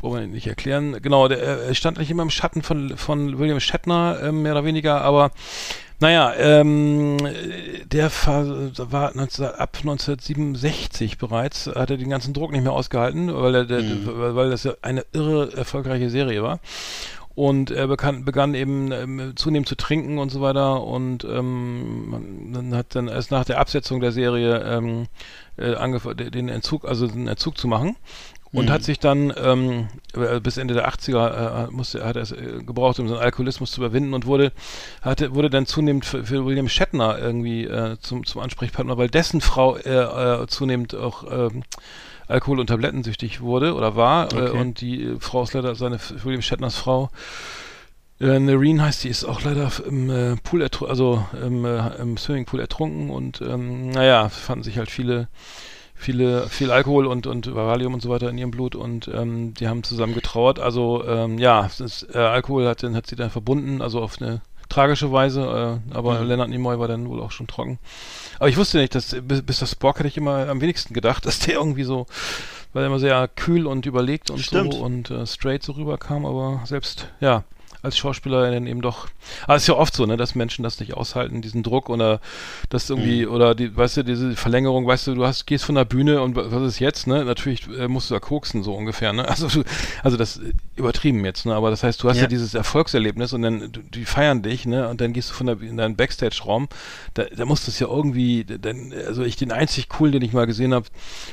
Brauchen 0.00 0.20
wir 0.20 0.26
nicht 0.26 0.48
erklären. 0.48 1.00
Genau, 1.02 1.28
der 1.28 1.68
äh, 1.68 1.74
stand 1.76 1.98
nicht 1.98 2.10
immer 2.10 2.24
im 2.24 2.30
Schatten 2.30 2.62
von, 2.62 2.96
von 2.96 3.38
William 3.38 3.60
Shatner, 3.60 4.18
ähm, 4.20 4.42
mehr 4.42 4.52
oder 4.52 4.64
weniger, 4.64 5.00
aber 5.02 5.30
naja, 6.04 6.34
ähm, 6.36 7.16
der 7.86 8.10
war, 8.26 8.92
war 8.92 9.12
19, 9.14 9.46
ab 9.46 9.78
1967 9.78 11.16
bereits, 11.16 11.66
hat 11.66 11.88
er 11.88 11.96
den 11.96 12.10
ganzen 12.10 12.34
Druck 12.34 12.52
nicht 12.52 12.62
mehr 12.62 12.74
ausgehalten, 12.74 13.34
weil, 13.34 13.54
er, 13.54 13.64
der, 13.64 13.82
weil, 14.04 14.36
weil 14.36 14.50
das 14.50 14.64
ja 14.64 14.74
eine 14.82 15.06
irre 15.14 15.56
erfolgreiche 15.56 16.10
Serie 16.10 16.42
war. 16.42 16.60
Und 17.34 17.70
er 17.70 17.88
begann, 17.88 18.26
begann 18.26 18.52
eben 18.52 18.92
ähm, 18.92 19.32
zunehmend 19.34 19.66
zu 19.66 19.76
trinken 19.76 20.18
und 20.18 20.28
so 20.28 20.42
weiter 20.42 20.84
und 20.84 21.24
ähm, 21.24 22.10
man, 22.10 22.52
dann 22.52 22.74
hat 22.76 22.94
dann 22.94 23.08
erst 23.08 23.30
nach 23.30 23.46
der 23.46 23.58
Absetzung 23.58 24.00
der 24.00 24.12
Serie 24.12 24.58
ähm, 24.58 25.06
äh, 25.56 25.74
angefangen, 25.74 26.30
den 26.30 26.50
Entzug, 26.50 26.84
also 26.84 27.06
den 27.06 27.28
Entzug 27.28 27.56
zu 27.56 27.66
machen 27.66 27.96
und 28.54 28.66
Mhm. 28.68 28.72
hat 28.72 28.82
sich 28.84 28.98
dann 28.98 29.32
ähm, 29.36 29.88
äh, 30.14 30.40
bis 30.40 30.56
Ende 30.56 30.72
der 30.74 30.88
80er 30.88 31.66
äh, 31.66 31.70
musste, 31.70 32.04
hat 32.04 32.16
er 32.16 32.22
es 32.22 32.32
äh, 32.32 32.62
gebraucht, 32.64 32.98
um 33.00 33.08
seinen 33.08 33.18
Alkoholismus 33.18 33.72
zu 33.72 33.80
überwinden 33.80 34.14
und 34.14 34.24
wurde, 34.26 34.52
hatte, 35.02 35.34
wurde 35.34 35.50
dann 35.50 35.66
zunehmend 35.66 36.04
für, 36.04 36.24
für 36.24 36.46
William 36.46 36.68
Shatner 36.68 37.18
irgendwie 37.18 37.64
äh, 37.64 37.96
zum, 38.00 38.24
zum 38.24 38.40
Ansprechpartner, 38.40 38.96
weil 38.96 39.08
dessen 39.08 39.40
Frau 39.40 39.76
äh, 39.76 40.46
zunehmend 40.46 40.94
auch 40.94 41.24
ähm, 41.30 41.64
Alkohol- 42.28 42.60
und 42.60 42.68
Tablettensüchtig 42.68 43.40
wurde 43.42 43.74
oder 43.74 43.96
war 43.96 44.32
Okay. 44.32 44.50
und 44.50 44.80
die 44.80 45.16
Frau 45.18 45.42
ist 45.42 45.52
leider, 45.52 45.74
seine 45.74 45.98
William 46.22 46.40
Shatners 46.40 46.76
Frau, 46.76 47.10
äh, 48.20 48.38
Nereen 48.38 48.80
heißt 48.80 49.04
die, 49.04 49.08
ist 49.08 49.24
auch 49.24 49.42
leider 49.42 49.70
im 49.86 50.08
äh, 50.08 50.36
Pool 50.36 50.62
ertrunken, 50.62 50.90
also 50.90 51.26
im, 51.44 51.64
äh, 51.64 51.96
im 51.96 52.16
Swimmingpool 52.16 52.60
ertrunken 52.60 53.10
und 53.10 53.40
ähm, 53.42 53.90
naja, 53.90 54.28
fanden 54.28 54.62
sich 54.62 54.78
halt 54.78 54.90
viele 54.90 55.28
viele, 55.94 56.48
viel 56.48 56.70
Alkohol 56.70 57.06
und, 57.06 57.26
und 57.26 57.54
Valium 57.54 57.94
und 57.94 58.00
so 58.00 58.10
weiter 58.10 58.28
in 58.28 58.38
ihrem 58.38 58.50
Blut 58.50 58.74
und 58.74 59.08
ähm, 59.08 59.54
die 59.54 59.68
haben 59.68 59.82
zusammen 59.82 60.14
getrauert. 60.14 60.58
Also 60.58 61.04
ähm, 61.06 61.38
ja, 61.38 61.70
das, 61.78 62.06
äh, 62.12 62.18
Alkohol 62.18 62.66
hat, 62.66 62.82
hat 62.82 63.06
sie 63.06 63.16
dann 63.16 63.30
verbunden, 63.30 63.80
also 63.80 64.00
auf 64.02 64.20
eine 64.20 64.42
tragische 64.68 65.12
Weise, 65.12 65.80
äh, 65.92 65.94
aber 65.94 66.20
Mhm. 66.20 66.28
Leonard 66.28 66.48
Nimoy 66.50 66.78
war 66.78 66.88
dann 66.88 67.08
wohl 67.08 67.20
auch 67.20 67.30
schon 67.30 67.46
trocken. 67.46 67.78
Aber 68.38 68.48
ich 68.48 68.56
wusste 68.56 68.78
nicht, 68.78 68.94
dass 68.94 69.14
bis, 69.22 69.42
bis 69.42 69.58
das 69.60 69.70
Spock 69.70 69.98
hätte 69.98 70.08
ich 70.08 70.16
immer 70.16 70.48
am 70.48 70.60
wenigsten 70.60 70.94
gedacht, 70.94 71.26
dass 71.26 71.38
der 71.38 71.54
irgendwie 71.54 71.84
so, 71.84 72.06
weil 72.72 72.82
er 72.82 72.88
immer 72.88 72.98
sehr 72.98 73.28
kühl 73.28 73.66
und 73.66 73.86
überlegt 73.86 74.30
und 74.30 74.40
Stimmt. 74.40 74.72
so 74.72 74.80
und 74.80 75.10
äh, 75.10 75.26
straight 75.26 75.62
so 75.62 75.72
rüberkam, 75.72 76.26
aber 76.26 76.62
selbst, 76.64 77.08
ja, 77.20 77.44
als 77.84 77.96
Schauspieler 77.98 78.50
dann 78.50 78.66
eben 78.66 78.80
doch. 78.82 79.06
Aber 79.44 79.56
es 79.56 79.62
ist 79.62 79.68
ja 79.68 79.74
oft 79.74 79.94
so, 79.94 80.06
ne, 80.06 80.16
dass 80.16 80.34
Menschen 80.34 80.62
das 80.62 80.80
nicht 80.80 80.94
aushalten, 80.94 81.42
diesen 81.42 81.62
Druck 81.62 81.88
oder 81.90 82.20
das 82.70 82.90
irgendwie, 82.90 83.26
oder 83.26 83.54
die, 83.54 83.76
weißt 83.76 83.98
du, 83.98 84.02
diese 84.04 84.34
Verlängerung, 84.36 84.86
weißt 84.86 85.06
du, 85.06 85.14
du 85.14 85.24
hast, 85.26 85.46
gehst 85.46 85.64
von 85.64 85.74
der 85.74 85.84
Bühne 85.84 86.20
und 86.22 86.34
wa- 86.36 86.46
was 86.48 86.62
ist 86.68 86.78
jetzt, 86.80 87.06
ne? 87.06 87.24
Natürlich 87.24 87.66
äh, 87.78 87.86
musst 87.88 88.10
du 88.10 88.14
da 88.14 88.20
koksen, 88.20 88.62
so 88.62 88.74
ungefähr, 88.74 89.12
ne? 89.12 89.28
Also 89.34 89.48
du, 89.48 89.62
also 90.02 90.16
das 90.16 90.38
äh, 90.38 90.52
übertrieben 90.76 91.24
jetzt, 91.24 91.46
ne? 91.46 91.54
Aber 91.54 91.70
das 91.70 91.82
heißt, 91.82 92.02
du 92.02 92.08
hast 92.08 92.16
ja, 92.16 92.22
Ja. 92.22 92.28
dieses 92.28 92.54
Erfolgserlebnis 92.54 93.32
und 93.32 93.42
dann, 93.42 93.70
du, 93.72 93.80
die 93.82 94.04
feiern 94.04 94.42
dich, 94.42 94.66
ne? 94.66 94.88
Und 94.88 95.00
dann 95.00 95.12
gehst 95.12 95.30
du 95.30 95.34
von 95.34 95.46
der 95.46 95.60
in 95.60 95.76
deinen 95.76 95.96
Backstage-Raum, 95.96 96.68
da, 97.14 97.24
da 97.24 97.44
musst 97.44 97.66
du 97.66 97.70
es 97.70 97.78
ja 97.78 97.86
irgendwie, 97.86 98.44
dann, 98.44 98.92
also 99.06 99.22
ich 99.22 99.36
den 99.36 99.52
einzig 99.52 99.88
coolen, 99.88 100.12
den 100.12 100.22
ich 100.22 100.32
mal 100.32 100.46
gesehen 100.46 100.72
habe, 100.74 100.86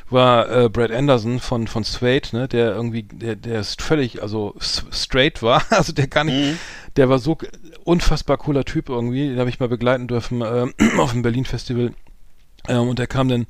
war 0.09 0.49
äh, 0.51 0.69
Brad 0.69 0.91
Anderson 0.91 1.39
von 1.39 1.67
von 1.67 1.83
Suede, 1.83 2.29
ne? 2.33 2.47
Der 2.47 2.71
irgendwie, 2.75 3.03
der, 3.03 3.35
der 3.35 3.59
ist 3.61 3.81
völlig, 3.81 4.21
also 4.21 4.55
straight 4.59 5.41
war, 5.41 5.63
also 5.69 5.93
der 5.93 6.07
gar 6.07 6.23
nicht, 6.23 6.31
Mhm. 6.31 6.40
Der 6.95 7.09
war 7.09 7.19
so 7.19 7.37
unfassbar 7.83 8.37
cooler 8.37 8.65
Typ 8.65 8.89
irgendwie, 8.89 9.29
den 9.29 9.39
habe 9.39 9.49
ich 9.49 9.59
mal 9.59 9.69
begleiten 9.69 10.07
dürfen 10.07 10.41
äh, 10.41 10.67
auf 10.97 11.11
dem 11.11 11.21
Berlin 11.21 11.45
Festival 11.45 11.93
ähm, 12.67 12.87
und 12.89 12.99
der 12.99 13.07
kam 13.07 13.27
dann 13.27 13.47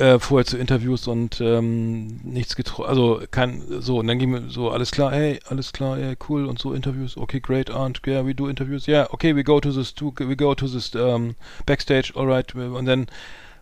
äh, 0.00 0.18
vorher 0.18 0.46
zu 0.46 0.56
Interviews 0.56 1.06
und 1.06 1.40
ähm, 1.40 2.20
nichts 2.24 2.56
getroffen, 2.56 2.88
also 2.88 3.20
kein, 3.30 3.62
so, 3.80 3.98
und 3.98 4.06
dann 4.06 4.18
ging 4.18 4.30
mir 4.30 4.48
so, 4.48 4.70
alles 4.70 4.90
klar, 4.90 5.12
hey, 5.12 5.38
alles 5.46 5.72
klar, 5.72 5.98
yeah, 5.98 6.14
cool, 6.28 6.46
und 6.46 6.58
so 6.58 6.72
Interviews, 6.72 7.16
okay, 7.18 7.38
great, 7.38 7.70
and 7.70 8.00
yeah, 8.06 8.24
we 8.24 8.34
do 8.34 8.48
interviews, 8.48 8.86
yeah, 8.86 9.06
okay, 9.10 9.36
we 9.36 9.44
go 9.44 9.60
to 9.60 9.70
this, 9.70 9.94
to, 9.94 10.12
we 10.18 10.36
go 10.36 10.54
to 10.54 10.66
this 10.66 10.94
um, 10.94 11.34
backstage, 11.66 12.12
alright, 12.16 12.54
und 12.54 12.86
dann 12.86 13.06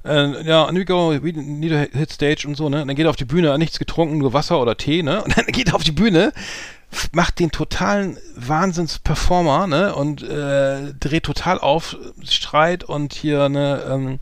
äh, 0.05 0.47
ja, 0.47 0.65
and 0.65 0.79
we 0.79 0.85
go, 0.85 1.11
we 1.11 1.33
need 1.33 1.71
to 1.71 1.99
hit 1.99 2.13
stage 2.13 2.47
und 2.47 2.57
so, 2.57 2.69
ne? 2.69 2.83
Und 2.83 2.89
dann 2.89 2.97
geht 2.97 3.05
er 3.05 3.11
auf 3.11 3.17
die 3.17 3.25
Bühne, 3.25 3.59
nichts 3.59 3.81
getrunken, 3.81 4.19
nur 4.19 4.33
Wasser 4.33 4.61
oder 4.61 4.77
Tee, 4.77 5.03
ne? 5.03 5.23
Und 5.25 5.37
dann 5.37 5.47
geht 5.47 5.69
er 5.69 5.75
auf 5.75 5.83
die 5.83 5.93
Bühne 5.93 6.33
macht 7.13 7.39
den 7.39 7.51
totalen 7.51 8.17
Wahnsinns-Performer, 8.35 9.67
ne, 9.67 9.95
und 9.95 10.23
äh, 10.23 10.95
dreht 10.99 11.25
total 11.25 11.59
auf, 11.59 11.97
Streit 12.25 12.85
und 12.85 13.13
hier, 13.15 13.49
ne, 13.49 13.83
ähm, 13.91 14.21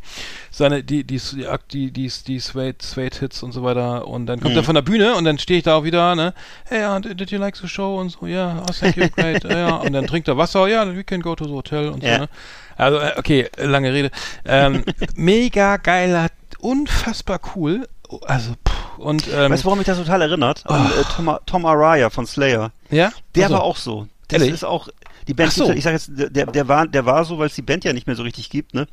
seine, 0.50 0.82
die, 0.82 1.04
die, 1.04 1.18
die, 1.18 1.46
die, 1.70 1.90
die, 1.92 2.10
die 2.26 2.38
Suede, 2.40 2.78
Suede 2.82 3.18
Hits 3.18 3.42
und 3.42 3.52
so 3.52 3.62
weiter 3.62 4.06
und 4.08 4.26
dann 4.26 4.40
kommt 4.40 4.54
Mhm. 4.54 4.58
er 4.60 4.64
von 4.64 4.74
der 4.74 4.82
Bühne 4.82 5.14
und 5.14 5.24
dann 5.24 5.38
stehe 5.38 5.58
ich 5.58 5.64
da 5.64 5.76
auch 5.76 5.84
wieder, 5.84 6.14
ne, 6.14 6.34
hey, 6.64 6.84
uh, 6.86 6.98
did 7.00 7.30
you 7.30 7.38
like 7.38 7.56
the 7.56 7.68
show 7.68 8.00
und 8.00 8.10
so, 8.10 8.26
ja, 8.26 8.54
yeah, 8.54 8.62
oh, 8.68 8.72
thank 8.72 8.96
you, 8.96 9.08
great, 9.10 9.44
ja, 9.48 9.58
ja, 9.58 9.76
und 9.76 9.92
dann 9.92 10.06
trinkt 10.06 10.28
er 10.28 10.36
Wasser, 10.36 10.66
ja, 10.68 10.86
we 10.96 11.04
can 11.04 11.20
go 11.20 11.34
to 11.36 11.44
the 11.44 11.52
hotel 11.52 11.88
und 11.88 12.02
so, 12.02 12.08
Ja. 12.08 12.18
ne. 12.18 12.28
Also, 12.76 12.98
äh, 12.98 13.12
okay, 13.16 13.48
lange 13.56 13.92
Rede. 13.92 14.10
Ähm, 14.44 14.84
mega 15.14 15.76
geiler, 15.78 16.28
unfassbar 16.58 17.40
cool, 17.54 17.86
also, 18.26 18.52
pff, 18.52 18.98
und, 18.98 19.26
ähm, 19.32 19.50
Weißt 19.52 19.62
du, 19.62 19.66
warum 19.66 19.78
mich 19.78 19.86
das 19.86 19.98
total 19.98 20.22
erinnert? 20.22 20.62
An 20.66 20.86
äh, 20.86 21.04
Tom, 21.16 21.38
Tom 21.46 21.66
Araya 21.66 22.10
von 22.10 22.26
Slayer. 22.26 22.72
ja? 22.90 23.12
Der 23.34 23.44
Also, 23.44 23.54
war 23.56 23.62
auch 23.62 23.76
so. 23.76 24.06
Das 24.28 24.40
Ehrlich? 24.40 24.54
ist 24.54 24.64
auch 24.64 24.88
die 25.28 25.34
Band. 25.34 25.52
So. 25.52 25.70
Ich 25.72 25.84
sag 25.84 25.92
jetzt, 25.92 26.10
der, 26.12 26.46
der 26.46 26.68
war, 26.68 26.86
der 26.86 27.04
war 27.06 27.24
so, 27.24 27.38
weil 27.38 27.46
es 27.48 27.54
die 27.54 27.62
Band 27.62 27.84
ja 27.84 27.92
nicht 27.92 28.06
mehr 28.06 28.16
so 28.16 28.22
richtig 28.22 28.48
gibt, 28.50 28.74
ne? 28.74 28.86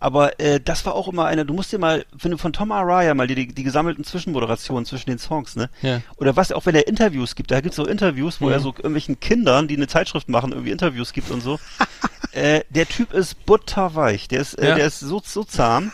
Aber 0.00 0.40
äh, 0.40 0.58
das 0.60 0.84
war 0.86 0.94
auch 0.94 1.08
immer 1.08 1.26
einer. 1.26 1.44
Du 1.44 1.52
musst 1.52 1.70
dir 1.72 1.78
mal, 1.78 2.04
wenn 2.12 2.30
du 2.30 2.38
von 2.38 2.52
Tom 2.54 2.72
Araya 2.72 3.12
mal 3.14 3.26
die, 3.26 3.34
die, 3.34 3.46
die 3.48 3.62
gesammelten 3.62 4.02
Zwischenmoderationen 4.02 4.86
zwischen 4.86 5.10
den 5.10 5.18
Songs, 5.18 5.56
ne? 5.56 5.68
Ja. 5.82 6.00
Oder 6.16 6.36
was 6.36 6.52
auch 6.52 6.64
wenn 6.66 6.74
er 6.74 6.88
Interviews 6.88 7.34
gibt. 7.34 7.50
Da 7.50 7.60
gibt's 7.60 7.76
so 7.76 7.86
Interviews, 7.86 8.40
wo 8.40 8.46
Mhm. 8.46 8.52
er 8.52 8.60
so 8.60 8.68
irgendwelchen 8.70 9.20
Kindern, 9.20 9.68
die 9.68 9.76
eine 9.76 9.86
Zeitschrift 9.88 10.28
machen, 10.30 10.52
irgendwie 10.52 10.70
Interviews 10.70 11.12
gibt 11.12 11.30
und 11.30 11.42
so. 11.42 11.60
äh, 12.32 12.62
der 12.70 12.88
Typ 12.88 13.12
ist 13.12 13.44
butterweich. 13.46 14.26
Der 14.28 14.40
ist, 14.40 14.54
äh, 14.54 14.68
Ja. 14.70 14.74
der 14.76 14.86
ist 14.86 15.00
so, 15.00 15.20
so 15.24 15.44
zahm. 15.44 15.92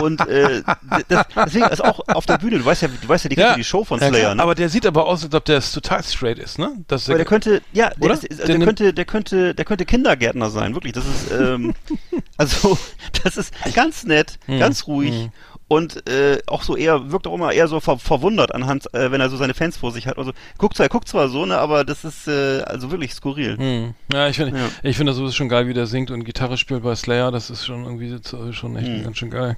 und 0.00 0.26
äh, 0.26 0.62
das, 1.08 1.26
deswegen 1.46 1.66
ist 1.66 1.84
auch 1.84 2.00
auf 2.08 2.24
der 2.26 2.38
Bühne. 2.38 2.58
Du 2.58 2.64
weißt 2.64 2.82
ja, 2.82 2.88
du 2.88 3.08
weißt 3.08 3.24
ja 3.24 3.28
die, 3.28 3.56
die 3.58 3.64
Show 3.64 3.84
von 3.84 4.00
ja, 4.00 4.08
Slayer, 4.08 4.20
klar. 4.22 4.34
ne? 4.36 4.42
Aber 4.42 4.54
der 4.54 4.68
sieht 4.70 4.86
aber 4.86 5.06
aus, 5.06 5.22
als 5.22 5.34
ob 5.34 5.44
der 5.44 5.60
total 5.60 6.02
straight 6.02 6.38
ist, 6.38 6.58
ne? 6.58 6.72
Das 6.88 7.08
Aber 7.08 7.18
der 7.18 7.26
könnte, 7.26 7.60
ja, 7.72 7.90
der, 7.90 8.10
ist, 8.12 8.22
also 8.30 8.46
Der 8.46 8.56
der, 8.56 8.66
könnte, 8.66 8.94
der 8.94 9.04
könnte, 9.04 9.54
der 9.54 9.64
könnte 9.66 9.84
Kindergärtner 9.84 10.48
sein, 10.50 10.74
wirklich. 10.74 10.94
Das 10.94 11.04
ist, 11.04 11.30
ähm, 11.32 11.74
also, 12.38 12.78
das 13.22 13.33
ist 13.36 13.52
ganz 13.74 14.04
nett, 14.04 14.38
Hm, 14.46 14.58
ganz 14.58 14.86
ruhig 14.86 15.30
und 15.66 16.06
äh, 16.08 16.38
auch 16.46 16.62
so 16.62 16.76
eher 16.76 17.10
wirkt 17.10 17.26
auch 17.26 17.34
immer 17.34 17.50
eher 17.52 17.68
so 17.68 17.80
ver 17.80 17.98
verwundert 17.98 18.54
anhand, 18.54 18.92
äh, 18.94 19.10
wenn 19.10 19.20
er 19.22 19.30
so 19.30 19.36
seine 19.38 19.54
Fans 19.54 19.78
vor 19.78 19.92
sich 19.92 20.06
hat. 20.06 20.18
Also 20.18 20.32
guckt 20.58 20.76
zwar, 20.76 20.86
er 20.86 20.90
guckt 20.90 21.08
zwar 21.08 21.28
so, 21.30 21.46
ne, 21.46 21.56
aber 21.58 21.84
das 21.84 22.04
ist 22.04 22.28
äh, 22.28 22.60
also 22.66 22.90
wirklich 22.90 23.14
skurril. 23.14 23.56
Hm. 23.56 23.94
Ja, 24.12 24.28
ich 24.28 24.36
finde 24.36 24.58
Ja. 24.58 24.66
ich 24.82 24.96
finde 24.96 25.10
das 25.10 25.16
sowieso 25.16 25.32
schon 25.32 25.48
geil, 25.48 25.66
wie 25.66 25.72
der 25.74 25.86
singt 25.86 26.10
und 26.10 26.24
Gitarre 26.24 26.58
spielt 26.58 26.82
bei 26.82 26.94
Slayer. 26.94 27.32
Das 27.32 27.48
ist 27.48 27.64
schon 27.64 27.84
irgendwie 27.84 28.14
schon 28.52 28.76
echt 28.76 28.86
Hm. 28.88 29.04
ganz 29.04 29.16
schön 29.16 29.30
geil. 29.30 29.56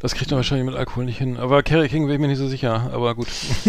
Das 0.00 0.14
kriegt 0.14 0.30
er 0.30 0.36
wahrscheinlich 0.36 0.66
mit 0.66 0.76
Alkohol 0.76 1.06
nicht 1.06 1.18
hin. 1.18 1.38
Aber 1.38 1.62
Kerry 1.62 1.88
King 1.88 2.04
bin 2.06 2.14
ich 2.14 2.20
mir 2.20 2.28
nicht 2.28 2.38
so 2.38 2.46
sicher. 2.48 2.90
Aber 2.92 3.14
gut. 3.14 3.28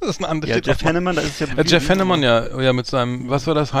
das 0.00 0.10
ist 0.10 0.18
eine 0.18 0.28
andere 0.28 0.50
Ja, 0.50 0.58
Jeff 0.62 0.84
Hanneman, 0.84 1.16
das 1.16 1.24
ist 1.26 1.40
ja 1.40 1.46
Äh, 1.56 1.64
Jeff 1.64 1.88
Hanneman, 1.88 2.22
ja, 2.22 2.60
ja, 2.60 2.72
mit 2.72 2.86
seinem, 2.86 3.30
was 3.30 3.46
war 3.46 3.54
das, 3.54 3.72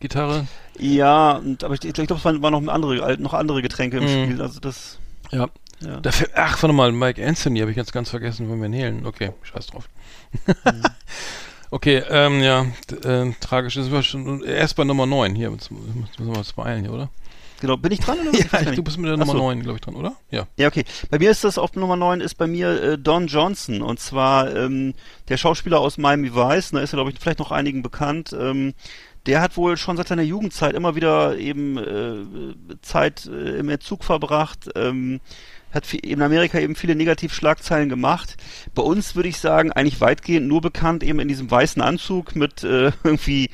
Heineken-Gitarre? 0.00 0.46
Ja, 0.78 1.32
und, 1.36 1.64
aber 1.64 1.74
ich, 1.74 1.84
ich 1.84 1.92
glaube, 1.94 2.14
es 2.14 2.24
waren, 2.24 2.42
waren 2.42 2.52
noch 2.64 2.72
andere, 2.72 3.16
noch 3.18 3.34
andere 3.34 3.62
Getränke 3.62 3.98
im 3.98 4.04
Mhm. 4.04 4.24
Spiel. 4.24 4.42
Also 4.42 4.60
das, 4.60 4.98
Ja. 5.30 5.48
ja. 5.80 6.00
Da 6.00 6.10
fällt- 6.12 6.32
ach, 6.34 6.62
warte 6.62 6.74
mal, 6.74 6.92
Mike 6.92 7.24
Anthony 7.26 7.60
habe 7.60 7.70
ich 7.70 7.76
jetzt 7.76 7.92
ganz 7.92 8.10
vergessen 8.10 8.48
von 8.48 8.60
Van 8.60 8.74
Halen. 8.74 9.06
Okay, 9.06 9.32
scheiß 9.42 9.66
drauf. 9.68 9.88
Mhm. 10.46 10.82
okay, 11.70 12.02
ähm, 12.10 12.42
ja, 12.42 12.66
äh, 13.04 13.32
tragisch. 13.40 13.74
Das 13.74 13.90
war 13.90 14.02
schon 14.02 14.42
erst 14.44 14.76
bei 14.76 14.84
Nummer 14.84 15.06
9 15.06 15.34
hier. 15.34 15.50
Jetzt 15.50 15.70
müssen 15.70 16.06
wir 16.18 16.36
uns 16.38 16.52
beeilen 16.52 16.82
hier, 16.84 16.92
oder? 16.92 17.08
Genau, 17.58 17.78
bin 17.78 17.90
ich 17.90 18.00
dran 18.00 18.18
oder? 18.20 18.38
Ich 18.38 18.52
Ja, 18.52 18.60
nicht. 18.60 18.76
du 18.76 18.82
bist 18.82 18.98
mit 18.98 19.08
der 19.08 19.16
Nummer 19.16 19.32
so. 19.32 19.38
9, 19.38 19.62
glaube 19.62 19.78
ich, 19.78 19.80
dran, 19.80 19.96
oder? 19.96 20.12
Ja. 20.30 20.46
Ja, 20.58 20.68
okay. 20.68 20.84
Bei 21.10 21.18
mir 21.18 21.30
ist 21.30 21.42
das 21.42 21.56
auf 21.56 21.74
Nummer 21.74 21.96
9 21.96 22.20
ist 22.20 22.34
bei 22.34 22.46
mir 22.46 22.82
äh, 22.82 22.98
Don 22.98 23.28
Johnson 23.28 23.80
und 23.80 23.98
zwar 23.98 24.54
ähm, 24.54 24.92
der 25.30 25.38
Schauspieler 25.38 25.80
aus 25.80 25.96
Miami 25.96 26.34
Vice, 26.34 26.72
da 26.72 26.80
ist 26.80 26.92
er 26.92 26.98
glaube 26.98 27.12
ich 27.12 27.18
vielleicht 27.18 27.38
noch 27.38 27.52
einigen 27.52 27.82
bekannt. 27.82 28.36
Ähm, 28.38 28.74
der 29.26 29.40
hat 29.40 29.56
wohl 29.56 29.76
schon 29.76 29.96
seit 29.96 30.08
seiner 30.08 30.22
Jugendzeit 30.22 30.74
immer 30.74 30.94
wieder 30.94 31.36
eben 31.36 31.76
äh, 31.78 32.78
Zeit 32.82 33.26
äh, 33.26 33.58
im 33.58 33.68
Entzug 33.68 34.04
verbracht. 34.04 34.70
Ähm, 34.74 35.20
hat 35.72 35.92
in 35.92 36.22
Amerika 36.22 36.58
eben 36.58 36.74
viele 36.74 36.94
Negativschlagzeilen 36.94 37.88
gemacht. 37.88 38.36
Bei 38.74 38.82
uns 38.82 39.14
würde 39.14 39.28
ich 39.28 39.38
sagen, 39.38 39.72
eigentlich 39.72 40.00
weitgehend 40.00 40.46
nur 40.48 40.60
bekannt 40.62 41.02
eben 41.02 41.20
in 41.20 41.28
diesem 41.28 41.50
weißen 41.50 41.82
Anzug 41.82 42.34
mit 42.34 42.64
äh, 42.64 42.92
irgendwie 43.04 43.50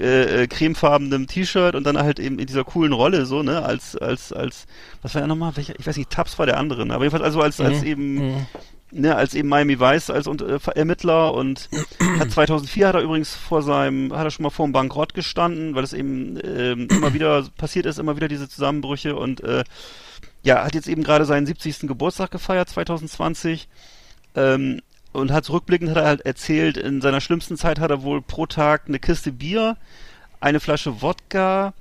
äh, 0.00 0.42
äh, 0.42 0.46
cremefarbenem 0.46 1.26
T-Shirt 1.26 1.74
und 1.74 1.84
dann 1.84 1.98
halt 1.98 2.18
eben 2.18 2.38
in 2.38 2.46
dieser 2.46 2.64
coolen 2.64 2.92
Rolle 2.92 3.26
so, 3.26 3.42
ne, 3.42 3.62
als, 3.62 3.96
als, 3.96 4.32
als, 4.32 4.66
was 5.02 5.14
war 5.14 5.22
er 5.22 5.26
nochmal? 5.26 5.56
Welcher, 5.56 5.78
ich 5.78 5.86
weiß 5.86 5.96
nicht, 5.96 6.10
Taps 6.10 6.38
war 6.38 6.46
der 6.46 6.58
andere, 6.58 6.86
ne? 6.86 6.94
aber 6.94 7.04
jedenfalls 7.04 7.24
also 7.24 7.40
als, 7.40 7.60
als 7.60 7.80
Mhm. 7.80 7.86
eben, 7.86 8.14
Mhm. 8.14 8.46
Ne, 8.90 9.16
als 9.16 9.34
eben 9.34 9.48
Miami 9.48 9.78
Vice 9.80 10.10
als 10.10 10.26
äh, 10.26 10.58
Ermittler 10.74 11.34
und 11.34 11.68
hat 12.18 12.30
2004 12.30 12.88
hat 12.88 12.94
er 12.94 13.02
übrigens 13.02 13.34
vor 13.34 13.62
seinem, 13.62 14.12
hat 14.12 14.24
er 14.24 14.30
schon 14.30 14.44
mal 14.44 14.50
vor 14.50 14.66
dem 14.66 14.72
Bankrott 14.72 15.14
gestanden, 15.14 15.74
weil 15.74 15.84
es 15.84 15.92
eben 15.92 16.38
ähm, 16.42 16.88
immer 16.90 17.12
wieder 17.14 17.46
passiert 17.56 17.86
ist, 17.86 17.98
immer 17.98 18.16
wieder 18.16 18.28
diese 18.28 18.48
Zusammenbrüche 18.48 19.16
und 19.16 19.42
äh, 19.42 19.64
ja, 20.42 20.64
hat 20.64 20.74
jetzt 20.74 20.88
eben 20.88 21.02
gerade 21.02 21.24
seinen 21.24 21.46
70. 21.46 21.80
Geburtstag 21.88 22.30
gefeiert, 22.30 22.68
2020. 22.68 23.68
Ähm, 24.36 24.80
und 25.12 25.32
hat 25.32 25.48
rückblickend 25.48 25.90
hat 25.90 25.96
er 25.96 26.04
halt 26.04 26.20
erzählt, 26.26 26.76
in 26.76 27.00
seiner 27.00 27.22
schlimmsten 27.22 27.56
Zeit 27.56 27.80
hat 27.80 27.90
er 27.90 28.02
wohl 28.02 28.20
pro 28.20 28.44
Tag 28.46 28.82
eine 28.86 28.98
Kiste 28.98 29.32
Bier, 29.32 29.78
eine 30.40 30.60
Flasche 30.60 31.00
Wodka, 31.00 31.72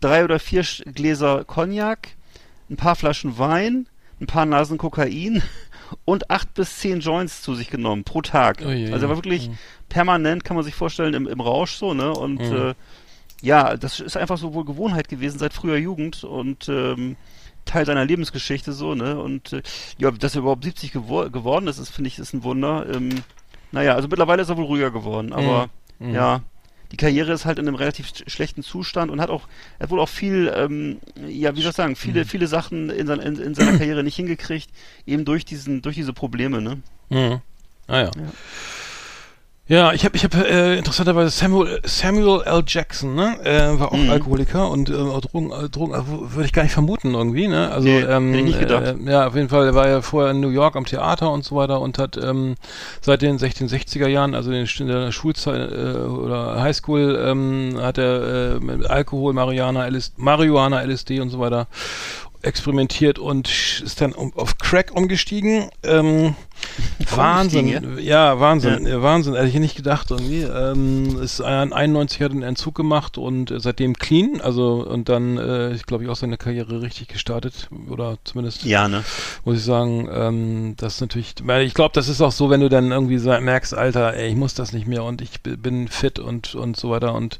drei 0.00 0.24
oder 0.24 0.38
vier 0.38 0.62
Gläser 0.94 1.44
Cognac, 1.44 2.10
ein 2.68 2.76
paar 2.76 2.94
Flaschen 2.94 3.38
Wein, 3.38 3.88
ein 4.20 4.26
paar 4.26 4.44
Nasen 4.44 4.76
Kokain 4.76 5.42
und 6.04 6.30
acht 6.30 6.54
bis 6.54 6.78
zehn 6.78 7.00
Joints 7.00 7.42
zu 7.42 7.54
sich 7.54 7.70
genommen 7.70 8.04
pro 8.04 8.22
Tag. 8.22 8.62
Oh 8.66 8.70
je, 8.70 8.92
also 8.92 9.06
er 9.06 9.10
war 9.10 9.16
wirklich 9.16 9.48
mhm. 9.48 9.58
permanent, 9.88 10.44
kann 10.44 10.56
man 10.56 10.64
sich 10.64 10.74
vorstellen, 10.74 11.14
im, 11.14 11.26
im 11.26 11.40
Rausch 11.40 11.72
so, 11.76 11.94
ne? 11.94 12.12
Und 12.12 12.40
Mhm. 12.40 12.56
äh, 12.56 12.74
ja, 13.42 13.76
das 13.76 13.98
ist 14.00 14.16
einfach 14.16 14.38
so 14.38 14.54
wohl 14.54 14.64
Gewohnheit 14.64 15.08
gewesen 15.08 15.38
seit 15.38 15.52
früher 15.52 15.76
Jugend 15.76 16.22
und 16.22 16.68
ähm, 16.68 17.16
Teil 17.64 17.86
seiner 17.86 18.04
Lebensgeschichte 18.04 18.72
so, 18.72 18.94
ne? 18.94 19.18
Und 19.20 19.52
äh, 19.52 19.62
ja, 19.98 20.10
dass 20.10 20.34
er 20.34 20.40
überhaupt 20.42 20.64
70 20.64 20.92
gewor 20.92 21.30
geworden 21.30 21.66
ist, 21.66 21.78
ist 21.78 21.90
finde 21.90 22.08
ich, 22.08 22.18
ist 22.18 22.32
ein 22.34 22.44
Wunder. 22.44 22.86
Ähm, 22.92 23.10
naja, 23.72 23.94
also 23.94 24.08
mittlerweile 24.08 24.42
ist 24.42 24.48
er 24.48 24.56
wohl 24.56 24.64
ruhiger 24.64 24.90
geworden, 24.90 25.32
aber 25.32 25.68
Mhm. 25.98 26.14
ja, 26.14 26.40
die 26.92 26.96
Karriere 26.96 27.32
ist 27.32 27.44
halt 27.46 27.58
in 27.58 27.66
einem 27.66 27.74
relativ 27.74 28.06
sch- 28.08 28.28
schlechten 28.30 28.62
Zustand 28.62 29.10
und 29.10 29.20
hat 29.20 29.30
auch, 29.30 29.48
er 29.78 29.84
hat 29.84 29.90
wohl 29.90 29.98
auch 30.00 30.08
viel, 30.08 30.52
ähm, 30.54 30.98
ja, 31.26 31.56
wie 31.56 31.62
soll 31.62 31.70
ich 31.70 31.76
sagen, 31.76 31.92
Mhm. 31.92 31.96
viele, 31.96 32.24
viele 32.24 32.46
Sachen 32.46 32.90
in, 32.90 33.06
sein, 33.06 33.18
in, 33.18 33.36
in 33.38 33.54
seiner 33.54 33.72
Karriere 33.78 34.04
nicht 34.04 34.16
hingekriegt, 34.16 34.68
eben 35.06 35.24
durch 35.24 35.44
diesen, 35.44 35.82
durch 35.82 35.96
diese 35.96 36.12
Probleme, 36.12 36.60
ne? 36.62 36.80
Mhm. 37.08 37.40
Ah 37.88 37.98
ja. 37.98 38.10
Ja. 38.16 38.32
Ja, 39.72 39.94
ich 39.94 40.04
habe 40.04 40.14
ich 40.14 40.22
hab, 40.22 40.34
äh, 40.34 40.76
interessanterweise 40.76 41.30
Samuel, 41.30 41.80
Samuel 41.82 42.42
L. 42.44 42.62
Jackson, 42.66 43.14
ne? 43.14 43.38
Äh, 43.42 43.80
war 43.80 43.90
auch 43.90 43.96
Mhm. 43.96 44.10
Alkoholiker 44.10 44.70
und 44.70 44.90
äh, 44.90 44.92
Drogen, 44.92 45.50
äh, 45.50 45.70
Drogen 45.70 45.94
äh, 45.94 46.02
würde 46.06 46.44
ich 46.44 46.52
gar 46.52 46.64
nicht 46.64 46.74
vermuten 46.74 47.14
irgendwie, 47.14 47.48
ne? 47.48 47.70
Also 47.72 47.88
Nee, 47.88 48.00
ähm, 48.00 48.34
ich 48.34 48.44
nicht 48.44 48.60
gedacht. 48.60 48.84
Äh, 48.84 49.10
ja, 49.10 49.26
auf 49.28 49.34
jeden 49.34 49.48
Fall, 49.48 49.64
er 49.68 49.74
war 49.74 49.88
ja 49.88 50.02
vorher 50.02 50.32
in 50.32 50.40
New 50.40 50.50
York 50.50 50.76
am 50.76 50.84
Theater 50.84 51.32
und 51.32 51.46
so 51.46 51.56
weiter 51.56 51.80
und 51.80 51.96
hat 51.96 52.18
ähm, 52.22 52.56
seit 53.00 53.22
den 53.22 53.38
1660er 53.38 54.08
Jahren, 54.08 54.34
also 54.34 54.52
in 54.52 54.66
der 54.88 55.10
Schulzeit 55.10 55.72
äh, 55.72 56.00
oder 56.00 56.60
Highschool, 56.60 57.18
ähm, 57.26 57.78
hat 57.80 57.96
er 57.96 58.56
äh, 58.56 58.60
mit 58.60 58.84
Alkohol, 58.90 59.32
Marihuana, 59.32 59.86
LSD, 59.88 60.12
Marihuana, 60.18 60.82
LSD 60.82 61.20
und 61.20 61.30
so 61.30 61.38
weiter 61.38 61.66
experimentiert 62.42 63.18
und 63.18 63.48
ist 63.84 64.00
dann 64.00 64.12
um, 64.12 64.32
auf 64.36 64.58
Crack 64.58 64.92
umgestiegen. 64.94 65.70
Ähm, 65.82 66.34
Wahnsinn, 67.10 67.98
ja, 67.98 68.38
Wahnsinn, 68.38 68.86
ja. 68.86 69.02
Wahnsinn, 69.02 69.34
hätte 69.34 69.48
ich 69.48 69.54
nicht 69.54 69.76
gedacht 69.76 70.10
irgendwie. 70.10 70.42
Ähm, 70.42 71.20
ist 71.20 71.40
ein 71.40 71.72
91 71.72 72.22
hat 72.22 72.32
einen 72.32 72.42
Entzug 72.42 72.74
gemacht 72.74 73.18
und 73.18 73.52
seitdem 73.56 73.94
clean, 73.94 74.40
also 74.40 74.86
und 74.88 75.08
dann, 75.08 75.38
äh, 75.38 75.72
ich 75.72 75.86
glaube 75.86 76.04
ich 76.04 76.10
auch 76.10 76.16
seine 76.16 76.36
Karriere 76.36 76.82
richtig 76.82 77.08
gestartet 77.08 77.68
oder 77.88 78.18
zumindest 78.24 78.64
Ja, 78.64 78.88
ne? 78.88 79.04
muss 79.44 79.58
ich 79.58 79.64
sagen, 79.64 80.08
ähm, 80.12 80.74
das 80.76 80.94
ist 80.94 81.00
natürlich, 81.00 81.34
weil 81.42 81.66
ich 81.66 81.74
glaube, 81.74 81.92
das 81.94 82.08
ist 82.08 82.20
auch 82.20 82.32
so, 82.32 82.50
wenn 82.50 82.60
du 82.60 82.68
dann 82.68 82.92
irgendwie 82.92 83.18
merkst, 83.18 83.74
Alter, 83.74 84.14
ey, 84.14 84.28
ich 84.30 84.36
muss 84.36 84.54
das 84.54 84.72
nicht 84.72 84.86
mehr 84.86 85.04
und 85.04 85.20
ich 85.20 85.40
bin 85.42 85.88
fit 85.88 86.18
und 86.18 86.54
und 86.54 86.76
so 86.76 86.90
weiter 86.90 87.14
und 87.14 87.38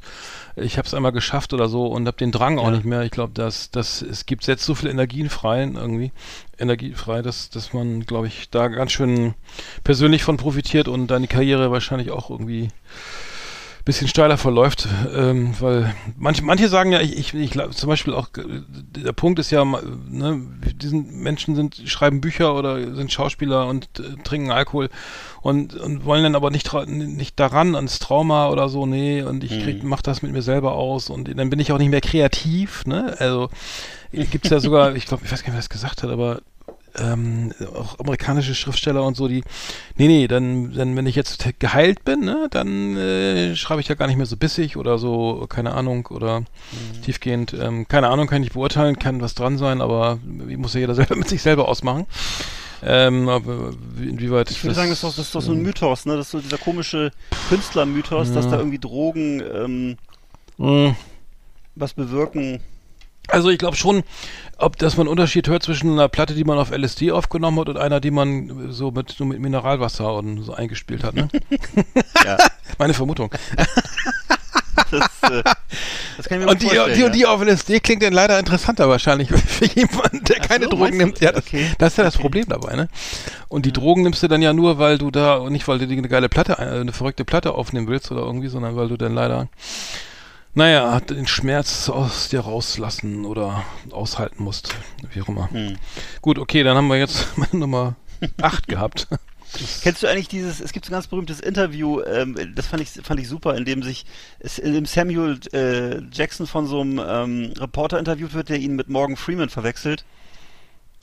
ich 0.55 0.77
habe 0.77 0.87
es 0.87 0.93
einmal 0.93 1.11
geschafft 1.11 1.53
oder 1.53 1.67
so 1.67 1.87
und 1.87 2.05
habe 2.07 2.17
den 2.17 2.31
Drang 2.31 2.59
auch 2.59 2.65
Ja. 2.65 2.71
nicht 2.71 2.85
mehr. 2.85 3.01
Ich 3.03 3.11
glaube, 3.11 3.33
dass 3.33 3.71
dass 3.71 4.01
es 4.01 4.25
gibt 4.25 4.45
jetzt 4.47 4.63
so 4.65 4.75
viel 4.75 4.89
Energien 4.89 5.29
frei 5.29 5.63
irgendwie, 5.63 6.11
Energie 6.59 6.93
frei, 6.93 7.21
dass 7.21 7.49
dass 7.49 7.73
man, 7.73 8.05
glaube 8.05 8.27
ich, 8.27 8.49
da 8.49 8.67
ganz 8.67 8.91
schön 8.91 9.33
persönlich 9.83 10.23
von 10.23 10.37
profitiert 10.37 10.87
und 10.87 11.07
deine 11.07 11.27
Karriere 11.27 11.71
wahrscheinlich 11.71 12.11
auch 12.11 12.29
irgendwie 12.29 12.69
bisschen 13.85 14.07
steiler 14.07 14.37
verläuft, 14.37 14.87
ähm, 15.13 15.53
weil 15.59 15.93
manche, 16.17 16.41
manche 16.43 16.69
sagen 16.69 16.93
ja, 16.93 17.01
ich, 17.01 17.17
ich, 17.17 17.33
ich 17.33 17.51
zum 17.71 17.89
Beispiel 17.89 18.13
auch, 18.13 18.29
äh, 18.37 18.61
der 18.69 19.11
Punkt 19.11 19.39
ist 19.39 19.51
ja, 19.51 19.65
ne, 19.65 20.41
diesen 20.75 21.21
Menschen 21.21 21.55
sind, 21.55 21.81
schreiben 21.85 22.21
Bücher 22.21 22.55
oder 22.55 22.95
sind 22.95 23.11
Schauspieler 23.11 23.67
und 23.67 23.89
äh, 23.99 24.21
trinken 24.23 24.51
Alkohol 24.51 24.89
und, 25.41 25.75
und 25.75 26.05
wollen 26.05 26.23
dann 26.23 26.35
aber 26.35 26.49
nicht, 26.49 26.71
nicht 26.87 27.39
daran 27.39 27.75
ans 27.75 27.99
Trauma 27.99 28.49
oder 28.49 28.69
so, 28.69 28.85
nee, 28.85 29.21
und 29.21 29.43
ich 29.43 29.63
krieg, 29.63 29.83
mach 29.83 30.01
das 30.01 30.21
mit 30.21 30.31
mir 30.31 30.41
selber 30.41 30.73
aus 30.73 31.09
und 31.09 31.37
dann 31.37 31.49
bin 31.49 31.59
ich 31.59 31.73
auch 31.73 31.77
nicht 31.77 31.91
mehr 31.91 32.01
kreativ, 32.01 32.85
ne, 32.85 33.15
also 33.19 33.49
gibt's 34.13 34.49
ja 34.49 34.59
sogar, 34.59 34.95
ich 34.95 35.07
glaube, 35.07 35.25
ich 35.25 35.31
weiß 35.31 35.41
gar 35.41 35.47
nicht, 35.47 35.55
wer 35.55 35.59
das 35.59 35.69
gesagt 35.69 36.03
hat, 36.03 36.09
aber 36.09 36.41
ähm, 36.97 37.51
auch 37.75 37.99
amerikanische 37.99 38.53
Schriftsteller 38.55 39.03
und 39.03 39.15
so, 39.15 39.27
die, 39.27 39.43
nee, 39.97 40.07
nee, 40.07 40.27
dann, 40.27 40.73
dann 40.73 40.95
wenn 40.95 41.07
ich 41.07 41.15
jetzt 41.15 41.45
geheilt 41.59 42.03
bin, 42.05 42.21
ne, 42.21 42.47
dann 42.51 42.95
äh, 42.97 43.55
schreibe 43.55 43.81
ich 43.81 43.87
ja 43.87 43.95
gar 43.95 44.07
nicht 44.07 44.17
mehr 44.17 44.25
so 44.25 44.37
bissig 44.37 44.77
oder 44.77 44.97
so, 44.97 45.45
keine 45.49 45.73
Ahnung, 45.73 46.07
oder 46.07 46.41
Mhm. 46.41 47.01
tiefgehend, 47.03 47.53
ähm, 47.53 47.87
keine 47.87 48.07
Ahnung, 48.09 48.27
kann 48.27 48.37
ich 48.37 48.47
nicht 48.47 48.53
beurteilen, 48.53 48.97
kann 48.97 49.21
was 49.21 49.35
dran 49.35 49.57
sein, 49.57 49.81
aber 49.81 50.19
muss 50.23 50.73
ja 50.73 50.79
jeder 50.81 50.95
selber 50.95 51.15
mit 51.15 51.27
sich 51.29 51.41
selber 51.41 51.67
ausmachen. 51.67 52.05
Ähm, 52.85 53.29
aber 53.29 53.71
inwieweit 53.97 54.51
Ich 54.51 54.61
würde 54.63 54.75
sagen, 54.75 54.89
das 54.89 54.97
ist 54.97 55.03
doch, 55.03 55.15
das 55.15 55.25
ist 55.27 55.35
doch 55.35 55.41
so 55.41 55.53
ein 55.53 55.61
Mythos, 55.61 56.05
ne? 56.05 56.17
Das 56.17 56.25
ist 56.27 56.31
so 56.31 56.41
dieser 56.41 56.57
komische 56.57 57.11
Künstlermythos, 57.47 58.33
dass 58.33 58.49
da 58.49 58.57
irgendwie 58.57 58.79
Drogen 58.79 59.41
ähm, 59.41 59.97
mh, 60.57 60.95
was 61.75 61.93
bewirken. 61.93 62.59
Also 63.29 63.49
ich 63.49 63.57
glaube 63.57 63.75
schon, 63.77 64.03
ob 64.57 64.77
dass 64.77 64.97
man 64.97 65.07
einen 65.07 65.11
Unterschied 65.11 65.47
hört 65.47 65.63
zwischen 65.63 65.91
einer 65.91 66.09
Platte, 66.09 66.33
die 66.35 66.43
man 66.43 66.57
auf 66.57 66.71
LSD 66.71 67.11
aufgenommen 67.11 67.59
hat 67.59 67.69
und 67.69 67.77
einer, 67.77 67.99
die 67.99 68.11
man 68.11 68.71
so 68.71 68.91
mit, 68.91 69.11
so 69.11 69.25
mit 69.25 69.39
Mineralwasser 69.39 70.13
und 70.13 70.43
so 70.43 70.53
eingespielt 70.53 71.03
hat. 71.03 71.15
Ne? 71.15 71.27
Ja, 72.25 72.37
Meine 72.77 72.93
Vermutung. 72.93 73.31
das, 74.91 75.31
äh, 75.31 75.43
das 76.17 76.27
kann 76.27 76.39
ich 76.39 76.45
mir 76.45 76.51
Und 76.51 76.61
die, 76.61 76.65
vorstellen. 76.67 76.93
die, 76.95 76.99
ja. 77.01 77.05
und 77.07 77.15
die 77.15 77.25
auf 77.25 77.41
LSD 77.41 77.79
klingt 77.79 78.03
dann 78.03 78.13
leider 78.13 78.39
interessanter 78.39 78.87
wahrscheinlich 78.89 79.29
für 79.31 79.65
jemanden, 79.65 80.23
der 80.25 80.37
Ach 80.41 80.47
keine 80.47 80.65
so, 80.65 80.71
Drogen 80.71 80.97
nimmt. 80.97 81.19
Ja, 81.19 81.31
das, 81.31 81.43
Okay. 81.45 81.67
das 81.77 81.93
ist 81.93 81.97
ja 81.97 82.03
das 82.03 82.17
Problem 82.17 82.45
dabei, 82.47 82.75
ne? 82.75 82.87
Und 83.49 83.65
die 83.65 83.73
Drogen 83.73 84.03
nimmst 84.03 84.23
du 84.23 84.27
dann 84.27 84.41
ja 84.41 84.53
nur, 84.53 84.77
weil 84.79 84.97
du 84.97 85.11
da, 85.11 85.35
und 85.35 85.51
nicht 85.51 85.67
weil 85.67 85.79
du 85.79 85.85
eine 85.85 86.07
geile 86.07 86.29
Platte, 86.29 86.53
äh, 86.53 86.79
eine 86.81 86.93
verrückte 86.93 87.25
Platte 87.25 87.53
aufnehmen 87.53 87.87
willst 87.87 88.11
oder 88.11 88.21
irgendwie, 88.21 88.47
sondern 88.47 88.75
weil 88.75 88.87
du 88.87 88.97
dann 88.97 89.13
leider, 89.13 89.47
naja, 90.55 90.99
den 90.99 91.27
Schmerz 91.27 91.89
aus 91.89 92.29
dir 92.29 92.41
rauslassen 92.41 93.25
oder 93.25 93.63
aushalten 93.91 94.43
musst. 94.43 94.75
Wie 95.13 95.21
auch 95.21 95.27
immer. 95.29 95.49
Hm. 95.51 95.77
Gut, 96.21 96.37
okay, 96.39 96.63
dann 96.63 96.77
haben 96.77 96.87
wir 96.87 96.97
jetzt 96.97 97.27
meine 97.37 97.55
Nummer 97.57 97.95
8 98.41 98.67
gehabt. 98.67 99.07
Kennst 99.83 100.01
du 100.01 100.07
eigentlich 100.07 100.27
dieses, 100.29 100.59
es 100.61 100.71
gibt 100.71 100.85
so 100.85 100.89
ein 100.91 100.93
ganz 100.93 101.05
berühmtes 101.05 101.39
Interview, 101.39 102.01
ähm, 102.01 102.35
das 102.55 102.65
fand 102.65 102.81
ich, 102.81 102.89
fand 103.03 103.19
ich 103.19 103.27
super, 103.27 103.55
in 103.55 103.65
dem 103.65 103.83
sich, 103.83 104.03
in 104.57 104.73
dem 104.73 104.85
Samuel 104.87 105.39
äh, 105.53 106.01
Jackson 106.11 106.47
von 106.47 106.65
so 106.65 106.81
einem 106.81 106.99
ähm, 106.99 107.53
Reporter 107.59 107.99
interviewt 107.99 108.33
wird, 108.33 108.49
der 108.49 108.57
ihn 108.57 108.75
mit 108.75 108.89
Morgan 108.89 109.15
Freeman 109.15 109.49
verwechselt. 109.49 110.05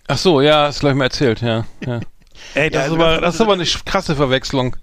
Ach 0.09 0.19
so, 0.19 0.41
ja, 0.41 0.65
hast 0.67 0.79
du 0.79 0.87
gleich 0.87 0.97
mal 0.97 1.05
erzählt, 1.05 1.43
ja. 1.43 1.65
ja. 1.87 2.01
Ey, 2.55 2.71
das, 2.71 2.79
Ja, 2.79 2.83
also 2.83 2.97
ist 2.97 3.01
aber, 3.03 3.21
das- 3.21 3.35
ist 3.37 3.41
aber 3.41 3.53
eine 3.53 3.65
krasse 3.65 4.17
Verwechslung. 4.17 4.77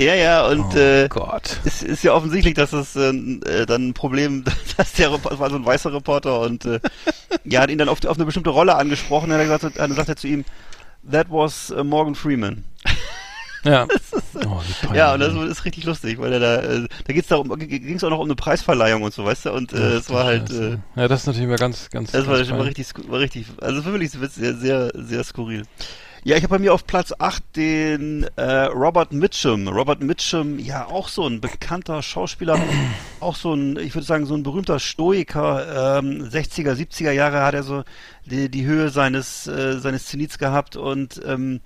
Ja, 0.00 0.14
ja, 0.14 0.46
und 0.46 0.74
Oh 0.74 0.78
äh, 0.78 1.08
Gott. 1.08 1.58
es 1.64 1.82
ist 1.82 2.02
ja 2.02 2.14
offensichtlich, 2.14 2.54
dass 2.54 2.72
es 2.72 2.96
äh, 2.96 3.10
äh, 3.10 3.66
dann 3.66 3.88
ein 3.88 3.94
Problem, 3.94 4.44
dass 4.76 4.94
der 4.94 5.10
Rep- 5.10 5.38
war 5.38 5.50
so 5.50 5.56
ein 5.56 5.64
weißer 5.66 5.92
Reporter 5.92 6.40
und 6.40 6.64
äh, 6.64 6.80
ja, 7.44 7.60
hat 7.60 7.70
ihn 7.70 7.76
dann 7.78 7.88
auf, 7.90 8.02
auf 8.06 8.16
eine 8.16 8.24
bestimmte 8.24 8.50
Rolle 8.50 8.76
angesprochen, 8.76 9.28
dann 9.28 9.38
hat 9.40 9.46
er 9.46 9.58
gesagt, 9.58 9.78
dann 9.78 9.92
sagt 9.94 10.08
er 10.08 10.16
zu 10.16 10.26
ihm, 10.26 10.44
that 11.10 11.26
was 11.30 11.70
äh, 11.70 11.84
Morgan 11.84 12.14
Freeman. 12.14 12.64
Ja. 13.64 13.86
Oh, 13.86 14.62
wie 14.66 14.72
peinlich. 14.86 14.96
Ja, 14.96 15.12
und 15.12 15.20
das 15.20 15.34
ist 15.34 15.66
richtig 15.66 15.84
lustig, 15.84 16.18
weil 16.18 16.32
er 16.32 16.40
da, 16.40 16.56
äh, 16.62 16.88
da 17.04 17.12
geht's 17.12 17.28
darum, 17.28 17.54
ging 17.58 17.94
es 17.94 18.02
auch 18.02 18.08
noch 18.08 18.20
um 18.20 18.24
eine 18.24 18.34
Preisverleihung 18.34 19.02
und 19.02 19.12
so, 19.12 19.22
weißt 19.26 19.44
du, 19.44 19.52
und 19.52 19.74
äh, 19.74 19.96
es 19.96 20.08
war 20.08 20.24
halt, 20.24 20.48
äh, 20.50 20.78
ja, 20.96 21.08
das 21.08 21.20
ist 21.20 21.26
natürlich 21.26 21.46
mal 21.48 21.58
ganz, 21.58 21.90
ganz. 21.90 22.10
das 22.10 22.26
war, 22.26 22.36
ganz 22.38 22.48
das 22.48 22.50
war 22.52 22.64
fein. 22.64 22.66
richtig, 22.68 22.86
war 23.10 23.20
richtig, 23.20 23.46
also 23.60 23.84
wirklich 23.84 24.12
sehr, 24.12 24.54
sehr, 24.56 24.90
sehr 24.94 25.24
skurril. 25.24 25.64
Ja, 26.22 26.36
ich 26.36 26.42
habe 26.42 26.56
bei 26.56 26.58
mir 26.58 26.74
auf 26.74 26.86
Platz 26.86 27.14
8 27.18 27.56
den 27.56 28.26
äh, 28.36 28.64
Robert 28.64 29.10
Mitchum. 29.10 29.68
Robert 29.68 30.02
Mitchum, 30.02 30.58
ja, 30.58 30.84
auch 30.84 31.08
so 31.08 31.26
ein 31.26 31.40
bekannter 31.40 32.02
Schauspieler, 32.02 32.60
auch 33.20 33.34
so 33.36 33.54
ein, 33.54 33.78
ich 33.78 33.94
würde 33.94 34.06
sagen, 34.06 34.26
so 34.26 34.34
ein 34.34 34.42
berühmter 34.42 34.78
Stoiker. 34.80 35.98
Ähm, 35.98 36.22
60er, 36.28 36.74
70er 36.74 37.12
Jahre 37.12 37.40
hat 37.42 37.54
er 37.54 37.62
so 37.62 37.84
die, 38.26 38.50
die 38.50 38.66
Höhe 38.66 38.90
seines, 38.90 39.46
äh, 39.46 39.78
seines 39.78 40.06
Zenits 40.08 40.36
gehabt 40.36 40.76
und 40.76 41.22
ähm, 41.24 41.60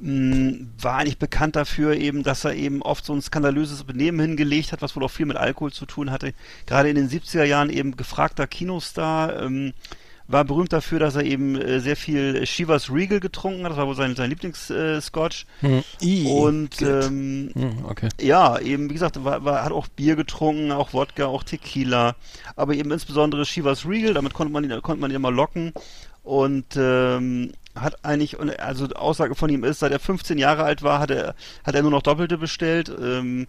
mh, 0.00 0.66
war 0.82 0.96
eigentlich 0.96 1.18
bekannt 1.18 1.56
dafür 1.56 1.94
eben, 1.94 2.22
dass 2.22 2.44
er 2.44 2.54
eben 2.54 2.82
oft 2.82 3.06
so 3.06 3.14
ein 3.14 3.22
skandalöses 3.22 3.84
Benehmen 3.84 4.20
hingelegt 4.20 4.72
hat, 4.72 4.82
was 4.82 4.96
wohl 4.96 5.04
auch 5.04 5.10
viel 5.10 5.24
mit 5.24 5.38
Alkohol 5.38 5.72
zu 5.72 5.86
tun 5.86 6.10
hatte. 6.10 6.34
Gerade 6.66 6.90
in 6.90 6.96
den 6.96 7.08
70er 7.08 7.44
Jahren 7.44 7.70
eben 7.70 7.96
gefragter 7.96 8.46
Kinostar, 8.46 9.42
ähm, 9.42 9.72
war 10.28 10.44
berühmt 10.44 10.72
dafür, 10.72 11.00
dass 11.00 11.16
er 11.16 11.24
eben 11.24 11.56
äh, 11.56 11.80
sehr 11.80 11.96
viel 11.96 12.46
Shivas 12.46 12.90
Regal 12.92 13.18
getrunken 13.18 13.64
hat, 13.64 13.70
das 13.72 13.78
war 13.78 13.86
wohl 13.86 13.96
sein, 13.96 14.14
sein 14.14 14.30
Lieblings-Scotch. 14.30 14.76
Äh, 14.76 15.00
Scotch. 15.00 15.46
Hm. 15.60 15.82
Und 16.26 16.82
ähm, 16.82 17.50
Hm, 17.54 17.84
okay. 17.88 18.08
ja, 18.20 18.58
eben, 18.58 18.90
wie 18.90 18.94
gesagt, 18.94 19.24
war, 19.24 19.44
war, 19.44 19.64
hat 19.64 19.72
auch 19.72 19.88
Bier 19.88 20.16
getrunken, 20.16 20.70
auch 20.70 20.92
Wodka, 20.92 21.26
auch 21.26 21.42
Tequila, 21.42 22.14
aber 22.56 22.74
eben 22.74 22.90
insbesondere 22.90 23.46
Shivas 23.46 23.86
Regal, 23.86 24.14
damit 24.14 24.34
konnte 24.34 24.52
man 24.52 24.64
ihn, 24.64 24.82
konnte 24.82 25.00
man 25.00 25.10
ihn 25.10 25.16
immer 25.16 25.30
locken 25.30 25.72
und 26.22 26.76
ähm, 26.76 27.52
hat 27.80 28.04
eigentlich, 28.04 28.38
und 28.38 28.58
also 28.60 28.86
die 28.86 28.96
Aussage 28.96 29.34
von 29.34 29.50
ihm 29.50 29.64
ist, 29.64 29.80
seit 29.80 29.92
er 29.92 29.98
15 30.00 30.38
Jahre 30.38 30.64
alt 30.64 30.82
war, 30.82 30.98
hat 31.00 31.10
er, 31.10 31.34
hat 31.64 31.74
er 31.74 31.82
nur 31.82 31.90
noch 31.90 32.02
Doppelte 32.02 32.38
bestellt. 32.38 32.88
Ähm, 33.00 33.46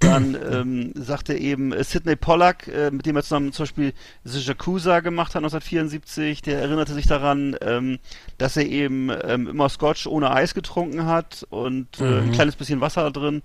dann 0.00 0.34
ähm, 0.50 0.92
sagt 0.94 1.28
er 1.28 1.38
eben 1.38 1.72
äh, 1.72 1.84
Sidney 1.84 2.16
Pollack, 2.16 2.68
äh, 2.68 2.90
mit 2.90 3.04
dem 3.04 3.16
er 3.16 3.22
zusammen 3.22 3.52
zum 3.52 3.64
Beispiel 3.64 3.92
The 4.24 4.40
Yakuza 4.40 5.00
gemacht 5.00 5.34
hat 5.34 5.42
1974, 5.44 6.40
der 6.42 6.60
erinnerte 6.60 6.94
sich 6.94 7.06
daran, 7.06 7.54
ähm, 7.60 7.98
dass 8.38 8.56
er 8.56 8.66
eben 8.66 9.10
ähm, 9.24 9.46
immer 9.46 9.68
Scotch 9.68 10.06
ohne 10.06 10.30
Eis 10.30 10.54
getrunken 10.54 11.04
hat 11.06 11.46
und 11.50 12.00
äh, 12.00 12.04
ein 12.04 12.26
Mhm. 12.28 12.32
kleines 12.32 12.56
bisschen 12.56 12.80
Wasser 12.80 13.10
drin. 13.10 13.42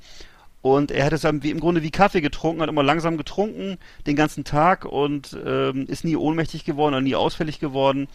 Und 0.61 0.91
er 0.91 1.05
hat 1.05 1.11
es 1.11 1.21
dann 1.21 1.43
wie, 1.43 1.51
im 1.51 1.59
Grunde 1.59 1.83
wie 1.83 1.91
Kaffee 1.91 2.21
getrunken, 2.21 2.61
hat 2.61 2.69
immer 2.69 2.83
langsam 2.83 3.17
getrunken, 3.17 3.77
den 4.07 4.15
ganzen 4.15 4.45
Tag 4.45 4.85
und 4.85 5.37
ähm, 5.45 5.87
ist 5.87 6.05
nie 6.05 6.15
ohnmächtig 6.15 6.63
geworden 6.63 6.93
oder 6.93 7.01
nie 7.01 7.15
ausfällig 7.15 7.59
geworden. 7.59 8.07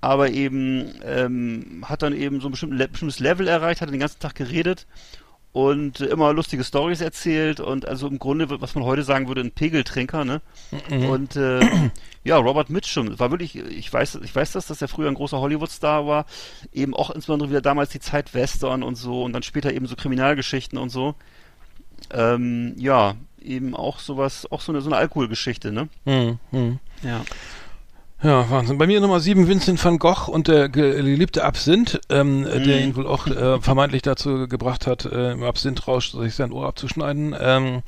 Aber 0.00 0.30
eben 0.30 0.92
ähm, 1.04 1.84
hat 1.84 2.02
dann 2.02 2.14
eben 2.14 2.40
so 2.40 2.48
ein 2.48 2.52
bestimmtes 2.52 3.18
Level 3.18 3.48
erreicht, 3.48 3.80
hat 3.80 3.90
den 3.90 3.98
ganzen 3.98 4.20
Tag 4.20 4.36
geredet 4.36 4.86
und 5.52 6.00
immer 6.00 6.32
lustige 6.32 6.62
Stories 6.62 7.00
erzählt 7.00 7.58
und 7.58 7.88
also 7.88 8.06
im 8.06 8.18
Grunde, 8.18 8.60
was 8.60 8.74
man 8.74 8.84
heute 8.84 9.02
sagen 9.02 9.28
würde, 9.28 9.40
ein 9.40 9.50
Pegeltrinker, 9.50 10.24
ne? 10.24 10.40
Und 11.08 11.36
äh, 11.36 11.60
ja, 12.24 12.36
Robert 12.36 12.70
Mitchum 12.70 13.18
war 13.18 13.30
wirklich, 13.30 13.56
ich 13.56 13.92
weiß, 13.92 14.20
ich 14.22 14.34
weiß 14.34 14.52
das, 14.52 14.66
dass 14.66 14.82
er 14.82 14.88
früher 14.88 15.08
ein 15.08 15.14
großer 15.14 15.40
Hollywood-Star 15.40 16.06
war, 16.06 16.26
eben 16.72 16.94
auch 16.94 17.10
insbesondere 17.10 17.50
wieder 17.50 17.62
damals 17.62 17.90
die 17.90 18.00
Zeit 18.00 18.34
Western 18.34 18.82
und 18.82 18.96
so 18.96 19.24
und 19.24 19.32
dann 19.32 19.42
später 19.42 19.72
eben 19.72 19.86
so 19.86 19.96
Kriminalgeschichten 19.96 20.78
und 20.78 20.90
so. 20.90 21.14
Ähm, 22.12 22.74
ja, 22.76 23.16
eben 23.40 23.74
auch 23.74 23.98
sowas, 23.98 24.50
auch 24.52 24.60
so 24.60 24.70
eine, 24.72 24.80
so 24.80 24.90
eine 24.90 24.96
Alkoholgeschichte, 24.96 25.72
ne? 25.72 25.88
Hm, 26.04 26.38
hm. 26.50 26.78
Ja. 27.02 27.22
Ja, 28.20 28.50
Wahnsinn. 28.50 28.78
Bei 28.78 28.88
mir 28.88 29.00
Nummer 29.00 29.20
sieben 29.20 29.46
Vincent 29.46 29.82
van 29.84 30.00
Gogh 30.00 30.26
und 30.28 30.48
der 30.48 30.68
ge- 30.68 30.96
geliebte 30.96 31.44
Absinth, 31.44 32.00
ähm, 32.08 32.42
der 32.42 32.58
Mhm. 32.58 32.82
ihn 32.82 32.96
wohl 32.96 33.06
auch 33.06 33.28
äh, 33.28 33.60
vermeintlich 33.60 34.02
dazu 34.02 34.48
gebracht 34.48 34.88
hat, 34.88 35.04
äh, 35.04 35.30
im 35.32 35.44
Absinthrausch 35.44 36.10
sich 36.10 36.34
sein 36.34 36.50
Ohr 36.50 36.66
abzuschneiden. 36.66 37.36
Ähm, 37.40 37.82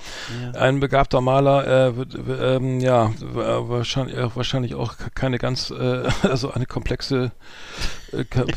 Ein 0.54 0.78
begabter 0.78 1.20
Maler, 1.20 1.66
äh, 1.66 1.96
wird, 1.96 2.16
ähm, 2.40 2.78
ja, 2.78 3.10
wa- 3.20 3.68
wahrscheinlich, 3.68 4.16
äh, 4.16 4.28
wahrscheinlich 4.36 4.76
auch 4.76 4.94
keine 5.16 5.38
ganz, 5.38 5.70
äh, 5.72 6.04
also 6.22 6.52
eine 6.52 6.66
komplexe 6.66 7.32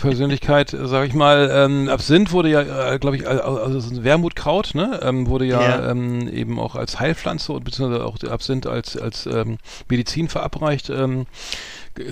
Persönlichkeit, 0.02 0.74
äh, 0.74 0.88
sage 0.88 1.08
ich 1.08 1.14
mal. 1.14 1.50
Ähm, 1.52 1.90
Absinth 1.90 2.32
wurde 2.32 2.50
ja, 2.50 2.94
äh, 2.94 3.00
glaube 3.00 3.16
ich, 3.18 3.28
al- 3.28 3.42
al- 3.42 3.58
also 3.60 3.80
so 3.80 3.94
ein 3.96 4.04
Wermutkraut, 4.04 4.76
ne, 4.76 5.00
ähm, 5.04 5.28
wurde 5.28 5.46
ja, 5.46 5.62
Ja. 5.62 5.92
Ähm, 5.92 6.28
eben 6.28 6.60
auch 6.60 6.76
als 6.76 7.00
Heilpflanze 7.00 7.54
und 7.54 7.64
beziehungsweise 7.64 8.06
auch 8.06 8.18
Absinth 8.24 8.68
als 8.68 8.98
als 8.98 9.26
ähm, 9.26 9.58
Medizin 9.90 10.28
verabreicht. 10.30 10.90
Ähm, 10.90 11.26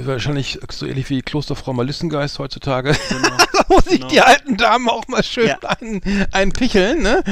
wahrscheinlich 0.05 0.59
so 0.71 0.85
ähnlich 0.85 1.09
wie 1.09 1.21
Klosterfrau 1.21 1.73
Melissengeist 1.73 2.39
heutzutage. 2.39 2.91
da 3.53 3.65
muss 3.67 3.85
sich 3.85 3.99
Genau. 3.99 4.07
die 4.09 4.21
alten 4.21 4.57
Damen 4.57 4.89
auch 4.89 5.07
mal 5.07 5.23
schön 5.23 5.47
Ja. 5.47 5.57
einen, 5.79 6.01
einen 6.31 6.51
picheln, 6.51 7.01
ne? 7.01 7.23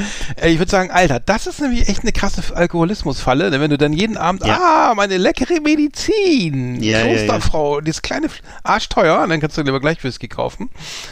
Ich 0.44 0.58
würde 0.58 0.70
sagen, 0.70 0.90
Alter, 0.90 1.20
das 1.20 1.46
ist 1.46 1.60
nämlich 1.60 1.88
echt 1.88 2.00
eine 2.02 2.12
krasse 2.12 2.42
Alkoholismusfalle, 2.54 3.50
ne? 3.50 3.60
wenn 3.60 3.70
du 3.70 3.78
dann 3.78 3.92
jeden 3.92 4.16
Abend, 4.16 4.44
Ja. 4.46 4.58
ah, 4.90 4.94
meine 4.94 5.16
leckere 5.16 5.60
Medizin, 5.60 6.82
Ja, 6.82 7.00
ja, 7.00 7.06
ja. 7.06 7.14
Klosterfrau, 7.14 7.80
dieses 7.80 8.02
kleine 8.02 8.28
arschteuer, 8.62 9.26
dann 9.26 9.40
kannst 9.40 9.56
du 9.58 9.62
lieber 9.62 9.80
gleich 9.80 10.02
Whisky 10.02 10.28
kaufen. 10.28 10.70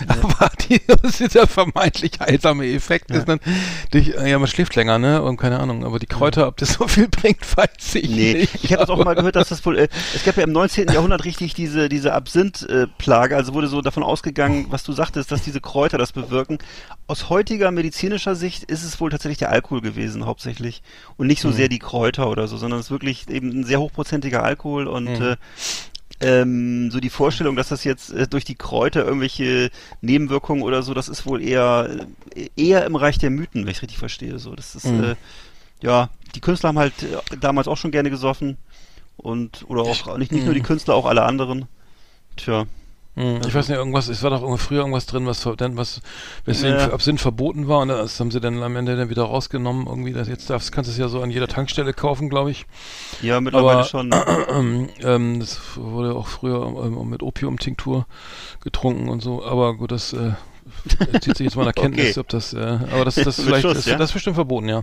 Aber 0.09 0.51
die, 0.69 0.81
das 0.87 1.21
ist 1.21 1.35
der 1.35 1.47
vermeintlich 1.47 2.13
heilsame 2.21 2.67
Effekt 2.67 3.11
ist 3.11 3.27
dann, 3.29 3.41
äh, 3.95 4.31
ja, 4.31 4.39
man 4.39 4.49
schläft 4.49 4.75
länger, 4.77 4.99
ne? 4.99 5.23
Und 5.23 5.37
keine 5.37 5.61
Ahnung, 5.61 5.85
aber 5.85 5.99
die 5.99 6.07
Kräuter, 6.07 6.47
ob 6.49 6.57
das 6.57 6.75
so 6.75 6.87
viel 6.89 7.09
bringt, 7.09 7.41
weiß 7.57 7.95
ich 7.95 8.09
Nee, 8.09 8.35
nicht. 8.35 8.65
ich 8.65 8.73
habe 8.73 8.91
auch 8.93 9.05
mal 9.05 9.15
gehört, 9.15 9.37
dass 9.37 9.49
das 9.49 9.65
wohl, 9.65 9.79
äh, 9.79 9.89
es 10.15 10.25
gab 10.25 10.37
ja 10.37 10.45
im 10.45 10.53
19. 10.53 10.89
Jahrhundert 10.89 11.25
richtig 11.29 11.55
diese, 11.55 11.89
diese 11.89 12.13
Absinth-Plage, 12.15 13.37
also 13.37 13.55
wurde 13.55 13.69
so 13.69 13.81
davon 13.83 14.03
ausgegangen, 14.03 14.67
was 14.71 14.83
du 14.83 14.93
sagtest, 14.93 15.31
dass 15.31 15.43
diese 15.43 15.61
Kräuter 15.61 15.99
das 15.99 16.13
bewirken. 16.13 16.59
Aus 17.07 17.29
heutiger 17.29 17.71
medizinischer 17.71 18.35
Sicht 18.35 18.65
ist 18.65 18.83
es 18.83 19.01
wohl 19.01 19.11
tatsächlich 19.11 19.39
der 19.39 19.51
Alkohol 19.51 19.81
gewesen, 19.83 20.27
hauptsächlich. 20.27 20.83
Und 21.17 21.27
nicht 21.27 21.41
so 21.43 21.53
sehr 21.53 21.69
die 21.69 21.79
Kräuter 21.79 22.29
oder 22.29 22.49
so, 22.49 22.57
sondern 22.57 22.81
es 22.81 22.87
ist 22.87 22.91
wirklich 22.91 23.29
eben 23.29 23.51
ein 23.51 23.65
sehr 23.65 23.81
hochprozentiger 23.81 24.43
Alkohol 24.43 24.87
und 24.89 25.09
äh, 25.21 25.37
ähm, 26.21 26.91
so 26.91 26.99
die 26.99 27.11
Vorstellung, 27.11 27.55
dass 27.55 27.69
das 27.69 27.85
jetzt 27.85 28.11
äh, 28.11 28.27
durch 28.27 28.45
die 28.45 28.57
Kräuter 28.57 29.05
irgendwelche 29.05 29.71
Nebenwirkungen 30.01 30.63
oder 30.63 30.83
so, 30.83 30.95
das 30.95 31.09
ist 31.09 31.27
wohl 31.27 31.41
eher 31.43 31.89
äh, 32.35 32.49
eher 32.57 32.85
im 32.87 32.97
Reich 32.97 33.19
der 33.19 33.31
Mythen, 33.31 33.65
wenn 33.65 33.71
ich 33.73 33.83
richtig 33.83 33.99
verstehe. 33.99 34.39
So, 34.39 34.55
das 34.57 34.75
ist 34.75 34.87
Mhm. 34.87 35.05
äh, 35.05 35.15
ja, 35.81 36.11
die 36.35 36.41
Künstler 36.41 36.69
haben 36.71 36.79
halt 36.79 36.95
äh, 37.05 37.37
damals 37.41 37.69
auch 37.69 37.77
schon 37.77 37.93
gerne 37.93 38.11
gesoffen 38.11 38.57
und 39.19 39.65
oder 39.69 39.83
auch 39.83 40.17
nicht 40.17 40.33
nicht 40.33 40.45
nur 40.47 40.55
die 40.55 40.63
Künstler, 40.63 40.95
auch 40.95 41.05
alle 41.07 41.23
anderen. 41.25 41.67
Tja, 42.37 42.65
Hm, 43.17 43.41
ich 43.45 43.53
weiß 43.53 43.69
nicht, 43.69 43.77
irgendwas, 43.77 44.07
es 44.07 44.23
war 44.23 44.31
doch 44.31 44.57
früher 44.61 44.79
irgendwas 44.81 45.07
drin, 45.07 45.27
was 45.27 45.45
was 45.45 46.01
weswegen 46.45 46.79
Ja. 46.79 46.93
Absinth 46.93 47.21
verboten 47.21 47.67
war 47.67 47.81
und 47.81 47.89
das 47.89 48.21
haben 48.21 48.31
sie 48.31 48.39
dann 48.41 48.63
am 48.63 48.77
Ende 48.77 48.97
dann 48.97 49.11
wieder 49.11 49.25
rausgenommen. 49.25 49.89
Irgendwie, 49.89 50.13
das 50.13 50.29
jetzt 50.29 50.49
darfst, 50.51 50.71
kannst 50.71 50.89
du 50.89 50.93
es 50.93 50.99
ja 50.99 51.09
so 51.09 51.21
an 51.21 51.31
jeder 51.33 51.49
Tankstelle 51.49 51.93
kaufen, 51.93 52.29
glaube 52.29 52.53
ich. 52.53 52.65
Ja, 53.21 53.41
mittlerweile 53.41 53.79
Aber- 53.81 53.85
schon. 53.89 54.15
ähm, 55.03 55.41
das 55.41 55.61
wurde 55.75 56.15
auch 56.15 56.29
früher 56.29 56.63
ähm, 56.65 57.09
mit 57.11 57.25
Opiumtinktur 57.25 58.07
getrunken 58.63 59.09
und 59.09 59.21
so, 59.21 59.45
aber 59.45 59.75
gut, 59.75 59.91
das 59.91 60.13
äh, 60.13 60.35
zieht 61.21 61.37
sich 61.37 61.45
jetzt 61.47 61.57
mal 61.57 61.63
eine 61.63 61.71
Erkenntnis, 61.77 62.11
Okay. 62.11 62.21
ob 62.21 62.29
das, 62.29 62.53
äh, 62.53 62.59
aber 62.59 63.05
das, 63.05 63.15
das 63.17 63.37
vielleicht, 63.43 63.63
Schuss, 63.63 63.75
das, 63.75 63.87
ja? 63.87 63.97
das 63.97 64.11
ist 64.11 64.15
bestimmt 64.15 64.35
verboten, 64.37 64.69
ja. 64.69 64.83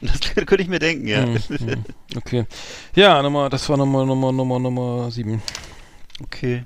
Das 0.00 0.20
könnte 0.34 0.62
ich 0.62 0.68
mir 0.68 0.78
denken, 0.78 1.06
ja. 1.06 1.22
Hm, 1.24 1.36
hm, 1.48 1.84
okay. 2.16 2.46
Ja, 2.94 3.22
Nummer, 3.22 3.50
das 3.50 3.68
war 3.68 3.76
Nummer, 3.76 4.04
Nummer, 4.06 4.32
Nummer, 4.32 4.58
Nummer 4.58 5.10
sieben. 5.10 5.42
Okay. 6.22 6.64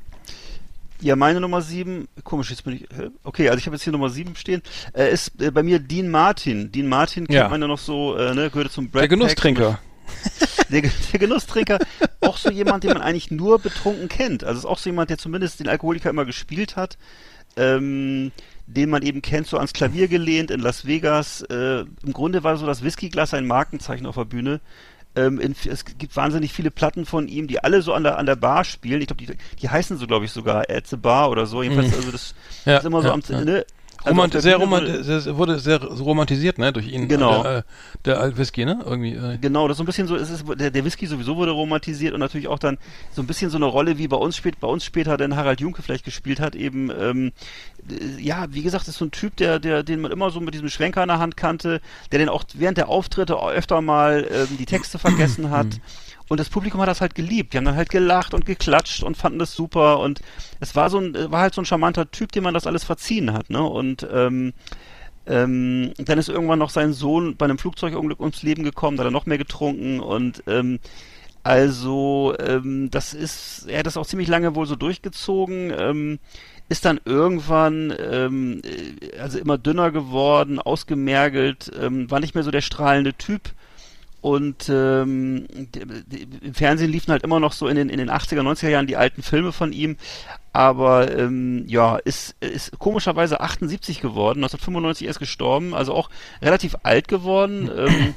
Ja, 1.01 1.17
meine 1.17 1.39
Nummer 1.41 1.61
7, 1.61 2.09
komisch, 2.23 2.51
jetzt 2.51 2.65
bin 2.65 2.77
ich, 2.77 2.87
okay, 3.25 3.49
also 3.51 3.59
ich 3.59 3.67
habe 3.67 3.77
jetzt 3.77 3.83
hier 3.83 3.93
Nummer 3.93 4.09
7 4.09 4.37
stehen, 4.37 4.63
äh, 4.95 5.13
ist 5.13 5.39
äh, 5.41 5.51
bei 5.51 5.63
mir 5.63 5.79
Dean 5.79 6.09
Martin. 6.09 6.73
Dean 6.73 6.87
Martin 6.87 7.27
kennt 7.27 7.37
Ja. 7.37 7.49
man 7.49 7.61
ja 7.61 7.67
noch 7.67 7.79
so, 7.79 8.17
äh, 8.17 8.33
ne, 8.35 8.49
gehörte 8.49 8.71
zum 8.71 8.89
Brad 8.89 9.03
Der. 9.03 9.09
Genusstrinker. 9.09 9.81
Der, 10.71 10.83
der 10.83 11.19
Genusstrinker, 11.21 11.79
auch 12.21 12.39
so 12.39 12.51
jemand, 12.51 12.85
den 12.85 12.93
man 12.93 13.03
eigentlich 13.03 13.31
nur 13.31 13.59
betrunken 13.59 14.09
kennt. 14.09 14.45
Also 14.45 14.61
ist 14.61 14.65
auch 14.65 14.79
so 14.79 14.89
jemand, 14.89 15.11
der 15.11 15.19
zumindest 15.19 15.61
den 15.61 15.69
Alkoholiker 15.69 16.09
immer 16.09 16.25
gespielt 16.25 16.77
hat, 16.77 16.97
ähm, 17.57 18.33
den 18.67 18.91
man 18.91 19.03
eben 19.03 19.23
kennt, 19.23 19.47
so 19.47 19.57
ans 19.57 19.73
Klavier 19.73 20.09
gelehnt 20.09 20.51
in 20.51 20.61
Las 20.61 20.87
Vegas. 20.87 21.43
Äh, 21.43 21.81
Im 21.81 22.13
Grunde 22.13 22.45
war 22.45 22.57
so 22.57 22.67
das 22.67 22.83
Whiskyglas 22.83 23.35
ein 23.35 23.47
Markenzeichen 23.47 24.07
auf 24.07 24.15
der 24.15 24.25
Bühne. 24.25 24.61
Ähm, 25.17 25.39
in, 25.39 25.55
es 25.71 25.85
gibt 25.85 26.17
wahnsinnig 26.17 26.53
viele 26.53 26.71
Platten 26.71 27.07
von 27.07 27.29
ihm, 27.29 27.47
die 27.47 27.63
alle 27.63 27.83
so 27.83 27.93
an 27.93 28.03
der, 28.03 28.19
an 28.19 28.27
der 28.27 28.37
Bar 28.37 28.65
spielen. 28.65 29.01
Ich 29.01 29.07
glaube, 29.07 29.25
die, 29.25 29.37
die 29.61 29.69
heißen 29.69 29.97
so, 29.97 30.07
glaube 30.07 30.25
ich, 30.25 30.33
sogar 30.33 30.65
At 30.69 30.87
the 30.89 30.97
Bar 30.97 31.31
oder 31.31 31.47
so. 31.47 31.63
Jedenfalls, 31.63 31.95
also 31.95 32.11
das 32.11 32.35
Mhm. 32.65 32.71
Ja, 32.71 32.79
ist 32.79 32.85
immer 32.85 33.03
so 33.03 33.09
ja, 33.09 33.15
am, 33.15 33.23
ja. 33.29 33.41
ne? 33.45 33.67
Also 34.05 34.11
Romant 34.11 34.35
der 34.35 34.41
sehr 34.43 34.57
romant 34.57 34.87
wurde- 34.87 35.03
sehr, 35.03 35.37
wurde 35.39 35.59
sehr 35.59 35.83
romantisiert, 35.83 36.59
ne, 36.59 36.73
durch 36.73 36.87
ihn. 36.89 37.09
Genau. 37.09 37.43
Der, 37.43 37.59
äh, 37.59 37.63
der 38.05 38.37
Whisky, 38.37 38.65
ne, 38.65 38.81
irgendwie. 38.85 39.15
Äh, 39.15 39.39
Genau, 39.41 39.67
das 39.67 39.75
ist 39.75 39.79
so 39.79 39.83
ein 39.83 39.87
bisschen 39.87 40.07
so, 40.07 40.15
es 40.17 40.29
ist, 40.31 40.45
der, 40.57 40.71
der 40.71 40.85
Whisky 40.85 41.07
sowieso 41.07 41.37
wurde 41.37 41.53
romantisiert 41.53 42.13
und 42.13 42.21
natürlich 42.21 42.49
auch 42.49 42.59
dann 42.59 42.77
so 43.13 43.23
ein 43.23 43.27
bisschen 43.27 43.51
so 43.51 43.57
eine 43.57 43.65
Rolle, 43.67 43.97
wie 43.99 44.07
bei 44.07 44.17
uns 44.17 44.37
spät, 44.37 44.61
bei 44.61 44.69
uns 44.69 44.85
später 44.85 45.17
dann 45.17 45.35
Harald 45.37 45.61
Junke 45.61 45.83
vielleicht 45.83 46.05
gespielt 46.05 46.39
hat, 46.39 46.55
eben, 46.55 46.91
ähm, 46.91 47.33
äh, 47.91 48.23
ja, 48.23 48.47
wie 48.51 48.63
gesagt, 48.63 48.87
ist 48.89 48.99
so 48.99 49.07
ein 49.07 49.11
Typ, 49.11 49.37
der, 49.37 49.59
der, 49.59 49.83
den 49.83 50.03
man 50.03 50.13
immer 50.13 50.31
so 50.31 50.41
mit 50.41 50.53
diesem 50.55 50.69
Schwenker 50.69 51.03
in 51.03 51.09
der 51.09 51.19
Hand 51.19 51.37
kannte, 51.37 51.81
der 52.13 52.19
den 52.19 52.29
auch 52.29 52.45
während 52.55 52.77
der 52.77 52.89
Auftritte 52.91 53.37
öfter 53.43 53.81
mal 53.81 54.29
ähm, 54.31 54.57
die 54.59 54.67
Texte 54.67 54.99
vergessen 54.99 55.49
hat. 55.51 55.67
Und 56.29 56.41
das 56.41 56.49
Publikum 56.49 56.81
hat 56.81 56.89
das 56.89 57.01
halt 57.01 57.15
geliebt. 57.15 57.53
Die 57.53 57.59
haben 57.59 57.65
dann 57.65 57.77
halt 57.77 57.91
gelacht 57.91 58.35
und 58.35 58.47
geklatscht 58.47 59.03
und 59.03 59.17
fanden 59.17 59.39
das 59.39 59.55
super. 59.55 59.99
Und 60.01 60.21
es 60.61 60.75
war 60.75 60.89
so 60.91 60.99
ein, 60.99 61.15
äh, 61.15 61.31
war 61.31 61.41
halt 61.41 61.55
so 61.55 61.63
ein 61.63 61.67
charmanter 61.67 62.11
Typ, 62.11 62.33
dem 62.33 62.45
man 62.45 62.55
das 62.55 62.67
alles 62.67 62.85
verziehen 62.85 63.33
hat, 63.33 63.51
ne? 63.51 63.63
Und 63.63 64.07
ähm, 64.11 64.55
ähm, 65.27 65.93
dann 65.99 66.19
ist 66.19 66.29
irgendwann 66.29 66.59
noch 66.59 66.71
sein 66.71 66.93
Sohn 66.93 67.37
bei 67.37 67.45
einem 67.47 67.59
Flugzeugunglück 67.59 68.21
ums 68.21 68.43
Leben 68.43 68.63
gekommen, 68.63 68.97
da 68.97 69.03
hat 69.03 69.09
er 69.09 69.13
noch 69.13 69.27
mehr 69.27 69.39
getrunken 69.39 70.01
und 70.01 70.43
ähm, 70.47 70.81
also 71.43 72.35
ähm, 72.39 72.91
das 72.91 73.15
ist, 73.15 73.67
er 73.69 73.81
hat 73.81 73.87
das 73.87 73.97
auch 73.97 74.07
ziemlich 74.07 74.29
lange 74.29 74.55
wohl 74.55 74.67
so 74.67 74.77
durchgezogen, 74.77 75.73
ähm, 75.77 76.19
ist 76.69 76.85
dann 76.85 77.01
irgendwann 77.05 77.93
ähm, 77.99 78.63
äh, 78.65 79.19
also 79.19 79.39
immer 79.39 79.59
dünner 79.59 79.91
geworden, 79.91 80.59
ausgemergelt, 80.59 81.71
ähm, 81.81 82.11
war 82.11 82.21
nicht 82.21 82.35
mehr 82.35 82.45
so 82.45 82.51
der 82.51 82.63
strahlende 82.63 83.15
Typ. 83.15 83.53
Und 84.25 84.71
ähm, 84.71 85.45
im 86.41 86.55
Fernsehen 86.55 86.91
liefen 86.91 87.13
halt 87.13 87.25
immer 87.25 87.41
noch 87.41 87.53
so 87.53 87.69
in 87.69 87.77
den, 87.77 87.91
in 87.91 87.99
den 87.99 88.11
80er, 88.11 88.41
90er 88.41 88.71
Jahren 88.71 88.87
die 88.87 88.97
alten 88.97 89.23
Filme 89.23 89.53
von 89.53 89.75
ihm. 89.75 89.99
Aber 90.55 91.15
ähm, 91.15 91.67
ja, 91.69 91.97
ist, 91.97 92.35
ist 92.41 92.79
komischerweise 92.79 93.43
78 93.43 94.01
geworden, 94.01 94.39
1995 94.39 95.07
erst 95.07 95.19
gestorben, 95.19 95.75
also 95.75 95.93
auch 95.93 96.09
relativ 96.41 96.75
alt 96.85 97.07
geworden. 97.07 97.71
Ähm, 97.85 98.15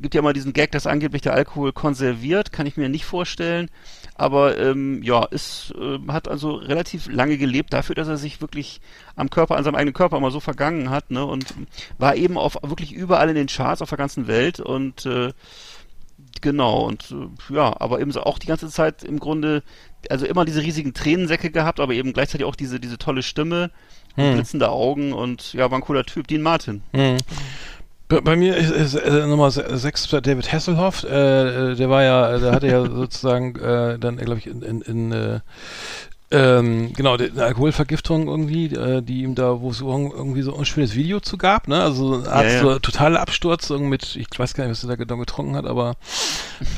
gibt 0.00 0.14
ja 0.14 0.20
immer 0.20 0.34
diesen 0.34 0.52
Gag, 0.52 0.70
dass 0.70 0.86
angeblich 0.86 1.22
der 1.22 1.32
Alkohol 1.32 1.72
konserviert, 1.72 2.52
kann 2.52 2.66
ich 2.66 2.76
mir 2.76 2.88
nicht 2.88 3.06
vorstellen. 3.06 3.70
Aber 4.18 4.58
ähm, 4.58 5.02
ja, 5.02 5.24
ist, 5.24 5.72
äh, 5.80 5.98
hat 6.08 6.28
also 6.28 6.56
relativ 6.56 7.08
lange 7.10 7.38
gelebt 7.38 7.72
dafür, 7.72 7.94
dass 7.94 8.08
er 8.08 8.18
sich 8.18 8.40
wirklich 8.40 8.80
am 9.16 9.30
Körper, 9.30 9.56
an 9.56 9.64
seinem 9.64 9.76
eigenen 9.76 9.94
Körper 9.94 10.18
immer 10.18 10.30
so 10.30 10.40
vergangen 10.40 10.90
hat, 10.90 11.10
ne? 11.10 11.24
Und 11.24 11.54
war 11.98 12.16
eben 12.16 12.36
auf 12.36 12.58
wirklich 12.62 12.92
überall 12.92 13.28
in 13.30 13.36
den 13.36 13.46
Charts 13.46 13.80
auf 13.80 13.88
der 13.88 13.98
ganzen 13.98 14.26
Welt 14.26 14.60
und 14.60 15.06
äh, 15.06 15.32
Genau, 16.40 16.86
und 16.86 17.12
äh, 17.12 17.54
ja, 17.54 17.74
aber 17.80 18.00
eben 18.00 18.12
so 18.12 18.22
auch 18.22 18.38
die 18.38 18.46
ganze 18.46 18.68
Zeit 18.68 19.02
im 19.02 19.18
Grunde, 19.18 19.62
also 20.08 20.26
immer 20.26 20.44
diese 20.44 20.62
riesigen 20.62 20.94
Tränensäcke 20.94 21.50
gehabt, 21.50 21.80
aber 21.80 21.94
eben 21.94 22.12
gleichzeitig 22.12 22.44
auch 22.44 22.54
diese, 22.54 22.78
diese 22.78 22.98
tolle 22.98 23.22
Stimme, 23.22 23.70
und 24.18 24.34
blitzende 24.34 24.70
Augen 24.70 25.12
und 25.12 25.52
ja, 25.52 25.70
war 25.70 25.78
ein 25.78 25.82
cooler 25.82 26.04
Typ, 26.04 26.26
Dean 26.26 26.42
Martin. 26.42 26.82
Mhm. 26.92 27.18
Bei, 28.08 28.20
bei 28.22 28.36
mir 28.36 28.56
ist, 28.56 28.70
ist 28.70 28.94
äh, 28.94 29.26
Nummer 29.26 29.50
6 29.50 30.08
David 30.08 30.52
Hasselhoff. 30.52 31.04
Äh, 31.04 31.72
äh, 31.72 31.74
der 31.76 31.90
war 31.90 32.02
ja, 32.02 32.38
der 32.38 32.52
hatte 32.52 32.66
ja 32.66 32.82
sozusagen 32.90 33.54
äh, 33.56 33.98
dann, 33.98 34.16
glaube 34.16 34.38
ich, 34.38 34.46
in, 34.46 34.62
in, 34.62 34.80
in 34.80 35.12
äh, 35.12 35.40
ähm, 36.30 36.92
genau, 36.94 37.16
die- 37.16 37.30
eine 37.30 37.44
Alkoholvergiftung 37.44 38.28
irgendwie, 38.28 38.66
äh, 38.66 39.00
die 39.02 39.22
ihm 39.22 39.34
da, 39.34 39.60
wo 39.60 39.70
es 39.70 39.80
irg- 39.82 40.12
irgendwie 40.14 40.42
so 40.42 40.54
ein 40.56 40.64
schönes 40.64 40.94
Video 40.94 41.20
zu 41.20 41.38
gab, 41.38 41.68
ne? 41.68 41.82
Also 41.82 42.22
Ja, 42.22 42.42
ja. 42.42 42.60
so 42.60 42.78
totaler 42.78 43.20
Absturz 43.20 43.70
irgendwie 43.70 43.90
mit, 43.90 44.16
ich 44.16 44.26
weiß 44.38 44.54
gar 44.54 44.64
nicht, 44.64 44.72
was 44.72 44.82
er 44.84 44.88
da 44.90 44.96
genau 44.96 45.16
getrunken 45.16 45.56
hat, 45.56 45.64
aber 45.66 45.94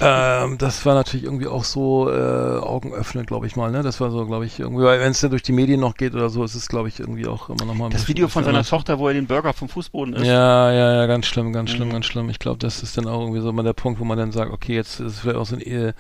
ähm, 0.01 0.59
das 0.59 0.85
war 0.87 0.95
natürlich 0.95 1.25
irgendwie 1.25 1.47
auch 1.47 1.65
so 1.65 2.11
äh, 2.11 2.59
Augen 2.59 2.93
öffnen, 2.93 3.27
glaube 3.27 3.47
ich 3.47 3.57
mal, 3.57 3.71
ne? 3.71 3.83
Das 3.83 4.01
war 4.01 4.11
so, 4.11 4.25
glaube 4.27 4.47
ich, 4.47 4.61
irgendwie, 4.61 4.85
weil 4.85 5.01
wenn 5.01 5.11
es 5.11 5.21
dann 5.21 5.31
durch 5.31 5.43
die 5.43 5.53
Medien 5.53 5.81
noch 5.81 5.95
geht 5.97 6.15
oder 6.15 6.29
so, 6.29 6.45
ist 6.45 6.55
es, 6.55 6.69
glaube 6.69 6.89
ich, 6.89 7.01
irgendwie 7.01 7.27
auch 7.27 7.49
immer 7.49 7.65
noch 7.65 7.75
mal 7.75 7.87
ein 7.87 7.91
Das 7.91 8.09
Video 8.09 8.29
von 8.29 8.45
seiner. 8.45 8.63
Tochter, 8.63 8.99
wo 8.99 9.09
er 9.09 9.15
den 9.15 9.27
Burger 9.27 9.53
vom 9.53 9.69
Fußboden 9.69 10.15
isst. 10.15 10.27
Ja, 10.27 10.71
ja, 10.71 10.93
ja, 10.95 11.07
ganz 11.07 11.27
schlimm, 11.27 11.53
ganz 11.53 11.71
schlimm, 11.71 11.89
Mhm. 11.89 11.93
ganz 11.93 12.07
schlimm. 12.07 12.29
Ich 12.31 12.39
glaube, 12.39 12.59
das 12.59 12.83
ist 12.83 12.97
dann 12.97 13.07
auch 13.09 13.21
irgendwie 13.21 13.41
so 13.41 13.53
mal 13.53 13.63
der 13.63 13.73
Punkt, 13.73 13.99
wo 13.99 14.05
man 14.05 14.19
dann 14.19 14.33
sagt, 14.33 14.53
okay, 14.53 14.75
jetzt 14.75 15.01
ist 15.01 15.21
vielleicht 15.21 15.39
auch 15.39 15.47
so 15.47 15.57
eine, 15.57 15.65
äh, 15.65 15.93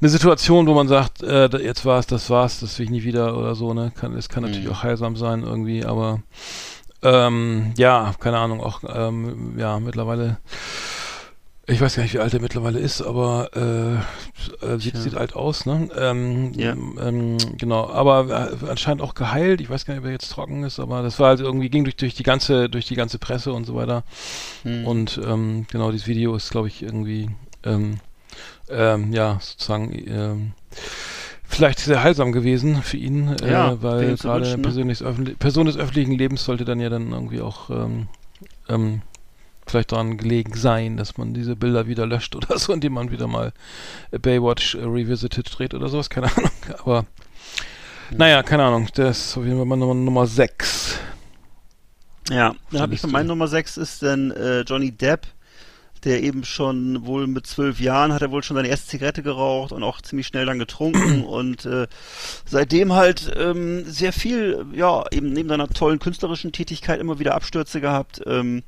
eine 0.00 0.08
Situation, 0.10 0.66
wo 0.66 0.74
man 0.74 0.88
sagt, 0.88 1.22
äh, 1.22 1.48
jetzt 1.58 1.84
war's, 1.86 2.06
das 2.06 2.28
war's, 2.30 2.60
das 2.60 2.75
will 2.78 2.84
ich 2.84 2.90
nie 2.90 3.02
wieder 3.04 3.36
oder 3.36 3.54
so, 3.54 3.74
ne? 3.74 3.92
Kann, 3.98 4.14
es 4.16 4.28
kann 4.28 4.42
natürlich 4.42 4.66
Mhm. 4.66 4.72
auch 4.72 4.82
heilsam 4.82 5.16
sein 5.16 5.42
irgendwie, 5.42 5.84
aber 5.84 6.20
ähm, 7.02 7.72
ja, 7.76 8.14
keine 8.20 8.38
Ahnung, 8.38 8.60
auch 8.60 8.80
ähm, 8.88 9.54
ja, 9.58 9.78
mittlerweile 9.80 10.38
ich 11.68 11.80
weiß 11.80 11.96
gar 11.96 12.04
nicht, 12.04 12.14
wie 12.14 12.20
alt 12.20 12.32
er 12.32 12.40
mittlerweile 12.40 12.78
ist, 12.78 13.02
aber 13.02 13.50
äh, 13.56 14.64
äh, 14.64 14.78
sieht, 14.78 14.92
Tja. 14.92 15.00
sieht 15.02 15.16
alt 15.16 15.34
aus, 15.34 15.66
ne? 15.66 15.88
Ähm, 15.98 16.52
Ja. 16.54 16.72
ähm, 16.72 17.38
genau, 17.58 17.88
aber 17.90 18.52
äh, 18.62 18.70
anscheinend 18.70 19.02
auch 19.02 19.14
geheilt. 19.14 19.60
Ich 19.60 19.68
weiß 19.68 19.84
gar 19.84 19.94
nicht, 19.94 20.00
ob 20.02 20.06
er 20.06 20.12
jetzt 20.12 20.30
trocken 20.30 20.62
ist, 20.62 20.78
aber 20.78 21.02
das 21.02 21.18
war 21.18 21.30
halt 21.30 21.40
irgendwie 21.40 21.68
ging 21.68 21.82
durch, 21.82 21.96
durch 21.96 22.14
die 22.14 22.22
ganze 22.22 22.68
durch 22.68 22.86
die 22.86 22.94
ganze 22.94 23.18
Presse 23.18 23.52
und 23.52 23.64
so 23.64 23.74
weiter. 23.74 24.04
Hm. 24.62 24.86
Und 24.86 25.20
ähm, 25.26 25.66
genau, 25.68 25.90
dieses 25.90 26.06
Video 26.06 26.36
ist, 26.36 26.50
glaube 26.50 26.68
ich, 26.68 26.84
irgendwie 26.84 27.30
ähm, 27.64 27.96
ähm, 28.68 29.12
ja 29.12 29.38
sozusagen 29.40 29.92
ähm, 30.08 30.52
vielleicht 31.48 31.78
sehr 31.80 32.02
heilsam 32.02 32.32
gewesen 32.32 32.82
für 32.82 32.96
ihn, 32.96 33.36
Ja, 33.42 33.72
äh, 33.72 33.82
wäre 33.82 33.82
weil 33.82 34.16
gerade 34.16 34.48
ne? 34.50 34.58
Person, 34.58 34.88
des 34.88 35.02
öffentlich- 35.02 35.38
Person 35.38 35.66
des 35.66 35.76
öffentlichen 35.76 36.12
Lebens 36.12 36.44
sollte 36.44 36.64
dann 36.64 36.80
ja 36.80 36.88
dann 36.88 37.12
irgendwie 37.12 37.40
auch 37.40 37.70
ähm, 37.70 38.08
ähm, 38.68 39.02
vielleicht 39.66 39.92
daran 39.92 40.16
gelegen 40.16 40.54
sein, 40.54 40.96
dass 40.96 41.18
man 41.18 41.34
diese 41.34 41.56
Bilder 41.56 41.86
wieder 41.86 42.06
löscht 42.06 42.36
oder 42.36 42.58
so, 42.58 42.72
indem 42.72 42.92
man 42.94 43.10
wieder 43.10 43.26
mal 43.26 43.52
Baywatch 44.10 44.74
äh, 44.76 44.84
Revisited 44.84 45.46
dreht 45.58 45.74
oder 45.74 45.88
sowas, 45.88 46.10
keine 46.10 46.34
Ahnung. 46.36 46.50
Aber 46.78 47.06
naja, 48.10 48.42
keine 48.44 48.62
Ahnung. 48.64 48.88
Das 48.94 49.18
ist 49.30 49.36
auf 49.36 49.44
jeden 49.44 49.56
Fall 49.56 49.66
mal 49.66 49.76
Nummer, 49.76 49.94
Nummer 49.94 50.26
6. 50.26 50.98
Ja, 52.30 52.54
dann 52.70 52.80
habe 52.80 52.94
ich 52.94 53.00
von 53.00 53.10
meinen 53.10 53.26
Nummer 53.28 53.48
6 53.48 53.76
ist 53.76 54.02
dann 54.02 54.30
äh, 54.32 54.60
Johnny 54.60 54.90
Depp, 54.92 55.26
der 56.06 56.22
eben 56.22 56.44
schon 56.44 57.04
wohl 57.04 57.26
mit 57.26 57.46
zwölf 57.46 57.80
Jahren 57.80 58.12
hat 58.12 58.22
er 58.22 58.30
wohl 58.30 58.44
schon 58.44 58.56
seine 58.56 58.68
erste 58.68 58.86
Zigarette 58.86 59.24
geraucht 59.24 59.72
und 59.72 59.82
auch 59.82 60.00
ziemlich 60.00 60.28
schnell 60.28 60.46
dann 60.46 60.60
getrunken 60.60 61.24
und 61.26 61.66
äh, 61.66 61.88
seitdem 62.46 62.92
halt 62.92 63.30
ähm, 63.36 63.84
sehr 63.84 64.12
viel, 64.12 64.64
ja, 64.72 65.04
eben 65.10 65.32
neben 65.32 65.48
seiner 65.48 65.68
tollen 65.68 65.98
künstlerischen 65.98 66.52
Tätigkeit 66.52 67.00
immer 67.00 67.18
wieder 67.18 67.34
Abstürze 67.34 67.80
gehabt. 67.80 68.22
Ähm, 68.24 68.62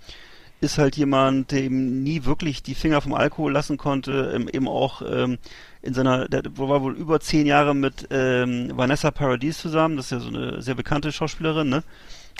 ist 0.61 0.79
halt 0.79 0.97
jemand, 0.97 1.53
der 1.53 1.63
eben 1.63 2.03
nie 2.03 2.25
wirklich 2.25 2.65
die 2.65 2.75
Finger 2.75 3.01
vom 3.01 3.15
Alkohol 3.15 3.53
lassen 3.53 3.77
konnte, 3.77 4.33
ähm, 4.35 4.49
eben 4.53 4.67
auch 4.67 5.03
ähm, 5.09 5.39
in 5.83 5.95
seiner, 5.95 6.29
der 6.29 6.43
war 6.57 6.83
wohl 6.83 6.97
über 6.97 7.21
zehn 7.21 7.47
Jahre 7.47 7.77
mit 7.77 8.09
ähm, 8.11 8.73
Vanessa 8.75 9.13
Paradis 9.13 9.59
zusammen, 9.59 9.97
das 9.97 10.07
ist 10.07 10.11
ja 10.11 10.19
so 10.19 10.29
eine 10.29 10.61
sehr 10.61 10.75
bekannte 10.75 11.13
Schauspielerin, 11.13 11.69
ne? 11.69 11.85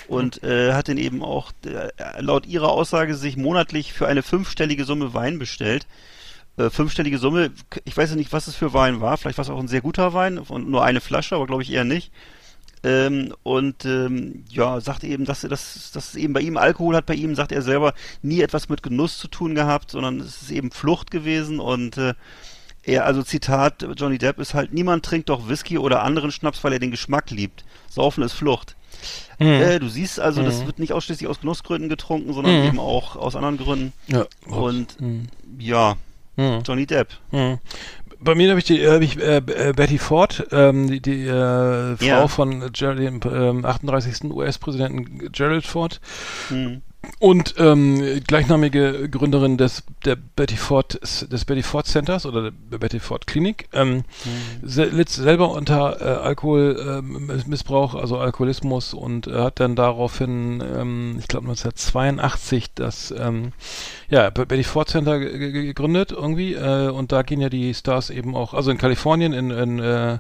Und 0.07 0.43
äh, 0.43 0.73
hat 0.73 0.89
den 0.89 0.97
eben 0.97 1.23
auch 1.23 1.53
äh, 1.67 2.21
laut 2.21 2.47
ihrer 2.47 2.71
Aussage 2.71 3.15
sich 3.15 3.37
monatlich 3.37 3.93
für 3.93 4.07
eine 4.07 4.23
fünfstellige 4.23 4.85
Summe 4.85 5.13
Wein 5.13 5.39
bestellt. 5.39 5.87
Äh, 6.57 6.71
fünfstellige 6.71 7.19
Summe, 7.19 7.51
ich 7.85 7.97
weiß 7.97 8.11
ja 8.11 8.17
nicht, 8.17 8.33
was 8.33 8.47
es 8.47 8.55
für 8.55 8.73
Wein 8.73 9.01
war, 9.01 9.19
vielleicht 9.19 9.39
war 9.39 9.45
es 9.45 9.51
auch 9.51 9.59
ein 9.59 9.69
sehr 9.69 9.81
guter 9.83 10.15
Wein 10.15 10.39
und 10.39 10.69
nur 10.69 10.85
eine 10.85 11.01
Flasche, 11.01 11.35
aber 11.35 11.47
glaube 11.47 11.63
ich 11.63 11.73
eher 11.73 11.85
nicht. 11.85 12.11
Ähm, 12.85 13.35
und 13.43 13.85
ähm, 13.85 14.45
ja, 14.49 14.81
sagt 14.81 15.05
eben, 15.05 15.25
dass 15.25 15.43
er 15.43 15.51
das, 15.51 15.91
dass 15.93 16.11
es 16.11 16.15
eben 16.15 16.33
bei 16.33 16.41
ihm 16.41 16.57
Alkohol 16.57 16.95
hat 16.97 17.07
bei 17.07 17.15
ihm, 17.15 17.35
sagt 17.35 17.53
er 17.53 17.63
selber, 17.63 17.93
nie 18.23 18.41
etwas 18.41 18.69
mit 18.69 18.83
Genuss 18.83 19.19
zu 19.19 19.29
tun 19.29 19.55
gehabt, 19.55 19.91
sondern 19.91 20.21
es 20.21 20.43
ist 20.43 20.51
eben 20.53 20.71
Flucht 20.71 21.11
gewesen 21.11 21.59
und 21.61 21.99
äh, 21.99 22.15
Ja, 22.87 23.03
also 23.03 23.23
Zitat 23.23 23.87
Johnny 23.97 24.17
Depp 24.17 24.39
ist 24.39 24.55
halt, 24.55 24.73
niemand 24.73 25.05
trinkt 25.05 25.29
doch 25.29 25.49
Whisky 25.49 25.77
oder 25.77 26.03
anderen 26.03 26.33
Schnaps, 26.33 26.65
weil 26.65 26.73
er 26.73 26.79
den 26.79 26.91
Geschmack 26.91 27.31
liebt. 27.31 27.65
Saufen 27.91 28.23
ist 28.23 28.33
Flucht. 28.33 28.77
Äh, 29.39 29.79
du 29.79 29.89
siehst 29.89 30.19
also, 30.21 30.43
das 30.43 30.67
wird 30.67 30.79
nicht 30.79 30.93
ausschließlich 30.93 31.29
aus 31.29 31.41
Genussgründen 31.41 31.89
getrunken, 31.89 32.33
sondern 32.33 32.65
eben 32.65 32.81
auch 32.81 33.17
aus 33.17 33.37
anderen 33.37 33.57
Gründen. 33.57 33.93
Ja. 34.09 34.27
Und 34.47 34.97
ja, 35.59 35.97
Mhm. 36.37 36.63
Johnny 36.65 36.87
Depp. 36.87 37.09
Mhm. 37.33 37.59
Bei 38.21 38.35
mir 38.37 38.49
habe 38.51 38.59
ich 38.61 38.65
die 38.67 38.85
hab 38.87 39.01
ich, 39.01 39.17
äh, 39.21 39.37
äh, 39.39 39.73
Betty 39.73 39.99
Ford, 39.99 40.47
ähm, 40.53 40.89
die, 40.89 41.01
die 41.01 41.25
äh, 41.27 41.97
Frau 41.97 42.05
Ja. 42.05 42.29
von 42.29 42.71
Gerald, 42.73 42.99
dem 42.99 43.21
ähm, 43.33 43.65
38. 43.65 44.25
US-Präsidenten 44.31 45.31
Gerald 45.33 45.65
Ford 45.67 46.01
Hm. 46.49 46.83
Und 47.21 47.55
ähm, 47.59 48.21
gleichnamige 48.27 49.09
Gründerin 49.09 49.57
des 49.57 49.85
der 50.05 50.17
Betty 50.17 50.57
Ford 50.57 50.99
des 51.01 51.45
Betty 51.45 51.63
Ford 51.63 51.87
Centers 51.87 52.27
oder 52.27 52.51
der 52.51 52.79
Betty 52.79 52.99
Ford 53.01 53.27
Klinik. 53.27 53.69
Ähm, 53.73 54.03
se 54.63 54.85
litt 54.85 55.09
selber 55.09 55.51
unter 55.53 56.01
äh, 56.01 56.05
Alkoholmissbrauch, 56.27 57.95
also 57.95 58.19
Alkoholismus 58.19 58.95
und 58.95 59.27
äh, 59.27 59.33
hat 59.35 59.61
dann 59.61 59.77
daraufhin, 59.77 60.61
ähm, 60.61 61.17
ich 61.21 61.29
glaube 61.29 61.47
1982, 61.49 62.75
das 62.75 63.15
ähm, 63.17 63.53
ja, 64.11 64.31
Be- 64.31 64.47
Betty 64.47 64.65
Ford 64.65 64.89
Center 64.89 65.19
ge- 65.21 65.39
ge- 65.39 65.53
gegründet 65.67 66.13
irgendwie 66.13 66.55
äh, 66.55 66.89
und 66.89 67.13
da 67.13 67.23
gehen 67.23 67.41
ja 67.41 67.49
die 67.49 67.75
Stars 67.75 68.11
eben 68.11 68.35
auch, 68.35 68.55
also 68.55 68.71
in 68.71 68.79
Kalifornien 68.79 69.33
in, 69.33 69.51
in 69.51 69.79
äh, 69.79 70.19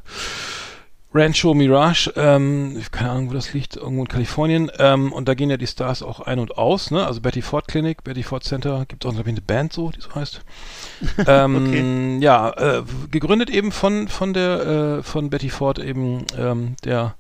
Rancho 1.14 1.54
Mirage, 1.54 2.12
ähm, 2.16 2.82
keine 2.90 3.10
Ahnung, 3.10 3.30
wo 3.30 3.34
das 3.34 3.54
liegt, 3.54 3.76
irgendwo 3.76 4.02
in 4.02 4.08
Kalifornien. 4.08 4.70
Ähm, 4.78 5.10
und 5.12 5.26
da 5.26 5.34
gehen 5.34 5.48
ja 5.48 5.56
die 5.56 5.66
Stars 5.66 6.02
auch 6.02 6.20
ein 6.20 6.38
und 6.38 6.58
aus, 6.58 6.90
ne? 6.90 7.06
Also 7.06 7.22
Betty 7.22 7.40
Ford 7.40 7.66
Clinic, 7.66 8.04
Betty 8.04 8.22
Ford 8.22 8.44
Center, 8.44 8.84
gibt 8.86 9.06
auch, 9.06 9.16
eine 9.16 9.40
Band 9.40 9.72
so, 9.72 9.90
die 9.90 10.00
so 10.00 10.14
heißt. 10.14 10.42
ähm, 11.26 12.20
Ja, 12.20 12.50
äh, 12.50 12.82
gegründet 13.10 13.48
eben 13.48 13.72
von, 13.72 14.08
von 14.08 14.34
der, 14.34 14.98
äh, 14.98 15.02
von 15.02 15.30
Betty 15.30 15.48
Ford 15.48 15.78
eben, 15.78 16.24
ähm, 16.36 16.76
der 16.84 17.14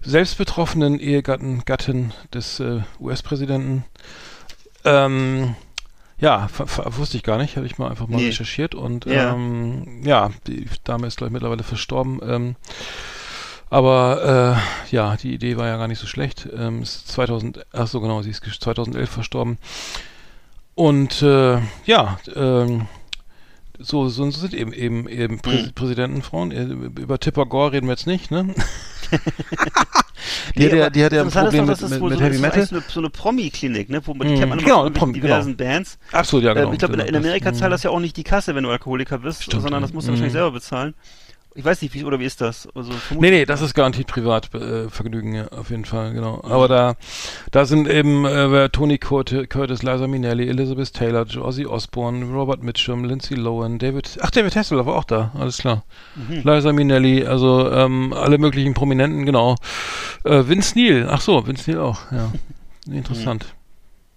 selbst 0.00 0.36
betroffenen 0.36 0.98
Ehegatten, 0.98 1.62
Gattin 1.64 2.12
des 2.34 2.58
äh, 2.58 2.80
US-Präsidenten. 2.98 3.84
Ähm, 4.84 5.54
ja, 6.22 6.48
wusste 6.96 7.18
ich 7.18 7.22
gar 7.22 7.36
nicht, 7.36 7.56
habe 7.56 7.66
ich 7.66 7.76
mal 7.76 7.90
einfach 7.90 8.06
mal 8.08 8.16
Nee. 8.16 8.28
recherchiert 8.28 8.74
und 8.74 9.04
Ja. 9.04 9.34
ähm, 9.34 10.00
ja, 10.04 10.30
die 10.46 10.66
Dame 10.84 11.06
ist 11.06 11.18
glaube 11.18 11.28
ich 11.28 11.32
mittlerweile 11.34 11.62
verstorben. 11.64 12.20
Ähm, 12.26 12.56
aber 13.68 14.56
äh, 14.90 14.94
ja, 14.94 15.16
die 15.16 15.34
Idee 15.34 15.56
war 15.56 15.66
ja 15.66 15.76
gar 15.78 15.88
nicht 15.88 15.98
so 15.98 16.06
schlecht. 16.06 16.48
Ähm, 16.56 16.82
ist 16.82 17.08
2000, 17.08 17.66
ach 17.72 17.86
so 17.86 18.00
genau, 18.00 18.22
sie 18.22 18.30
ist 18.30 18.42
gesch- 18.44 18.60
2011 18.60 19.10
verstorben. 19.10 19.58
Und 20.74 21.20
äh, 21.22 21.58
ja, 21.86 22.18
ähm, 22.34 22.86
so, 23.78 24.08
so 24.08 24.30
sind 24.30 24.54
eben 24.54 24.72
eben 24.72 25.08
eben 25.08 25.40
Prä 25.40 25.62
Mhm. 25.64 25.72
Präsidentenfrauen. 25.74 26.50
Äh, 26.52 26.62
Über 27.00 27.18
Tipper 27.18 27.46
Gore 27.46 27.72
reden 27.72 27.86
wir 27.88 27.92
jetzt 27.94 28.06
nicht, 28.06 28.30
ne? 28.30 28.54
die, 30.56 30.60
Nee, 30.60 30.66
hat 30.66 30.72
ja, 30.78 30.90
die 30.90 31.04
hat 31.04 31.12
ja 31.12 31.22
ein 31.22 31.30
Problem 31.30 31.66
doch, 31.66 31.80
mit, 31.80 31.90
mit, 31.90 32.02
mit 32.02 32.18
so, 32.18 32.24
Heavy 32.24 32.38
Metal. 32.38 32.66
So 32.66 32.74
eine, 32.76 32.84
so 32.88 33.00
eine 33.00 33.10
Promi-Klinik, 33.10 33.88
ne? 33.90 34.00
Wo 34.06 34.14
man, 34.14 34.26
die 34.28 34.34
Mhm, 34.34 34.38
kennt 34.38 34.48
man 34.50 34.58
genau, 34.58 34.82
eine 34.82 34.90
Promi, 34.90 35.12
diversen 35.14 35.56
genau. 35.56 35.70
Bands. 35.70 35.98
Absolut, 36.12 36.44
ja, 36.44 36.54
genau. 36.54 36.70
Äh, 36.70 36.72
ich 36.72 36.78
glaube, 36.78 36.94
in, 36.94 36.98
genau, 37.00 37.08
in 37.08 37.14
das- 37.14 37.22
Amerika 37.24 37.50
mhm. 37.50 37.54
zahlt 37.56 37.72
das 37.72 37.82
ja 37.82 37.90
auch 37.90 38.00
nicht 38.00 38.16
die 38.16 38.24
Kasse, 38.24 38.54
wenn 38.54 38.64
du 38.64 38.70
Alkoholiker 38.70 39.18
bist, 39.18 39.42
Stimmt, 39.44 39.62
sondern 39.62 39.82
das 39.82 39.92
musst 39.92 40.06
du 40.08 40.12
wahrscheinlich 40.12 40.32
Mhm. 40.32 40.38
selber 40.38 40.50
bezahlen. 40.52 40.94
Ich 41.54 41.64
weiß 41.64 41.82
nicht, 41.82 41.92
wie, 41.92 42.04
oder 42.04 42.18
wie 42.18 42.24
ist 42.24 42.40
das? 42.40 42.66
Also, 42.74 42.92
Nee, 43.10 43.30
nee, 43.30 43.44
das 43.44 43.60
ist 43.60 43.74
garantiert 43.74 44.06
Privatvergnügen, 44.06 45.34
äh, 45.34 45.38
ja, 45.38 45.48
auf 45.48 45.68
jeden 45.68 45.84
Fall, 45.84 46.14
genau. 46.14 46.40
Aber 46.44 46.66
da, 46.66 46.94
da 47.50 47.66
sind 47.66 47.88
eben 47.88 48.24
äh, 48.24 48.70
Tony 48.70 48.96
Curtis, 48.96 49.48
Curtis, 49.50 49.82
Liza 49.82 50.06
Minnelli, 50.06 50.48
Elizabeth 50.48 50.94
Taylor, 50.94 51.26
Ozzy 51.42 51.66
Osbourne, 51.66 52.24
Robert 52.32 52.62
Mitchum, 52.62 53.04
Lindsay 53.04 53.34
Lohan, 53.34 53.78
David, 53.78 54.18
ach, 54.22 54.30
David 54.30 54.56
Hasselhoff 54.56 54.86
war 54.86 54.96
auch 54.96 55.04
da, 55.04 55.30
alles 55.38 55.58
klar. 55.58 55.84
Mhm. 56.16 56.42
Liza 56.42 56.72
Minnelli, 56.72 57.26
also 57.26 57.70
ähm, 57.70 58.14
alle 58.14 58.38
möglichen 58.38 58.72
Prominenten, 58.72 59.26
genau. 59.26 59.56
Äh, 60.24 60.44
Vince 60.48 60.78
Neil, 60.78 61.06
ach 61.10 61.20
so, 61.20 61.46
Vince 61.46 61.70
Neil 61.70 61.80
auch, 61.80 62.10
ja. 62.12 62.32
Interessant. 62.90 63.44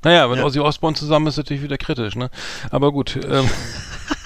Naja, 0.03 0.30
wenn 0.30 0.38
Ja. 0.38 0.45
Ozzy 0.45 0.60
Osbourne 0.60 0.95
zusammen 0.95 1.28
ist, 1.28 1.34
ist 1.34 1.38
natürlich 1.40 1.64
wieder 1.64 1.78
kritisch, 1.78 2.16
ne? 2.16 2.30
Aber 2.70 2.91
gut, 2.91 3.20
ähm, 3.30 3.49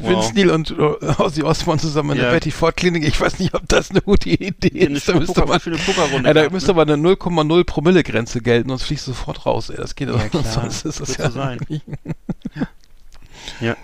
Vince 0.00 0.32
Neil 0.34 0.50
und 0.50 0.70
äh, 0.70 1.22
Ozzy 1.22 1.42
Osbourne 1.42 1.80
zusammen 1.80 2.10
in 2.12 2.16
Ja. 2.18 2.24
der 2.24 2.30
Betty 2.32 2.50
Ford 2.50 2.76
Klinik. 2.76 3.04
Ich 3.06 3.20
weiß 3.20 3.38
nicht, 3.38 3.54
ob 3.54 3.68
das 3.68 3.90
eine 3.90 4.00
gute 4.02 4.30
Idee 4.30 4.70
Die 4.70 4.86
eine 4.86 4.96
ist. 4.96 5.08
Da 5.08 5.14
müsste 5.14 5.34
Poker- 5.40 5.46
man, 5.48 5.60
schöne 5.60 5.76
Pokerrunde 5.78 6.28
ja, 6.28 6.34
da 6.34 6.50
müsste 6.50 6.72
ne? 6.74 6.80
aber 6.80 6.92
eine 6.92 7.02
0,0 7.02 7.64
Promille 7.64 8.02
Grenze 8.02 8.40
gelten, 8.40 8.68
sonst 8.70 8.84
fliegst 8.84 9.06
du 9.06 9.12
sofort 9.12 9.46
raus. 9.46 9.70
Ey. 9.70 9.76
Das 9.76 9.94
geht 9.94 10.08
Ja, 10.08 10.16
klar. 10.28 10.42
sonst 10.44 10.84
ist 10.84 11.00
das 11.00 11.08
Wird 11.10 11.18
ja 11.18 11.30
so 11.30 11.38
sein. 11.38 11.58
Ja. 13.60 13.76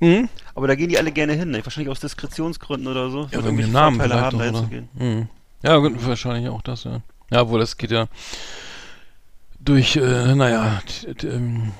Hm? 0.00 0.28
Aber 0.54 0.66
da 0.66 0.74
gehen 0.74 0.88
die 0.88 0.98
alle 0.98 1.12
gerne 1.12 1.34
hin, 1.34 1.50
ne? 1.50 1.64
Wahrscheinlich 1.64 1.90
aus 1.90 2.00
Diskretionsgründen 2.00 2.88
oder 2.88 3.10
so. 3.10 3.28
Ja, 3.30 3.44
wegen 3.44 3.56
dem 3.58 3.72
Namen 3.72 4.00
Vorteile 4.00 4.14
vielleicht 4.20 4.24
haben, 4.24 4.38
doch, 4.38 4.60
oder? 4.60 4.68
hinzugehen. 4.68 4.88
Hm. 4.96 5.28
Ja, 5.62 6.06
wahrscheinlich 6.06 6.48
auch 6.48 6.62
das, 6.62 6.84
ja. 6.84 7.00
Ja, 7.30 7.42
obwohl 7.42 7.60
das 7.60 7.76
geht 7.76 7.90
ja 7.90 8.06
durch, 9.70 9.96
äh, 9.96 10.34
naja, 10.34 10.82
ähm, 11.22 11.72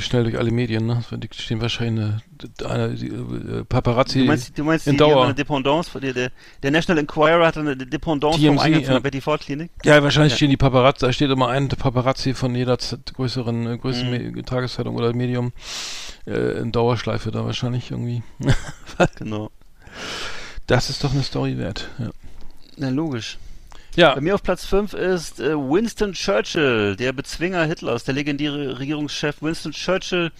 schnell 0.00 0.22
durch 0.24 0.38
alle 0.38 0.50
Medien, 0.50 0.86
ne? 0.86 1.02
Die 1.12 1.28
stehen 1.32 1.60
wahrscheinlich 1.60 2.04
eine, 2.04 2.22
eine, 2.68 2.94
die, 2.94 3.08
äh, 3.08 3.64
Paparazzi. 3.64 4.20
Du 4.20 4.24
meinst, 4.26 4.56
du 4.56 4.64
meinst 4.64 4.86
in 4.86 4.92
die, 4.92 4.98
die 4.98 5.04
haben 5.04 5.10
Dauer. 5.10 5.24
eine 5.24 5.34
Dependance, 5.34 6.00
der, 6.00 6.12
der, 6.12 6.30
der 6.62 6.70
National 6.70 7.00
Enquirer 7.00 7.46
hat 7.46 7.58
eine 7.58 7.76
Dependance 7.76 8.38
vom 8.38 8.56
TMZ, 8.56 8.62
Eingang 8.62 8.80
von 8.82 8.88
ja. 8.88 8.92
der 8.94 9.00
Betty 9.00 9.20
Ford 9.20 9.40
Klinik? 9.40 9.70
Ja, 9.84 10.02
wahrscheinlich 10.02 10.32
Ja. 10.32 10.36
stehen 10.36 10.50
die 10.50 10.56
Paparazzi, 10.56 11.04
da 11.04 11.12
steht 11.12 11.30
immer 11.30 11.48
ein 11.48 11.68
Paparazzi 11.68 12.34
von 12.34 12.54
jeder 12.54 12.78
größeren, 13.14 13.66
äh, 13.66 13.78
größeren 13.78 14.32
Mhm. 14.32 14.44
Tageszeitung 14.46 14.94
oder 14.94 15.12
Medium 15.12 15.52
äh, 16.26 16.60
in 16.60 16.70
Dauerschleife 16.72 17.30
da 17.32 17.44
wahrscheinlich 17.44 17.90
irgendwie. 17.90 18.22
Genau. 19.16 19.50
Das 20.66 20.88
ist 20.90 21.04
doch 21.04 21.12
eine 21.12 21.22
Story 21.22 21.58
wert. 21.58 21.88
Ja. 21.98 22.10
Na, 22.78 22.88
logisch. 22.88 23.38
Ja, 23.96 24.14
Bei 24.14 24.20
mir 24.20 24.34
auf 24.34 24.42
Platz 24.42 24.66
5 24.66 24.92
ist 24.92 25.40
äh, 25.40 25.56
Winston 25.56 26.12
Churchill, 26.12 26.96
der 26.96 27.14
Bezwinger 27.14 27.64
Hitlers, 27.64 28.04
der 28.04 28.12
legendäre 28.12 28.78
Regierungschef 28.78 29.40
Winston 29.40 29.72
Churchill. 29.72 30.32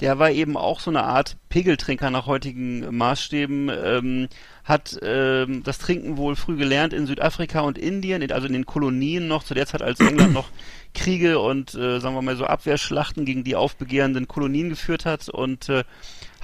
Der 0.00 0.18
war 0.18 0.32
eben 0.32 0.56
auch 0.56 0.80
so 0.80 0.90
eine 0.90 1.04
Art 1.04 1.36
Pegeltrinker 1.48 2.10
nach 2.10 2.26
heutigen 2.26 2.96
Maßstäben, 2.96 3.70
ähm, 3.72 4.28
hat 4.64 4.98
ähm, 5.02 5.62
das 5.62 5.78
Trinken 5.78 6.16
wohl 6.16 6.34
früh 6.34 6.56
gelernt 6.56 6.92
in 6.92 7.06
Südafrika 7.06 7.60
und 7.60 7.78
Indien, 7.78 8.20
in, 8.20 8.32
also 8.32 8.48
in 8.48 8.52
den 8.52 8.66
Kolonien 8.66 9.28
noch, 9.28 9.44
zu 9.44 9.54
der 9.54 9.68
Zeit, 9.68 9.82
als 9.82 10.00
England 10.00 10.32
noch 10.32 10.48
Kriege 10.92 11.38
und, 11.38 11.72
äh, 11.76 12.00
sagen 12.00 12.16
wir 12.16 12.22
mal 12.22 12.34
so, 12.34 12.46
Abwehrschlachten 12.46 13.24
gegen 13.24 13.44
die 13.44 13.54
aufbegehrenden 13.54 14.26
Kolonien 14.26 14.70
geführt 14.70 15.04
hat 15.04 15.28
und 15.28 15.68
äh, 15.68 15.84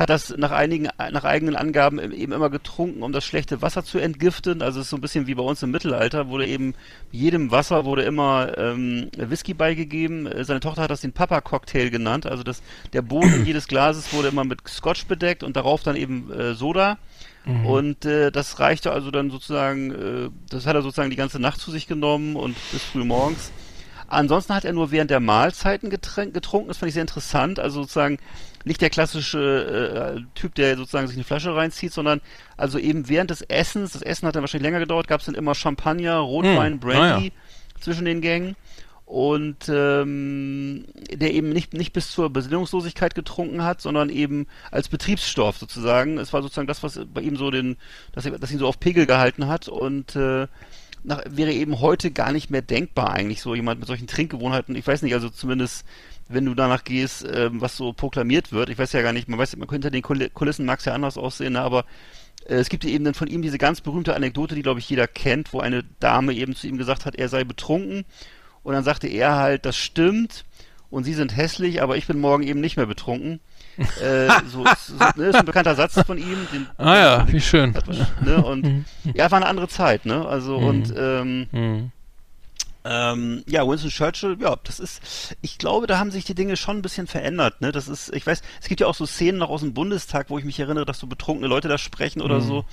hat 0.01 0.09
das 0.11 0.35
nach 0.37 0.51
einigen, 0.51 0.89
nach 1.13 1.25
eigenen 1.25 1.57
Angaben 1.57 1.99
eben 2.13 2.33
immer 2.33 2.49
getrunken, 2.49 3.03
um 3.03 3.13
das 3.13 3.25
schlechte 3.25 3.61
Wasser 3.61 3.85
zu 3.85 3.99
entgiften. 3.99 4.63
Also 4.63 4.81
es 4.81 4.87
ist 4.87 4.91
so 4.91 4.97
ein 4.97 5.03
bisschen 5.03 5.27
wie 5.27 5.35
bei 5.35 5.43
uns 5.43 5.63
im 5.63 5.71
Mittelalter, 5.71 6.29
wurde 6.29 6.47
eben 6.47 6.75
jedem 7.13 7.51
Wasser 7.51 7.85
wurde 7.85 8.03
immer 8.03 8.57
ähm, 8.57 9.11
Whisky 9.17 9.53
beigegeben. 9.53 10.29
Seine 10.43 10.61
Tochter 10.61 10.83
hat 10.83 10.91
das 10.91 11.03
den 11.03 11.13
Papa-Cocktail 11.13 11.91
genannt. 11.91 12.27
Also 12.27 12.43
das, 12.43 12.63
der 12.95 13.03
Boden 13.03 13.45
jedes 13.45 13.69
Glases 13.69 14.13
wurde 14.15 14.29
immer 14.29 14.45
mit 14.45 14.67
Scotch 14.67 15.07
bedeckt 15.07 15.43
und 15.43 15.57
darauf 15.57 15.83
dann 15.83 15.97
eben 15.97 16.33
äh, 16.33 16.55
Soda. 16.55 16.99
Und 17.65 18.05
äh, 18.05 18.31
das 18.31 18.59
reichte 18.61 18.93
also 18.93 19.11
dann 19.11 19.31
sozusagen, 19.31 19.91
äh, 19.91 20.31
das 20.49 20.67
hat 20.67 20.77
er 20.77 20.83
sozusagen 20.83 21.11
die 21.11 21.17
ganze 21.17 21.41
Nacht 21.41 21.61
zu 21.61 21.71
sich 21.71 21.87
genommen 21.87 22.37
und 22.37 22.57
bis 22.73 22.83
früh 22.83 23.05
morgens. 23.05 23.51
Ansonsten 24.11 24.55
hat 24.55 24.65
er 24.65 24.73
nur 24.73 24.91
während 24.91 25.11
der 25.11 25.21
Mahlzeiten 25.21 25.89
getränk, 25.89 26.35
getrunken. 26.35 26.69
Das 26.69 26.79
fand 26.79 26.89
ich 26.89 26.95
sehr 26.95 27.03
interessant. 27.03 27.59
Also 27.61 27.83
sozusagen 27.83 28.19
nicht 28.65 28.81
der 28.81 28.91
klassische 28.91 30.19
äh, 30.19 30.39
Typ, 30.39 30.55
der 30.57 30.77
sozusagen 30.77 31.07
sich 31.07 31.17
eine 31.17 31.25
Flasche 31.25 31.55
reinzieht, 31.55 31.93
sondern 31.93 32.21
also 32.57 32.79
eben 32.79 33.09
während 33.09 33.31
des 33.31 33.43
Essens, 33.43 33.93
das 33.93 34.03
Essen 34.03 34.27
hat 34.27 34.35
dann 34.35 34.43
wahrscheinlich 34.43 34.67
länger 34.67 34.81
gedauert, 34.81 35.09
gab 35.09 35.21
es 35.21 35.27
dann 35.27 35.35
immer 35.35 35.55
Champagner, 35.55 36.19
Rotwein, 36.19 36.73
Hm, 36.73 36.81
Brandy 36.81 37.33
ah 37.35 37.81
zwischen 37.81 38.05
den 38.05 38.21
Gängen. 38.21 38.57
Und 39.07 39.69
ähm, 39.69 40.85
der 41.13 41.33
eben 41.33 41.49
nicht, 41.49 41.73
nicht 41.73 41.93
bis 41.93 42.13
zur 42.13 42.31
Besinnungslosigkeit 42.31 43.17
getrunken 43.17 43.65
hat, 43.65 43.81
sondern 43.81 44.09
eben 44.09 44.47
als 44.71 44.89
Betriebsstoff 44.89 45.59
sozusagen. 45.59 46.17
Es 46.19 46.33
war 46.33 46.43
sozusagen 46.43 46.69
das, 46.69 46.85
was 46.85 47.01
bei 47.13 47.21
ihm 47.21 47.37
so 47.37 47.51
den, 47.51 47.77
das, 48.13 48.31
das 48.39 48.53
ihn 48.53 48.61
so 48.61 48.69
auf 48.69 48.79
Pegel 48.79 49.07
gehalten 49.07 49.49
hat 49.49 49.67
und 49.67 50.15
äh, 50.15 50.47
nach, 51.03 51.23
wäre 51.29 51.53
eben 51.53 51.81
heute 51.81 52.11
gar 52.11 52.33
nicht 52.33 52.51
mehr 52.51 52.63
denkbar 52.63 53.13
eigentlich, 53.13 53.41
so 53.41 53.55
jemand 53.55 53.81
mit 53.81 53.87
solchen 53.87 54.07
Trinkgewohnheiten. 54.07 54.75
Ich 54.77 54.87
weiß 54.87 55.03
nicht, 55.03 55.15
also 55.15 55.31
zumindest 55.31 55.85
wenn 56.29 56.45
du 56.45 56.55
danach 56.55 56.85
gehst, 56.85 57.27
ähm, 57.29 57.61
was 57.61 57.77
so 57.77 57.93
proklamiert 57.93 58.53
wird. 58.53 58.71
Ich 58.71 58.79
weiß 58.79 58.93
ja 58.93 59.03
gar 59.03 59.13
nicht, 59.13 59.29
man 59.29 59.39
weiß, 59.39 59.57
man 59.57 59.67
könnte 59.67 59.91
den 59.91 60.03
Kul- 60.03 60.31
Kulissen 60.31 60.65
mag 60.65 60.79
es 60.79 60.85
ja 60.85 60.95
anders 60.95 61.19
aussehen, 61.19 61.55
ne, 61.55 61.61
aber 61.61 61.85
äh, 62.47 62.55
es 62.55 62.69
gibt 62.69 62.85
eben 62.85 63.05
dann 63.05 63.15
von 63.15 63.27
ihm 63.27 63.43
diese 63.43 63.59
ganz 63.59 63.81
berühmte 63.81 64.15
Anekdote, 64.15 64.55
die 64.55 64.63
glaube 64.63 64.79
ich 64.79 64.89
jeder 64.89 65.09
kennt, 65.09 65.53
wo 65.53 65.61
eine 65.61 65.83
Dame 65.99 66.33
eben 66.35 66.55
zu 66.55 66.69
ihm 66.69 66.79
gesagt 66.79 67.05
hat, 67.05 67.17
er 67.17 67.29
sei 67.29 67.43
betrunken 67.43 68.05
und 68.63 68.75
dann 68.75 68.85
sagte 68.85 69.09
er 69.09 69.37
halt, 69.37 69.67
das 69.67 69.77
stimmt 69.77 70.45
und 70.89 71.05
sie 71.05 71.15
sind 71.15 71.37
hässlich, 71.37 71.83
aber 71.83 71.97
ich 71.97 72.07
bin 72.07 72.21
morgen 72.21 72.45
eben 72.45 72.61
nicht 72.61 72.77
mehr 72.77 72.87
betrunken. 72.87 73.41
Äh, 74.01 74.29
so, 74.49 74.65
so 74.65 74.95
ne, 75.17 75.27
ist 75.29 75.37
ein 75.37 75.45
bekannter 75.45 75.75
Satz 75.75 76.01
von 76.07 76.19
ihm. 76.19 76.47
Den, 76.53 76.67
ah 76.79 76.97
ja, 76.97 77.27
wie 77.29 77.41
schön. 77.41 77.75
hat 77.75 77.87
man, 77.87 78.07
ne, 78.25 78.43
und 78.45 78.85
ja, 79.15 79.31
war 79.31 79.37
eine 79.39 79.47
andere 79.47 79.69
Zeit, 79.69 80.07
ne? 80.07 80.27
Also 80.27 80.57
und 80.57 80.93
ähm, 80.97 81.47
Hm. 81.53 81.93
Ähm, 82.83 83.45
ja, 83.47 83.67
Winston 83.69 83.91
Churchill, 83.91 84.39
ja, 84.41 84.57
das 84.65 84.81
ist, 84.81 85.37
ich 85.43 85.59
glaube, 85.59 85.87
da 85.87 85.99
haben 85.99 86.11
sich 86.11 86.25
die 86.25 86.35
Dinge 86.35 86.57
schon 86.57 86.79
ein 86.79 86.83
bisschen 86.83 87.07
verändert, 87.07 87.61
ne? 87.61 87.73
Das 87.73 87.89
ist, 87.89 88.11
ich 88.15 88.27
weiß, 88.27 88.41
es 88.63 88.69
gibt 88.69 88.81
ja 88.81 88.87
auch 88.87 88.95
so 88.95 89.05
Szenen 89.05 89.37
noch 89.39 89.51
aus 89.51 89.61
dem 89.61 89.75
Bundestag, 89.75 90.31
wo 90.31 90.39
ich 90.39 90.47
mich 90.47 90.59
erinnere, 90.59 90.87
dass 90.87 90.99
so 90.99 91.07
betrunkene 91.07 91.47
Leute 91.47 91.69
da 91.69 91.77
sprechen 91.77 92.23
oder 92.23 92.37
Mhm. 92.39 92.43
so. 92.47 92.65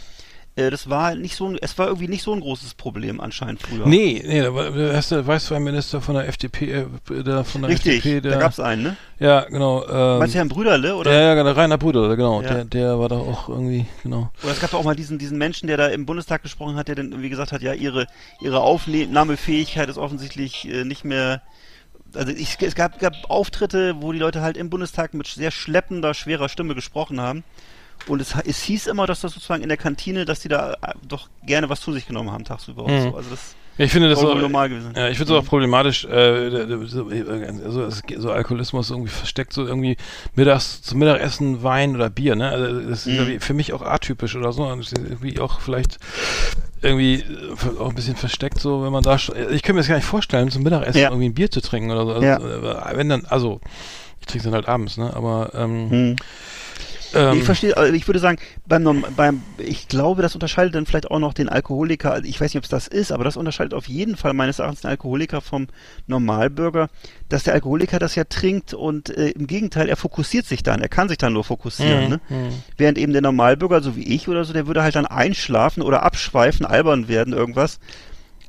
Äh, 0.57 0.71
das 0.71 0.89
war 0.89 1.13
nicht 1.13 1.35
so 1.35 1.47
ein, 1.47 1.57
es 1.61 1.77
war 1.77 1.85
irgendwie 1.85 2.07
nicht 2.07 2.23
so 2.23 2.33
ein 2.33 2.39
großes 2.39 2.73
Problem 2.73 3.21
anscheinend 3.21 3.61
früher. 3.61 3.85
Nee, 3.85 4.23
nee, 4.25 4.41
da 4.41 4.53
war 4.53 4.71
der 4.71 4.91
erste 4.91 5.25
Weißweinminister 5.25 6.01
von 6.01 6.15
der 6.15 6.27
FDP, 6.27 6.71
äh, 6.71 7.23
der 7.23 7.43
von 7.43 7.61
der 7.61 7.69
Richtig, 7.69 7.97
FDP, 7.97 8.21
der, 8.21 8.31
da 8.31 8.39
gab's 8.39 8.59
einen, 8.59 8.81
ne? 8.81 8.97
Ja, 9.19 9.41
genau. 9.41 9.87
Ähm, 9.87 10.17
Meinst 10.17 10.33
du 10.33 10.39
Herrn 10.39 10.49
Brüderle, 10.49 10.95
oder? 10.95 11.11
Ja, 11.11 11.19
ja, 11.21 11.35
genau, 11.35 11.51
Rainer 11.51 11.77
Bruder, 11.77 12.15
genau. 12.15 12.41
Ja. 12.41 12.55
Der, 12.55 12.65
der 12.65 12.99
war 12.99 13.07
da 13.07 13.17
auch 13.17 13.49
irgendwie, 13.49 13.85
genau. 14.01 14.31
Oder 14.41 14.51
es 14.51 14.59
gab 14.59 14.73
auch 14.73 14.83
mal 14.83 14.95
diesen, 14.95 15.19
diesen 15.19 15.37
Menschen, 15.37 15.67
der 15.67 15.77
da 15.77 15.87
im 15.87 16.07
Bundestag 16.07 16.41
gesprochen 16.41 16.75
hat, 16.75 16.87
der 16.87 16.95
dann 16.95 17.11
irgendwie 17.11 17.29
gesagt 17.29 17.51
hat, 17.51 17.61
ja, 17.61 17.73
ihre, 17.73 18.07
ihre 18.41 18.61
Aufnahmefähigkeit 18.61 19.89
ist 19.89 19.99
offensichtlich 19.99 20.67
äh, 20.67 20.85
nicht 20.85 21.05
mehr. 21.05 21.43
Also 22.15 22.31
ich, 22.31 22.57
es 22.59 22.73
gab, 22.73 22.97
gab 22.99 23.13
Auftritte, 23.29 24.01
wo 24.01 24.11
die 24.11 24.19
Leute 24.19 24.41
halt 24.41 24.57
im 24.57 24.71
Bundestag 24.71 25.13
mit 25.13 25.27
sehr 25.27 25.51
schleppender, 25.51 26.15
schwerer 26.15 26.49
Stimme 26.49 26.73
gesprochen 26.73 27.21
haben. 27.21 27.43
Und 28.07 28.21
es, 28.21 28.33
es 28.45 28.61
hieß 28.63 28.87
immer, 28.87 29.05
dass 29.07 29.21
das 29.21 29.33
sozusagen 29.33 29.63
in 29.63 29.69
der 29.69 29.77
Kantine, 29.77 30.23
dass 30.25 30.39
die 30.39 30.47
da 30.47 30.73
äh, 30.81 30.93
doch 31.07 31.27
gerne 31.45 31.69
was 31.69 31.81
zu 31.81 31.91
sich 31.91 32.07
genommen 32.07 32.31
haben 32.31 32.45
tagsüber 32.45 32.83
und 32.83 32.93
Mhm. 32.93 33.01
so. 33.09 33.15
Also 33.17 33.29
das 33.31 33.55
Ja, 33.77 33.85
ich 33.85 33.91
finde 33.91 34.09
das 34.09 34.19
auch, 34.19 34.33
normal 34.35 34.69
gewesen. 34.69 34.93
Ja, 34.95 35.07
ich 35.09 35.17
finde 35.17 35.33
es 35.35 35.39
auch 35.39 35.45
problematisch, 35.45 36.05
äh, 36.05 36.49
so, 36.89 37.89
geht- 38.07 38.21
so 38.21 38.31
Alkoholismus 38.31 38.89
irgendwie 38.89 39.09
versteckt, 39.11 39.53
so 39.53 39.65
irgendwie 39.67 39.97
mittags 40.35 40.81
zum 40.81 40.99
Mittagessen 40.99 41.61
Wein 41.63 41.95
oder 41.95 42.09
Bier, 42.09 42.35
ne? 42.35 42.49
Also 42.49 42.79
das 42.81 42.99
ist 42.99 43.05
Mhm. 43.07 43.13
irgendwie 43.15 43.39
für 43.39 43.53
mich 43.53 43.73
auch 43.73 43.81
atypisch 43.81 44.35
oder 44.35 44.51
so. 44.53 44.63
Und 44.63 44.91
irgendwie 44.93 45.39
auch 45.39 45.59
vielleicht 45.59 45.97
irgendwie 46.81 47.15
äh, 47.21 47.79
auch 47.79 47.89
ein 47.89 47.95
bisschen 47.95 48.15
versteckt, 48.15 48.59
so 48.59 48.83
wenn 48.83 48.91
man 48.91 49.03
da 49.03 49.15
ich 49.15 49.27
könnte 49.27 49.73
mir 49.73 49.79
das 49.79 49.87
gar 49.89 49.95
nicht 49.95 50.05
vorstellen, 50.05 50.49
zum 50.49 50.63
Mittagessen 50.63 50.99
Ja. 51.01 51.09
irgendwie 51.09 51.29
ein 51.29 51.33
Bier 51.33 51.51
zu 51.51 51.61
trinken 51.61 51.91
oder 51.91 52.05
so. 52.05 52.13
Also, 52.13 52.25
Ja. 52.25 52.37
äh, 52.91 52.97
wenn 52.97 53.09
dann, 53.09 53.25
also 53.25 53.59
ich 54.21 54.25
trinke 54.27 54.39
es 54.39 54.43
dann 54.45 54.53
halt 54.53 54.67
abends, 54.67 54.97
ne? 54.97 55.13
Aber 55.15 55.51
ähm, 55.53 55.89
Hm. 55.89 56.15
Ähm, 57.13 57.37
ich 57.37 57.43
verstehe, 57.43 57.75
also 57.77 57.93
ich 57.93 58.07
würde 58.07 58.19
sagen, 58.19 58.37
beim, 58.67 59.05
beim, 59.15 59.41
ich 59.57 59.87
glaube, 59.87 60.21
das 60.21 60.35
unterscheidet 60.35 60.75
dann 60.75 60.85
vielleicht 60.85 61.09
auch 61.11 61.19
noch 61.19 61.33
den 61.33 61.49
Alkoholiker, 61.49 62.13
also 62.13 62.27
ich 62.27 62.39
weiß 62.39 62.53
nicht, 62.53 62.57
ob 62.57 62.63
es 62.63 62.69
das 62.69 62.87
ist, 62.87 63.11
aber 63.11 63.23
das 63.23 63.37
unterscheidet 63.37 63.73
auf 63.73 63.87
jeden 63.87 64.17
Fall 64.17 64.33
meines 64.33 64.59
Erachtens 64.59 64.81
den 64.81 64.89
Alkoholiker 64.89 65.41
vom 65.41 65.67
Normalbürger, 66.07 66.89
dass 67.29 67.43
der 67.43 67.53
Alkoholiker 67.53 67.99
das 67.99 68.15
ja 68.15 68.23
trinkt 68.23 68.73
und 68.73 69.09
äh, 69.09 69.29
im 69.29 69.47
Gegenteil, 69.47 69.89
er 69.89 69.97
fokussiert 69.97 70.45
sich 70.45 70.63
dann, 70.63 70.81
er 70.81 70.89
kann 70.89 71.09
sich 71.09 71.17
dann 71.17 71.33
nur 71.33 71.43
fokussieren, 71.43 72.03
Mhm, 72.03 72.09
ne? 72.09 72.19
mhm. 72.29 72.49
Während 72.77 72.97
eben 72.97 73.13
der 73.13 73.21
Normalbürger, 73.21 73.81
so 73.81 73.95
wie 73.95 74.03
ich 74.03 74.27
oder 74.27 74.43
so, 74.45 74.53
der 74.53 74.67
würde 74.67 74.83
halt 74.83 74.95
dann 74.95 75.05
einschlafen 75.05 75.81
oder 75.83 76.03
abschweifen, 76.03 76.65
albern 76.65 77.07
werden, 77.07 77.33
irgendwas. 77.33 77.79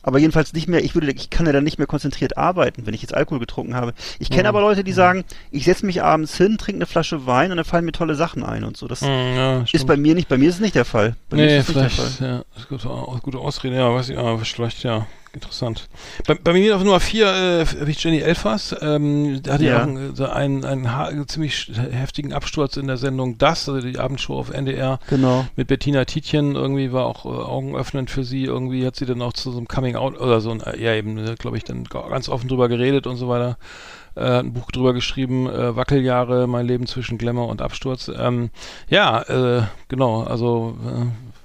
Aber 0.08 0.18
jedenfalls 0.18 0.54
nicht 0.54 0.68
mehr, 0.68 0.82
ich 0.82 0.94
würde, 0.94 1.12
ich 1.12 1.28
kann 1.28 1.44
ja 1.44 1.52
dann 1.52 1.64
nicht 1.64 1.76
mehr 1.76 1.86
konzentriert 1.86 2.38
arbeiten, 2.38 2.86
wenn 2.86 2.94
ich 2.94 3.02
jetzt 3.02 3.12
Alkohol 3.12 3.40
getrunken 3.40 3.74
habe. 3.74 3.92
Ich 4.18 4.30
kenne 4.30 4.44
Mhm. 4.44 4.48
aber 4.48 4.60
Leute, 4.62 4.82
die 4.82 4.92
sagen, 4.92 5.22
ich 5.50 5.66
setze 5.66 5.84
mich 5.84 6.02
abends 6.02 6.34
hin, 6.34 6.56
trinke 6.56 6.78
eine 6.78 6.86
Flasche 6.86 7.26
Wein 7.26 7.50
und 7.50 7.58
dann 7.58 7.66
fallen 7.66 7.84
mir 7.84 7.92
tolle 7.92 8.14
Sachen 8.14 8.42
ein 8.42 8.64
und 8.64 8.74
so. 8.78 8.88
Das 8.88 9.02
Mhm, 9.02 9.08
ja, 9.36 9.64
ist 9.70 9.86
bei 9.86 9.98
mir 9.98 10.14
nicht, 10.14 10.28
bei 10.28 10.38
mir 10.38 10.48
ist 10.48 10.54
es 10.54 10.60
nicht 10.62 10.74
der 10.74 10.86
Fall. 10.86 11.14
Bei 11.28 11.36
mir 11.36 11.44
Nee, 11.44 11.58
ist 11.58 11.68
es 11.68 11.74
nicht 11.74 11.80
der 11.82 11.90
Fall. 11.90 12.06
vielleicht, 12.06 12.20
ja, 12.22 12.38
das 12.54 12.62
ist 12.62 12.68
gute, 12.70 12.88
Au- 12.88 13.18
gute 13.22 13.36
Ausrede, 13.38 13.76
ja, 13.76 13.94
weiß 13.94 14.08
ich, 14.08 14.16
ja, 14.16 14.38
vielleicht, 14.38 14.82
ja, 14.82 15.06
interessant. 15.38 15.88
Bei, 16.26 16.34
bei 16.34 16.52
mir 16.52 16.76
auf 16.76 16.82
Nummer 16.84 17.00
4 17.00 17.26
äh, 17.26 17.66
habe 17.80 17.90
ich 17.90 18.02
Jenny 18.02 18.18
Elfers, 18.18 18.74
ähm, 18.80 19.40
da 19.42 19.54
hatte 19.54 19.64
Ja. 19.64 19.70
ja 19.70 19.78
auch 19.78 20.32
einen, 20.34 20.64
einen, 20.64 20.86
einen 20.86 21.28
ziemlich 21.28 21.70
heftigen 21.90 22.32
Absturz 22.32 22.76
in 22.76 22.86
der 22.86 22.96
Sendung 22.96 23.38
Das, 23.38 23.68
also 23.68 23.80
die 23.80 23.98
Abendshow 23.98 24.38
auf 24.38 24.50
NDR. 24.50 24.98
Genau. 25.08 25.46
Mit 25.56 25.68
Bettina 25.68 26.04
Tietjen 26.04 26.54
irgendwie 26.54 26.92
war 26.92 27.06
auch 27.06 27.24
äh, 27.24 27.28
augenöffnend 27.28 28.10
für 28.10 28.24
sie. 28.24 28.44
Irgendwie 28.44 28.84
hat 28.86 28.96
sie 28.96 29.06
dann 29.06 29.22
auch 29.22 29.32
zu 29.32 29.50
so 29.50 29.58
einem 29.58 29.68
Coming 29.68 29.96
Out 29.96 30.20
oder 30.20 30.40
so, 30.40 30.50
ein, 30.50 30.60
äh, 30.60 30.82
ja 30.82 30.94
eben, 30.94 31.34
glaube 31.36 31.56
ich, 31.56 31.64
dann 31.64 31.84
ga- 31.84 32.08
ganz 32.08 32.28
offen 32.28 32.48
drüber 32.48 32.68
geredet 32.68 33.06
und 33.06 33.16
so 33.16 33.28
weiter. 33.28 33.56
Äh, 34.16 34.20
hat 34.22 34.44
ein 34.44 34.52
Buch 34.52 34.70
drüber 34.72 34.94
geschrieben, 34.94 35.46
äh, 35.48 35.76
Wackeljahre, 35.76 36.46
mein 36.48 36.66
Leben 36.66 36.86
zwischen 36.86 37.18
Glamour 37.18 37.48
und 37.48 37.62
Absturz. 37.62 38.10
Ähm, 38.18 38.50
ja, 38.90 39.22
äh, 39.22 39.62
genau, 39.88 40.22
also 40.24 40.76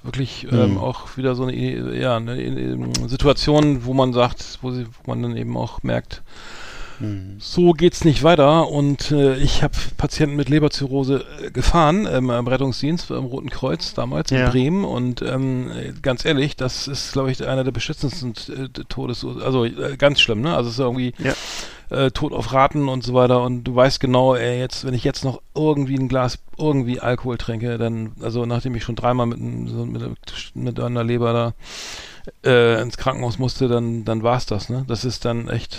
wirklich 0.04 0.48
ähm, 0.52 0.72
Mhm. 0.74 0.78
auch 0.78 1.18
wieder 1.18 1.36
so 1.36 1.44
eine, 1.44 1.98
ja, 1.98 2.18
eine, 2.18 2.90
Situation, 3.08 3.86
wo 3.86 3.94
man 3.94 4.14
sagt, 4.14 4.60
wo, 4.62 4.72
sie, 4.72 4.86
wo 4.86 5.12
man 5.12 5.22
dann 5.24 5.38
eben 5.38 5.56
auch 5.58 5.82
merkt, 5.84 6.22
Hm. 7.00 7.38
so 7.40 7.72
geht's 7.72 8.06
nicht 8.06 8.22
weiter 8.22 8.68
und 8.70 9.10
äh, 9.10 9.36
ich 9.38 9.64
habe 9.64 9.74
Patienten 9.98 10.36
mit 10.36 10.50
Leberzirrhose 10.50 11.26
äh, 11.44 11.50
gefahren 11.50 12.08
ähm, 12.10 12.30
im 12.30 12.48
Rettungsdienst 12.48 13.10
im 13.10 13.26
Roten 13.26 13.50
Kreuz 13.50 13.96
damals 13.96 14.30
in 14.30 14.38
Ja. 14.38 14.52
Bremen 14.52 14.86
und 14.86 15.24
ähm, 15.24 15.72
äh, 15.72 15.92
ganz 16.04 16.24
ehrlich, 16.24 16.56
das 16.56 16.88
ist 16.88 17.14
glaube 17.14 17.32
ich 17.32 17.46
einer 17.48 17.64
der 17.64 17.72
beschissensten 17.72 18.36
äh, 18.56 18.70
Todes 18.90 19.26
also 19.44 19.66
äh, 19.66 19.98
ganz 19.98 20.22
schlimm, 20.22 20.42
ne? 20.42 20.56
Also 20.56 20.70
es 20.70 20.76
ist 20.76 20.80
irgendwie 20.80 21.16
Ja. 21.18 21.34
Äh, 21.94 22.12
Tod 22.12 22.34
auf 22.34 22.52
Raten 22.54 22.90
und 22.90 23.04
so 23.04 23.14
weiter 23.14 23.42
und 23.44 23.64
du 23.64 23.76
weißt 23.76 24.00
genau, 24.00 24.36
ey, 24.36 24.60
jetzt 24.60 24.86
wenn 24.86 24.94
ich 24.94 25.04
jetzt 25.04 25.24
noch 25.24 25.42
irgendwie 25.56 25.96
ein 25.96 26.08
Glas 26.10 26.40
irgendwie 26.58 27.00
Alkohol 27.00 27.38
trinke, 27.38 27.78
dann 27.78 28.14
also 28.22 28.46
nachdem 28.46 28.76
ich 28.76 28.84
schon 28.84 28.96
dreimal 28.96 29.26
mit, 29.28 29.40
einem- 29.40 29.68
so, 29.68 29.86
mit, 29.86 30.04
mit 30.56 30.80
einer 30.80 31.04
Leber 31.04 31.34
da 31.34 32.50
äh, 32.50 32.82
ins 32.82 32.98
Krankenhaus 32.98 33.38
musste, 33.40 33.68
dann 33.68 34.06
dann 34.06 34.24
war's 34.24 34.46
das, 34.46 34.70
ne? 34.70 34.86
Das 34.88 35.06
ist 35.06 35.26
dann 35.26 35.48
echt 35.50 35.78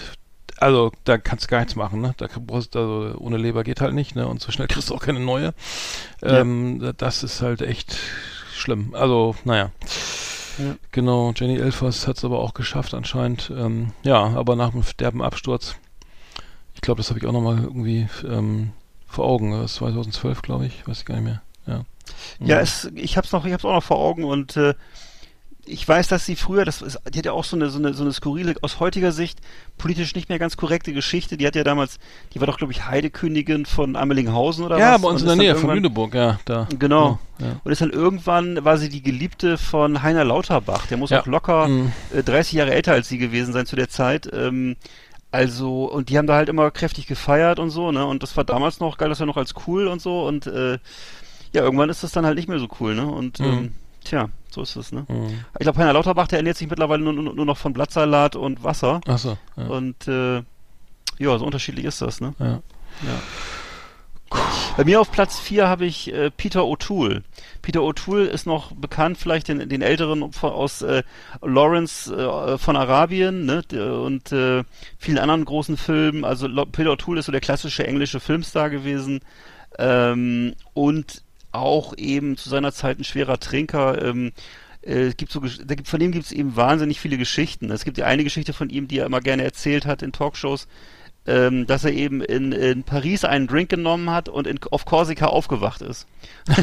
also 0.58 0.92
da 1.02 1.18
kannst 1.18 1.44
du 1.46 1.48
gar 1.48 1.58
nichts 1.60 1.74
machen, 1.74 2.00
ne? 2.00 2.14
Da 2.16 2.28
brauchst 2.40 2.76
also 2.76 3.14
ohne 3.18 3.36
Leber 3.38 3.64
geht 3.64 3.80
halt 3.80 3.92
nicht, 3.94 4.14
ne? 4.14 4.26
Und 4.28 4.40
so 4.40 4.52
schnell 4.52 4.68
kriegst 4.68 4.90
du 4.90 4.94
auch 4.94 5.00
keine 5.02 5.20
neue. 5.20 5.52
Ja. 6.22 6.40
Ähm, 6.40 6.78
da- 6.80 6.92
das 6.92 7.22
ist 7.24 7.42
halt 7.42 7.60
echt 7.62 7.96
schlimm. 8.54 8.94
Also, 8.94 9.34
naja. 9.44 9.70
Ja. 10.58 10.76
Genau, 10.92 11.32
Jenny 11.34 11.56
Elfers 11.56 12.06
hat 12.06 12.16
es 12.18 12.24
aber 12.24 12.38
auch 12.38 12.54
geschafft 12.54 12.94
anscheinend. 12.94 13.50
Ähm, 13.56 13.90
ja, 14.04 14.22
aber 14.36 14.54
nach 14.54 14.70
dem 14.70 14.84
derben 15.00 15.20
Absturz, 15.20 15.74
ich 16.74 16.80
glaube, 16.80 16.98
das 16.98 17.08
habe 17.10 17.18
ich 17.18 17.26
auch 17.26 17.32
nochmal 17.32 17.58
irgendwie 17.62 18.08
ähm, 18.28 18.70
vor 19.06 19.24
Augen. 19.26 19.52
Das 19.52 19.72
ist 19.72 19.76
2012, 19.76 20.42
glaube 20.42 20.66
ich, 20.66 20.86
weiß 20.86 20.98
ich 21.00 21.04
gar 21.04 21.14
nicht 21.16 21.24
mehr. 21.24 21.42
Ja, 21.66 21.84
Ja, 22.40 22.56
Mhm. 22.56 22.62
es, 22.62 22.90
ich 22.94 23.16
noch, 23.32 23.44
ich 23.46 23.52
hab's 23.52 23.64
auch 23.64 23.72
noch 23.72 23.82
vor 23.82 23.98
Augen 23.98 24.24
und 24.24 24.56
äh, 24.56 24.74
ich 25.66 25.88
weiß, 25.88 26.08
dass 26.08 26.26
sie 26.26 26.36
früher, 26.36 26.66
das 26.66 26.82
ist, 26.82 27.00
die 27.14 27.18
hat 27.18 27.24
ja 27.24 27.32
auch 27.32 27.44
so 27.44 27.56
eine, 27.56 27.70
so 27.70 27.78
eine, 27.78 27.94
so 27.94 28.02
eine 28.02 28.12
skurrile, 28.12 28.54
aus 28.60 28.80
heutiger 28.80 29.12
Sicht 29.12 29.38
politisch 29.78 30.14
nicht 30.14 30.28
mehr 30.28 30.38
ganz 30.38 30.58
korrekte 30.58 30.92
Geschichte. 30.92 31.38
Die 31.38 31.46
hat 31.46 31.54
ja 31.56 31.64
damals, 31.64 31.98
die 32.34 32.40
war 32.40 32.46
doch, 32.46 32.58
glaube 32.58 32.74
ich, 32.74 32.86
Heidekönigin 32.86 33.64
von 33.64 33.96
Amelinghausen 33.96 34.62
oder 34.66 34.78
ja 34.78 34.94
was? 34.96 35.00
bei 35.02 35.08
uns 35.08 35.22
in 35.22 35.26
der 35.28 35.36
Nähe 35.36 35.56
von 35.56 35.70
Lüneburg, 35.74 36.14
ja, 36.14 36.38
da. 36.44 36.68
Genau. 36.78 37.18
Ja, 37.38 37.60
Und 37.64 37.72
ist 37.72 37.80
dann 37.80 37.90
irgendwann, 37.90 38.62
war 38.64 38.76
sie 38.76 38.90
die 38.90 39.02
Geliebte 39.02 39.56
von 39.56 40.02
Heiner 40.02 40.24
Lauterbach. 40.24 40.86
Der 40.88 40.98
muss 40.98 41.08
Ja. 41.10 41.22
auch 41.22 41.26
locker 41.26 41.66
Mhm. 41.68 41.92
äh, 42.14 42.22
30 42.22 42.52
Jahre 42.52 42.74
älter 42.74 42.92
als 42.92 43.08
sie 43.08 43.16
gewesen 43.18 43.54
sein 43.54 43.64
zu 43.64 43.74
der 43.74 43.88
Zeit. 43.88 44.28
Ähm, 44.34 44.76
also, 45.34 45.84
und 45.86 46.08
die 46.08 46.16
haben 46.18 46.26
da 46.26 46.34
halt 46.36 46.48
immer 46.48 46.70
kräftig 46.70 47.06
gefeiert 47.06 47.58
und 47.58 47.70
so, 47.70 47.90
ne? 47.92 48.06
Und 48.06 48.22
das 48.22 48.36
war 48.36 48.44
damals 48.44 48.80
noch, 48.80 48.96
galt 48.98 49.10
das 49.10 49.18
ja 49.18 49.26
noch 49.26 49.36
als 49.36 49.52
cool 49.66 49.88
und 49.88 50.00
so. 50.00 50.26
Und 50.26 50.46
äh, 50.46 50.78
ja, 51.52 51.62
irgendwann 51.62 51.90
ist 51.90 52.02
das 52.04 52.12
dann 52.12 52.24
halt 52.24 52.36
nicht 52.36 52.48
mehr 52.48 52.58
so 52.58 52.68
cool, 52.80 52.94
ne? 52.94 53.06
Und 53.06 53.40
Mhm. 53.40 53.46
ähm, 53.46 53.72
tja, 54.04 54.28
so 54.50 54.62
ist 54.62 54.76
es, 54.76 54.92
ne? 54.92 55.04
Mhm. 55.08 55.44
Ich 55.58 55.64
glaube, 55.64 55.78
Heiner 55.78 55.92
Lauterbach, 55.92 56.28
der 56.28 56.38
ernährt 56.38 56.56
sich 56.56 56.68
mittlerweile 56.70 57.02
nur, 57.02 57.12
nur, 57.12 57.34
nur 57.34 57.46
noch 57.46 57.56
von 57.58 57.72
Blattsalat 57.72 58.36
und 58.36 58.62
Wasser. 58.62 59.00
Ach 59.06 59.18
so, 59.18 59.36
ja. 59.56 59.66
Und 59.66 60.06
äh, 60.08 60.36
ja, 61.18 61.38
so 61.38 61.44
unterschiedlich 61.44 61.84
ist 61.84 62.00
das, 62.00 62.20
ne? 62.20 62.34
ja. 62.38 62.46
Ja. 62.46 63.20
Bei 64.76 64.82
mir 64.82 65.00
auf 65.00 65.12
Platz 65.12 65.38
4 65.38 65.68
habe 65.68 65.86
ich 65.86 66.12
äh, 66.12 66.32
Peter 66.32 66.62
O'Toole. 66.62 67.22
Peter 67.62 67.80
O'Toole 67.82 68.24
ist 68.24 68.44
noch 68.44 68.72
bekannt, 68.72 69.18
vielleicht 69.18 69.46
den, 69.46 69.68
den 69.68 69.82
Älteren 69.82 70.24
aus 70.42 70.82
äh, 70.82 71.04
Lawrence 71.42 72.12
äh, 72.12 72.58
von 72.58 72.74
Arabien 72.74 73.46
ne, 73.46 73.62
und 74.02 74.32
äh, 74.32 74.64
vielen 74.98 75.18
anderen 75.18 75.44
großen 75.44 75.76
Filmen. 75.76 76.24
Also 76.24 76.48
Peter 76.66 76.90
O'Toole 76.90 77.20
ist 77.20 77.26
so 77.26 77.32
der 77.32 77.40
klassische 77.40 77.86
englische 77.86 78.18
Filmstar 78.18 78.68
gewesen 78.68 79.20
ähm, 79.78 80.54
und 80.72 81.22
auch 81.52 81.96
eben 81.96 82.36
zu 82.36 82.48
seiner 82.48 82.72
Zeit 82.72 82.98
ein 82.98 83.04
schwerer 83.04 83.38
Trinker. 83.38 84.02
Ähm, 84.02 84.32
äh, 84.82 85.06
es 85.06 85.16
gibt 85.16 85.30
so, 85.30 85.40
da 85.40 85.76
gibt, 85.76 85.86
von 85.86 86.00
dem 86.00 86.10
gibt 86.10 86.26
es 86.26 86.32
eben 86.32 86.56
wahnsinnig 86.56 86.98
viele 86.98 87.16
Geschichten. 87.16 87.70
Es 87.70 87.84
gibt 87.84 87.96
ja 87.96 88.06
eine 88.06 88.24
Geschichte 88.24 88.52
von 88.52 88.70
ihm, 88.70 88.88
die 88.88 88.98
er 88.98 89.06
immer 89.06 89.20
gerne 89.20 89.44
erzählt 89.44 89.86
hat 89.86 90.02
in 90.02 90.10
Talkshows, 90.10 90.66
ähm, 91.26 91.66
dass 91.66 91.84
er 91.84 91.92
eben 91.92 92.20
in, 92.20 92.52
in 92.52 92.84
Paris 92.84 93.24
einen 93.24 93.46
Drink 93.46 93.70
genommen 93.70 94.10
hat 94.10 94.28
und 94.28 94.46
in, 94.46 94.58
auf 94.70 94.84
Korsika 94.84 95.26
aufgewacht 95.26 95.80
ist. 95.80 96.06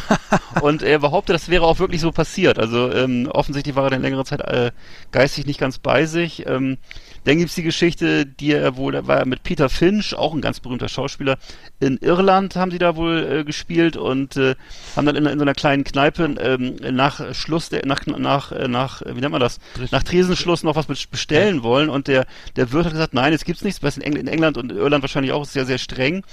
und 0.61 0.83
er 0.83 0.99
behauptet, 0.99 1.33
das 1.33 1.49
wäre 1.49 1.65
auch 1.65 1.79
wirklich 1.79 2.01
so 2.01 2.11
passiert. 2.11 2.59
Also 2.59 2.91
ähm, 2.91 3.27
offensichtlich 3.31 3.75
war 3.75 3.85
er 3.85 3.89
dann 3.91 4.01
längere 4.01 4.25
Zeit 4.25 4.41
äh, 4.41 4.71
geistig 5.11 5.45
nicht 5.45 5.59
ganz 5.59 5.79
bei 5.79 6.05
sich. 6.05 6.45
Ähm, 6.45 6.77
dann 7.23 7.37
gibt's 7.37 7.55
die 7.55 7.63
Geschichte, 7.63 8.25
die 8.25 8.51
er 8.53 8.77
wohl, 8.77 8.93
da 8.93 9.05
war 9.05 9.17
er 9.17 9.25
mit 9.27 9.43
Peter 9.43 9.69
Finch, 9.69 10.15
auch 10.15 10.33
ein 10.33 10.41
ganz 10.41 10.59
berühmter 10.59 10.89
Schauspieler, 10.89 11.37
in 11.79 11.97
Irland 11.97 12.55
haben 12.55 12.71
sie 12.71 12.79
da 12.79 12.95
wohl 12.95 13.23
äh, 13.39 13.43
gespielt 13.43 13.95
und 13.95 14.37
äh, 14.37 14.55
haben 14.95 15.05
dann 15.05 15.15
in, 15.15 15.25
in 15.27 15.37
so 15.37 15.43
einer 15.43 15.53
kleinen 15.53 15.83
Kneipe 15.83 16.23
ähm, 16.39 16.77
nach 16.95 17.33
Schluss, 17.35 17.69
der, 17.69 17.85
nach, 17.85 18.05
nach, 18.07 18.51
äh, 18.51 18.67
nach, 18.67 19.01
äh, 19.03 19.15
wie 19.15 19.19
nennt 19.21 19.31
man 19.33 19.41
das, 19.41 19.59
nach 19.91 20.03
Tresenschluss 20.03 20.63
noch 20.63 20.75
was 20.75 20.87
best- 20.87 21.11
bestellen 21.11 21.61
wollen 21.63 21.89
und 21.89 22.07
der, 22.07 22.25
der 22.55 22.71
Wirt 22.71 22.85
hat 22.85 22.93
gesagt, 22.93 23.13
nein, 23.13 23.31
jetzt 23.33 23.45
gibt's 23.45 23.63
nichts, 23.63 23.83
was 23.83 23.97
in, 23.97 24.03
Engl 24.03 24.17
in 24.17 24.27
England 24.27 24.57
und 24.57 24.71
Irland 24.71 25.03
wahrscheinlich 25.03 25.31
auch 25.31 25.45
sehr, 25.45 25.65
sehr 25.67 25.77
streng 25.77 26.23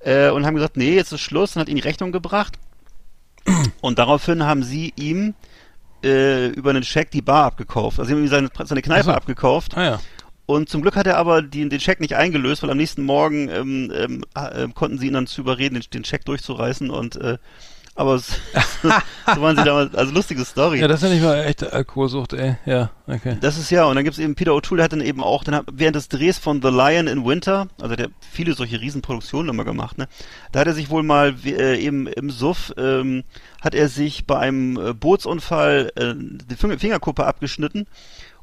äh, 0.00 0.28
und 0.28 0.44
haben 0.44 0.54
gesagt, 0.54 0.76
nee, 0.76 0.94
jetzt 0.94 1.12
ist 1.12 1.20
Schluss 1.22 1.56
und 1.56 1.60
hat 1.60 1.68
ihm 1.70 1.76
die 1.76 1.82
Rechnung 1.82 2.12
gebracht 2.12 2.58
und 3.80 3.98
daraufhin 3.98 4.44
haben 4.44 4.62
sie 4.62 4.92
ihm 4.96 5.34
äh, 6.02 6.48
über 6.48 6.70
einen 6.70 6.82
Scheck 6.82 7.10
die 7.10 7.22
Bar 7.22 7.44
abgekauft. 7.44 7.98
Also 7.98 8.08
sie 8.08 8.14
haben 8.14 8.22
ihm 8.22 8.28
seine, 8.28 8.48
seine 8.64 8.82
Kneipe 8.82 9.00
Ach 9.02 9.04
so. 9.06 9.12
abgekauft 9.12 9.76
Ah 9.76 9.84
ja. 9.84 10.00
Und 10.46 10.68
zum 10.68 10.82
Glück 10.82 10.96
hat 10.96 11.06
er 11.06 11.16
aber 11.16 11.42
die, 11.42 11.68
den 11.68 11.80
Scheck 11.80 12.00
nicht 12.00 12.16
eingelöst, 12.16 12.62
weil 12.62 12.70
am 12.70 12.76
nächsten 12.76 13.02
Morgen 13.02 13.48
ähm, 13.48 13.92
ähm, 13.94 14.24
äh, 14.34 14.68
konnten 14.74 14.98
sie 14.98 15.06
ihn 15.06 15.14
dann 15.14 15.26
zu 15.26 15.40
überreden, 15.40 15.74
den, 15.74 15.84
den 15.92 16.04
Scheck 16.04 16.24
durchzureißen 16.24 16.90
und 16.90 17.16
äh, 17.16 17.38
aber 17.96 18.18
so 18.18 19.40
waren 19.40 19.56
sie 19.56 19.64
damals, 19.64 19.94
also 19.94 20.12
lustige 20.12 20.44
Story. 20.44 20.80
Ja, 20.80 20.88
das 20.88 21.02
ist 21.02 21.08
ja 21.08 21.14
nicht 21.14 21.22
mal 21.22 21.44
echte 21.44 21.72
Alkoholsucht, 21.72 22.32
ey. 22.32 22.56
Ja, 22.66 22.90
okay. 23.06 23.36
Das 23.40 23.56
ist 23.56 23.70
ja, 23.70 23.84
und 23.84 23.94
dann 23.94 24.04
gibt's 24.04 24.18
eben 24.18 24.34
Peter 24.34 24.52
O'Toole, 24.52 24.76
der 24.76 24.84
hat 24.84 24.92
dann 24.92 25.00
eben 25.00 25.22
auch, 25.22 25.44
dann 25.44 25.54
hat, 25.54 25.66
während 25.72 25.96
des 25.96 26.08
Drehs 26.08 26.38
von 26.38 26.60
The 26.60 26.68
Lion 26.68 27.06
in 27.06 27.24
Winter, 27.24 27.68
also 27.80 27.94
der 27.94 28.06
hat 28.06 28.12
viele 28.32 28.54
solche 28.54 28.80
Riesenproduktionen 28.80 29.48
immer 29.48 29.64
gemacht, 29.64 29.96
ne, 29.98 30.08
da 30.50 30.60
hat 30.60 30.66
er 30.66 30.74
sich 30.74 30.90
wohl 30.90 31.04
mal 31.04 31.34
äh, 31.44 31.78
eben 31.78 32.06
im 32.08 32.30
Suff, 32.30 32.72
ähm, 32.76 33.22
hat 33.60 33.74
er 33.74 33.88
sich 33.88 34.26
bei 34.26 34.38
einem 34.38 34.76
äh, 34.76 34.92
Bootsunfall 34.92 35.92
äh, 35.94 36.14
die 36.16 36.56
Finger 36.56 36.78
Fingerkuppe 36.78 37.24
abgeschnitten 37.24 37.86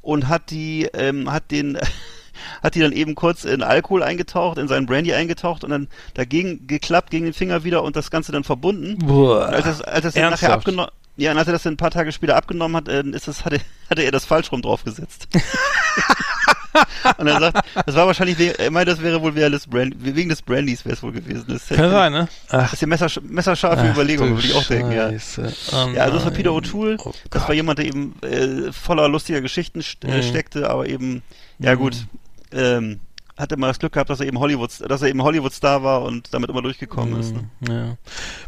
und 0.01 0.27
hat 0.27 0.49
die, 0.49 0.89
ähm, 0.93 1.31
hat 1.31 1.51
den, 1.51 1.77
hat 2.63 2.75
die 2.75 2.79
dann 2.79 2.91
eben 2.91 3.15
kurz 3.15 3.43
in 3.43 3.63
Alkohol 3.63 4.03
eingetaucht, 4.03 4.57
in 4.57 4.67
seinen 4.67 4.85
Brandy 4.85 5.13
eingetaucht 5.13 5.63
und 5.63 5.69
dann 5.69 5.87
dagegen 6.13 6.67
geklappt 6.67 7.11
gegen 7.11 7.25
den 7.25 7.33
Finger 7.33 7.63
wieder 7.63 7.83
und 7.83 7.95
das 7.95 8.11
Ganze 8.11 8.31
dann 8.31 8.43
verbunden. 8.43 8.97
Boah. 9.05 9.47
Als 9.47 9.65
das, 9.65 9.81
als 9.81 10.03
das 10.03 10.13
dann 10.13 10.31
nachher 10.31 10.53
abgenommen, 10.53 10.91
ja, 11.17 11.31
und 11.31 11.37
als 11.37 11.47
er 11.47 11.53
das 11.53 11.63
dann 11.63 11.73
ein 11.73 11.77
paar 11.77 11.91
Tage 11.91 12.11
später 12.11 12.35
abgenommen 12.35 12.77
hat, 12.77 12.87
äh, 12.87 13.03
ist 13.03 13.27
das, 13.27 13.45
hatte, 13.45 13.59
hatte 13.89 14.01
er 14.03 14.11
das 14.11 14.25
falsch 14.25 14.51
rum 14.51 14.61
draufgesetzt. 14.61 15.27
und 17.17 17.27
er 17.27 17.39
sagt, 17.39 17.65
das 17.85 17.95
war 17.95 18.07
wahrscheinlich, 18.07 18.37
er 18.59 18.71
meinte, 18.71 18.91
das 18.91 19.01
wäre 19.01 19.21
wohl 19.21 19.35
wegen 19.35 19.51
des, 19.51 19.67
Brand, 19.67 19.95
wegen 19.99 20.29
des 20.29 20.41
Brandys 20.41 20.85
wäre 20.85 20.95
es 20.95 21.03
wohl 21.03 21.11
gewesen. 21.11 21.45
Das 21.47 21.67
Kann 21.67 21.91
sein, 21.91 22.11
ne? 22.11 22.27
Das 22.49 22.73
ist 22.73 22.81
die 22.81 22.85
messersch 22.85 23.19
messerscharfe 23.21 23.85
Ach, 23.87 23.93
Überlegung, 23.93 24.35
würde 24.35 24.47
ich 24.47 24.55
auch 24.55 24.63
denken, 24.63 24.91
ja. 24.91 25.09
Oh 25.09 25.89
Ja, 25.93 26.03
also 26.03 26.15
das 26.15 26.25
war. 26.25 26.31
Peter 26.31 26.51
O'Toole. 26.51 26.97
Oh 27.03 27.11
das 27.29 27.47
war 27.47 27.53
jemand, 27.53 27.79
der 27.79 27.85
eben 27.85 28.15
äh, 28.21 28.71
voller 28.71 29.07
lustiger 29.09 29.41
Geschichten 29.41 29.81
st 29.81 30.05
äh, 30.05 30.17
Mhm. 30.17 30.23
steckte, 30.23 30.69
aber 30.69 30.87
eben, 30.87 31.23
ja 31.59 31.75
gut, 31.75 31.95
ähm, 32.53 32.99
hatte 33.37 33.57
mal 33.57 33.67
das 33.67 33.79
Glück 33.79 33.93
gehabt, 33.93 34.09
dass 34.09 34.19
er 34.19 34.27
eben 34.27 34.39
Hollywood, 34.39 34.69
dass 34.87 35.01
er 35.01 35.09
eben 35.09 35.21
Hollywood-Star 35.23 35.83
war 35.83 36.03
und 36.03 36.33
damit 36.33 36.49
immer 36.49 36.61
durchgekommen 36.61 37.19
ist. 37.19 37.33
Ne? 37.33 37.43
Ja. 37.69 37.97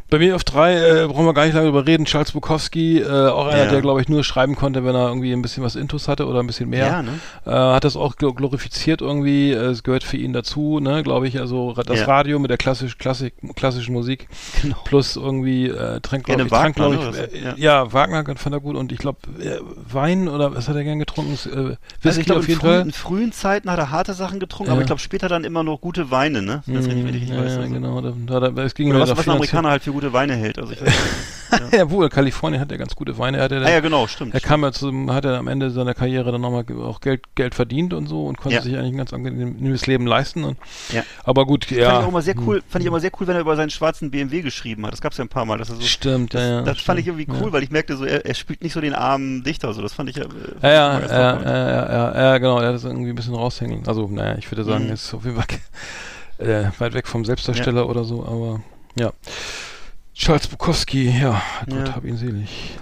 Bei 0.10 0.20
mir 0.20 0.36
auf 0.36 0.44
drei 0.44 0.76
äh, 0.76 1.08
brauchen 1.08 1.26
wir 1.26 1.34
gar 1.34 1.46
nicht 1.46 1.54
lange 1.56 1.68
drüber 1.68 1.88
reden. 1.88 2.06
Charles 2.06 2.32
Bukowski, 2.34 3.00
äh, 3.00 3.30
auch 3.30 3.48
einer, 3.48 3.66
Ja. 3.66 3.70
der 3.72 3.82
glaube 3.82 4.02
ich 4.02 4.10
nur 4.10 4.24
schreiben 4.24 4.56
konnte, 4.56 4.84
wenn 4.86 4.94
er 4.96 5.08
irgendwie 5.08 5.32
ein 5.34 5.42
bisschen 5.42 5.64
was 5.64 5.76
Intus 5.76 6.08
hatte 6.08 6.28
oder 6.28 6.40
ein 6.42 6.48
bisschen 6.48 6.70
mehr. 6.70 6.86
Ja, 6.88 7.02
ne? 7.02 7.14
äh, 7.46 7.50
hat 7.52 7.84
das 7.84 7.96
auch 7.96 8.16
gl- 8.16 8.36
glorifiziert 8.36 9.02
irgendwie. 9.02 9.52
Äh, 9.52 9.74
Es 9.74 9.82
gehört 9.84 10.04
für 10.04 10.18
ihn 10.18 10.34
dazu, 10.34 10.80
ne, 10.80 11.02
glaube 11.02 11.28
ich. 11.28 11.40
Also 11.40 11.74
das 11.74 12.00
Ja. 12.02 12.06
Radio 12.06 12.38
mit 12.38 12.52
der 12.52 12.58
klassisch, 12.58 12.98
Klassik, 12.98 13.34
klassischen 13.56 13.94
Musik 13.94 14.28
Genau. 14.62 14.78
plus 14.84 15.16
irgendwie 15.16 15.68
äh, 15.70 16.00
Trank, 16.02 16.26
Gerne 16.26 16.46
glaube 16.46 16.70
ich, 16.70 16.76
Trank, 16.76 16.78
Wagner, 16.80 16.98
glaub 17.02 17.14
ne? 17.16 17.30
ich, 17.34 17.46
äh, 17.46 17.54
ja. 17.62 17.92
Wagner 17.92 18.24
fand 18.36 18.54
er 18.56 18.60
gut 18.62 18.76
und 18.76 18.92
ich 18.92 19.00
glaube 19.00 19.18
äh, 19.42 19.60
Wein 19.92 20.28
oder 20.28 20.54
was 20.56 20.68
hat 20.68 20.76
er 20.76 20.84
gern 20.84 21.00
getrunken? 21.00 21.34
Äh, 21.34 21.36
Whisky 21.38 21.78
Also 22.04 22.20
ich 22.20 22.26
glaube, 22.26 22.40
auf 22.42 22.46
in, 22.46 22.50
jeden 22.50 22.62
frühen- 22.62 22.72
Fall. 22.74 22.82
in 22.86 22.92
frühen 22.92 23.32
Zeiten 23.32 23.72
hat 23.72 23.80
er 23.80 23.90
harte 23.90 24.14
Sachen 24.14 24.40
getrunken, 24.40 24.72
Ja. 24.73 24.73
Aber 24.74 24.82
ich 24.82 24.88
glaube 24.88 25.02
später 25.02 25.28
dann 25.30 25.44
immer 25.44 25.64
noch 25.64 25.80
gute 25.82 26.12
Weine, 26.12 26.42
ne? 26.42 26.64
Das 26.68 26.86
ich 26.86 26.94
richtig 26.94 27.30
ja, 27.30 27.38
weiß. 27.38 27.54
ja, 27.54 27.60
Also. 27.62 27.74
genau. 27.74 28.02
Da, 28.02 28.40
da, 28.40 28.50
da, 28.50 28.64
es 28.64 28.76
ging 28.76 28.90
Oder 28.90 29.02
was, 29.02 29.12
was 29.12 29.28
ein 29.28 29.32
Amerikaner 29.32 29.70
halt 29.70 29.84
für 29.84 29.92
gute 29.92 30.14
Weine 30.14 30.36
hält. 30.36 30.60
Also 30.60 30.74
ich 30.74 30.82
weiß, 30.82 30.88
nicht. 30.88 30.98
Ja, 31.72 31.90
wohl, 31.90 32.10
Kalifornien 32.10 32.60
hat 32.60 32.72
ja 32.72 32.78
ganz 32.78 32.96
gute 32.96 33.18
Weine. 33.18 33.38
Er 33.38 33.44
hat 33.44 33.52
ja, 33.52 33.62
ah 33.62 33.70
ja, 33.70 33.80
genau, 33.80 34.08
stimmt. 34.08 34.34
er 34.34 34.40
kam 34.40 34.64
ja 34.64 34.72
zum, 34.72 35.12
hat 35.12 35.26
er 35.26 35.38
am 35.38 35.48
Ende 35.48 35.70
seiner 35.70 35.94
Karriere 35.94 36.32
dann 36.32 36.42
nochmal 36.42 36.66
auch 36.82 37.00
Geld, 37.02 37.36
Geld 37.36 37.56
verdient 37.56 37.94
und 37.94 38.08
so 38.08 38.26
und 38.26 38.38
konnte 38.38 38.56
Ja. 38.56 38.62
sich 38.62 38.76
eigentlich 38.76 38.94
ein 38.94 38.98
ganz 38.98 39.14
angenehmes 39.14 39.86
Leben 39.88 40.06
leisten. 40.08 40.44
Und, 40.44 40.58
Ja. 40.92 41.04
Aber 41.24 41.46
gut, 41.46 41.70
ja. 41.70 41.90
Fand 41.90 42.00
ich 42.00 42.06
auch 42.06 42.10
immer 42.10 42.22
sehr 42.22 42.36
cool, 42.40 42.64
fand 42.68 42.84
ich 42.84 42.88
immer 42.88 43.00
sehr 43.00 43.12
cool, 43.20 43.28
wenn 43.28 43.36
er 43.36 43.42
über 43.42 43.56
seinen 43.56 43.70
schwarzen 43.70 44.12
BMW 44.12 44.42
geschrieben 44.42 44.86
hat. 44.86 44.94
Das 44.94 45.02
gab's 45.02 45.18
ja 45.18 45.26
ein 45.26 45.30
paar 45.30 45.46
Mal. 45.46 45.58
Dass 45.58 45.70
er 45.70 45.76
so, 45.76 45.82
Stimmt, 45.82 46.34
das, 46.34 46.42
ja, 46.42 46.50
ja. 46.50 46.62
das 46.62 46.82
fand 46.82 47.00
ich 47.00 47.06
stimmt, 47.06 47.20
irgendwie 47.20 47.40
cool, 47.40 47.48
ja. 47.48 47.54
weil 47.54 47.64
ich 47.64 47.72
merkte 47.72 47.98
so, 47.98 48.06
er, 48.06 48.26
er 48.26 48.34
spielt 48.34 48.64
nicht 48.64 48.74
so 48.74 48.82
den 48.82 48.94
armen 48.94 49.44
Dichter, 49.44 49.74
so 49.74 49.82
das 49.82 49.94
fand 49.94 50.10
ich 50.10 50.16
ja. 50.18 50.24
äh, 50.24 50.28
Ja, 50.62 50.70
ja, 50.70 51.00
ja, 51.00 51.08
ja, 51.08 51.42
ja, 51.44 51.92
ja, 51.92 52.22
ja, 52.24 52.38
genau, 52.38 52.60
er 52.60 52.70
hat 52.70 52.76
das 52.76 52.84
irgendwie 52.84 53.10
ein 53.10 53.16
bisschen 53.16 53.36
raushängen. 53.36 53.88
Also, 53.88 54.08
naja, 54.08 54.38
ich 54.38 54.50
würde 54.52 54.63
sagen, 54.64 54.86
Mhm. 54.88 54.94
ist 54.94 55.14
auf 55.14 55.24
jeden 55.26 55.36
Fall 55.38 55.46
äh, 56.38 56.70
weit 56.80 56.94
weg 56.94 57.08
vom 57.08 57.26
Selbstdarsteller 57.26 57.88
oder 57.90 58.04
so, 58.04 58.26
aber 58.26 58.62
ja. 58.96 59.12
Charles 60.16 60.48
Bukowski, 60.48 61.10
ja, 61.10 61.42
Gott 61.68 61.88
Ja. 61.88 61.96
hab 61.96 62.06
ihn 62.06 62.18
selig. 62.18 62.78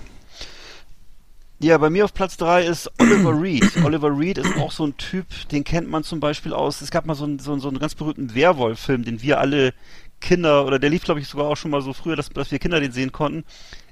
Ja, 1.59 1.77
bei 1.77 1.89
mir 1.91 2.05
auf 2.05 2.13
Platz 2.13 2.37
drei 2.37 2.65
ist 2.65 2.89
Oliver 2.99 3.39
Reed. 3.39 3.63
Oliver 3.85 4.17
Reed 4.17 4.39
ist 4.39 4.57
auch 4.57 4.71
so 4.71 4.85
ein 4.85 4.97
Typ, 4.97 5.27
den 5.51 5.63
kennt 5.63 5.87
man 5.89 6.03
zum 6.03 6.19
Beispiel 6.19 6.53
aus, 6.53 6.81
es 6.81 6.89
gab 6.91 7.05
mal 7.05 7.13
so 7.15 7.23
einen, 7.23 7.37
so 7.39 7.51
einen, 7.51 7.61
so 7.61 7.67
einen 7.67 7.77
ganz 7.79 7.93
berühmten 7.93 8.33
Werwolf-Film, 8.33 9.03
den 9.05 9.21
wir 9.21 9.39
alle 9.39 9.73
Kinder, 10.21 10.65
oder 10.65 10.79
der 10.79 10.89
lief 10.89 11.03
glaube 11.03 11.19
ich 11.19 11.27
sogar 11.27 11.47
auch 11.47 11.57
schon 11.57 11.71
mal 11.71 11.81
so 11.81 11.93
früher, 11.93 12.15
dass, 12.15 12.29
dass 12.29 12.51
wir 12.51 12.59
Kinder 12.59 12.79
den 12.79 12.91
sehen 12.91 13.11
konnten. 13.11 13.43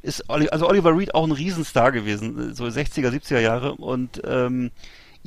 Ist, 0.01 0.29
also 0.29 0.67
Oliver 0.67 0.97
Reed 0.97 1.13
auch 1.13 1.25
ein 1.25 1.31
Riesenstar 1.31 1.91
gewesen, 1.91 2.53
so 2.55 2.65
60er, 2.65 3.09
70er 3.09 3.39
Jahre 3.39 3.73
und 3.75 4.21
ähm, 4.25 4.71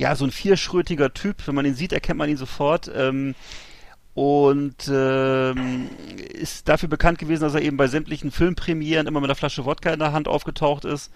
ja, 0.02 0.16
so 0.16 0.24
ein 0.24 0.32
vierschrötiger 0.32 1.14
Typ, 1.14 1.46
wenn 1.46 1.54
man 1.54 1.64
ihn 1.64 1.76
sieht, 1.76 1.92
erkennt 1.92 2.18
man 2.18 2.28
ihn 2.28 2.36
sofort. 2.36 2.90
Ähm, 2.94 3.36
und 4.14 4.90
ähm, 4.92 5.88
ist 6.34 6.68
dafür 6.68 6.88
bekannt 6.88 7.18
gewesen, 7.18 7.44
dass 7.44 7.54
er 7.54 7.62
eben 7.62 7.76
bei 7.76 7.86
sämtlichen 7.86 8.30
Filmpremieren 8.30 9.06
immer 9.06 9.20
mit 9.20 9.30
einer 9.30 9.36
Flasche 9.36 9.64
Wodka 9.64 9.90
in 9.90 10.00
der 10.00 10.12
Hand 10.12 10.28
aufgetaucht 10.28 10.84
ist 10.84 11.10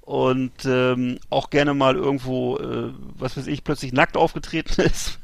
und 0.00 0.52
ähm, 0.64 1.18
auch 1.28 1.50
gerne 1.50 1.74
mal 1.74 1.96
irgendwo, 1.96 2.56
äh, 2.56 2.92
was 3.18 3.36
weiß 3.36 3.48
ich, 3.48 3.64
plötzlich 3.64 3.92
nackt 3.92 4.16
aufgetreten 4.16 4.80
ist. 4.82 5.18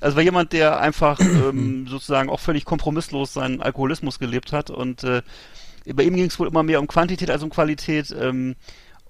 Also 0.00 0.16
war 0.16 0.24
jemand, 0.24 0.52
der 0.52 0.80
einfach 0.80 1.20
ähm, 1.20 1.86
sozusagen 1.88 2.28
auch 2.28 2.40
völlig 2.40 2.64
kompromisslos 2.64 3.32
seinen 3.32 3.62
Alkoholismus 3.62 4.18
gelebt 4.18 4.52
hat 4.52 4.70
und 4.70 5.04
äh, 5.04 5.22
bei 5.94 6.02
ihm 6.02 6.16
ging 6.16 6.26
es 6.26 6.38
wohl 6.40 6.48
immer 6.48 6.64
mehr 6.64 6.80
um 6.80 6.88
Quantität 6.88 7.30
als 7.30 7.44
um 7.44 7.50
Qualität. 7.50 8.14
Ähm, 8.20 8.56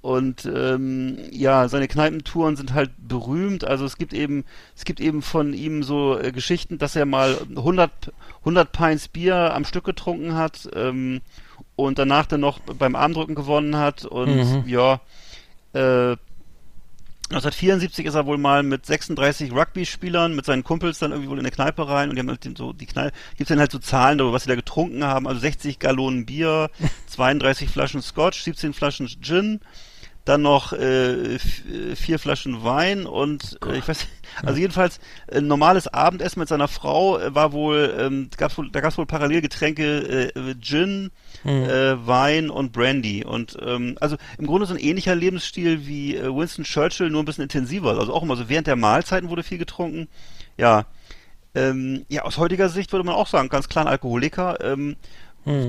und 0.07 0.45
ähm, 0.47 1.19
ja, 1.33 1.67
seine 1.69 1.89
Kneipentouren 1.89 2.55
sind 2.55 2.73
halt 2.75 2.91
berühmt. 2.97 3.65
Also 3.65 3.85
es 3.85 3.99
gibt 3.99 4.13
eben, 4.13 4.45
es 4.77 4.85
gibt 4.85 5.01
eben 5.01 5.21
von 5.21 5.53
ihm 5.53 5.83
so 5.83 6.17
äh, 6.17 6.31
Geschichten, 6.31 6.79
dass 6.79 6.95
er 6.95 7.07
mal 7.07 7.37
100, 7.57 8.13
100 8.41 8.71
Pints 8.71 9.09
Bier 9.09 9.53
am 9.53 9.65
Stück 9.65 9.83
getrunken 9.83 10.35
hat 10.37 10.69
ähm, 10.75 11.23
und 11.75 11.99
danach 11.99 12.27
dann 12.27 12.39
noch 12.41 12.61
beim 12.61 12.95
Armdrücken 12.95 13.35
gewonnen 13.35 13.77
hat. 13.77 14.05
Und 14.05 14.37
Mhm. 14.37 14.69
ja, 14.69 15.01
äh, 15.73 16.17
1974 17.31 18.07
ist 18.07 18.15
er 18.15 18.27
wohl 18.27 18.39
mal 18.39 18.63
mit 18.63 18.87
36 18.87 19.51
Rugby-Spielern, 19.51 20.37
mit 20.37 20.45
seinen 20.45 20.63
Kumpels 20.63 21.01
dann 21.01 21.11
irgendwie 21.11 21.31
wohl 21.31 21.39
in 21.41 21.45
eine 21.45 21.51
Kneipe 21.51 21.89
rein 21.89 22.09
und 22.09 22.15
die 22.15 22.21
haben 22.21 22.29
halt 22.29 22.49
so 22.57 22.73
die 22.73 22.87
Kneipe, 22.87 23.13
gibt's 23.37 23.49
dann 23.49 23.59
halt 23.59 23.73
so 23.73 23.81
Zahlen 23.81 24.19
darüber, 24.19 24.35
was 24.35 24.45
sie 24.45 24.49
da 24.51 24.55
getrunken 24.55 25.03
haben, 25.03 25.27
also 25.27 25.41
60 25.41 25.81
Gallonen 25.81 26.25
Bier, 26.27 26.71
32 27.09 27.69
Flaschen 27.69 28.01
Scotch, 28.01 28.43
17 28.43 28.73
Flaschen 28.75 29.09
Gin, 29.21 29.59
dann 30.27 30.43
noch 30.43 30.73
äh, 30.73 31.37
äh, 31.37 31.39
vier 31.95 32.19
Flaschen 32.19 32.65
Wein 32.65 33.07
und 33.07 33.59
äh, 33.65 33.79
ich 33.79 33.87
weiß, 33.89 34.07
also 34.43 34.59
jedenfalls 34.59 34.99
ein 35.33 35.47
normales 35.47 35.87
Abendessen 35.87 36.41
mit 36.41 36.49
seiner 36.49 36.67
Frau 36.67 37.19
äh, 37.19 37.35
war 37.35 37.53
wohl, 37.53 37.95
ähm, 37.99 38.29
gab's 38.37 38.59
wohl, 38.59 38.69
da 38.71 38.81
gab's 38.81 38.99
wohl 38.99 39.07
parallel 39.07 39.41
Getränke 39.41 40.33
äh, 40.35 40.55
Gin, 40.61 41.13
äh, 41.45 41.95
Wein 42.07 42.51
und 42.51 42.73
Brandy. 42.73 43.25
Und 43.25 43.57
ähm, 43.65 43.97
also 44.01 44.17
im 44.37 44.47
Grunde 44.47 44.67
so 44.67 44.75
ein 44.75 44.81
ähnlicher 44.81 45.15
Lebensstil 45.15 45.87
wie 45.87 46.17
äh, 46.17 46.35
Winston 46.35 46.65
Churchill, 46.65 47.09
nur 47.09 47.23
ein 47.23 47.27
bisschen 47.27 47.45
intensiver, 47.45 47.97
also 47.97 48.13
auch 48.13 48.25
immer 48.25 48.37
so 48.37 48.49
während 48.49 48.67
der 48.67 48.77
Mahlzeiten 48.77 49.31
wurde 49.31 49.45
viel 49.45 49.59
getrunken, 49.59 50.09
ja. 50.59 50.87
Ähm, 51.55 52.05
ja, 52.09 52.23
aus 52.23 52.37
heutiger 52.37 52.69
Sicht 52.69 52.93
würde 52.93 53.07
man 53.07 53.15
auch 53.15 53.29
sagen, 53.29 53.49
ganz 53.49 53.69
klar 53.71 53.87
ein 53.87 53.91
Alkoholiker. 53.91 54.61
Ähm, 54.61 54.97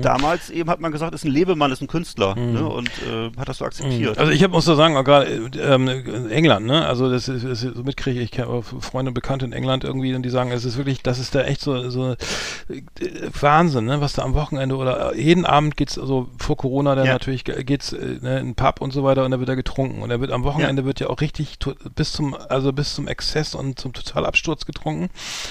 Damals 0.02 0.50
eben 0.50 0.68
hat 0.70 0.80
man 0.80 0.90
gesagt, 0.90 1.14
ist 1.14 1.24
ein 1.24 1.30
Lebemann, 1.30 1.70
ist 1.70 1.80
ein 1.80 1.86
Künstler 1.86 2.34
ne, 2.34 2.66
und 2.68 2.88
äh, 3.08 3.30
hat 3.38 3.48
das 3.48 3.58
so 3.58 3.64
akzeptiert. 3.64 4.18
Also 4.18 4.32
ich 4.32 4.42
hab, 4.42 4.50
muss 4.50 4.64
da 4.64 4.74
sagen, 4.74 4.96
auch 4.96 5.04
gerade 5.04 5.26
äh, 5.26 5.58
ähm, 5.74 5.86
in 5.88 6.30
England, 6.30 6.66
ne? 6.66 6.84
Also 6.84 7.08
das 7.08 7.28
ist, 7.28 7.44
ist 7.44 7.60
so 7.60 7.82
mitkriege 7.84 8.20
ich, 8.20 8.32
Freunde 8.80 9.10
und 9.10 9.14
Bekannte 9.14 9.44
in 9.44 9.52
England 9.52 9.84
irgendwie 9.84 10.14
und 10.16 10.22
die 10.22 10.30
sagen, 10.30 10.50
es 10.50 10.64
ist 10.64 10.78
wirklich, 10.78 11.02
das 11.04 11.20
ist 11.20 11.36
da 11.36 11.42
echt 11.42 11.60
so, 11.60 11.90
so 11.90 12.10
äh, 12.12 12.16
Wahnsinn, 13.40 13.84
ne? 13.84 14.00
Was 14.00 14.14
da 14.14 14.22
am 14.22 14.34
Wochenende 14.34 14.74
oder 14.76 15.14
jeden 15.14 15.44
Abend 15.46 15.76
geht's, 15.76 15.96
also 15.96 16.28
vor 16.38 16.56
Corona 16.56 16.96
dann 16.96 17.06
Ja. 17.06 17.12
natürlich 17.12 17.44
ge- 17.44 17.62
geht's 17.62 17.92
äh, 17.92 18.18
ne, 18.20 18.40
in 18.40 18.46
den 18.46 18.54
Pub 18.56 18.80
und 18.80 18.92
so 18.92 19.04
weiter 19.04 19.24
und 19.24 19.30
da 19.30 19.38
wird 19.38 19.48
da 19.48 19.54
getrunken 19.54 20.02
und 20.02 20.08
da 20.08 20.20
wird 20.20 20.32
am 20.32 20.42
Wochenende 20.42 20.84
wird 20.86 20.98
ja 20.98 21.08
auch 21.08 21.20
richtig 21.20 21.58
bis 21.94 22.12
zum, 22.12 22.34
also 22.48 22.72
bis 22.72 22.94
zum 22.96 23.06
Exzess 23.06 23.54
und 23.54 23.78
zum 23.78 23.92
Totalabsturz 23.92 24.64
getrunken. 24.66 25.08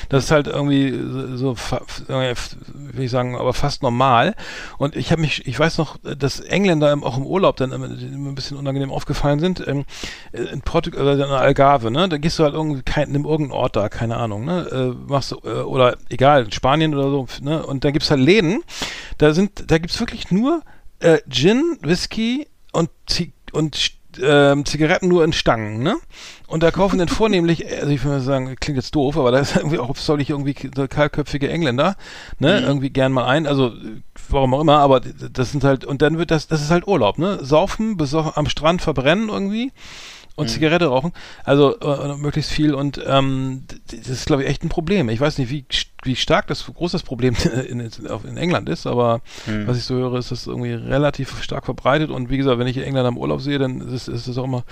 Das 0.10 0.26
ist 0.26 0.32
halt 0.32 0.48
irgendwie 0.48 0.92
so, 1.38 1.54
so 1.56 2.14
äh, 2.14 2.36
will 2.74 3.06
ich 3.06 3.12
sagen, 3.12 3.38
aber 3.38 3.54
fast 3.54 3.84
normal. 3.84 4.17
Und 4.78 4.96
ich 4.96 5.12
habe 5.12 5.22
mich, 5.22 5.46
ich 5.48 5.60
weiß 5.60 5.78
noch, 5.78 5.98
dass 5.98 6.40
Engländer 6.40 6.96
auch 7.02 7.18
im 7.18 7.26
Urlaub 7.26 7.58
dann 7.58 7.72
immer, 7.72 7.88
ein 7.88 8.36
bisschen 8.36 8.58
unangenehm 8.58 8.92
aufgefallen 8.92 9.40
sind. 9.40 9.66
Ähm, 9.68 9.86
in 10.32 10.62
Portugal 10.62 11.02
oder 11.02 11.26
in 11.26 11.32
Algarve, 11.32 11.92
ne? 11.92 12.10
Da 12.10 12.18
gehst 12.18 12.40
du 12.40 12.44
halt 12.44 12.54
irgendwie 12.54 12.84
kein, 12.84 13.12
nimm 13.12 13.26
irgendeinen 13.26 13.60
Ort 13.60 13.76
da, 13.76 13.90
keine 13.90 14.18
Ahnung, 14.18 14.46
ne? 14.46 14.68
Äh, 14.72 15.12
machst 15.12 15.32
du, 15.32 15.38
äh, 15.44 15.62
oder 15.62 15.98
egal, 16.10 16.46
in 16.46 16.52
Spanien 16.52 16.96
oder 16.96 17.10
so, 17.10 17.28
ne? 17.42 17.66
Und 17.66 17.84
da 17.84 17.92
gibt's 17.92 18.12
halt 18.12 18.22
Läden, 18.22 18.62
da 19.18 19.34
sind, 19.34 19.70
da 19.72 19.78
gibt's 19.78 20.00
wirklich 20.00 20.32
nur 20.32 20.62
äh, 21.00 21.20
Gin, 21.30 21.78
Whisky 21.82 22.48
und 22.72 22.90
und 23.52 23.97
ähm, 24.22 24.66
Zigaretten 24.66 25.08
nur 25.08 25.24
in 25.24 25.34
Stangen, 25.34 25.84
ne? 25.84 25.98
Und 26.48 26.64
da 26.64 26.72
kaufen 26.72 27.00
dann 27.00 27.08
vornehmlich, 27.08 27.66
also 27.68 27.90
ich 27.90 28.04
würde 28.04 28.22
sagen, 28.22 28.56
klingt 28.60 28.78
jetzt 28.78 28.96
doof, 28.96 29.18
aber 29.18 29.32
da 29.32 29.40
ist 29.40 29.56
irgendwie 29.56 29.80
auch 29.80 29.96
soll 29.96 30.22
ich 30.22 30.30
irgendwie 30.30 30.56
so 30.76 30.88
kahlköpfige 30.88 31.50
Engländer, 31.50 31.96
ne? 32.40 32.60
Irgendwie 32.60 32.90
gern 32.90 33.12
mal 33.12 33.26
ein, 33.26 33.48
also 33.48 33.68
äh, 33.68 34.02
warum 34.30 34.54
auch 34.54 34.62
immer, 34.62 34.80
aber 34.80 35.00
das 35.00 35.52
sind 35.52 35.64
halt, 35.64 35.86
und 35.86 36.02
dann 36.02 36.18
wird 36.18 36.32
das, 36.32 36.48
das 36.48 36.62
ist 36.62 36.72
halt 36.72 36.88
Urlaub, 36.88 37.18
ne? 37.18 37.44
Saufen, 37.44 37.98
besoffen, 37.98 38.32
am 38.36 38.50
Strand 38.50 38.82
verbrennen 38.82 39.30
irgendwie 39.30 39.72
und 40.38 40.50
Zigarette 40.50 40.86
rauchen. 40.86 41.14
Also 41.44 41.80
äh, 41.80 42.16
möglichst 42.16 42.52
viel 42.52 42.74
und 42.74 43.02
ähm, 43.06 43.64
das 43.88 44.08
ist, 44.08 44.28
glaube 44.28 44.44
ich, 44.44 44.50
echt 44.50 44.64
ein 44.64 44.70
Problem. 44.70 45.10
Ich 45.10 45.20
weiß 45.20 45.40
nicht, 45.40 45.50
wie, 45.50 45.66
wie 46.04 46.16
stark 46.16 46.48
das 46.48 46.66
groß 46.66 46.92
das 46.92 47.04
Problem 47.04 47.36
in, 47.68 47.80
in, 47.80 48.38
England 48.38 48.70
ist, 48.70 48.88
aber 48.88 49.22
Hm. 49.46 49.68
was 49.68 49.78
ich 49.78 49.84
so 49.84 49.96
höre, 49.96 50.18
ist 50.18 50.32
das 50.32 50.48
irgendwie 50.48 50.74
relativ 50.74 51.42
stark 51.42 51.66
verbreitet. 51.66 52.10
Und 52.10 52.30
wie 52.30 52.38
gesagt, 52.38 52.60
wenn 52.60 52.68
ich 52.68 52.78
in 52.78 52.84
England 52.84 53.08
am 53.08 53.18
Urlaub 53.18 53.42
sehe, 53.42 53.60
dann 53.60 53.82
ist, 53.82 54.08
es 54.08 54.38
auch 54.38 54.46
immer 54.46 54.64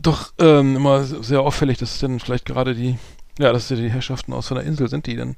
doch 0.00 0.32
ähm, 0.38 0.76
immer 0.76 1.02
sehr 1.02 1.40
auffällig, 1.40 1.78
dass 1.78 1.94
es 1.94 1.98
dann 1.98 2.20
vielleicht 2.20 2.44
gerade 2.44 2.74
die, 2.74 2.98
ja, 3.38 3.52
dass 3.52 3.68
die 3.68 3.90
Herrschaften 3.90 4.32
aus 4.32 4.46
so 4.46 4.54
einer 4.54 4.64
Insel 4.64 4.88
sind, 4.88 5.06
die 5.06 5.16
dann 5.16 5.36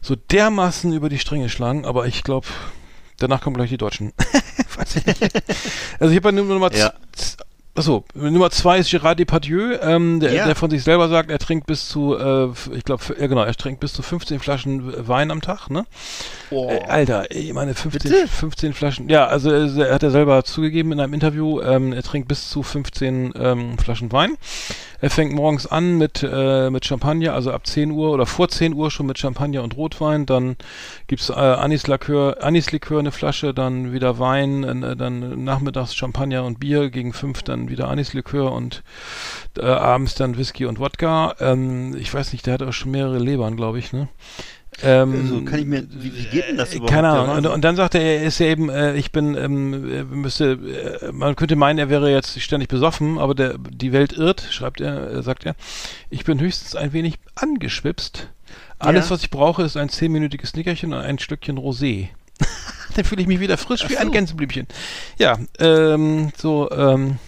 so 0.00 0.14
dermaßen 0.14 0.92
über 0.92 1.08
die 1.08 1.18
Stränge 1.18 1.48
schlagen, 1.48 1.84
aber 1.84 2.06
ich 2.06 2.22
glaube, 2.22 2.46
danach 3.18 3.40
kommen 3.40 3.56
gleich 3.56 3.70
die 3.70 3.78
Deutschen. 3.78 4.12
Ich. 4.82 5.04
Also 6.00 6.10
ich 6.10 6.16
habe 6.16 6.20
bei 6.20 6.32
Nummer 6.32 6.72
Ja. 6.74 6.94
Achso, 7.74 8.04
Nummer 8.14 8.50
zwei 8.50 8.78
ist 8.78 8.90
Gérard 8.90 9.14
Depardieu, 9.14 9.78
ähm, 9.80 10.20
der, 10.20 10.30
Ja. 10.34 10.44
der 10.46 10.54
von 10.54 10.68
sich 10.68 10.82
selber 10.84 11.08
sagt, 11.08 11.30
er 11.30 11.38
trinkt 11.38 11.66
bis 11.66 11.88
zu, 11.88 12.14
äh, 12.18 12.48
ich 12.76 12.84
glaube, 12.84 13.02
ja 13.18 13.26
genau, 13.28 13.44
er 13.44 13.54
trinkt 13.54 13.80
bis 13.80 13.94
zu 13.94 14.02
15 14.02 14.40
Flaschen 14.40 15.08
Wein 15.08 15.30
am 15.30 15.40
Tag, 15.40 15.70
ne? 15.70 15.86
Äh, 16.50 16.80
Alter, 16.86 17.30
ich 17.30 17.50
meine 17.54 17.72
15, 17.74 18.10
Bitte? 18.10 18.28
15 18.28 18.74
Flaschen. 18.74 19.08
Ja, 19.08 19.26
also 19.26 19.50
er, 19.50 19.74
er 19.88 19.94
hat 19.94 20.02
er 20.02 20.10
selber 20.10 20.44
zugegeben 20.44 20.92
in 20.92 21.00
einem 21.00 21.14
Interview, 21.14 21.62
ähm, 21.62 21.94
er 21.94 22.02
trinkt 22.02 22.28
bis 22.28 22.50
zu 22.50 22.62
15 22.62 23.32
ähm, 23.40 23.78
Flaschen 23.78 24.12
Wein. 24.12 24.36
Er 25.00 25.08
fängt 25.08 25.32
morgens 25.32 25.66
an 25.66 25.96
mit, 25.96 26.22
äh, 26.22 26.68
mit 26.68 26.84
Champagner, 26.84 27.32
also 27.32 27.52
ab 27.52 27.66
10 27.66 27.90
Uhr 27.90 28.10
oder 28.12 28.26
vor 28.26 28.48
10 28.50 28.74
Uhr 28.74 28.90
schon 28.90 29.06
mit 29.06 29.18
Champagner 29.18 29.62
und 29.62 29.76
Rotwein. 29.78 30.26
Dann 30.26 30.56
gibt's 31.08 31.30
äh, 31.30 31.32
Anislikör, 31.32 32.36
Anislikör 32.42 32.98
eine 33.00 33.12
Flasche, 33.12 33.54
dann 33.54 33.92
wieder 33.94 34.18
Wein, 34.18 34.62
äh, 34.82 34.94
dann 34.94 35.42
nachmittags 35.42 35.94
Champagner 35.96 36.44
und 36.44 36.60
Bier, 36.60 36.90
gegen 36.90 37.14
5 37.14 37.42
dann 37.42 37.61
wieder 37.68 37.88
Anislikör 37.88 38.52
und 38.52 38.82
äh, 39.58 39.62
abends 39.64 40.14
dann 40.14 40.36
Whisky 40.38 40.66
und 40.66 40.78
Wodka. 40.78 41.34
Ähm, 41.40 41.96
ich 41.96 42.12
weiß 42.12 42.32
nicht, 42.32 42.46
der 42.46 42.54
hat 42.54 42.62
auch 42.62 42.72
schon 42.72 42.90
mehrere 42.92 43.18
Lebern, 43.18 43.56
glaube 43.56 43.78
ich, 43.78 43.92
ne? 43.92 44.08
Ähm, 44.82 45.12
Also 45.14 45.42
kann 45.42 45.58
ich 45.60 45.66
mir, 45.66 45.86
wie, 45.90 46.16
wie 46.16 46.24
geht 46.24 46.48
denn 46.48 46.56
das 46.56 46.72
äh, 46.72 46.76
überhaupt? 46.76 46.92
Keine 46.92 47.10
Ahnung. 47.10 47.36
Und, 47.36 47.46
und 47.46 47.60
dann 47.62 47.76
sagt 47.76 47.94
er, 47.94 48.00
er 48.00 48.22
ist 48.22 48.38
ja 48.38 48.46
eben, 48.46 48.70
äh, 48.70 48.94
ich 48.94 49.12
bin, 49.12 49.34
ähm, 49.34 49.90
äh, 49.90 50.02
müsste, 50.04 50.52
äh, 51.02 51.12
man 51.12 51.36
könnte 51.36 51.56
meinen, 51.56 51.78
er 51.78 51.90
wäre 51.90 52.10
jetzt 52.10 52.40
ständig 52.40 52.68
besoffen, 52.68 53.18
aber 53.18 53.34
der, 53.34 53.58
die 53.58 53.92
Welt 53.92 54.14
irrt, 54.14 54.46
schreibt 54.50 54.80
er, 54.80 55.10
äh, 55.10 55.22
sagt 55.22 55.44
er. 55.44 55.54
Ich 56.08 56.24
bin 56.24 56.40
höchstens 56.40 56.74
ein 56.74 56.92
wenig 56.94 57.18
angeschwipst. 57.34 58.30
Alles, 58.78 59.06
Ja. 59.06 59.10
was 59.10 59.22
ich 59.22 59.30
brauche, 59.30 59.62
ist 59.62 59.76
ein 59.76 59.90
zehnminütiges 59.90 60.54
Nickerchen 60.54 60.92
und 60.94 61.00
ein 61.00 61.18
Stückchen 61.18 61.58
Rosé. 61.58 62.08
dann 62.96 63.04
fühle 63.04 63.20
ich 63.22 63.28
mich 63.28 63.40
wieder 63.40 63.58
frisch 63.58 63.88
wie 63.90 63.98
ein 63.98 64.10
Gänseblümchen. 64.10 64.66
Ja, 65.18 65.38
ähm, 65.58 66.32
so, 66.36 66.70
ähm, 66.70 67.18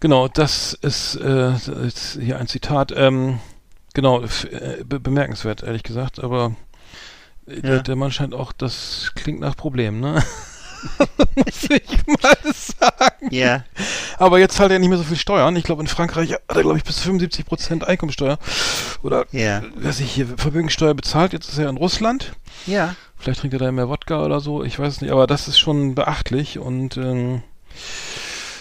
genau, 0.00 0.28
das 0.28 0.72
ist, 0.74 1.16
äh, 1.16 1.52
ist 1.86 2.18
hier 2.20 2.38
ein 2.38 2.46
Zitat. 2.48 2.92
Ähm, 2.96 3.38
genau, 3.94 4.22
äh, 4.22 4.84
be 4.84 4.98
bemerkenswert, 5.00 5.62
ehrlich 5.62 5.82
gesagt, 5.82 6.18
aber 6.22 6.54
äh, 7.46 7.60
der, 7.60 7.74
Ja. 7.76 7.82
der 7.82 7.96
Mann 7.96 8.10
scheint 8.12 8.34
auch, 8.34 8.52
das 8.52 9.12
klingt 9.14 9.40
nach 9.40 9.56
Problem, 9.56 10.00
ne? 10.00 10.22
Muss 11.36 11.64
ich 11.68 12.06
mal 12.06 12.36
sagen. 12.54 13.28
Ja. 13.30 13.64
Aber 14.16 14.38
jetzt 14.38 14.56
zahlt 14.56 14.72
er 14.72 14.78
nicht 14.78 14.88
mehr 14.88 14.96
so 14.96 15.04
viel 15.04 15.18
Steuern. 15.18 15.54
Ich 15.56 15.64
glaube, 15.64 15.82
in 15.82 15.86
Frankreich 15.88 16.32
hat 16.32 16.40
er, 16.48 16.62
glaube 16.62 16.78
ich, 16.78 16.84
bis 16.84 16.96
zu 16.96 17.02
75 17.02 17.44
Prozent 17.44 17.86
Einkommensteuer. 17.86 18.38
Oder, 19.02 19.26
Ja. 19.30 19.62
weiß 19.76 20.00
ich, 20.00 20.10
hier 20.10 20.26
Vermögensteuer 20.38 20.94
bezahlt. 20.94 21.34
Jetzt 21.34 21.50
ist 21.50 21.58
er 21.58 21.68
in 21.68 21.76
Russland. 21.76 22.32
Ja. 22.66 22.94
Vielleicht 23.18 23.40
trinkt 23.40 23.52
er 23.52 23.58
da 23.60 23.70
mehr 23.72 23.90
Wodka 23.90 24.24
oder 24.24 24.40
so. 24.40 24.64
Ich 24.64 24.78
weiß 24.78 24.94
es 24.94 25.00
nicht. 25.02 25.10
Aber 25.10 25.26
das 25.26 25.48
ist 25.48 25.58
schon 25.58 25.94
beachtlich 25.94 26.58
und, 26.58 26.96
ähm, 26.96 27.42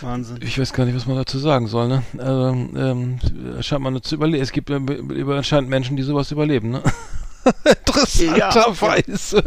Wahnsinn. 0.03 0.39
ich 0.41 0.59
weiß 0.59 0.73
gar 0.73 0.85
nicht, 0.85 0.95
was 0.95 1.05
man 1.05 1.15
dazu 1.17 1.37
sagen 1.39 1.67
soll, 1.67 1.87
ne? 1.87 2.03
Also, 2.17 2.49
ähm, 2.49 3.19
scheint 3.61 3.81
man 3.81 4.01
zu 4.01 4.15
überleben. 4.15 4.41
Es 4.43 4.51
gibt 4.51 4.69
über 4.69 5.37
anscheinend 5.37 5.69
Menschen, 5.69 5.95
die 5.97 6.03
sowas 6.03 6.31
überleben, 6.31 6.71
ne? 6.71 6.81
Interessanterweise. 7.65 9.43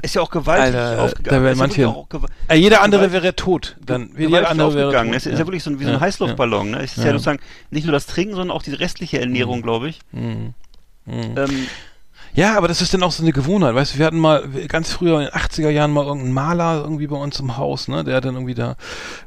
Ist 0.00 0.14
ja 0.14 0.22
auch 0.22 0.30
gewaltig 0.30 0.76
Alter, 0.76 1.02
aufgegangen. 1.02 1.42
da 1.44 1.48
ja 1.50 1.54
manche- 1.56 1.88
auch 1.88 2.06
Äh, 2.48 2.56
jeder 2.56 2.82
andere 2.82 3.10
wäre 3.12 3.34
tot. 3.34 3.76
Dann 3.84 4.10
jeder 4.16 4.48
andere 4.48 4.74
wäre 4.74 4.92
tot. 4.92 5.14
Es 5.14 5.26
ist 5.26 5.38
ja, 5.38 5.46
wirklich 5.46 5.62
so 5.64 5.70
ein, 5.70 5.80
wie 5.80 5.84
so 5.84 5.90
ein 5.90 5.94
Ja, 5.94 6.00
Heißluftballon. 6.00 6.70
Ne? 6.70 6.78
Es 6.82 6.92
ist 6.92 6.98
ja. 6.98 7.06
Ja. 7.06 7.12
sozusagen 7.12 7.40
nicht 7.70 7.84
nur 7.84 7.92
das 7.92 8.06
Trinken, 8.06 8.34
sondern 8.36 8.56
auch 8.56 8.62
die 8.62 8.72
restliche 8.74 9.20
Ernährung, 9.20 9.62
glaube 9.62 9.88
ich. 9.88 9.98
Mhm. 10.12 10.54
Mhm. 11.06 11.34
Ähm, 11.36 11.66
Ja, 12.38 12.56
aber 12.56 12.68
das 12.68 12.80
ist 12.80 12.94
dann 12.94 13.02
auch 13.02 13.10
so 13.10 13.24
eine 13.24 13.32
Gewohnheit, 13.32 13.74
weißt 13.74 13.94
du, 13.94 13.98
wir 13.98 14.06
hatten 14.06 14.20
mal 14.20 14.48
ganz 14.68 14.92
früher 14.92 15.18
in 15.18 15.24
den 15.24 15.34
80er 15.34 15.70
Jahren 15.70 15.90
mal 15.90 16.04
irgendeinen 16.04 16.34
Maler 16.34 16.82
irgendwie 16.84 17.08
bei 17.08 17.16
uns 17.16 17.40
im 17.40 17.56
Haus, 17.56 17.88
ne, 17.88 18.04
der 18.04 18.14
hat 18.14 18.26
dann 18.26 18.36
irgendwie 18.36 18.54
da 18.54 18.76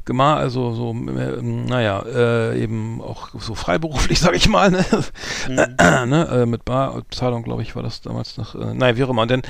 gemalt, 0.05 0.39
also 0.39 0.71
so, 0.71 0.91
äh, 0.91 1.41
naja, 1.41 2.05
äh, 2.05 2.63
eben 2.63 3.01
auch 3.01 3.27
so 3.37 3.53
freiberuflich, 3.53 4.17
sag 4.21 4.33
ich 4.33 4.47
mal, 4.47 4.71
ne, 4.71 4.85
ne 6.07 6.27
äh, 6.31 6.45
mit 6.45 6.63
Barzahlung, 6.63 7.43
glaube 7.43 7.63
ich, 7.63 7.75
war 7.75 7.83
das 7.83 7.99
damals 7.99 8.37
noch, 8.37 8.55
äh, 8.55 8.73
naja, 8.73 8.95
wie 8.95 9.03
auch 9.03 9.09
immer, 9.09 9.23
und 9.23 9.31
dann 9.31 9.41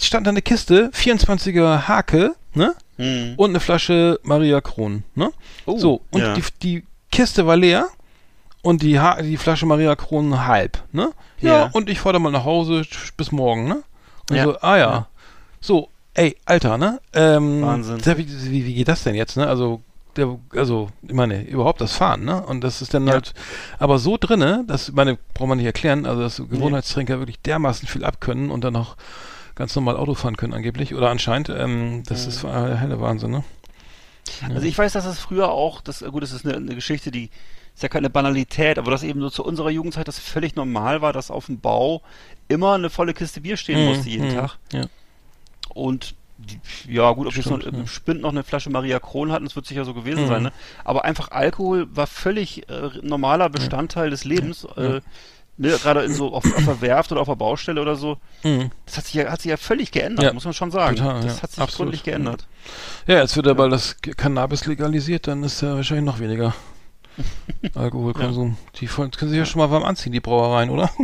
stand 0.00 0.26
da 0.26 0.30
eine 0.30 0.42
Kiste, 0.42 0.90
24er 0.92 1.86
Hake, 1.86 2.34
ne, 2.54 2.74
hm. 2.96 3.34
und 3.36 3.50
eine 3.50 3.60
Flasche 3.60 4.18
Maria 4.24 4.60
Kron, 4.60 5.04
ne, 5.14 5.30
Oh, 5.64 5.78
so, 5.78 6.00
und 6.10 6.22
ja. 6.22 6.34
die, 6.34 6.42
die 6.60 6.84
Kiste 7.12 7.46
war 7.46 7.56
leer, 7.56 7.86
und 8.66 8.82
die, 8.82 8.98
ha 9.00 9.20
die 9.22 9.36
Flasche 9.36 9.66
Maria 9.66 9.94
Kron 9.96 10.46
halb, 10.46 10.82
ne? 10.92 11.12
Ja, 11.40 11.50
Ja. 11.52 11.70
und 11.72 11.88
ich 11.88 12.00
fahre 12.00 12.14
dann 12.14 12.22
mal 12.22 12.30
nach 12.32 12.44
Hause 12.44 12.82
bis 13.16 13.32
morgen, 13.32 13.68
ne? 13.68 13.82
Und 14.30 14.36
Ja. 14.36 14.44
so, 14.44 14.58
ah 14.60 14.76
ja. 14.76 14.90
Ja. 14.92 15.06
So, 15.60 15.88
ey, 16.14 16.36
Alter, 16.44 16.76
ne? 16.78 17.00
Ähm, 17.12 17.62
Wahnsinn. 17.62 18.04
Wie, 18.04 18.50
wie, 18.50 18.66
wie 18.66 18.74
geht 18.74 18.88
das 18.88 19.04
denn 19.04 19.14
jetzt, 19.14 19.36
ne? 19.36 19.46
Also, 19.46 19.82
der, 20.16 20.38
also, 20.54 20.88
ich 21.02 21.12
meine, 21.12 21.42
überhaupt 21.42 21.80
das 21.80 21.92
Fahren, 21.92 22.24
ne? 22.24 22.42
Und 22.44 22.62
das 22.62 22.82
ist 22.82 22.92
dann 22.94 23.06
Ja. 23.06 23.14
halt, 23.14 23.34
aber 23.78 23.98
so 23.98 24.16
drinne, 24.18 24.64
das, 24.66 24.90
meine, 24.92 25.18
braucht 25.34 25.48
man 25.48 25.58
nicht 25.58 25.66
erklären, 25.66 26.06
also, 26.06 26.22
dass 26.22 26.36
Gewohnheitstrinker 26.38 27.18
wirklich 27.18 27.38
dermaßen 27.40 27.86
viel 27.86 28.04
abkönnen 28.04 28.50
und 28.50 28.64
dann 28.64 28.74
auch 28.76 28.96
ganz 29.54 29.74
normal 29.76 29.96
Auto 29.96 30.14
fahren 30.14 30.36
können 30.36 30.54
angeblich, 30.54 30.94
oder 30.94 31.10
anscheinend, 31.10 31.48
ähm, 31.50 32.02
das 32.06 32.26
ist 32.26 32.44
äh, 32.44 32.76
helle 32.76 33.00
Wahnsinn, 33.00 33.30
ne? 33.30 33.44
Also 34.52 34.66
ich 34.66 34.76
weiß, 34.76 34.92
dass 34.94 35.04
das 35.04 35.18
früher 35.20 35.50
auch, 35.52 35.80
das, 35.80 36.04
gut, 36.10 36.22
das 36.22 36.32
ist 36.32 36.44
eine, 36.44 36.56
eine 36.56 36.74
Geschichte, 36.74 37.10
die 37.10 37.30
ist 37.76 37.82
ja 37.82 37.88
keine 37.90 38.08
Banalität, 38.10 38.78
aber 38.78 38.90
das 38.90 39.02
eben 39.02 39.20
so 39.20 39.28
zu 39.30 39.44
unserer 39.44 39.68
Jugendzeit 39.70 40.08
das 40.08 40.18
völlig 40.18 40.56
normal 40.56 41.02
war, 41.02 41.12
dass 41.12 41.30
auf 41.30 41.46
dem 41.46 41.60
Bau 41.60 42.00
immer 42.48 42.72
eine 42.74 42.88
volle 42.90 43.12
Kiste 43.12 43.42
Bier 43.42 43.56
stehen 43.58 43.80
Mhm, 43.80 43.86
musste 43.86 44.08
jeden 44.08 44.28
mhm, 44.30 44.34
Tag. 44.34 44.58
Ja. 44.72 44.86
Und 45.74 46.14
die, 46.38 46.58
ja 46.92 47.10
gut, 47.12 47.26
ob 47.26 47.36
wir 47.36 47.42
Stimmt, 47.42 47.64
jetzt 47.64 47.66
noch, 47.66 47.72
ja. 47.74 47.78
im 47.80 47.86
Spind 47.86 48.22
noch 48.22 48.30
eine 48.30 48.44
Flasche 48.44 48.70
Maria 48.70 48.98
Kron 48.98 49.30
hatten, 49.30 49.44
das 49.44 49.56
wird 49.56 49.66
sicher 49.66 49.84
so 49.84 49.92
gewesen 49.94 50.24
Mhm. 50.24 50.28
sein, 50.28 50.42
ne? 50.44 50.52
Aber 50.84 51.04
einfach 51.04 51.30
Alkohol 51.32 51.86
war 51.94 52.06
völlig 52.06 52.68
äh, 52.70 52.90
normaler 53.02 53.50
Bestandteil 53.50 54.08
des 54.10 54.24
Lebens. 54.24 54.64
Äh, 54.76 55.00
ne, 55.58 55.70
gerade 55.82 56.02
in 56.02 56.14
so 56.14 56.32
auf, 56.34 56.44
auf 56.44 56.64
der 56.64 56.80
Werft 56.80 57.12
oder 57.12 57.20
auf 57.22 57.28
der 57.28 57.36
Baustelle 57.36 57.80
oder 57.82 57.96
so. 57.96 58.16
Mhm. 58.42 58.70
Das 58.86 58.96
hat 58.96 59.04
sich 59.04 59.14
ja, 59.14 59.30
hat 59.30 59.40
sich 59.42 59.50
ja 59.50 59.56
völlig 59.58 59.90
geändert, 59.92 60.24
Ja, 60.24 60.32
muss 60.32 60.44
man 60.44 60.54
schon 60.54 60.70
sagen. 60.70 60.96
total, 60.96 61.20
das 61.22 61.36
ja, 61.36 61.42
hat 61.42 61.50
sich 61.50 61.60
absolut, 61.62 61.76
gründlich 61.92 62.02
geändert. 62.04 62.46
Ja, 63.06 63.18
jetzt 63.18 63.36
wird 63.36 63.48
aber 63.48 63.68
das 63.68 63.96
Cannabis 64.00 64.64
legalisiert, 64.66 65.26
dann 65.26 65.42
ist 65.42 65.60
ja 65.62 65.74
wahrscheinlich 65.74 66.06
noch 66.06 66.20
weniger 66.20 66.54
Alkoholkonsum. 67.74 68.56
Die 68.80 68.86
voll- 68.86 69.10
können 69.10 69.30
sich 69.30 69.38
ja 69.38 69.46
schon 69.46 69.60
mal 69.60 69.70
warm 69.70 69.84
anziehen, 69.84 70.12
die 70.12 70.20
Brauereien, 70.20 70.70
oder? 70.70 70.90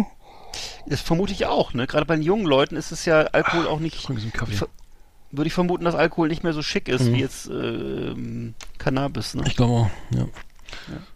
Das 0.84 1.00
vermute 1.00 1.32
ich 1.32 1.46
auch, 1.46 1.72
ne? 1.72 1.86
Gerade 1.86 2.04
bei 2.04 2.14
den 2.14 2.22
jungen 2.24 2.44
Leuten 2.44 2.76
ist 2.76 2.92
es 2.92 3.06
ja 3.06 3.20
Alkohol 3.22 3.66
auch 3.66 3.78
nicht. 3.80 3.96
Ver- 4.02 4.68
Würde 5.30 5.46
ich 5.48 5.54
vermuten, 5.54 5.84
dass 5.84 5.94
Alkohol 5.94 6.28
nicht 6.28 6.42
mehr 6.44 6.52
so 6.52 6.60
schick 6.60 6.88
ist 6.88 7.04
Mhm. 7.04 7.14
wie 7.14 7.20
jetzt 7.20 7.46
ähm, 7.46 8.54
Cannabis, 8.76 9.32
ne? 9.34 9.44
Ich 9.46 9.56
glaube 9.56 9.72
auch, 9.72 9.90
ja. 10.14 10.26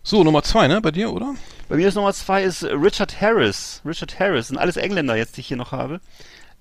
So, 0.03 0.25
Nummer 0.25 0.43
zwei, 0.43 0.69
ne, 0.69 0.81
bei 0.81 0.91
dir, 0.91 1.13
oder? 1.13 1.35
Bei 1.69 1.77
mir 1.77 1.89
ist 1.89 1.97
Nummer 1.97 2.15
zwei 2.15 2.45
ist 2.45 2.63
Richard 2.65 3.21
Harris. 3.21 3.83
Richard 3.85 4.19
Harris, 4.19 4.49
sind 4.49 4.57
alles 4.57 4.79
Engländer 4.79 5.17
jetzt, 5.17 5.37
die 5.37 5.41
ich 5.43 5.49
hier 5.49 5.57
noch 5.59 5.73
habe. 5.73 6.01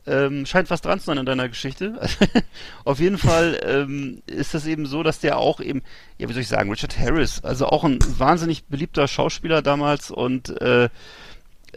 Ähm, 0.08 0.46
scheint 0.46 0.70
was 0.70 0.82
dran 0.82 1.00
zu 1.00 1.08
sein 1.08 1.18
in 1.18 1.26
deiner 1.26 1.50
Geschichte. 1.50 2.00
Auf 2.86 3.00
jeden 3.00 3.18
Fall 3.18 3.60
ähm, 3.66 4.22
ist 4.28 4.54
das 4.54 4.68
eben 4.68 4.86
so, 4.86 5.02
dass 5.02 5.20
der 5.20 5.38
auch 5.38 5.60
eben, 5.60 5.82
ja, 6.20 6.30
wie 6.30 6.34
soll 6.34 6.44
ich 6.44 6.48
sagen, 6.48 6.70
Richard 6.70 7.00
Harris, 7.00 7.44
also 7.44 7.66
auch 7.68 7.84
ein 7.84 7.98
wahnsinnig 8.20 8.66
beliebter 8.66 9.08
Schauspieler 9.08 9.64
damals 9.64 10.12
und 10.12 10.62
äh, 10.62 10.90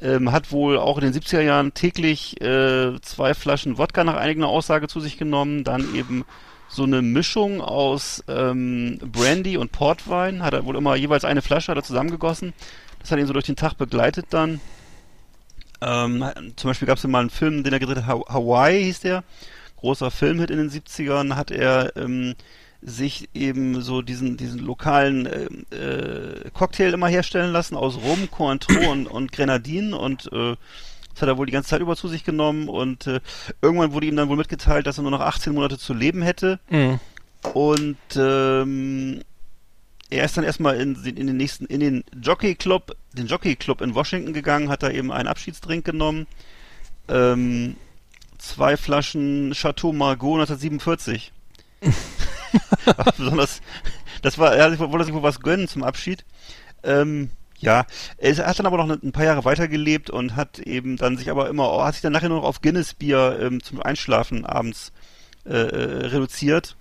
ähm, 0.02 0.30
hat 0.30 0.52
wohl 0.52 0.78
auch 0.78 0.98
in 0.98 1.10
den 1.10 1.14
70er 1.14 1.40
Jahren 1.40 1.74
täglich 1.74 2.40
äh, 2.40 3.00
zwei 3.00 3.34
Flaschen 3.34 3.78
Wodka 3.78 4.04
nach 4.04 4.16
eigener 4.16 4.48
Aussage 4.48 4.88
zu 4.88 5.00
sich 5.00 5.16
genommen, 5.16 5.64
dann 5.64 5.94
eben 5.94 6.24
so 6.68 6.84
eine 6.84 7.02
Mischung 7.02 7.60
aus 7.60 8.22
ähm, 8.28 8.98
Brandy 8.98 9.56
und 9.56 9.72
Portwein, 9.72 10.42
hat 10.42 10.52
er 10.52 10.66
wohl 10.66 10.76
immer 10.76 10.96
jeweils 10.96 11.24
eine 11.24 11.42
Flasche 11.42 11.72
hat 11.72 11.78
er 11.78 11.84
zusammengegossen. 11.84 12.52
Das 13.00 13.10
hat 13.10 13.18
ihn 13.18 13.26
so 13.26 13.32
durch 13.32 13.46
den 13.46 13.56
Tag 13.56 13.74
begleitet 13.74 14.26
dann. 14.30 14.60
Ähm, 15.80 16.24
zum 16.56 16.70
Beispiel 16.70 16.86
gab 16.86 16.98
es 16.98 17.06
mal 17.06 17.20
einen 17.20 17.30
Film, 17.30 17.62
den 17.64 17.72
er 17.72 17.78
gedreht 17.78 17.98
hat, 17.98 18.06
Ha- 18.06 18.24
Hawaii 18.34 18.84
hieß 18.84 19.00
der. 19.00 19.22
Großer 19.76 20.10
Filmhit 20.10 20.50
in 20.50 20.58
den 20.58 20.70
70ern, 20.70 21.36
hat 21.36 21.50
er 21.52 21.96
ähm, 21.96 22.34
sich 22.82 23.28
eben 23.34 23.80
so 23.80 24.02
diesen, 24.02 24.36
diesen 24.36 24.58
lokalen 24.60 25.26
ähm, 25.26 25.66
äh, 25.70 26.50
Cocktail 26.50 26.92
immer 26.94 27.06
herstellen 27.08 27.52
lassen 27.52 27.76
aus 27.76 27.96
Rum, 27.96 28.28
Cointreau 28.30 28.90
und, 28.90 29.06
und 29.06 29.30
Grenadinen 29.32 29.94
und 29.94 30.26
äh, 30.32 30.56
das 31.14 31.22
hat 31.22 31.28
er 31.28 31.38
wohl 31.38 31.46
die 31.46 31.52
ganze 31.52 31.70
Zeit 31.70 31.80
über 31.80 31.96
zu 31.96 32.06
sich 32.08 32.22
genommen 32.24 32.68
und 32.68 33.06
äh, 33.08 33.20
irgendwann 33.62 33.92
wurde 33.92 34.06
ihm 34.06 34.14
dann 34.16 34.28
wohl 34.28 34.36
mitgeteilt, 34.36 34.86
dass 34.86 34.98
er 34.98 35.02
nur 35.02 35.10
noch 35.10 35.20
18 35.20 35.52
Monate 35.54 35.76
zu 35.78 35.92
leben 35.94 36.22
hätte 36.22 36.58
Mhm. 36.70 37.00
und 37.54 37.96
ähm, 38.16 39.20
er 40.10 40.24
ist 40.24 40.36
dann 40.36 40.44
erstmal 40.44 40.80
in, 40.80 40.94
in 41.04 41.26
den 41.26 41.36
nächsten, 41.36 41.66
in 41.66 41.80
den 41.80 42.04
Jockey 42.20 42.54
Club, 42.54 42.96
den 43.12 43.26
Jockey 43.26 43.56
Club 43.56 43.80
in 43.80 43.94
Washington 43.94 44.32
gegangen, 44.32 44.68
hat 44.68 44.82
da 44.82 44.90
eben 44.90 45.12
einen 45.12 45.28
Abschiedsdrink 45.28 45.84
genommen. 45.84 46.26
Ähm, 47.08 47.76
zwei 48.38 48.76
Flaschen 48.76 49.52
Chateau 49.54 49.92
Margaux 49.92 50.40
1947. 50.40 51.32
War 52.84 53.12
besonders, 53.16 53.60
das 54.22 54.38
war, 54.38 54.54
er 54.54 54.78
wollte 54.78 55.04
sich 55.04 55.14
wohl 55.14 55.22
was 55.22 55.40
gönnen 55.40 55.68
zum 55.68 55.82
Abschied. 55.82 56.24
Ähm, 56.82 57.30
ja, 57.58 57.86
er 58.16 58.36
hat 58.46 58.58
dann 58.58 58.66
aber 58.66 58.78
noch 58.78 59.02
ein 59.02 59.12
paar 59.12 59.24
Jahre 59.24 59.44
weitergelebt 59.44 60.10
und 60.10 60.36
hat 60.36 60.58
eben 60.60 60.96
dann 60.96 61.16
sich 61.16 61.30
aber 61.30 61.48
immer, 61.48 61.84
hat 61.84 61.94
sich 61.94 62.02
dann 62.02 62.12
nachher 62.12 62.28
nur 62.28 62.38
noch 62.38 62.46
auf 62.46 62.62
Guinness-Bier 62.62 63.38
ähm, 63.42 63.62
zum 63.62 63.82
Einschlafen 63.82 64.46
abends 64.46 64.92
äh, 65.44 65.54
äh, 65.54 66.06
reduziert. 66.06 66.76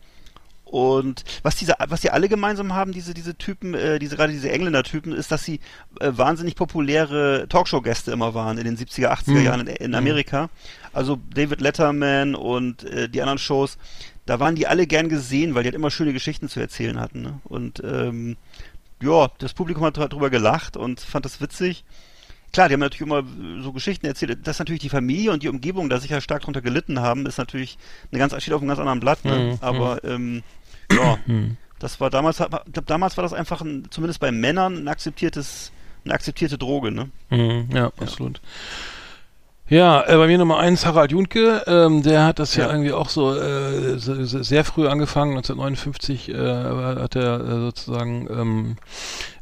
Und 0.69 1.23
was 1.44 1.56
diese, 1.56 1.76
was 1.88 2.02
die 2.02 2.11
alle 2.11 2.27
gemeinsam 2.27 2.73
haben, 2.73 2.91
diese, 2.91 3.14
diese 3.14 3.35
Typen, 3.35 3.73
äh, 3.73 3.99
diese, 3.99 4.15
gerade 4.18 4.34
diese 4.34 4.52
Engländer-Typen, 4.52 5.14
ist, 5.14 5.31
dass 5.31 5.44
sie 5.44 5.60
äh, 5.99 6.11
wahnsinnig 6.11 6.56
populäre 6.56 7.48
Talkshow-Gäste 7.48 8.11
immer 8.11 8.34
waren 8.34 8.57
in 8.57 8.65
den 8.65 8.77
70er, 8.77 9.10
80er 9.10 9.31
Mhm. 9.31 9.44
Jahren 9.45 9.60
in, 9.61 9.68
in 9.68 9.95
Amerika. 9.95 10.49
Also 10.94 11.19
David 11.34 11.61
Letterman 11.61 12.35
und 12.35 12.84
äh, 12.84 13.07
die 13.07 13.22
anderen 13.22 13.39
Shows, 13.39 13.77
da 14.26 14.39
waren 14.39 14.56
die 14.56 14.68
alle 14.68 14.88
gern 14.88 15.10
gesehen, 15.10 15.56
weil 15.56 15.64
die 15.64 15.68
halt 15.68 15.76
immer 15.76 15.91
schöne 15.91 16.11
Geschichten 16.14 16.49
zu 16.49 16.60
erzählen 16.60 16.99
hatten. 16.99 17.22
Ne? 17.22 17.39
Und 17.45 17.81
ähm, 17.84 18.35
ja, 19.02 19.30
das 19.38 19.53
Publikum 19.53 19.85
hat 19.85 19.98
darüber 19.98 20.30
gelacht 20.30 20.76
und 20.76 20.99
fand 20.99 21.26
das 21.26 21.39
witzig. 21.39 21.85
Klar, 22.53 22.69
die 22.69 22.74
haben 22.74 22.80
natürlich 22.80 23.02
immer 23.07 23.24
so 23.61 23.72
Geschichten 23.74 24.06
erzählt, 24.07 24.48
dass 24.48 24.57
natürlich 24.60 24.82
die 24.82 24.90
Familie 24.90 25.32
und 25.32 25.44
die 25.44 25.49
Umgebung 25.49 25.90
da 25.90 25.99
sicher 25.99 26.22
stark 26.22 26.41
drunter 26.44 26.61
gelitten 26.61 27.02
haben, 27.02 27.26
ist 27.26 27.38
natürlich 27.38 27.78
eine 28.11 28.19
ganz, 28.19 28.34
steht 28.41 28.53
auf 28.53 28.61
einem 28.61 28.69
ganz 28.69 28.80
anderen 28.80 28.99
Blatt, 28.99 29.24
ne? 29.26 29.36
Mhm, 29.53 29.57
Aber 29.61 30.03
ähm, 30.03 30.44
ja, 30.91 31.18
das 31.80 31.99
war 31.99 32.10
damals, 32.10 32.40
hat- 32.40 32.64
damals 32.86 33.18
war 33.18 33.22
das 33.24 33.34
einfach 33.34 33.61
ein, 33.61 33.86
zumindest 33.91 34.19
bei 34.19 34.32
Männern 34.32 34.76
ein 34.78 34.88
akzeptiertes, 34.88 35.72
eine 36.06 36.14
akzeptierte 36.14 36.57
Droge, 36.57 36.91
ne? 36.91 37.10
Mhm, 37.30 37.69
ja, 37.76 37.91
absolut. 37.99 38.41
Ja, 39.69 40.02
äh, 40.07 40.15
bei 40.15 40.28
mir 40.28 40.38
Nummer 40.38 40.60
eins 40.60 40.86
Harald 40.86 41.11
Junke, 41.11 41.61
ähm, 41.68 42.02
der 42.02 42.24
hat 42.24 42.40
das 42.40 42.56
ja, 42.56 42.68
Ja. 42.68 42.72
irgendwie 42.72 42.94
auch 42.94 43.10
so 43.10 43.36
äh, 43.36 43.99
se- 43.99 44.26
sehr 44.45 44.64
früh 44.64 44.88
angefangen, 44.88 45.32
1959 45.36 46.30
äh, 46.30 46.34
hat 47.02 47.18
er 47.18 47.41
äh, 47.41 47.49
sozusagen 47.60 48.28
ähm, 48.32 48.76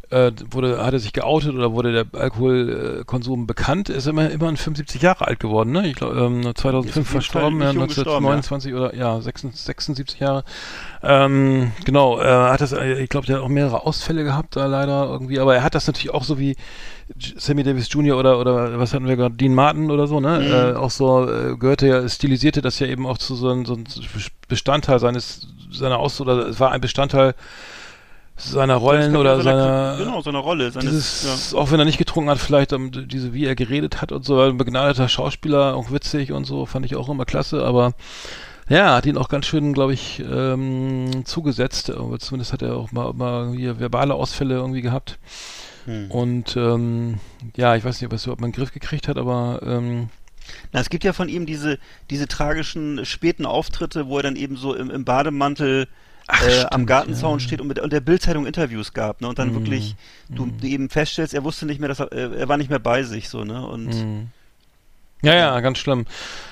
äh, 0.09 0.31
wurde, 0.49 0.83
hat 0.85 0.93
er 0.93 0.99
sich 0.99 1.13
geoutet 1.13 1.53
oder 1.55 1.73
wurde 1.73 1.91
der 1.91 2.19
Alkoholkonsum 2.19 3.47
bekannt, 3.47 3.89
ist 3.89 4.07
immer 4.07 4.29
immerhin 4.29 4.57
75 4.57 5.01
Jahre 5.01 5.27
alt 5.27 5.39
geworden, 5.39 5.71
ne? 5.71 5.87
Ich 5.87 5.95
glaube 5.95 6.19
ähm, 6.19 6.41
Ist 6.41 6.47
auf 6.47 6.55
2005 6.55 6.95
jeden 6.95 7.05
verstorben, 7.05 7.61
ja, 7.61 7.67
nicht 7.67 7.75
jung 7.75 7.87
gestorben, 7.87 8.25
1929 8.27 8.73
oder 8.73 8.95
ja 8.95 9.19
76, 9.19 9.65
76 9.65 10.19
Jahre. 10.19 10.43
Ähm, 11.03 11.71
genau, 11.85 12.19
äh, 12.19 12.25
hat 12.25 12.61
das, 12.61 12.73
äh, 12.73 13.01
ich 13.01 13.09
glaube, 13.09 13.27
der 13.27 13.37
hat 13.37 13.43
auch 13.43 13.49
mehrere 13.49 13.85
Ausfälle 13.85 14.23
gehabt 14.23 14.55
da 14.55 14.65
leider 14.65 15.05
irgendwie, 15.05 15.39
aber 15.39 15.55
er 15.55 15.63
hat 15.63 15.75
das 15.75 15.87
natürlich 15.87 16.13
auch 16.13 16.23
so 16.23 16.39
wie 16.39 16.55
Sammy 17.37 17.63
Davis 17.63 17.91
Jr. 17.91 18.17
oder 18.17 18.39
oder 18.39 18.79
was 18.79 18.93
hatten 18.93 19.07
wir 19.07 19.15
gerade, 19.15 19.35
Dean 19.35 19.53
Martin 19.53 19.91
oder 19.91 20.07
so, 20.07 20.19
ne? 20.19 20.39
Mhm. 20.39 20.75
Äh, 20.75 20.79
auch 20.79 20.91
so 20.91 21.29
äh, 21.29 21.55
gehörte 21.57 21.87
ja, 21.87 22.07
stilisierte 22.09 22.61
das 22.61 22.79
ja 22.79 22.87
eben 22.87 23.05
auch 23.05 23.17
zu 23.17 23.35
so 23.35 23.49
einem 23.49 23.65
so 23.65 23.75
ein 23.75 23.85
Bestandteil 24.47 24.99
seines 24.99 25.47
seiner 25.71 25.99
Aus 25.99 26.21
oder 26.21 26.47
es 26.47 26.59
war 26.59 26.71
ein 26.71 26.81
Bestandteil 26.81 27.35
seiner 28.37 28.75
Rollen 28.75 29.15
oder 29.15 29.41
seiner 29.41 29.95
genau, 29.97 30.21
seiner 30.21 30.39
Rolle, 30.39 30.71
seines, 30.71 30.91
dieses, 30.91 31.53
auch 31.53 31.71
wenn 31.71 31.79
er 31.79 31.85
nicht 31.85 31.97
getrunken 31.97 32.29
hat, 32.29 32.39
vielleicht 32.39 32.73
um, 32.73 32.91
diese, 32.91 33.33
wie 33.33 33.45
er 33.45 33.55
geredet 33.55 34.01
hat 34.01 34.11
und 34.11 34.25
so, 34.25 34.39
ein 34.41 34.57
begnadeter 34.57 35.07
Schauspieler, 35.07 35.75
auch 35.75 35.91
witzig 35.91 36.31
und 36.31 36.45
so, 36.45 36.65
fand 36.65 36.85
ich 36.85 36.95
auch 36.95 37.07
immer 37.07 37.25
klasse, 37.25 37.63
aber 37.63 37.93
ja, 38.67 38.95
hat 38.95 39.05
ihn 39.05 39.17
auch 39.17 39.29
ganz 39.29 39.45
schön, 39.45 39.73
glaube 39.73 39.93
ich, 39.93 40.23
ähm, 40.27 41.23
zugesetzt. 41.25 41.91
Aber 41.91 42.17
zumindest 42.19 42.51
hat 42.51 42.63
er 42.63 42.75
auch 42.75 42.91
mal, 42.91 43.13
mal 43.13 43.53
hier 43.55 43.79
verbale 43.79 44.15
Ausfälle 44.15 44.55
irgendwie 44.55 44.81
gehabt. 44.81 45.19
ja. 45.85 45.93
Hm. 45.93 46.09
Und 46.09 46.57
ähm, 46.57 47.19
ja, 47.55 47.75
ich 47.75 47.83
weiß 47.83 48.01
nicht, 48.01 48.07
ob 48.07 48.13
er 48.13 48.15
es 48.15 48.23
überhaupt 48.23 48.41
mal 48.41 48.47
in 48.47 48.53
den 48.53 48.57
Griff 48.57 48.73
gekriegt 48.73 49.07
hat, 49.07 49.17
aber 49.17 49.61
ähm, 49.63 50.09
Na, 50.73 50.79
es 50.79 50.89
gibt 50.89 51.03
ja 51.03 51.13
von 51.13 51.29
ihm 51.29 51.45
diese, 51.45 51.77
diese 52.09 52.27
tragischen 52.27 53.05
späten 53.05 53.45
Auftritte, 53.45 54.07
wo 54.07 54.17
er 54.17 54.23
dann 54.23 54.35
eben 54.35 54.55
so 54.55 54.73
im, 54.73 54.89
im 54.89 55.05
Bademantel 55.05 55.87
Ach, 56.27 56.41
äh, 56.41 56.49
stimmt, 56.51 56.73
am 56.73 56.85
Gartenzaun 56.85 57.33
ja. 57.33 57.39
steht 57.39 57.61
und 57.61 57.67
mit 57.67 57.79
und 57.79 57.93
der 57.93 57.99
Bildzeitung 58.01 58.45
Interviews 58.45 58.93
gab, 58.93 59.21
ne? 59.21 59.27
Und 59.27 59.37
dann 59.37 59.49
Mhm. 59.49 59.53
wirklich 59.55 59.95
du 60.29 60.51
eben 60.63 60.89
feststellst, 60.89 61.33
er 61.33 61.43
wusste 61.43 61.65
nicht 61.65 61.79
mehr, 61.79 61.89
dass 61.89 61.99
er, 61.99 62.11
äh, 62.11 62.35
er 62.39 62.49
war 62.49 62.57
nicht 62.57 62.69
mehr 62.69 62.79
bei 62.79 63.03
sich, 63.03 63.29
so, 63.29 63.43
ne? 63.43 63.65
Und 63.67 63.87
Mhm. 63.87 64.27
Ja, 65.21 65.33
ja, 65.33 65.59
ganz 65.59 65.79
schlimm. 65.79 66.05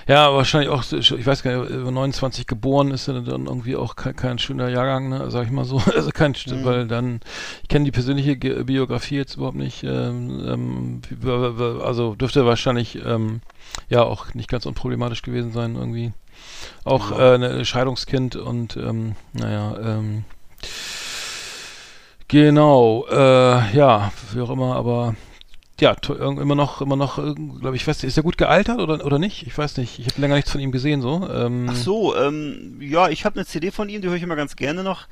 Ja, 0.07 0.33
wahrscheinlich 0.33 0.69
auch, 0.69 0.83
ich 0.91 1.25
weiß 1.27 1.43
gar 1.43 1.55
nicht, 1.61 1.69
über 1.69 1.91
29 1.91 2.47
geboren 2.47 2.89
ist 2.91 3.07
er 3.07 3.21
dann 3.21 3.45
irgendwie 3.45 3.75
auch 3.75 3.95
kein, 3.95 4.15
kein 4.15 4.39
schöner 4.39 4.67
Jahrgang, 4.69 5.09
ne, 5.09 5.29
sag 5.29 5.45
ich 5.45 5.51
mal 5.51 5.65
so. 5.65 5.77
Also 5.95 6.09
kein, 6.09 6.31
Mhm. 6.47 6.63
weil 6.63 6.87
dann, 6.87 7.19
ich 7.61 7.69
kenne 7.69 7.85
die 7.85 7.91
persönliche 7.91 8.35
Ge 8.35 8.63
Biografie 8.63 9.17
jetzt 9.17 9.35
überhaupt 9.35 9.57
nicht, 9.57 9.83
ähm, 9.83 11.01
ähm, 11.21 11.81
also 11.83 12.15
dürfte 12.15 12.45
wahrscheinlich, 12.47 12.97
ähm, 13.05 13.41
ja, 13.89 14.01
auch 14.01 14.33
nicht 14.33 14.49
ganz 14.49 14.65
unproblematisch 14.65 15.21
gewesen 15.21 15.51
sein 15.51 15.75
irgendwie. 15.75 16.13
Auch 16.83 17.11
Ja. 17.11 17.35
äh, 17.35 17.59
ein 17.59 17.65
Scheidungskind 17.65 18.35
und, 18.35 18.75
ähm, 18.77 19.15
naja, 19.33 19.75
ähm, 19.81 20.25
genau, 22.27 23.05
äh, 23.09 23.75
ja, 23.75 24.11
wie 24.33 24.41
auch 24.41 24.49
immer, 24.49 24.75
aber 24.75 25.15
ja, 25.79 25.95
immer 26.19 26.55
noch, 26.55 26.81
immer 26.81 26.95
noch, 26.95 27.15
glaube 27.15 27.75
ich, 27.75 27.85
weiß 27.85 28.03
ist 28.03 28.15
er 28.15 28.23
gut 28.23 28.37
gealtert 28.37 28.79
oder, 28.79 29.03
oder 29.05 29.19
nicht? 29.19 29.45
Ich 29.47 29.57
weiß 29.57 29.77
nicht. 29.77 29.99
Ich 29.99 30.05
habe 30.07 30.21
länger 30.21 30.35
nichts 30.35 30.51
von 30.51 30.61
ihm 30.61 30.71
gesehen, 30.71 31.01
so. 31.01 31.27
Ähm, 31.29 31.67
Ach 31.69 31.75
so, 31.75 32.15
ähm, 32.15 32.77
ja, 32.79 33.09
ich 33.09 33.25
habe 33.25 33.35
eine 33.37 33.45
CD 33.45 33.71
von 33.71 33.89
ihm, 33.89 34.01
die 34.01 34.07
höre 34.07 34.15
ich 34.15 34.23
immer 34.23 34.35
ganz 34.37 34.55
gerne 34.55 34.83
noch. 34.83 35.07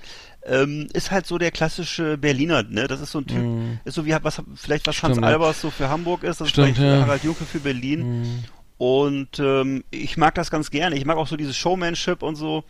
Ähm, 0.46 0.88
ist 0.94 1.12
halt 1.12 1.26
so 1.26 1.38
der 1.38 1.52
klassische 1.52 2.18
Berliner, 2.18 2.64
ne? 2.64 2.88
Das 2.88 3.02
ist 3.02 3.12
so 3.12 3.20
ein 3.20 3.28
Typ, 3.28 3.44
Mm. 3.44 3.80
ist 3.84 3.96
so 3.96 4.06
wie 4.06 4.16
was 4.22 4.42
vielleicht 4.56 4.88
was 4.88 4.96
Stimmt, 4.96 5.16
Hans. 5.18 5.26
Albers 5.26 5.62
so 5.62 5.72
für 5.72 5.90
Hamburg 5.90 6.24
ist, 6.24 6.40
das 6.42 6.50
Stimmt, 6.50 6.70
ist 6.70 6.78
vielleicht 6.78 6.96
ja. 7.00 7.02
Harald 7.06 7.24
Junke 7.24 7.44
für 7.44 7.60
Berlin. 7.60 8.22
mm, 8.22 8.44
Und 8.82 9.38
ähm, 9.38 9.84
ich 9.92 10.18
mag 10.18 10.34
das 10.34 10.50
ganz 10.50 10.72
gerne. 10.72 10.96
Ich 10.96 11.06
mag 11.06 11.16
auch 11.16 11.28
so 11.28 11.38
dieses 11.38 11.56
Showmanship 11.56 12.24
und 12.24 12.36
so. 12.36 12.64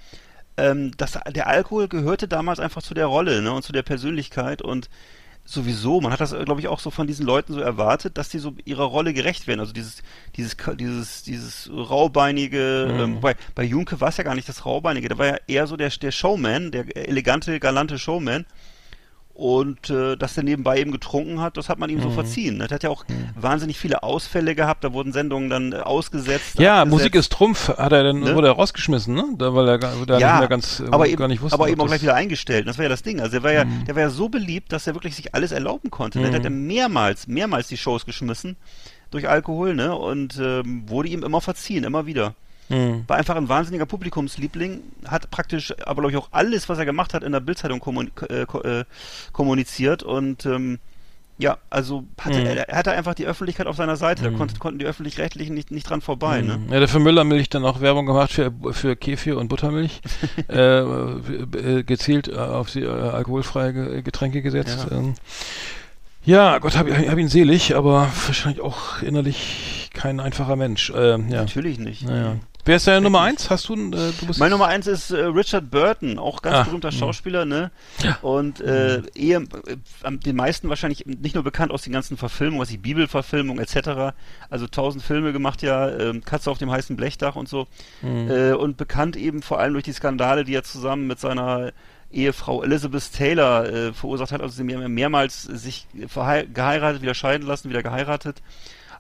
Ähm, 0.58 0.92
das, 0.98 1.18
der 1.34 1.48
Alkohol 1.48 1.88
gehörte 1.88 2.28
damals 2.28 2.60
einfach 2.60 2.84
zu 2.84 2.94
der 2.94 3.06
Rolle 3.06 3.42
ne, 3.42 3.54
und 3.54 3.64
zu 3.64 3.72
der 3.72 3.82
Persönlichkeit 3.84 4.62
und 4.62 4.90
sowieso, 5.46 6.02
man 6.02 6.12
hat 6.12 6.20
das, 6.20 6.36
glaube 6.44 6.60
ich, 6.60 6.68
auch 6.68 6.82
so 6.82 6.92
von 6.92 7.08
diesen 7.08 7.26
Leuten 7.26 7.54
so 7.54 7.62
erwartet, 7.62 8.18
dass 8.18 8.28
die 8.28 8.40
so 8.40 8.54
ihrer 8.66 8.84
Rolle 8.84 9.14
gerecht 9.14 9.48
werden. 9.48 9.62
Also 9.62 9.72
dieses, 9.72 10.04
dieses, 10.36 10.58
dieses, 10.78 11.24
dieses 11.24 11.70
raubeinige, 11.74 12.90
Mhm. 12.92 13.00
ähm, 13.00 13.16
wobei 13.16 13.38
bei 13.56 13.64
Junke 13.64 14.02
war 14.02 14.10
es 14.10 14.18
ja 14.18 14.26
gar 14.26 14.36
nicht 14.36 14.50
das 14.50 14.66
raubeinige, 14.66 15.08
da 15.08 15.18
war 15.18 15.28
ja 15.28 15.38
eher 15.48 15.66
so 15.66 15.78
der, 15.78 15.92
der 15.92 16.12
Showman, 16.12 16.72
der 16.72 16.94
elegante, 17.08 17.58
galante 17.62 17.98
Showman. 17.98 18.46
Und 19.34 19.90
äh, 19.90 20.18
dass 20.18 20.38
er 20.38 20.44
nebenbei 20.44 20.80
eben 20.80 20.92
getrunken 20.92 21.40
hat, 21.42 21.58
das 21.58 21.70
hat 21.70 21.80
man 21.80 21.90
ihm 21.90 22.02
so 22.02 22.10
Mhm. 22.10 22.14
verziehen. 22.14 22.58
ne? 22.58 22.66
Er 22.70 22.76
hat 22.76 22.84
ja 22.84 22.90
auch 22.90 23.06
wahnsinnig 23.36 23.80
viele 23.80 24.04
Ausfälle 24.04 24.54
gehabt, 24.56 24.84
da 24.84 24.94
wurden 24.94 25.14
Sendungen 25.14 25.50
dann 25.50 25.72
äh, 25.72 25.78
ausgesetzt. 25.78 26.60
ja, 26.60 26.82
abgesetzt. 26.82 26.92
Musik 27.00 27.16
ist 27.16 27.32
Trumpf, 27.32 27.70
hat 27.70 27.92
er 27.92 28.04
dann, 28.04 28.20
Ne? 28.20 28.36
wurde 28.36 28.48
er 28.50 28.54
rausgeschmissen, 28.54 29.16
ne? 29.16 29.24
Da, 29.38 29.56
weil 29.56 29.68
er 29.70 29.78
da 29.80 30.20
ja, 30.20 30.32
nicht 30.34 30.40
mehr 30.40 30.48
ganz, 30.48 30.80
äh, 30.82 30.84
aber 30.92 31.08
eben, 31.08 31.18
gar 31.18 31.28
nicht 31.28 31.42
wusste. 31.42 31.54
aber 31.56 31.70
eben 31.70 31.82
auch 31.82 31.88
gleich 31.88 32.02
wieder 32.02 32.14
eingestellt. 32.16 32.68
Das 32.68 32.78
war 32.78 32.84
ja 32.84 32.90
das 32.90 33.04
Ding. 33.04 33.20
Also 33.20 33.32
der 33.32 33.44
war 33.44 33.52
ja, 33.54 33.66
Mhm. 33.66 33.86
der 33.86 33.96
war 33.96 34.02
ja 34.04 34.10
so 34.10 34.30
beliebt, 34.30 34.72
dass 34.74 34.86
er 34.86 34.94
wirklich 34.94 35.16
sich 35.16 35.34
alles 35.34 35.52
erlauben 35.52 35.90
konnte. 35.90 36.20
Mhm. 36.20 36.24
Der 36.24 36.34
hat 36.34 36.44
ja 36.44 36.50
mehrmals, 36.50 37.28
mehrmals 37.28 37.68
die 37.68 37.78
Shows 37.78 38.06
geschmissen 38.06 38.58
durch 39.12 39.28
Alkohol, 39.28 39.74
ne? 39.76 39.96
Und 39.96 40.38
ähm, 40.40 40.84
wurde 40.88 41.10
ihm 41.10 41.24
immer 41.24 41.42
verziehen, 41.42 41.84
immer 41.84 42.06
wieder. 42.06 42.36
Mhm. 42.72 43.04
War 43.08 43.18
einfach 43.18 43.36
ein 43.36 43.50
wahnsinniger 43.50 43.86
Publikumsliebling, 43.86 44.82
hat 45.06 45.30
praktisch, 45.32 45.74
aber 45.86 46.02
glaube 46.02 46.12
ich 46.12 46.18
auch 46.18 46.30
alles, 46.32 46.70
was 46.70 46.78
er 46.80 46.86
gemacht 46.86 47.14
hat, 47.14 47.24
in 47.24 47.32
der 47.32 47.40
Bildzeitung 47.42 47.80
kommun 47.80 48.12
äh, 48.30 48.42
äh, 48.44 48.84
kommuniziert 49.32 50.04
und 50.04 50.46
ähm, 50.46 50.80
ja, 51.38 51.58
also 51.72 52.04
hatte, 52.20 52.40
Mhm. 52.40 52.46
er, 52.46 52.68
hatte 52.78 52.92
einfach 52.92 53.16
die 53.16 53.26
Öffentlichkeit 53.26 53.66
auf 53.66 53.76
seiner 53.76 53.96
Seite. 53.96 54.24
Da 54.24 54.30
Mhm. 54.30 54.38
konnte, 54.38 54.60
konnten 54.60 54.78
die 54.78 54.86
Öffentlich-Rechtlichen 54.86 55.56
nicht, 55.56 55.72
nicht 55.72 55.90
dran 55.90 56.02
vorbei, 56.02 56.42
ne? 56.44 56.60
Ja, 56.70 56.78
der 56.78 56.88
für 56.88 57.00
Müllermilch 57.00 57.50
dann 57.50 57.66
auch 57.66 57.82
Werbung 57.82 58.06
gemacht 58.06 58.32
für, 58.32 58.54
für 58.74 58.96
Kefir 58.96 59.40
und 59.40 59.48
Buttermilch. 59.48 60.02
äh, 60.50 60.80
äh, 60.82 61.84
gezielt 61.84 62.28
äh, 62.28 62.36
auf 62.36 62.70
die 62.72 62.82
äh, 62.84 62.90
alkoholfreie 62.90 63.74
Ge- 63.74 64.02
Getränke 64.04 64.44
gesetzt. 64.44 64.86
Ja. 64.92 64.98
Ähm, 64.98 65.16
ja, 66.24 66.60
Gott 66.60 66.78
hab, 66.78 66.88
hab 66.88 67.18
ihn 67.18 67.30
selig, 67.30 67.76
aber 67.76 68.08
wahrscheinlich 68.28 68.62
auch 68.62 69.02
innerlich 69.02 69.90
kein 69.96 70.20
einfacher 70.20 70.56
Mensch. 70.56 70.94
Ähm, 70.96 71.30
ja. 71.30 71.38
Natürlich 71.42 71.80
nicht. 71.80 72.06
Naja. 72.06 72.36
Wer 72.64 72.76
ist 72.76 72.86
deine 72.88 73.02
Nummer 73.02 73.22
eins? 73.22 73.50
Hast 73.50 73.68
du, 73.70 73.74
äh, 73.74 74.12
du 74.20 74.26
bist 74.28 74.40
Mein 74.40 74.52
Nummer 74.52 74.68
eins 74.68 74.86
ist 74.86 75.10
äh, 75.12 75.18
Richard 75.24 75.72
Burton, 75.72 76.20
auch 76.20 76.42
ganz 76.42 76.58
Ah, 76.58 76.64
berühmter 76.64 76.90
mh. 76.92 76.98
Schauspieler, 76.98 77.46
ne? 77.46 77.72
Und 78.22 78.62
äh, 78.62 79.02
eher 79.16 79.42
äh, 79.42 79.78
am- 80.04 80.20
den 80.20 80.36
meisten 80.36 80.70
wahrscheinlich 80.70 81.06
nicht 81.06 81.34
nur 81.34 81.44
bekannt 81.44 81.72
aus 81.72 81.82
den 81.82 81.94
ganzen 81.94 82.18
Verfilmungen, 82.18 82.62
was 82.62 82.70
die 82.70 82.78
Bibelverfilmung 82.78 83.58
etc. 83.60 84.14
Also 84.50 84.68
tausend 84.68 85.04
Filme 85.04 85.34
gemacht 85.34 85.62
ja, 85.64 85.90
ähm, 85.90 86.24
Katze 86.24 86.52
auf 86.52 86.60
dem 86.60 86.70
heißen 86.70 86.96
Blechdach 86.96 87.36
und 87.36 87.50
so. 87.50 87.68
Mhm. 88.04 88.30
Äh, 88.30 88.52
und 88.54 88.78
bekannt 88.78 89.16
eben 89.16 89.42
vor 89.42 89.60
allem 89.60 89.74
durch 89.74 89.86
die 89.86 89.94
Skandale, 89.94 90.44
die 90.44 90.54
er 90.54 90.64
zusammen 90.64 91.08
mit 91.08 91.20
seiner 91.20 91.72
Ehefrau 92.12 92.62
Elizabeth 92.62 93.12
Taylor 93.14 93.66
äh, 93.70 93.94
verursacht 93.94 94.32
hat. 94.34 94.42
Also 94.42 94.54
sie 94.56 94.62
haben 94.62 94.82
ja 94.82 94.88
mehrmals 94.88 95.44
sich 95.44 95.88
geheiratet, 95.94 97.02
wieder 97.02 97.14
scheiden 97.16 97.48
lassen, 97.48 97.70
wieder 97.70 97.82
geheiratet. 97.84 98.42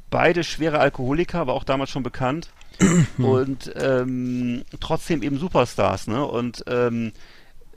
Beide 0.09 0.43
schwere 0.43 0.79
Alkoholiker, 0.79 1.45
war 1.47 1.53
auch 1.53 1.63
damals 1.63 1.89
schon 1.89 2.03
bekannt. 2.03 2.49
Und 3.17 3.71
ähm, 3.75 4.63
trotzdem 4.79 5.21
eben 5.23 5.37
Superstars, 5.37 6.07
ne? 6.07 6.25
Und 6.25 6.63
ähm, 6.67 7.11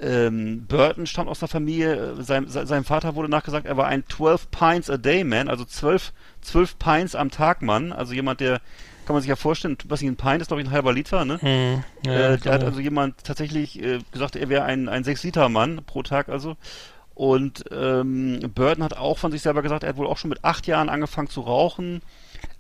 Ähm, 0.01 0.67
Burton 0.67 1.07
stammt 1.07 1.31
aus 1.31 1.39
der 1.39 1.47
Familie, 1.49 1.95
äh, 2.19 2.23
sein, 2.23 2.49
se- 2.49 2.67
seinem 2.67 2.83
Vater 2.85 3.15
wurde 3.15 3.29
nachgesagt, 3.29 3.65
er 3.65 3.77
war 3.77 3.87
ein 3.87 4.03
12 4.09 4.51
Pints 4.51 4.91
a 4.91 4.97
Day 4.97 5.23
Man, 5.23 5.49
also 5.49 5.65
12, 5.65 6.13
12 6.43 6.79
Pints 6.81 7.15
am 7.15 7.31
Tag 7.31 7.63
Mann, 7.63 7.93
also 7.93 8.13
jemand, 8.13 8.41
der, 8.41 8.61
kann 9.07 9.15
man 9.15 9.23
sich 9.23 9.29
ja 9.29 9.37
vorstellen, 9.37 9.79
was 9.87 10.03
ich 10.03 10.09
ein 10.09 10.17
Pint 10.17 10.43
ist, 10.43 10.49
glaube 10.49 10.63
ich, 10.63 10.69
ein 10.69 10.73
halber 10.73 10.93
Liter, 10.93 11.25
ne? 11.25 11.41
Hm, 11.41 11.85
ja, 12.05 12.13
äh, 12.13 12.17
der 12.31 12.39
klar. 12.39 12.55
hat 12.55 12.65
also 12.65 12.81
jemand 12.81 13.23
tatsächlich 13.23 13.81
äh, 13.81 14.01
gesagt, 14.11 14.35
er 14.35 14.49
wäre 14.49 14.65
ein, 14.65 14.89
ein 14.89 15.05
6-Liter-Mann 15.05 15.83
pro 15.87 16.03
Tag 16.03 16.29
also. 16.29 16.57
Und 17.15 17.65
ähm, 17.71 18.41
Burton 18.53 18.83
hat 18.83 18.97
auch 18.97 19.19
von 19.19 19.31
sich 19.31 19.43
selber 19.43 19.63
gesagt, 19.63 19.85
er 19.85 19.91
hat 19.91 19.97
wohl 19.97 20.09
auch 20.09 20.19
schon 20.19 20.31
mit 20.31 20.43
acht 20.45 20.67
Jahren 20.67 20.89
angefangen 20.89 21.29
zu 21.29 21.43
rauchen. 21.43 22.03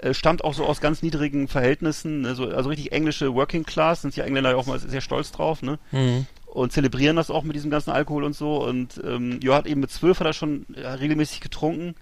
Äh, 0.05 0.12
stammt 0.12 0.44
auch 0.44 0.52
so 0.52 0.66
aus 0.66 0.82
ganz 0.82 1.02
niedrigen 1.02 1.48
Verhältnissen, 1.48 2.20
ne, 2.20 2.35
so, 2.35 2.44
also 2.51 2.68
richtig 2.68 2.93
englische 2.93 3.35
Working 3.35 3.64
Class, 3.64 4.02
sind 4.02 4.14
die 4.14 4.20
Engländer 4.20 4.51
ja 4.51 4.56
auch 4.56 4.66
mal 4.66 4.78
sehr 4.78 5.01
stolz 5.01 5.32
drauf, 5.32 5.62
ne? 5.62 5.78
Hm. 5.93 6.26
Und 6.44 6.72
zelebrieren 6.72 7.16
das 7.16 7.31
auch 7.31 7.43
mit 7.43 7.56
diesem 7.56 7.70
ganzen 7.70 7.90
Alkohol 7.90 8.22
und 8.22 8.35
so. 8.35 8.62
Und 8.62 9.01
ähm, 9.02 9.40
ja, 9.43 9.55
hat 9.55 9.66
eben 9.66 9.81
mit 9.81 9.90
zwölf 9.90 10.20
hat 10.20 10.26
er 10.26 10.35
schon 10.35 10.66
ja, 10.76 10.93
regelmäßig 10.93 11.40
getrunken. 11.40 11.94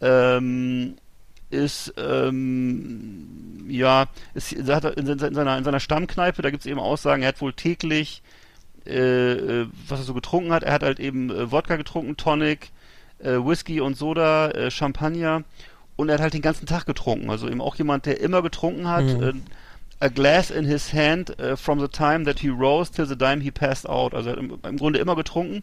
Ähm, 0.00 0.94
ist 1.50 1.92
ähm, 1.98 3.66
ja, 3.68 4.06
ist, 4.34 4.56
hat 4.68 4.84
er 4.84 4.96
in, 4.96 5.06
in, 5.08 5.34
seiner, 5.34 5.58
in 5.58 5.64
seiner 5.64 5.80
Stammkneipe, 5.80 6.40
da 6.40 6.50
gibt 6.50 6.60
es 6.60 6.70
eben 6.70 6.78
Aussagen, 6.78 7.22
er 7.22 7.28
hat 7.28 7.40
wohl 7.40 7.52
täglich, 7.52 8.22
äh, 8.86 9.32
äh, 9.32 9.66
was 9.88 9.98
er 9.98 10.04
so 10.04 10.14
getrunken 10.14 10.52
hat, 10.52 10.62
er 10.62 10.72
hat 10.72 10.84
halt 10.84 11.00
eben 11.00 11.30
äh, 11.30 11.50
Wodka 11.50 11.74
getrunken, 11.74 12.16
Tonic, 12.16 12.70
äh, 13.18 13.32
Whisky 13.32 13.80
und 13.80 13.96
Soda, 13.96 14.50
äh, 14.50 14.70
Champagner 14.70 15.42
und 15.96 16.08
er 16.08 16.14
hat 16.14 16.20
halt 16.22 16.34
den 16.34 16.42
ganzen 16.42 16.66
Tag 16.66 16.86
getrunken. 16.86 17.30
Also 17.30 17.48
eben 17.48 17.60
auch 17.60 17.76
jemand, 17.76 18.06
der 18.06 18.20
immer 18.20 18.42
getrunken 18.42 18.88
hat. 18.88 19.04
Mhm. 19.04 19.22
Äh, 19.22 19.32
a 20.00 20.08
glass 20.08 20.50
in 20.50 20.66
his 20.66 20.92
hand 20.92 21.34
uh, 21.40 21.56
from 21.56 21.80
the 21.80 21.88
time 21.88 22.24
that 22.24 22.40
he 22.40 22.48
rose 22.48 22.92
till 22.92 23.06
the 23.06 23.16
time 23.16 23.40
he 23.40 23.50
passed 23.50 23.88
out. 23.88 24.12
Also 24.12 24.30
er 24.30 24.36
hat 24.36 24.42
im, 24.42 24.58
im 24.62 24.76
Grunde 24.76 24.98
immer 24.98 25.14
getrunken. 25.16 25.62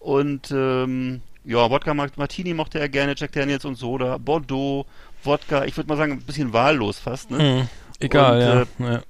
Und 0.00 0.50
ähm, 0.50 1.22
ja, 1.44 1.70
Wodka 1.70 1.94
Mart- 1.94 2.18
Martini 2.18 2.52
mochte 2.52 2.80
er 2.80 2.88
gerne, 2.88 3.14
Jack 3.16 3.32
Daniels 3.32 3.64
und 3.64 3.76
Soda, 3.76 4.18
Bordeaux, 4.18 4.86
Wodka, 5.22 5.64
ich 5.64 5.76
würde 5.76 5.88
mal 5.88 5.96
sagen, 5.96 6.12
ein 6.12 6.20
bisschen 6.22 6.52
wahllos 6.52 6.98
fast, 6.98 7.30
ne? 7.30 7.38
Hm. 7.38 7.68
Egal, 8.00 8.66
Und, 8.78 8.86
ja. 8.86 9.02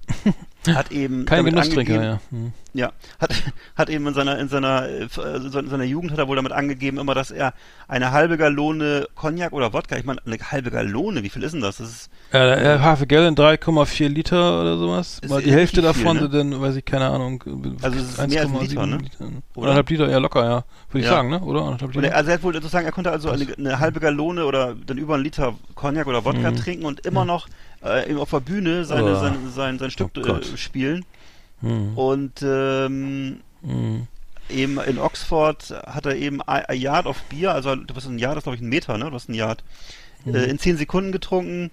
ja. 0.67 0.75
Hat 0.75 0.93
eben 0.93 1.25
Kein 1.25 1.45
Genusstrinker, 1.45 2.03
ja. 2.05 2.21
Hm. 2.31 2.53
Ja, 2.75 2.93
hat, 3.19 3.33
hat 3.77 3.91
eben 3.91 4.07
in 4.07 4.15
seiner, 4.15 4.39
in 4.39 4.49
seiner, 4.49 4.89
äh, 4.89 5.03
äh, 5.05 5.37
in 5.37 5.69
seiner 5.69 5.85
Jugend 5.85 6.13
hat 6.13 6.19
er 6.19 6.29
wohl 6.29 6.37
damit 6.37 6.53
angegeben, 6.53 6.99
immer, 6.99 7.15
dass 7.15 7.31
er 7.31 7.53
eine 7.89 8.13
halbe 8.13 8.37
Gallone 8.39 9.09
Cognac 9.15 9.53
oder 9.53 9.73
Wodka, 9.73 9.97
ich 9.97 10.05
meine, 10.05 10.21
eine 10.25 10.39
halbe 10.39 10.71
Gallone, 10.71 11.23
wie 11.23 11.29
viel 11.31 11.43
ist 11.43 11.53
denn 11.53 11.61
das? 11.61 11.79
Das 11.79 11.89
ist, 11.91 12.11
Ja, 12.33 12.55
der 12.57 12.83
Half 12.83 13.03
a 13.03 13.05
Gallon 13.05 13.35
3,4 13.35 14.09
Liter 14.09 14.61
oder 14.61 14.77
sowas. 14.79 15.19
Ist 15.23 15.31
Mal 15.31 15.43
die 15.43 15.53
Hälfte 15.53 15.81
nicht 15.83 15.95
viel, 15.95 16.05
davon 16.05 16.17
ne? 16.17 16.23
sind 16.31 16.35
dann, 16.35 16.61
weiß 16.61 16.77
ich, 16.77 16.85
keine 16.85 17.09
Ahnung. 17.11 17.43
Also 17.83 17.99
es 17.99 18.11
ist 18.19 18.29
mehr 18.29 18.43
als 18.43 18.51
ein 18.51 18.57
1,7 18.57 18.63
Liter, 18.63 18.87
ne? 18.87 18.99
Oder 19.55 19.71
anderthalb 19.71 19.91
Liter, 19.91 20.09
ja 20.11 20.19
locker, 20.19 20.45
ja. 20.45 20.65
Würde 20.91 20.99
ich 21.01 21.05
Ja. 21.05 21.11
sagen, 21.11 21.31
ne? 21.31 21.41
Oder? 21.41 21.63
Anderthalb 21.63 21.95
Liter. 21.95 22.07
er, 22.09 22.17
also 22.17 22.31
er 22.31 22.35
hat 22.35 22.43
wohl 22.43 22.55
sozusagen, 22.55 22.87
er 22.87 22.93
konnte 22.93 23.11
also 23.11 23.31
eine, 23.31 23.47
eine 23.59 23.79
halbe 23.81 24.01
Gallone 24.01 24.45
oder 24.45 24.75
dann 24.87 24.99
über 24.99 25.15
einen 25.15 25.25
Liter 25.25 25.55
Cognac 25.75 26.07
oder 26.07 26.25
Wodka 26.25 26.51
Mhm. 26.51 26.57
trinken 26.57 26.85
und 26.85 27.01
immer 27.07 27.25
noch 27.25 27.49
äh, 27.85 28.11
eben 28.11 28.19
auf 28.19 28.31
der 28.31 28.41
Bühne 28.41 28.85
seine, 28.85 29.13
Oh. 29.17 29.21
sein, 29.21 29.39
sein, 29.55 29.79
sein 29.79 29.91
Stück 29.91 30.11
Oh 30.19 30.21
äh, 30.37 30.57
spielen. 30.57 31.05
Hm. 31.61 31.97
Und 31.97 32.43
ähm, 32.43 33.41
Hm. 33.63 34.07
eben 34.49 34.79
in 34.81 34.99
Oxford 34.99 35.71
hat 35.87 36.07
er 36.07 36.17
eben 36.17 36.41
a, 36.43 36.63
a 36.69 36.73
Yard 36.73 37.07
of 37.07 37.21
Bier, 37.25 37.53
also 37.53 37.75
du 37.77 37.95
hast 37.95 38.07
ein 38.07 38.19
Yard, 38.19 38.33
das 38.37 38.41
ist 38.41 38.45
glaube 38.45 38.57
ich 38.57 38.63
ein 38.63 38.69
Meter, 38.69 38.97
ne? 38.99 39.07
Du 39.11 39.13
hast 39.15 39.29
ein 39.29 39.35
Yard. 39.35 39.63
Mhm. 40.25 40.35
Äh, 40.35 40.45
in 40.47 40.59
10 40.59 40.77
Sekunden 40.77 41.13
getrunken. 41.13 41.71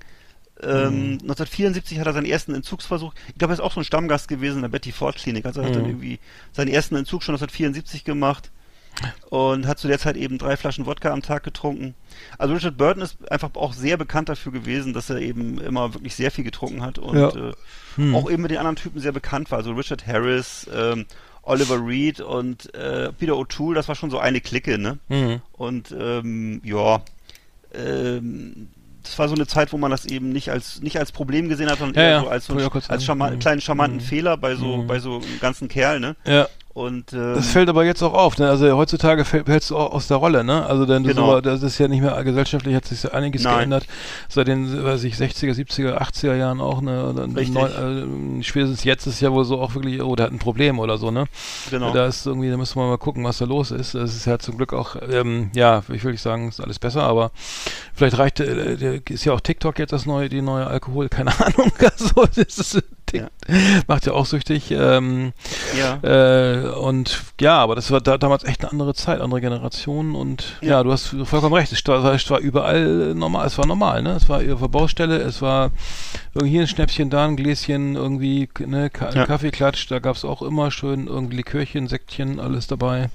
Ähm, 0.62 1.20
1974 1.22 2.00
hat 2.00 2.08
er 2.08 2.14
seinen 2.14 2.26
ersten 2.26 2.56
Entzugsversuch. 2.56 3.14
Ich 3.30 3.36
glaube, 3.38 3.54
er 3.54 3.56
ist 3.56 3.60
auch 3.62 3.74
so 3.74 3.80
ein 3.80 3.84
Stammgast 3.84 4.28
gewesen 4.28 4.58
in 4.58 4.62
der 4.64 4.70
Betty 4.70 4.92
Ford 4.92 5.16
Klinik. 5.16 5.46
Also 5.46 5.62
er 5.62 5.68
hat 5.68 5.76
dann 5.76 5.84
Mhm. 5.84 5.90
irgendwie 5.90 6.20
seinen 6.52 6.70
ersten 6.70 6.96
Entzug 6.96 7.22
schon 7.24 7.34
1974 7.36 8.04
gemacht 8.04 8.50
und 9.30 9.68
hat 9.68 9.80
zu 9.80 9.88
der 9.88 10.00
Zeit 10.00 10.18
eben 10.18 10.38
drei 10.38 10.58
Flaschen 10.58 10.86
Wodka 10.86 11.12
am 11.12 11.22
Tag 11.22 11.44
getrunken. 11.44 11.94
Also 12.38 12.54
Richard 12.54 12.78
Burton 12.78 13.02
ist 13.04 13.32
einfach 13.32 13.50
auch 13.56 13.74
sehr 13.74 13.98
bekannt 13.98 14.30
dafür 14.30 14.52
gewesen, 14.52 14.94
dass 14.94 15.10
er 15.10 15.18
eben 15.18 15.60
immer 15.60 15.94
wirklich 15.94 16.16
sehr 16.16 16.32
viel 16.32 16.44
getrunken 16.44 16.82
hat 16.84 16.98
und 16.98 17.18
Ja. 17.18 17.30
äh, 17.30 17.54
Hm. 17.96 18.16
auch 18.16 18.30
eben 18.30 18.42
mit 18.44 18.52
den 18.52 18.58
anderen 18.60 18.76
Typen 18.76 19.00
sehr 19.00 19.12
bekannt 19.12 19.52
war. 19.52 19.60
Also 19.60 19.72
Richard 19.74 20.06
Harris, 20.08 20.68
ähm, 20.74 21.06
Oliver 21.44 21.80
Reed 21.86 22.20
und 22.22 22.74
äh, 22.76 23.12
Peter 23.14 23.34
O'Toole, 23.34 23.76
das 23.76 23.88
war 23.88 23.96
schon 23.96 24.10
so 24.12 24.20
eine 24.20 24.42
Clique, 24.42 24.78
ne? 24.78 24.98
Hm. 25.10 25.42
Und 25.54 25.96
ähm, 25.98 26.62
ja, 26.64 27.02
ähm, 27.74 28.70
das 29.04 29.18
war 29.20 29.30
so 29.30 29.36
eine 29.36 29.48
Zeit, 29.48 29.72
wo 29.72 29.78
man 29.78 29.90
das 29.92 30.06
eben 30.06 30.30
nicht 30.34 30.50
als 30.52 30.82
nicht 30.82 31.00
als 31.00 31.12
Problem 31.14 31.48
gesehen 31.48 31.70
hat, 31.70 31.80
sondern 31.80 31.96
Ja, 31.96 32.10
eher 32.10 32.16
ja, 32.18 32.22
so 32.22 32.28
als 32.28 32.46
so 32.48 32.54
einen, 32.58 32.70
als 32.90 33.06
charma 33.06 33.30
Mhm. 33.32 33.40
kleinen 33.40 33.62
charmanten 33.62 33.98
Mhm. 34.00 34.04
Fehler 34.04 34.36
bei 34.38 34.56
so 34.56 34.78
Mhm. 34.78 34.88
bei 34.88 35.00
so 35.00 35.16
einem 35.16 35.40
ganzen 35.40 35.68
Kerl, 35.70 36.00
ne? 36.02 36.16
Ja. 36.26 36.48
Und 36.78 37.12
ähm, 37.12 37.34
Das 37.34 37.48
fällt 37.48 37.70
aber 37.70 37.86
jetzt 37.86 38.04
auch 38.04 38.14
auf, 38.14 38.38
ne? 38.38 38.48
Also 38.50 38.78
heutzutage 38.78 39.26
fällt 39.26 39.48
fällst 39.48 39.72
du 39.72 39.78
auch 39.78 39.94
aus 39.94 40.08
der 40.08 40.18
Rolle, 40.18 40.44
ne? 40.44 40.64
Also 40.64 40.86
denn 40.86 41.02
Genau. 41.04 41.32
so, 41.32 41.42
das 41.42 41.64
ist 41.64 41.80
ja 41.80 41.88
nicht 41.88 42.02
mehr 42.02 42.24
gesellschaftlich 42.24 42.76
hat 42.76 42.86
sich 42.86 43.12
einiges 43.12 43.42
Nein. 43.42 43.58
geändert. 43.58 43.88
Seit 44.30 44.48
den, 44.48 44.84
weiß 44.84 45.04
ich, 45.06 45.16
60er, 45.16 45.56
70er, 45.56 45.98
80er 46.00 46.36
Jahren 46.36 46.62
auch, 46.62 46.82
ne? 46.82 47.10
Oder 47.10 47.24
Richtig. 47.24 47.50
neu, 47.50 47.66
äh, 47.66 48.44
spätestens 48.44 48.84
jetzt 48.84 49.08
ist 49.08 49.22
ja 49.22 49.32
wohl 49.32 49.44
so 49.44 49.60
auch 49.60 49.74
wirklich, 49.74 50.04
oh, 50.04 50.16
der 50.16 50.28
hat 50.28 50.34
ein 50.34 50.38
Problem 50.38 50.78
oder 50.78 51.00
so, 51.00 51.10
ne? 51.10 51.26
genau. 51.72 51.92
Da 51.94 52.06
ist 52.06 52.28
irgendwie, 52.28 52.52
da 52.52 52.58
müssen 52.58 52.80
wir 52.80 52.88
mal 52.88 53.00
gucken, 53.00 53.24
was 53.24 53.40
da 53.40 53.46
los 53.46 53.72
ist. 53.72 53.96
Das 53.96 54.16
ist 54.16 54.26
ja 54.26 54.38
zum 54.38 54.58
Glück 54.58 54.72
auch, 54.74 54.98
ähm, 55.10 55.50
ja, 55.56 55.82
ich 55.92 56.04
will 56.04 56.12
nicht 56.12 56.22
sagen, 56.22 56.48
ist 56.48 56.62
alles 56.62 56.78
besser, 56.78 57.02
aber 57.02 57.32
vielleicht 57.96 58.20
reicht, 58.20 58.40
äh, 58.40 59.02
ist 59.10 59.26
ja 59.26 59.34
auch 59.34 59.42
TikTok 59.42 59.80
jetzt 59.80 59.94
das 59.94 60.06
neue, 60.06 60.30
die 60.30 60.44
neue 60.44 60.68
Alkohol, 60.68 61.10
keine 61.10 61.32
Ahnung. 61.44 61.72
Also, 61.80 62.24
das 62.36 62.60
ist, 62.60 62.84
Tik- 63.08 63.26
macht 63.88 64.06
ja 64.06 64.14
auch 64.14 64.26
süchtig. 64.26 64.70
Ähm, 64.72 65.32
ja. 65.78 66.00
äh, 66.04 66.70
und 66.72 67.24
ja, 67.40 67.58
aber 67.58 67.76
das 67.76 67.90
war 67.90 68.02
da, 68.02 68.18
damals 68.18 68.44
echt 68.44 68.62
eine 68.62 68.72
andere 68.72 68.94
Zeit, 68.94 69.22
andere 69.22 69.40
Generation 69.42 70.14
und 70.16 70.58
ja, 70.62 70.70
Ja. 70.72 70.84
du 70.84 70.92
hast 70.92 71.16
vollkommen 71.24 71.54
recht. 71.56 71.72
Es 71.72 71.82
war, 71.88 72.04
es 72.14 72.30
war 72.30 72.40
überall 72.40 73.16
normal, 73.16 73.48
es 73.48 73.58
war 73.58 73.66
normal, 73.66 74.02
ne? 74.04 74.12
Es 74.12 74.28
war 74.28 74.38
auf 74.40 74.60
der 74.60 74.68
Baustelle, 74.68 75.18
es 75.18 75.42
war 75.42 75.72
irgendwie 76.34 76.60
ein 76.60 76.68
Schnäppchen, 76.68 77.10
da 77.10 77.26
ein 77.26 77.38
Gläschen, 77.38 77.96
irgendwie 77.96 78.50
ne, 78.66 78.90
Ka 78.90 79.10
Ja. 79.12 79.26
Kaffeeklatsch, 79.26 79.90
da 79.90 80.00
gab 80.00 80.16
es 80.18 80.26
auch 80.26 80.42
immer 80.42 80.70
schön 80.72 81.08
irgendwie 81.08 81.38
Likörchen, 81.38 81.88
Sektchen, 81.88 82.40
alles 82.40 82.68
dabei. 82.68 83.10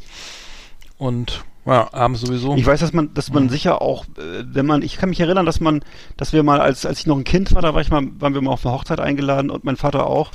Und 0.98 1.44
ja, 1.64 1.92
abends 1.92 2.20
sowieso. 2.22 2.56
Ich 2.56 2.66
weiß, 2.66 2.80
dass 2.80 2.92
man, 2.92 3.14
dass 3.14 3.32
man 3.32 3.48
sicher 3.48 3.80
auch, 3.82 4.04
äh, 4.18 4.44
wenn 4.44 4.66
man, 4.66 4.82
ich 4.82 4.96
kann 4.96 5.10
mich 5.10 5.20
erinnern, 5.20 5.46
dass 5.46 5.60
man, 5.60 5.84
dass 6.16 6.32
wir 6.32 6.42
mal, 6.42 6.60
als, 6.60 6.84
als 6.86 7.00
ich 7.00 7.06
noch 7.06 7.16
ein 7.16 7.24
Kind 7.24 7.54
war, 7.54 7.62
da 7.62 7.72
war 7.74 7.80
ich 7.80 7.90
mal, 7.90 8.02
waren 8.18 8.34
wir 8.34 8.40
mal 8.42 8.50
auf 8.52 8.66
eine 8.66 8.74
Hochzeit 8.74 9.00
eingeladen 9.00 9.50
und 9.50 9.64
mein 9.64 9.76
Vater 9.76 10.06
auch. 10.06 10.30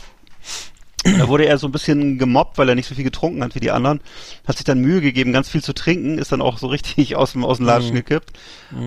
Da 1.03 1.27
wurde 1.29 1.45
er 1.45 1.57
so 1.57 1.67
ein 1.67 1.71
bisschen 1.71 2.17
gemobbt, 2.17 2.57
weil 2.57 2.67
er 2.67 2.75
nicht 2.75 2.87
so 2.87 2.95
viel 2.95 3.03
getrunken 3.03 3.41
hat 3.43 3.55
wie 3.55 3.61
die 3.61 3.71
anderen. 3.71 4.01
Hat 4.45 4.57
sich 4.57 4.65
dann 4.65 4.79
Mühe 4.81 4.99
gegeben, 4.99 5.31
ganz 5.31 5.47
viel 5.47 5.63
zu 5.63 5.73
trinken, 5.73 6.17
ist 6.17 6.31
dann 6.33 6.41
auch 6.41 6.57
so 6.57 6.67
richtig 6.67 7.15
aus 7.15 7.31
dem, 7.33 7.45
aus 7.45 7.57
dem 7.57 7.65
Latschen 7.65 7.91
Mhm. 7.91 7.95
gekippt. 7.95 8.31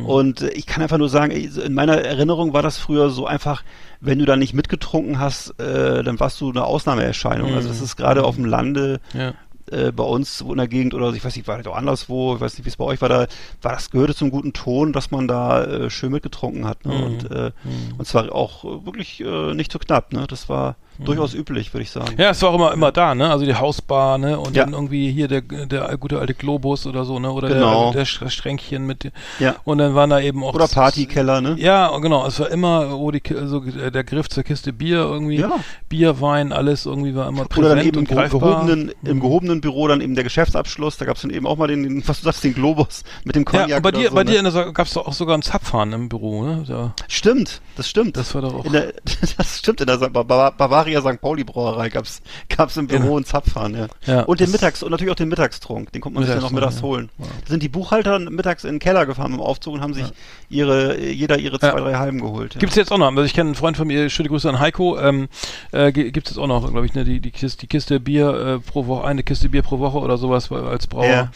Und 0.04 0.42
äh, 0.42 0.50
ich 0.50 0.66
kann 0.66 0.82
einfach 0.82 0.98
nur 0.98 1.08
sagen, 1.08 1.30
in 1.30 1.72
meiner 1.72 1.98
Erinnerung 1.98 2.52
war 2.52 2.62
das 2.62 2.76
früher 2.76 3.08
so 3.10 3.26
einfach, 3.26 3.62
wenn 4.00 4.18
du 4.18 4.26
da 4.26 4.36
nicht 4.36 4.52
mitgetrunken 4.54 5.18
hast, 5.18 5.58
äh, 5.60 6.02
dann 6.02 6.20
warst 6.20 6.40
du 6.40 6.50
eine 6.50 6.64
Ausnahmeerscheinung. 6.64 7.50
Mhm. 7.52 7.56
Also 7.56 7.68
das 7.68 7.80
ist 7.80 7.96
gerade 7.96 8.24
auf 8.24 8.34
dem 8.34 8.44
Lande, 8.44 9.00
ja. 9.14 9.32
Äh, 9.70 9.92
bei 9.92 10.04
uns 10.04 10.40
in 10.40 10.56
der 10.56 10.68
Gegend 10.68 10.94
oder 10.94 11.12
ich 11.12 11.24
weiß 11.24 11.36
nicht, 11.36 11.48
war 11.48 11.58
das 11.58 11.66
auch 11.66 11.76
anderswo, 11.76 12.34
ich 12.36 12.40
weiß 12.40 12.56
nicht, 12.58 12.64
wie 12.64 12.70
es 12.70 12.76
bei 12.76 12.84
euch 12.84 13.00
war, 13.00 13.08
da 13.08 13.26
war 13.62 13.72
das 13.72 13.90
gehörte 13.90 14.14
zum 14.14 14.30
guten 14.30 14.52
Ton, 14.52 14.92
dass 14.92 15.10
man 15.10 15.28
da 15.28 15.64
äh, 15.64 15.90
schön 15.90 16.12
mitgetrunken 16.12 16.66
hat. 16.66 16.84
Ne? 16.84 16.94
Mhm. 16.94 17.02
Und, 17.04 17.30
äh, 17.30 17.50
Mhm. 17.64 17.94
und 17.98 18.06
zwar 18.06 18.32
auch 18.34 18.64
äh, 18.64 18.86
wirklich 18.86 19.20
äh, 19.20 19.54
nicht 19.54 19.72
zu 19.72 19.78
knapp, 19.78 20.12
ne? 20.12 20.26
Das 20.28 20.48
war 20.48 20.76
durchaus 21.02 21.32
üblich, 21.32 21.72
würde 21.72 21.82
ich 21.82 21.90
sagen. 21.90 22.14
Ja, 22.18 22.28
es 22.28 22.42
war 22.42 22.50
auch 22.50 22.54
immer, 22.56 22.72
immer 22.72 22.92
da, 22.92 23.14
ne? 23.14 23.30
Also 23.30 23.46
die 23.46 23.54
Hausbar, 23.54 24.18
ne? 24.18 24.38
Und 24.38 24.54
Ja. 24.54 24.64
dann 24.64 24.74
irgendwie 24.74 25.10
hier 25.10 25.28
der, 25.28 25.40
der 25.40 25.96
gute 25.96 26.18
alte 26.18 26.34
Globus 26.34 26.86
oder 26.86 27.06
so, 27.06 27.18
ne? 27.18 27.32
Oder 27.32 27.48
Genau. 27.48 27.90
der, 27.92 28.04
der 28.04 28.28
Stränkchen 28.30 28.86
mit. 28.86 29.10
Ja. 29.38 29.56
Und 29.64 29.78
dann 29.78 29.94
waren 29.94 30.10
da 30.10 30.20
eben 30.20 30.44
auch. 30.44 30.52
Oder 30.54 30.68
Partykeller, 30.68 31.40
ne? 31.40 31.56
Ja, 31.58 31.96
genau. 31.98 32.26
Es 32.26 32.38
war 32.38 32.50
immer, 32.50 32.98
wo 32.98 33.10
die, 33.10 33.22
also 33.34 33.60
der 33.60 34.04
Griff 34.04 34.28
zur 34.28 34.42
Kiste 34.42 34.74
Bier 34.74 34.98
irgendwie. 34.98 35.38
Ja. 35.38 35.52
Bier, 35.88 36.20
Wein, 36.20 36.52
alles 36.52 36.84
irgendwie 36.84 37.14
war 37.14 37.28
immer 37.28 37.40
Oder 37.42 37.48
präsent 37.48 37.78
dann 37.78 37.86
eben 37.86 37.98
und 38.00 38.08
greifbar. 38.08 38.40
gehobenen, 38.40 38.92
im 39.02 39.20
gehobenen 39.20 39.59
Büro 39.60 39.88
dann 39.88 40.00
eben 40.00 40.14
der 40.14 40.24
Geschäftsabschluss, 40.24 40.96
da 40.96 41.04
gab 41.04 41.16
es 41.16 41.22
dann 41.22 41.30
eben 41.30 41.46
auch 41.46 41.56
mal 41.56 41.68
den, 41.68 41.82
den, 41.82 42.08
was 42.08 42.20
du 42.20 42.24
sagst, 42.24 42.42
den 42.44 42.54
Globus 42.54 43.02
mit 43.24 43.36
dem 43.36 43.44
Cognac. 43.44 43.68
Ja, 43.68 43.80
bei 43.80 43.90
dir, 43.92 44.08
so, 44.08 44.14
bei 44.14 44.24
ne? 44.24 44.30
dir 44.32 44.38
in 44.40 44.44
der 44.52 44.72
gab 44.72 44.86
es 44.86 44.94
doch 44.94 45.06
auch 45.06 45.12
sogar 45.12 45.34
einen 45.34 45.42
Zapfhahn 45.42 45.92
im 45.92 46.08
Büro, 46.08 46.44
ne? 46.44 46.64
Da, 46.66 46.94
Stimmt, 47.08 47.60
das 47.76 47.88
stimmt. 47.88 48.16
das 48.16 48.34
war 48.34 48.42
doch 48.42 48.54
auch. 48.54 48.70
der, 48.70 48.92
das 49.36 49.58
stimmt, 49.58 49.80
in 49.80 49.86
der 49.86 49.96
Bavaria 49.98 51.00
St. 51.00 51.20
Pauli 51.20 51.44
Brauerei 51.44 51.88
gab's 51.88 52.22
gab's 52.48 52.76
im 52.76 52.86
Büro 52.86 53.10
Ja. 53.10 53.16
einen 53.16 53.24
Zapfhahn, 53.24 53.74
ja. 53.74 53.86
Ja, 54.06 54.22
und 54.22 54.38
den 54.40 54.50
Mittags 54.50 54.82
und 54.82 54.90
natürlich 54.90 55.10
auch 55.10 55.16
den 55.16 55.28
Mittagstrunk, 55.28 55.92
den 55.92 56.00
konnte 56.00 56.18
man 56.18 56.24
sich 56.26 56.32
dann 56.34 56.42
noch 56.42 56.50
mittags 56.52 56.76
Mittagstrunk, 56.76 56.92
holen. 56.94 57.10
ja. 57.18 57.26
Da 57.44 57.50
sind 57.50 57.62
die 57.62 57.68
Buchhalter 57.68 58.18
mittags 58.18 58.64
in 58.64 58.74
den 58.74 58.78
Keller 58.78 59.06
gefahren 59.06 59.32
im 59.34 59.40
Aufzug 59.40 59.74
und 59.74 59.80
haben 59.80 59.94
sich 59.94 60.06
ihre 60.48 61.00
jeder 61.00 61.38
ihre 61.38 61.58
zwei, 61.58 61.68
Ja. 61.68 61.80
drei 61.80 61.94
Halben 61.94 62.20
geholt. 62.20 62.54
Ja. 62.54 62.60
Gibt's 62.60 62.76
jetzt 62.76 62.92
auch 62.92 62.98
noch, 62.98 63.08
also 63.08 63.22
ich 63.22 63.34
kenne 63.34 63.48
einen 63.48 63.54
Freund 63.56 63.76
von 63.76 63.86
mir, 63.88 64.08
schöne 64.10 64.28
Grüße 64.28 64.48
an 64.48 64.60
Heiko, 64.60 64.98
ähm, 64.98 65.28
äh, 65.72 65.90
gi- 65.92 66.12
gibt's 66.12 66.30
jetzt 66.30 66.38
auch 66.38 66.46
noch, 66.46 66.70
glaube 66.70 66.86
ich, 66.86 66.94
ne, 66.94 67.04
die, 67.04 67.20
die, 67.20 67.30
Kiste, 67.32 67.58
die 67.60 67.66
Kiste 67.66 67.98
Bier 68.00 68.28
äh, 68.30 68.58
pro 68.60 68.86
Woche, 68.86 69.04
eine 69.06 69.22
Kiste 69.22 69.40
Kiste 69.40 69.48
Bier 69.50 69.62
pro 69.62 69.78
Woche 69.78 69.98
oder 69.98 70.16
sowas 70.18 70.50
als 70.50 70.86
Brauer. 70.86 71.04
Ja. 71.06 71.30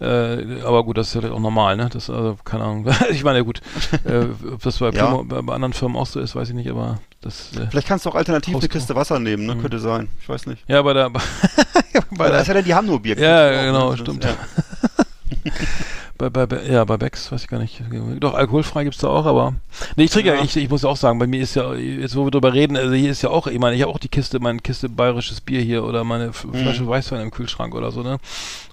Äh, 0.00 0.62
aber 0.62 0.84
gut, 0.84 0.98
das 0.98 1.14
ist 1.14 1.22
ja 1.22 1.30
auch 1.30 1.40
normal, 1.40 1.76
ne? 1.76 1.88
Das, 1.92 2.10
also, 2.10 2.36
keine 2.44 2.64
Ahnung. 2.64 2.86
ich 3.10 3.24
meine, 3.24 3.44
gut, 3.44 3.60
äh, 4.04 4.26
ob 4.52 4.62
das 4.62 4.78
bei, 4.78 4.90
Ja. 4.90 5.06
Primo, 5.06 5.24
bei, 5.24 5.42
bei 5.42 5.54
anderen 5.54 5.72
Firmen 5.72 5.96
auch 5.96 6.06
so 6.06 6.20
ist, 6.20 6.34
weiß 6.34 6.48
ich 6.48 6.54
nicht, 6.54 6.70
aber 6.70 6.98
das, 7.20 7.52
äh, 7.56 7.66
Vielleicht 7.70 7.88
kannst 7.88 8.06
du 8.06 8.10
auch 8.10 8.14
alternativ 8.14 8.54
eine 8.54 8.60
Costco. 8.60 8.78
Kiste 8.78 8.94
Wasser 8.96 9.18
nehmen, 9.18 9.46
ne? 9.46 9.54
Mhm. 9.54 9.60
Könnte 9.62 9.78
sein. 9.78 10.08
Ich 10.20 10.28
weiß 10.28 10.46
nicht. 10.46 10.64
ja, 10.68 10.80
bei 10.82 10.92
der, 10.94 11.10
bei 11.10 11.20
Weil 12.10 12.30
der 12.32 12.40
ist 12.40 12.48
ja 12.48 12.54
dann, 12.54 12.64
die 12.64 12.74
haben 12.74 12.86
nur 12.86 13.00
Bier. 13.00 13.18
Ja, 13.18 13.64
genau, 13.64 13.90
ne? 13.90 13.98
stimmt. 13.98 14.26
Bei, 16.28 16.46
bei, 16.46 16.62
ja, 16.70 16.84
bei 16.84 16.98
Becks, 16.98 17.32
weiß 17.32 17.42
ich 17.42 17.48
gar 17.48 17.58
nicht. 17.58 17.82
Doch, 18.18 18.34
alkoholfrei 18.34 18.84
gibt's 18.84 18.98
da 18.98 19.08
auch, 19.08 19.24
aber. 19.24 19.54
Nee, 19.96 20.04
ich 20.04 20.10
trinke 20.10 20.28
ja, 20.28 20.34
Ja. 20.34 20.44
ich, 20.44 20.54
ich 20.54 20.68
muss 20.68 20.82
ja 20.82 20.90
auch 20.90 20.96
sagen, 20.98 21.18
bei 21.18 21.26
mir 21.26 21.40
ist 21.40 21.54
ja, 21.54 21.72
jetzt 21.72 22.14
wo 22.14 22.24
wir 22.26 22.30
drüber 22.30 22.52
reden, 22.52 22.76
also 22.76 22.92
hier 22.92 23.10
ist 23.10 23.22
ja 23.22 23.30
auch, 23.30 23.46
ich 23.46 23.58
meine, 23.58 23.74
ich 23.74 23.80
habe 23.80 23.90
auch 23.90 23.98
die 23.98 24.08
Kiste, 24.10 24.38
meine 24.38 24.58
Kiste 24.58 24.90
bayerisches 24.90 25.40
Bier 25.40 25.62
hier 25.62 25.82
oder 25.82 26.04
meine 26.04 26.28
Mhm. 26.28 26.32
Flasche 26.54 26.86
Weißwein 26.86 27.22
im 27.22 27.30
Kühlschrank 27.30 27.74
oder 27.74 27.90
so, 27.90 28.02
ne? 28.02 28.18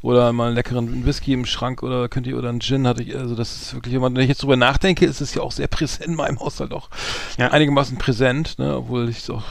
Oder 0.02 0.34
mal 0.34 0.48
einen 0.48 0.56
leckeren 0.56 1.06
Whisky 1.06 1.32
im 1.32 1.45
Schrank 1.45 1.84
oder 1.84 2.10
könnt 2.10 2.28
ihr, 2.28 2.38
oder 2.38 2.49
einen 2.49 2.60
Gin 2.60 2.86
hatte 2.86 3.02
ich, 3.02 3.15
also 3.15 3.34
das 3.34 3.56
ist 3.56 3.74
wirklich, 3.74 3.99
wenn 4.02 4.15
ich 4.18 4.28
jetzt 4.28 4.44
drüber 4.44 4.57
nachdenke, 4.57 5.06
ist 5.06 5.22
es 5.22 5.34
ja 5.34 5.41
auch 5.41 5.53
sehr 5.53 5.68
präsent 5.69 6.06
in 6.07 6.15
meinem 6.15 6.40
Haushalt 6.41 6.74
auch. 6.74 6.90
Ja. 7.38 7.48
Einigermaßen 7.52 7.98
präsent, 7.98 8.60
ne? 8.60 8.76
Obwohl 8.76 9.07
ich 9.07 9.30
auch 9.32 9.44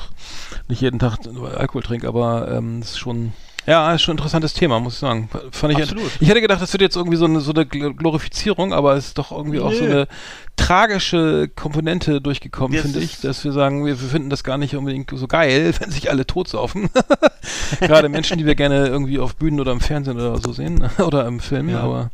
nicht 0.68 0.82
jeden 0.82 0.98
Tag 0.98 1.18
Alkohol 1.56 1.82
trinke, 1.82 2.09
aber 2.09 2.48
ähm, 2.51 2.82
ist 2.82 2.98
schon. 2.98 3.32
Ja, 3.66 3.93
ist 3.93 4.02
schon 4.02 4.14
ein 4.14 4.18
interessantes 4.18 4.55
Thema, 4.55 4.78
muss 4.80 4.94
ich 4.94 4.98
sagen. 5.01 5.28
Fand 5.51 5.72
ich 5.76 5.82
Absolut. 5.82 6.10
ich 6.20 6.28
hätte 6.28 6.40
gedacht, 6.40 6.62
das 6.62 6.72
wird 6.72 6.82
jetzt 6.82 6.97
irgendwie 6.97 7.16
so 7.16 7.24
eine, 7.24 7.40
so 7.40 7.52
eine 7.52 7.64
Gl- 7.64 7.94
Glorifizierung, 7.97 8.72
aber 8.72 8.94
es 8.94 9.09
ist 9.09 9.18
doch 9.18 9.32
irgendwie 9.32 9.59
auch 9.60 9.72
so 9.72 9.84
eine 9.84 10.06
tragische 10.56 11.48
Komponente 11.55 12.20
durchgekommen, 12.20 12.78
finde 12.80 13.01
ich, 13.01 13.20
dass 13.20 13.44
wir 13.44 13.52
sagen, 13.52 13.84
wir, 13.84 14.01
wir 14.01 14.09
finden 14.09 14.30
das 14.30 14.44
gar 14.44 14.56
nicht 14.59 14.74
unbedingt 14.76 15.10
so 15.14 15.26
geil, 15.26 15.74
wenn 15.80 15.90
sich 15.90 16.10
alle 16.10 16.26
totsaufen. 16.26 16.88
Gerade 17.80 18.09
Menschen, 18.09 18.38
die 18.38 18.47
wir 18.47 18.55
gerne 18.55 18.86
irgendwie 18.86 19.18
auf 19.18 19.36
Bühnen 19.36 19.60
oder 19.60 19.72
im 19.72 19.80
Fernsehen 19.80 20.16
oder 20.16 20.38
so 20.38 20.52
sehen 20.52 20.88
oder 20.98 21.26
im 21.26 21.40
Film, 21.40 21.68
Ja. 21.68 21.80
aber 21.80 22.10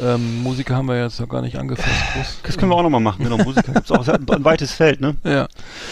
ähm, 0.00 0.42
Musiker 0.42 0.76
haben 0.76 0.86
wir 0.86 1.02
jetzt 1.02 1.18
noch 1.20 1.28
gar 1.28 1.42
nicht 1.42 1.56
angefasst. 1.56 1.88
Groß. 2.14 2.38
Das 2.44 2.56
können 2.58 2.70
wir 2.70 2.76
auch 2.76 2.82
nochmal 2.82 3.00
machen. 3.00 3.24
Genau, 3.24 3.38
Musiker 3.38 3.72
auch. 3.90 4.00
Es 4.02 4.08
hat 4.08 4.20
ein, 4.20 4.28
ein 4.30 4.44
weites 4.44 4.72
Feld, 4.72 5.00
ne? 5.00 5.16
Ja, 5.24 5.48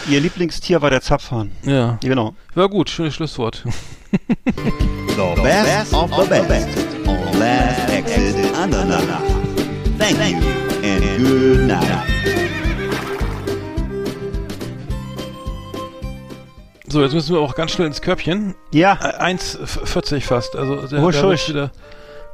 Ihr 0.09 0.19
Lieblingstier 0.21 0.81
war 0.81 0.89
der 0.89 1.01
Zapfhahn. 1.01 1.51
ja. 1.63 1.71
Ja, 1.73 1.97
genau. 2.01 2.35
War 2.55 2.69
gut, 2.69 2.89
schönes 2.89 3.15
Schlusswort. 3.15 3.63
The 4.11 5.41
best 5.41 5.93
of 5.93 6.09
the 6.15 6.29
best 6.47 6.69
on 7.05 7.39
Last 7.39 7.89
Exit 7.91 8.35
Andernach. 8.55 9.21
Thank 9.99 10.17
you 10.31 10.37
and 10.83 11.17
good 11.17 11.67
night. 11.67 12.03
So, 16.89 17.01
jetzt 17.03 17.13
müssen 17.13 17.35
wir 17.35 17.41
auch 17.41 17.53
ganz 17.55 17.71
schnell 17.71 17.87
ins 17.87 18.01
Körbchen. 18.01 18.55
Ja, 18.71 18.93
Äh, 19.01 19.21
1,40 19.33 20.21
fast. 20.21 20.55
Also, 20.55 20.87
der, 20.87 21.01
der 21.01 21.11
schusch. 21.13 21.49
wird 21.49 21.49
wieder, 21.49 21.71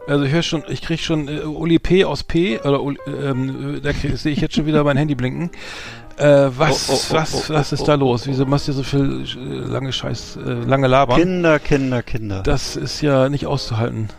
also 0.08 0.26
ich 0.26 0.32
höre 0.32 0.44
schon, 0.44 0.64
ich 0.68 0.82
krieg 0.82 1.00
schon 1.00 1.28
äh, 1.28 1.42
Uli 1.42 1.80
P 1.80 2.06
aus 2.06 2.24
P, 2.24 2.60
oder 2.60 2.80
ähm, 3.08 3.76
äh, 3.78 3.82
da 3.82 3.92
sehe 3.94 4.34
ich 4.34 4.42
jetzt 4.42 4.56
schon 4.56 4.66
wieder 4.66 4.84
mein 4.84 4.98
Handy 4.98 5.16
blinken. 5.16 5.52
Äh, 6.18 6.50
was, 6.58 6.90
Oh, 6.90 6.94
oh, 6.94 6.96
oh, 6.96 7.14
was, 7.16 7.34
oh, 7.34 7.54
was 7.54 7.72
oh, 7.72 7.76
ist 7.76 7.88
da 7.88 7.94
oh, 7.94 7.98
los? 7.98 8.28
Wieso 8.28 8.46
machst 8.46 8.68
du 8.68 8.74
so 8.74 8.84
viel 8.84 9.24
äh, 9.24 9.72
lange 9.72 9.92
Scheiß, 9.92 10.38
äh, 10.38 10.54
lange 10.54 10.88
labern? 10.88 11.20
Kinder, 11.20 11.60
Kinder, 11.60 12.04
Kinder. 12.04 12.44
Das 12.44 12.76
ist 12.76 13.02
ja 13.02 13.30
nicht 13.30 13.48
auszuhalten. 13.48 14.10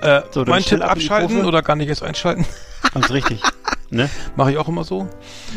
Äh, 0.00 0.22
So, 0.30 0.44
mein 0.44 0.62
Tipp 0.62 0.82
abschalten 0.82 1.44
oder 1.44 1.62
gar 1.62 1.76
nicht 1.76 1.88
erst 1.88 2.02
einschalten? 2.02 2.46
Ganz 2.94 3.10
richtig. 3.10 3.42
ne? 3.90 4.08
Mache 4.36 4.52
ich 4.52 4.58
auch 4.58 4.68
immer 4.68 4.84
so. 4.84 5.08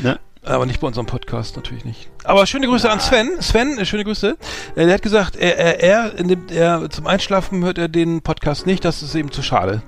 Ne? 0.01 0.19
Aber 0.45 0.65
nicht 0.65 0.82
bei 0.82 0.88
unserem 0.88 1.06
Podcast, 1.06 1.56
natürlich 1.56 1.86
nicht. 1.86 2.10
Aber 2.26 2.45
schöne 2.45 2.68
Grüße 2.68 2.90
an 2.90 2.99
Sven. 2.99 3.30
Sven, 3.41 3.78
äh, 3.78 3.86
schöne 3.86 4.03
Grüße. 4.03 4.38
Äh, 4.76 4.86
der 4.86 4.94
hat 4.95 5.02
gesagt, 5.02 5.36
er, 5.38 5.57
er, 5.57 5.82
er, 5.82 6.24
dem, 6.24 6.48
er 6.49 6.90
zum 6.90 7.07
Einschlafen 7.07 7.64
hört 7.64 7.78
er 7.78 7.88
den 7.88 8.22
Podcast 8.22 8.65
nicht, 8.65 8.84
das 8.84 9.02
ist 9.02 9.15
ihm 9.15 9.32
zu 9.32 9.41
schade. 9.41 9.82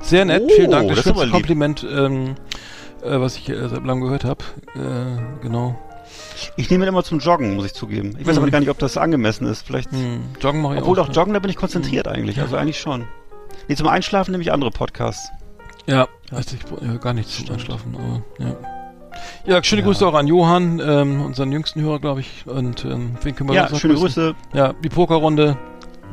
Sehr 0.00 0.24
nett, 0.24 0.42
Oh, 0.46 0.48
vielen 0.54 0.70
Dank. 0.70 0.88
Das, 0.88 0.96
das 0.96 1.04
schönste 1.04 1.24
lieb. 1.24 1.32
Kompliment, 1.32 1.86
ähm, 1.90 2.34
äh, 3.02 3.20
was 3.20 3.36
ich 3.36 3.48
äh, 3.50 3.68
seit 3.68 3.84
langem 3.84 4.04
gehört 4.04 4.24
habe. 4.24 4.42
Äh, 4.74 5.42
genau. 5.42 5.78
Ich 6.56 6.70
nehme 6.70 6.84
ihn 6.86 6.88
immer 6.88 7.04
zum 7.04 7.18
Joggen, 7.18 7.54
muss 7.54 7.66
ich 7.66 7.74
zugeben. 7.74 8.16
Ich 8.18 8.26
weiß 8.26 8.36
Mhm. 8.36 8.42
aber 8.42 8.50
gar 8.50 8.60
nicht, 8.60 8.70
ob 8.70 8.78
das 8.78 8.96
angemessen 8.96 9.46
ist. 9.46 9.66
Vielleicht. 9.66 9.92
Hm, 9.92 10.22
Joggen 10.40 10.62
mache 10.62 10.76
ich 10.76 10.80
Obwohl 10.80 10.98
auch. 10.98 11.08
doch 11.08 11.14
Joggen, 11.14 11.34
da 11.34 11.40
bin 11.40 11.50
ich 11.50 11.56
konzentriert 11.56 12.08
eigentlich. 12.08 12.40
Also 12.40 12.56
eigentlich 12.56 12.80
schon. 12.80 13.04
Nee, 13.68 13.74
zum 13.76 13.86
Einschlafen 13.88 14.30
nehme 14.32 14.42
ich 14.42 14.50
andere 14.50 14.70
Podcasts. 14.70 15.28
Ja, 15.86 16.08
also 16.32 16.56
ich 16.56 16.82
ja, 16.86 16.96
gar 16.96 17.12
nichts 17.12 17.36
zum. 17.36 17.50
Einschlafen. 17.50 17.94
Aber, 17.94 18.22
ja. 18.44 18.56
Ja, 19.46 19.62
schöne 19.62 19.82
Ja. 19.82 19.86
Grüße 19.86 20.06
auch 20.06 20.14
an 20.14 20.26
Johann, 20.26 20.80
ähm, 20.84 21.20
unseren 21.22 21.52
jüngsten 21.52 21.80
Hörer, 21.80 21.98
glaube 22.00 22.20
ich. 22.20 22.44
Und 22.46 22.84
ähm, 22.84 23.16
wen 23.22 23.34
können 23.34 23.50
wir 23.50 23.56
Ja, 23.56 23.68
schöne 23.68 23.94
grüßen? 23.94 24.32
Grüße. 24.32 24.34
Ja, 24.54 24.72
die 24.72 24.88
Pokerrunde. 24.88 25.56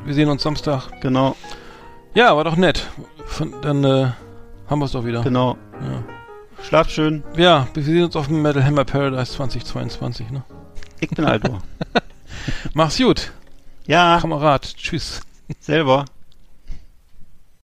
Wir 0.05 0.13
sehen 0.13 0.29
uns 0.29 0.43
Samstag. 0.43 0.89
Genau, 1.01 1.35
Ja, 2.13 2.35
war 2.35 2.43
doch 2.43 2.55
nett. 2.55 2.87
Von, 3.25 3.53
dann 3.61 3.83
äh, 3.83 4.07
haben 4.69 4.79
wir 4.79 4.85
es 4.85 4.91
doch 4.93 5.05
wieder. 5.05 5.21
genau. 5.21 5.57
Ja. 5.81 6.03
Schlaft 6.63 6.91
schön. 6.91 7.23
ja, 7.37 7.67
wir 7.73 7.83
sehen 7.83 8.03
uns 8.05 8.15
auf 8.15 8.27
dem 8.27 8.41
Metal 8.41 8.63
Hammer 8.63 8.83
Paradise 8.85 9.31
2022. 9.33 10.31
Ne? 10.31 10.43
Ich 10.99 11.09
bin 11.09 11.23
Aldo. 11.25 11.59
Mach's 12.73 12.97
gut, 12.97 13.31
ja, 13.85 14.17
Kamerad. 14.19 14.63
Tschüss. 14.75 15.21
selber. 15.59 16.05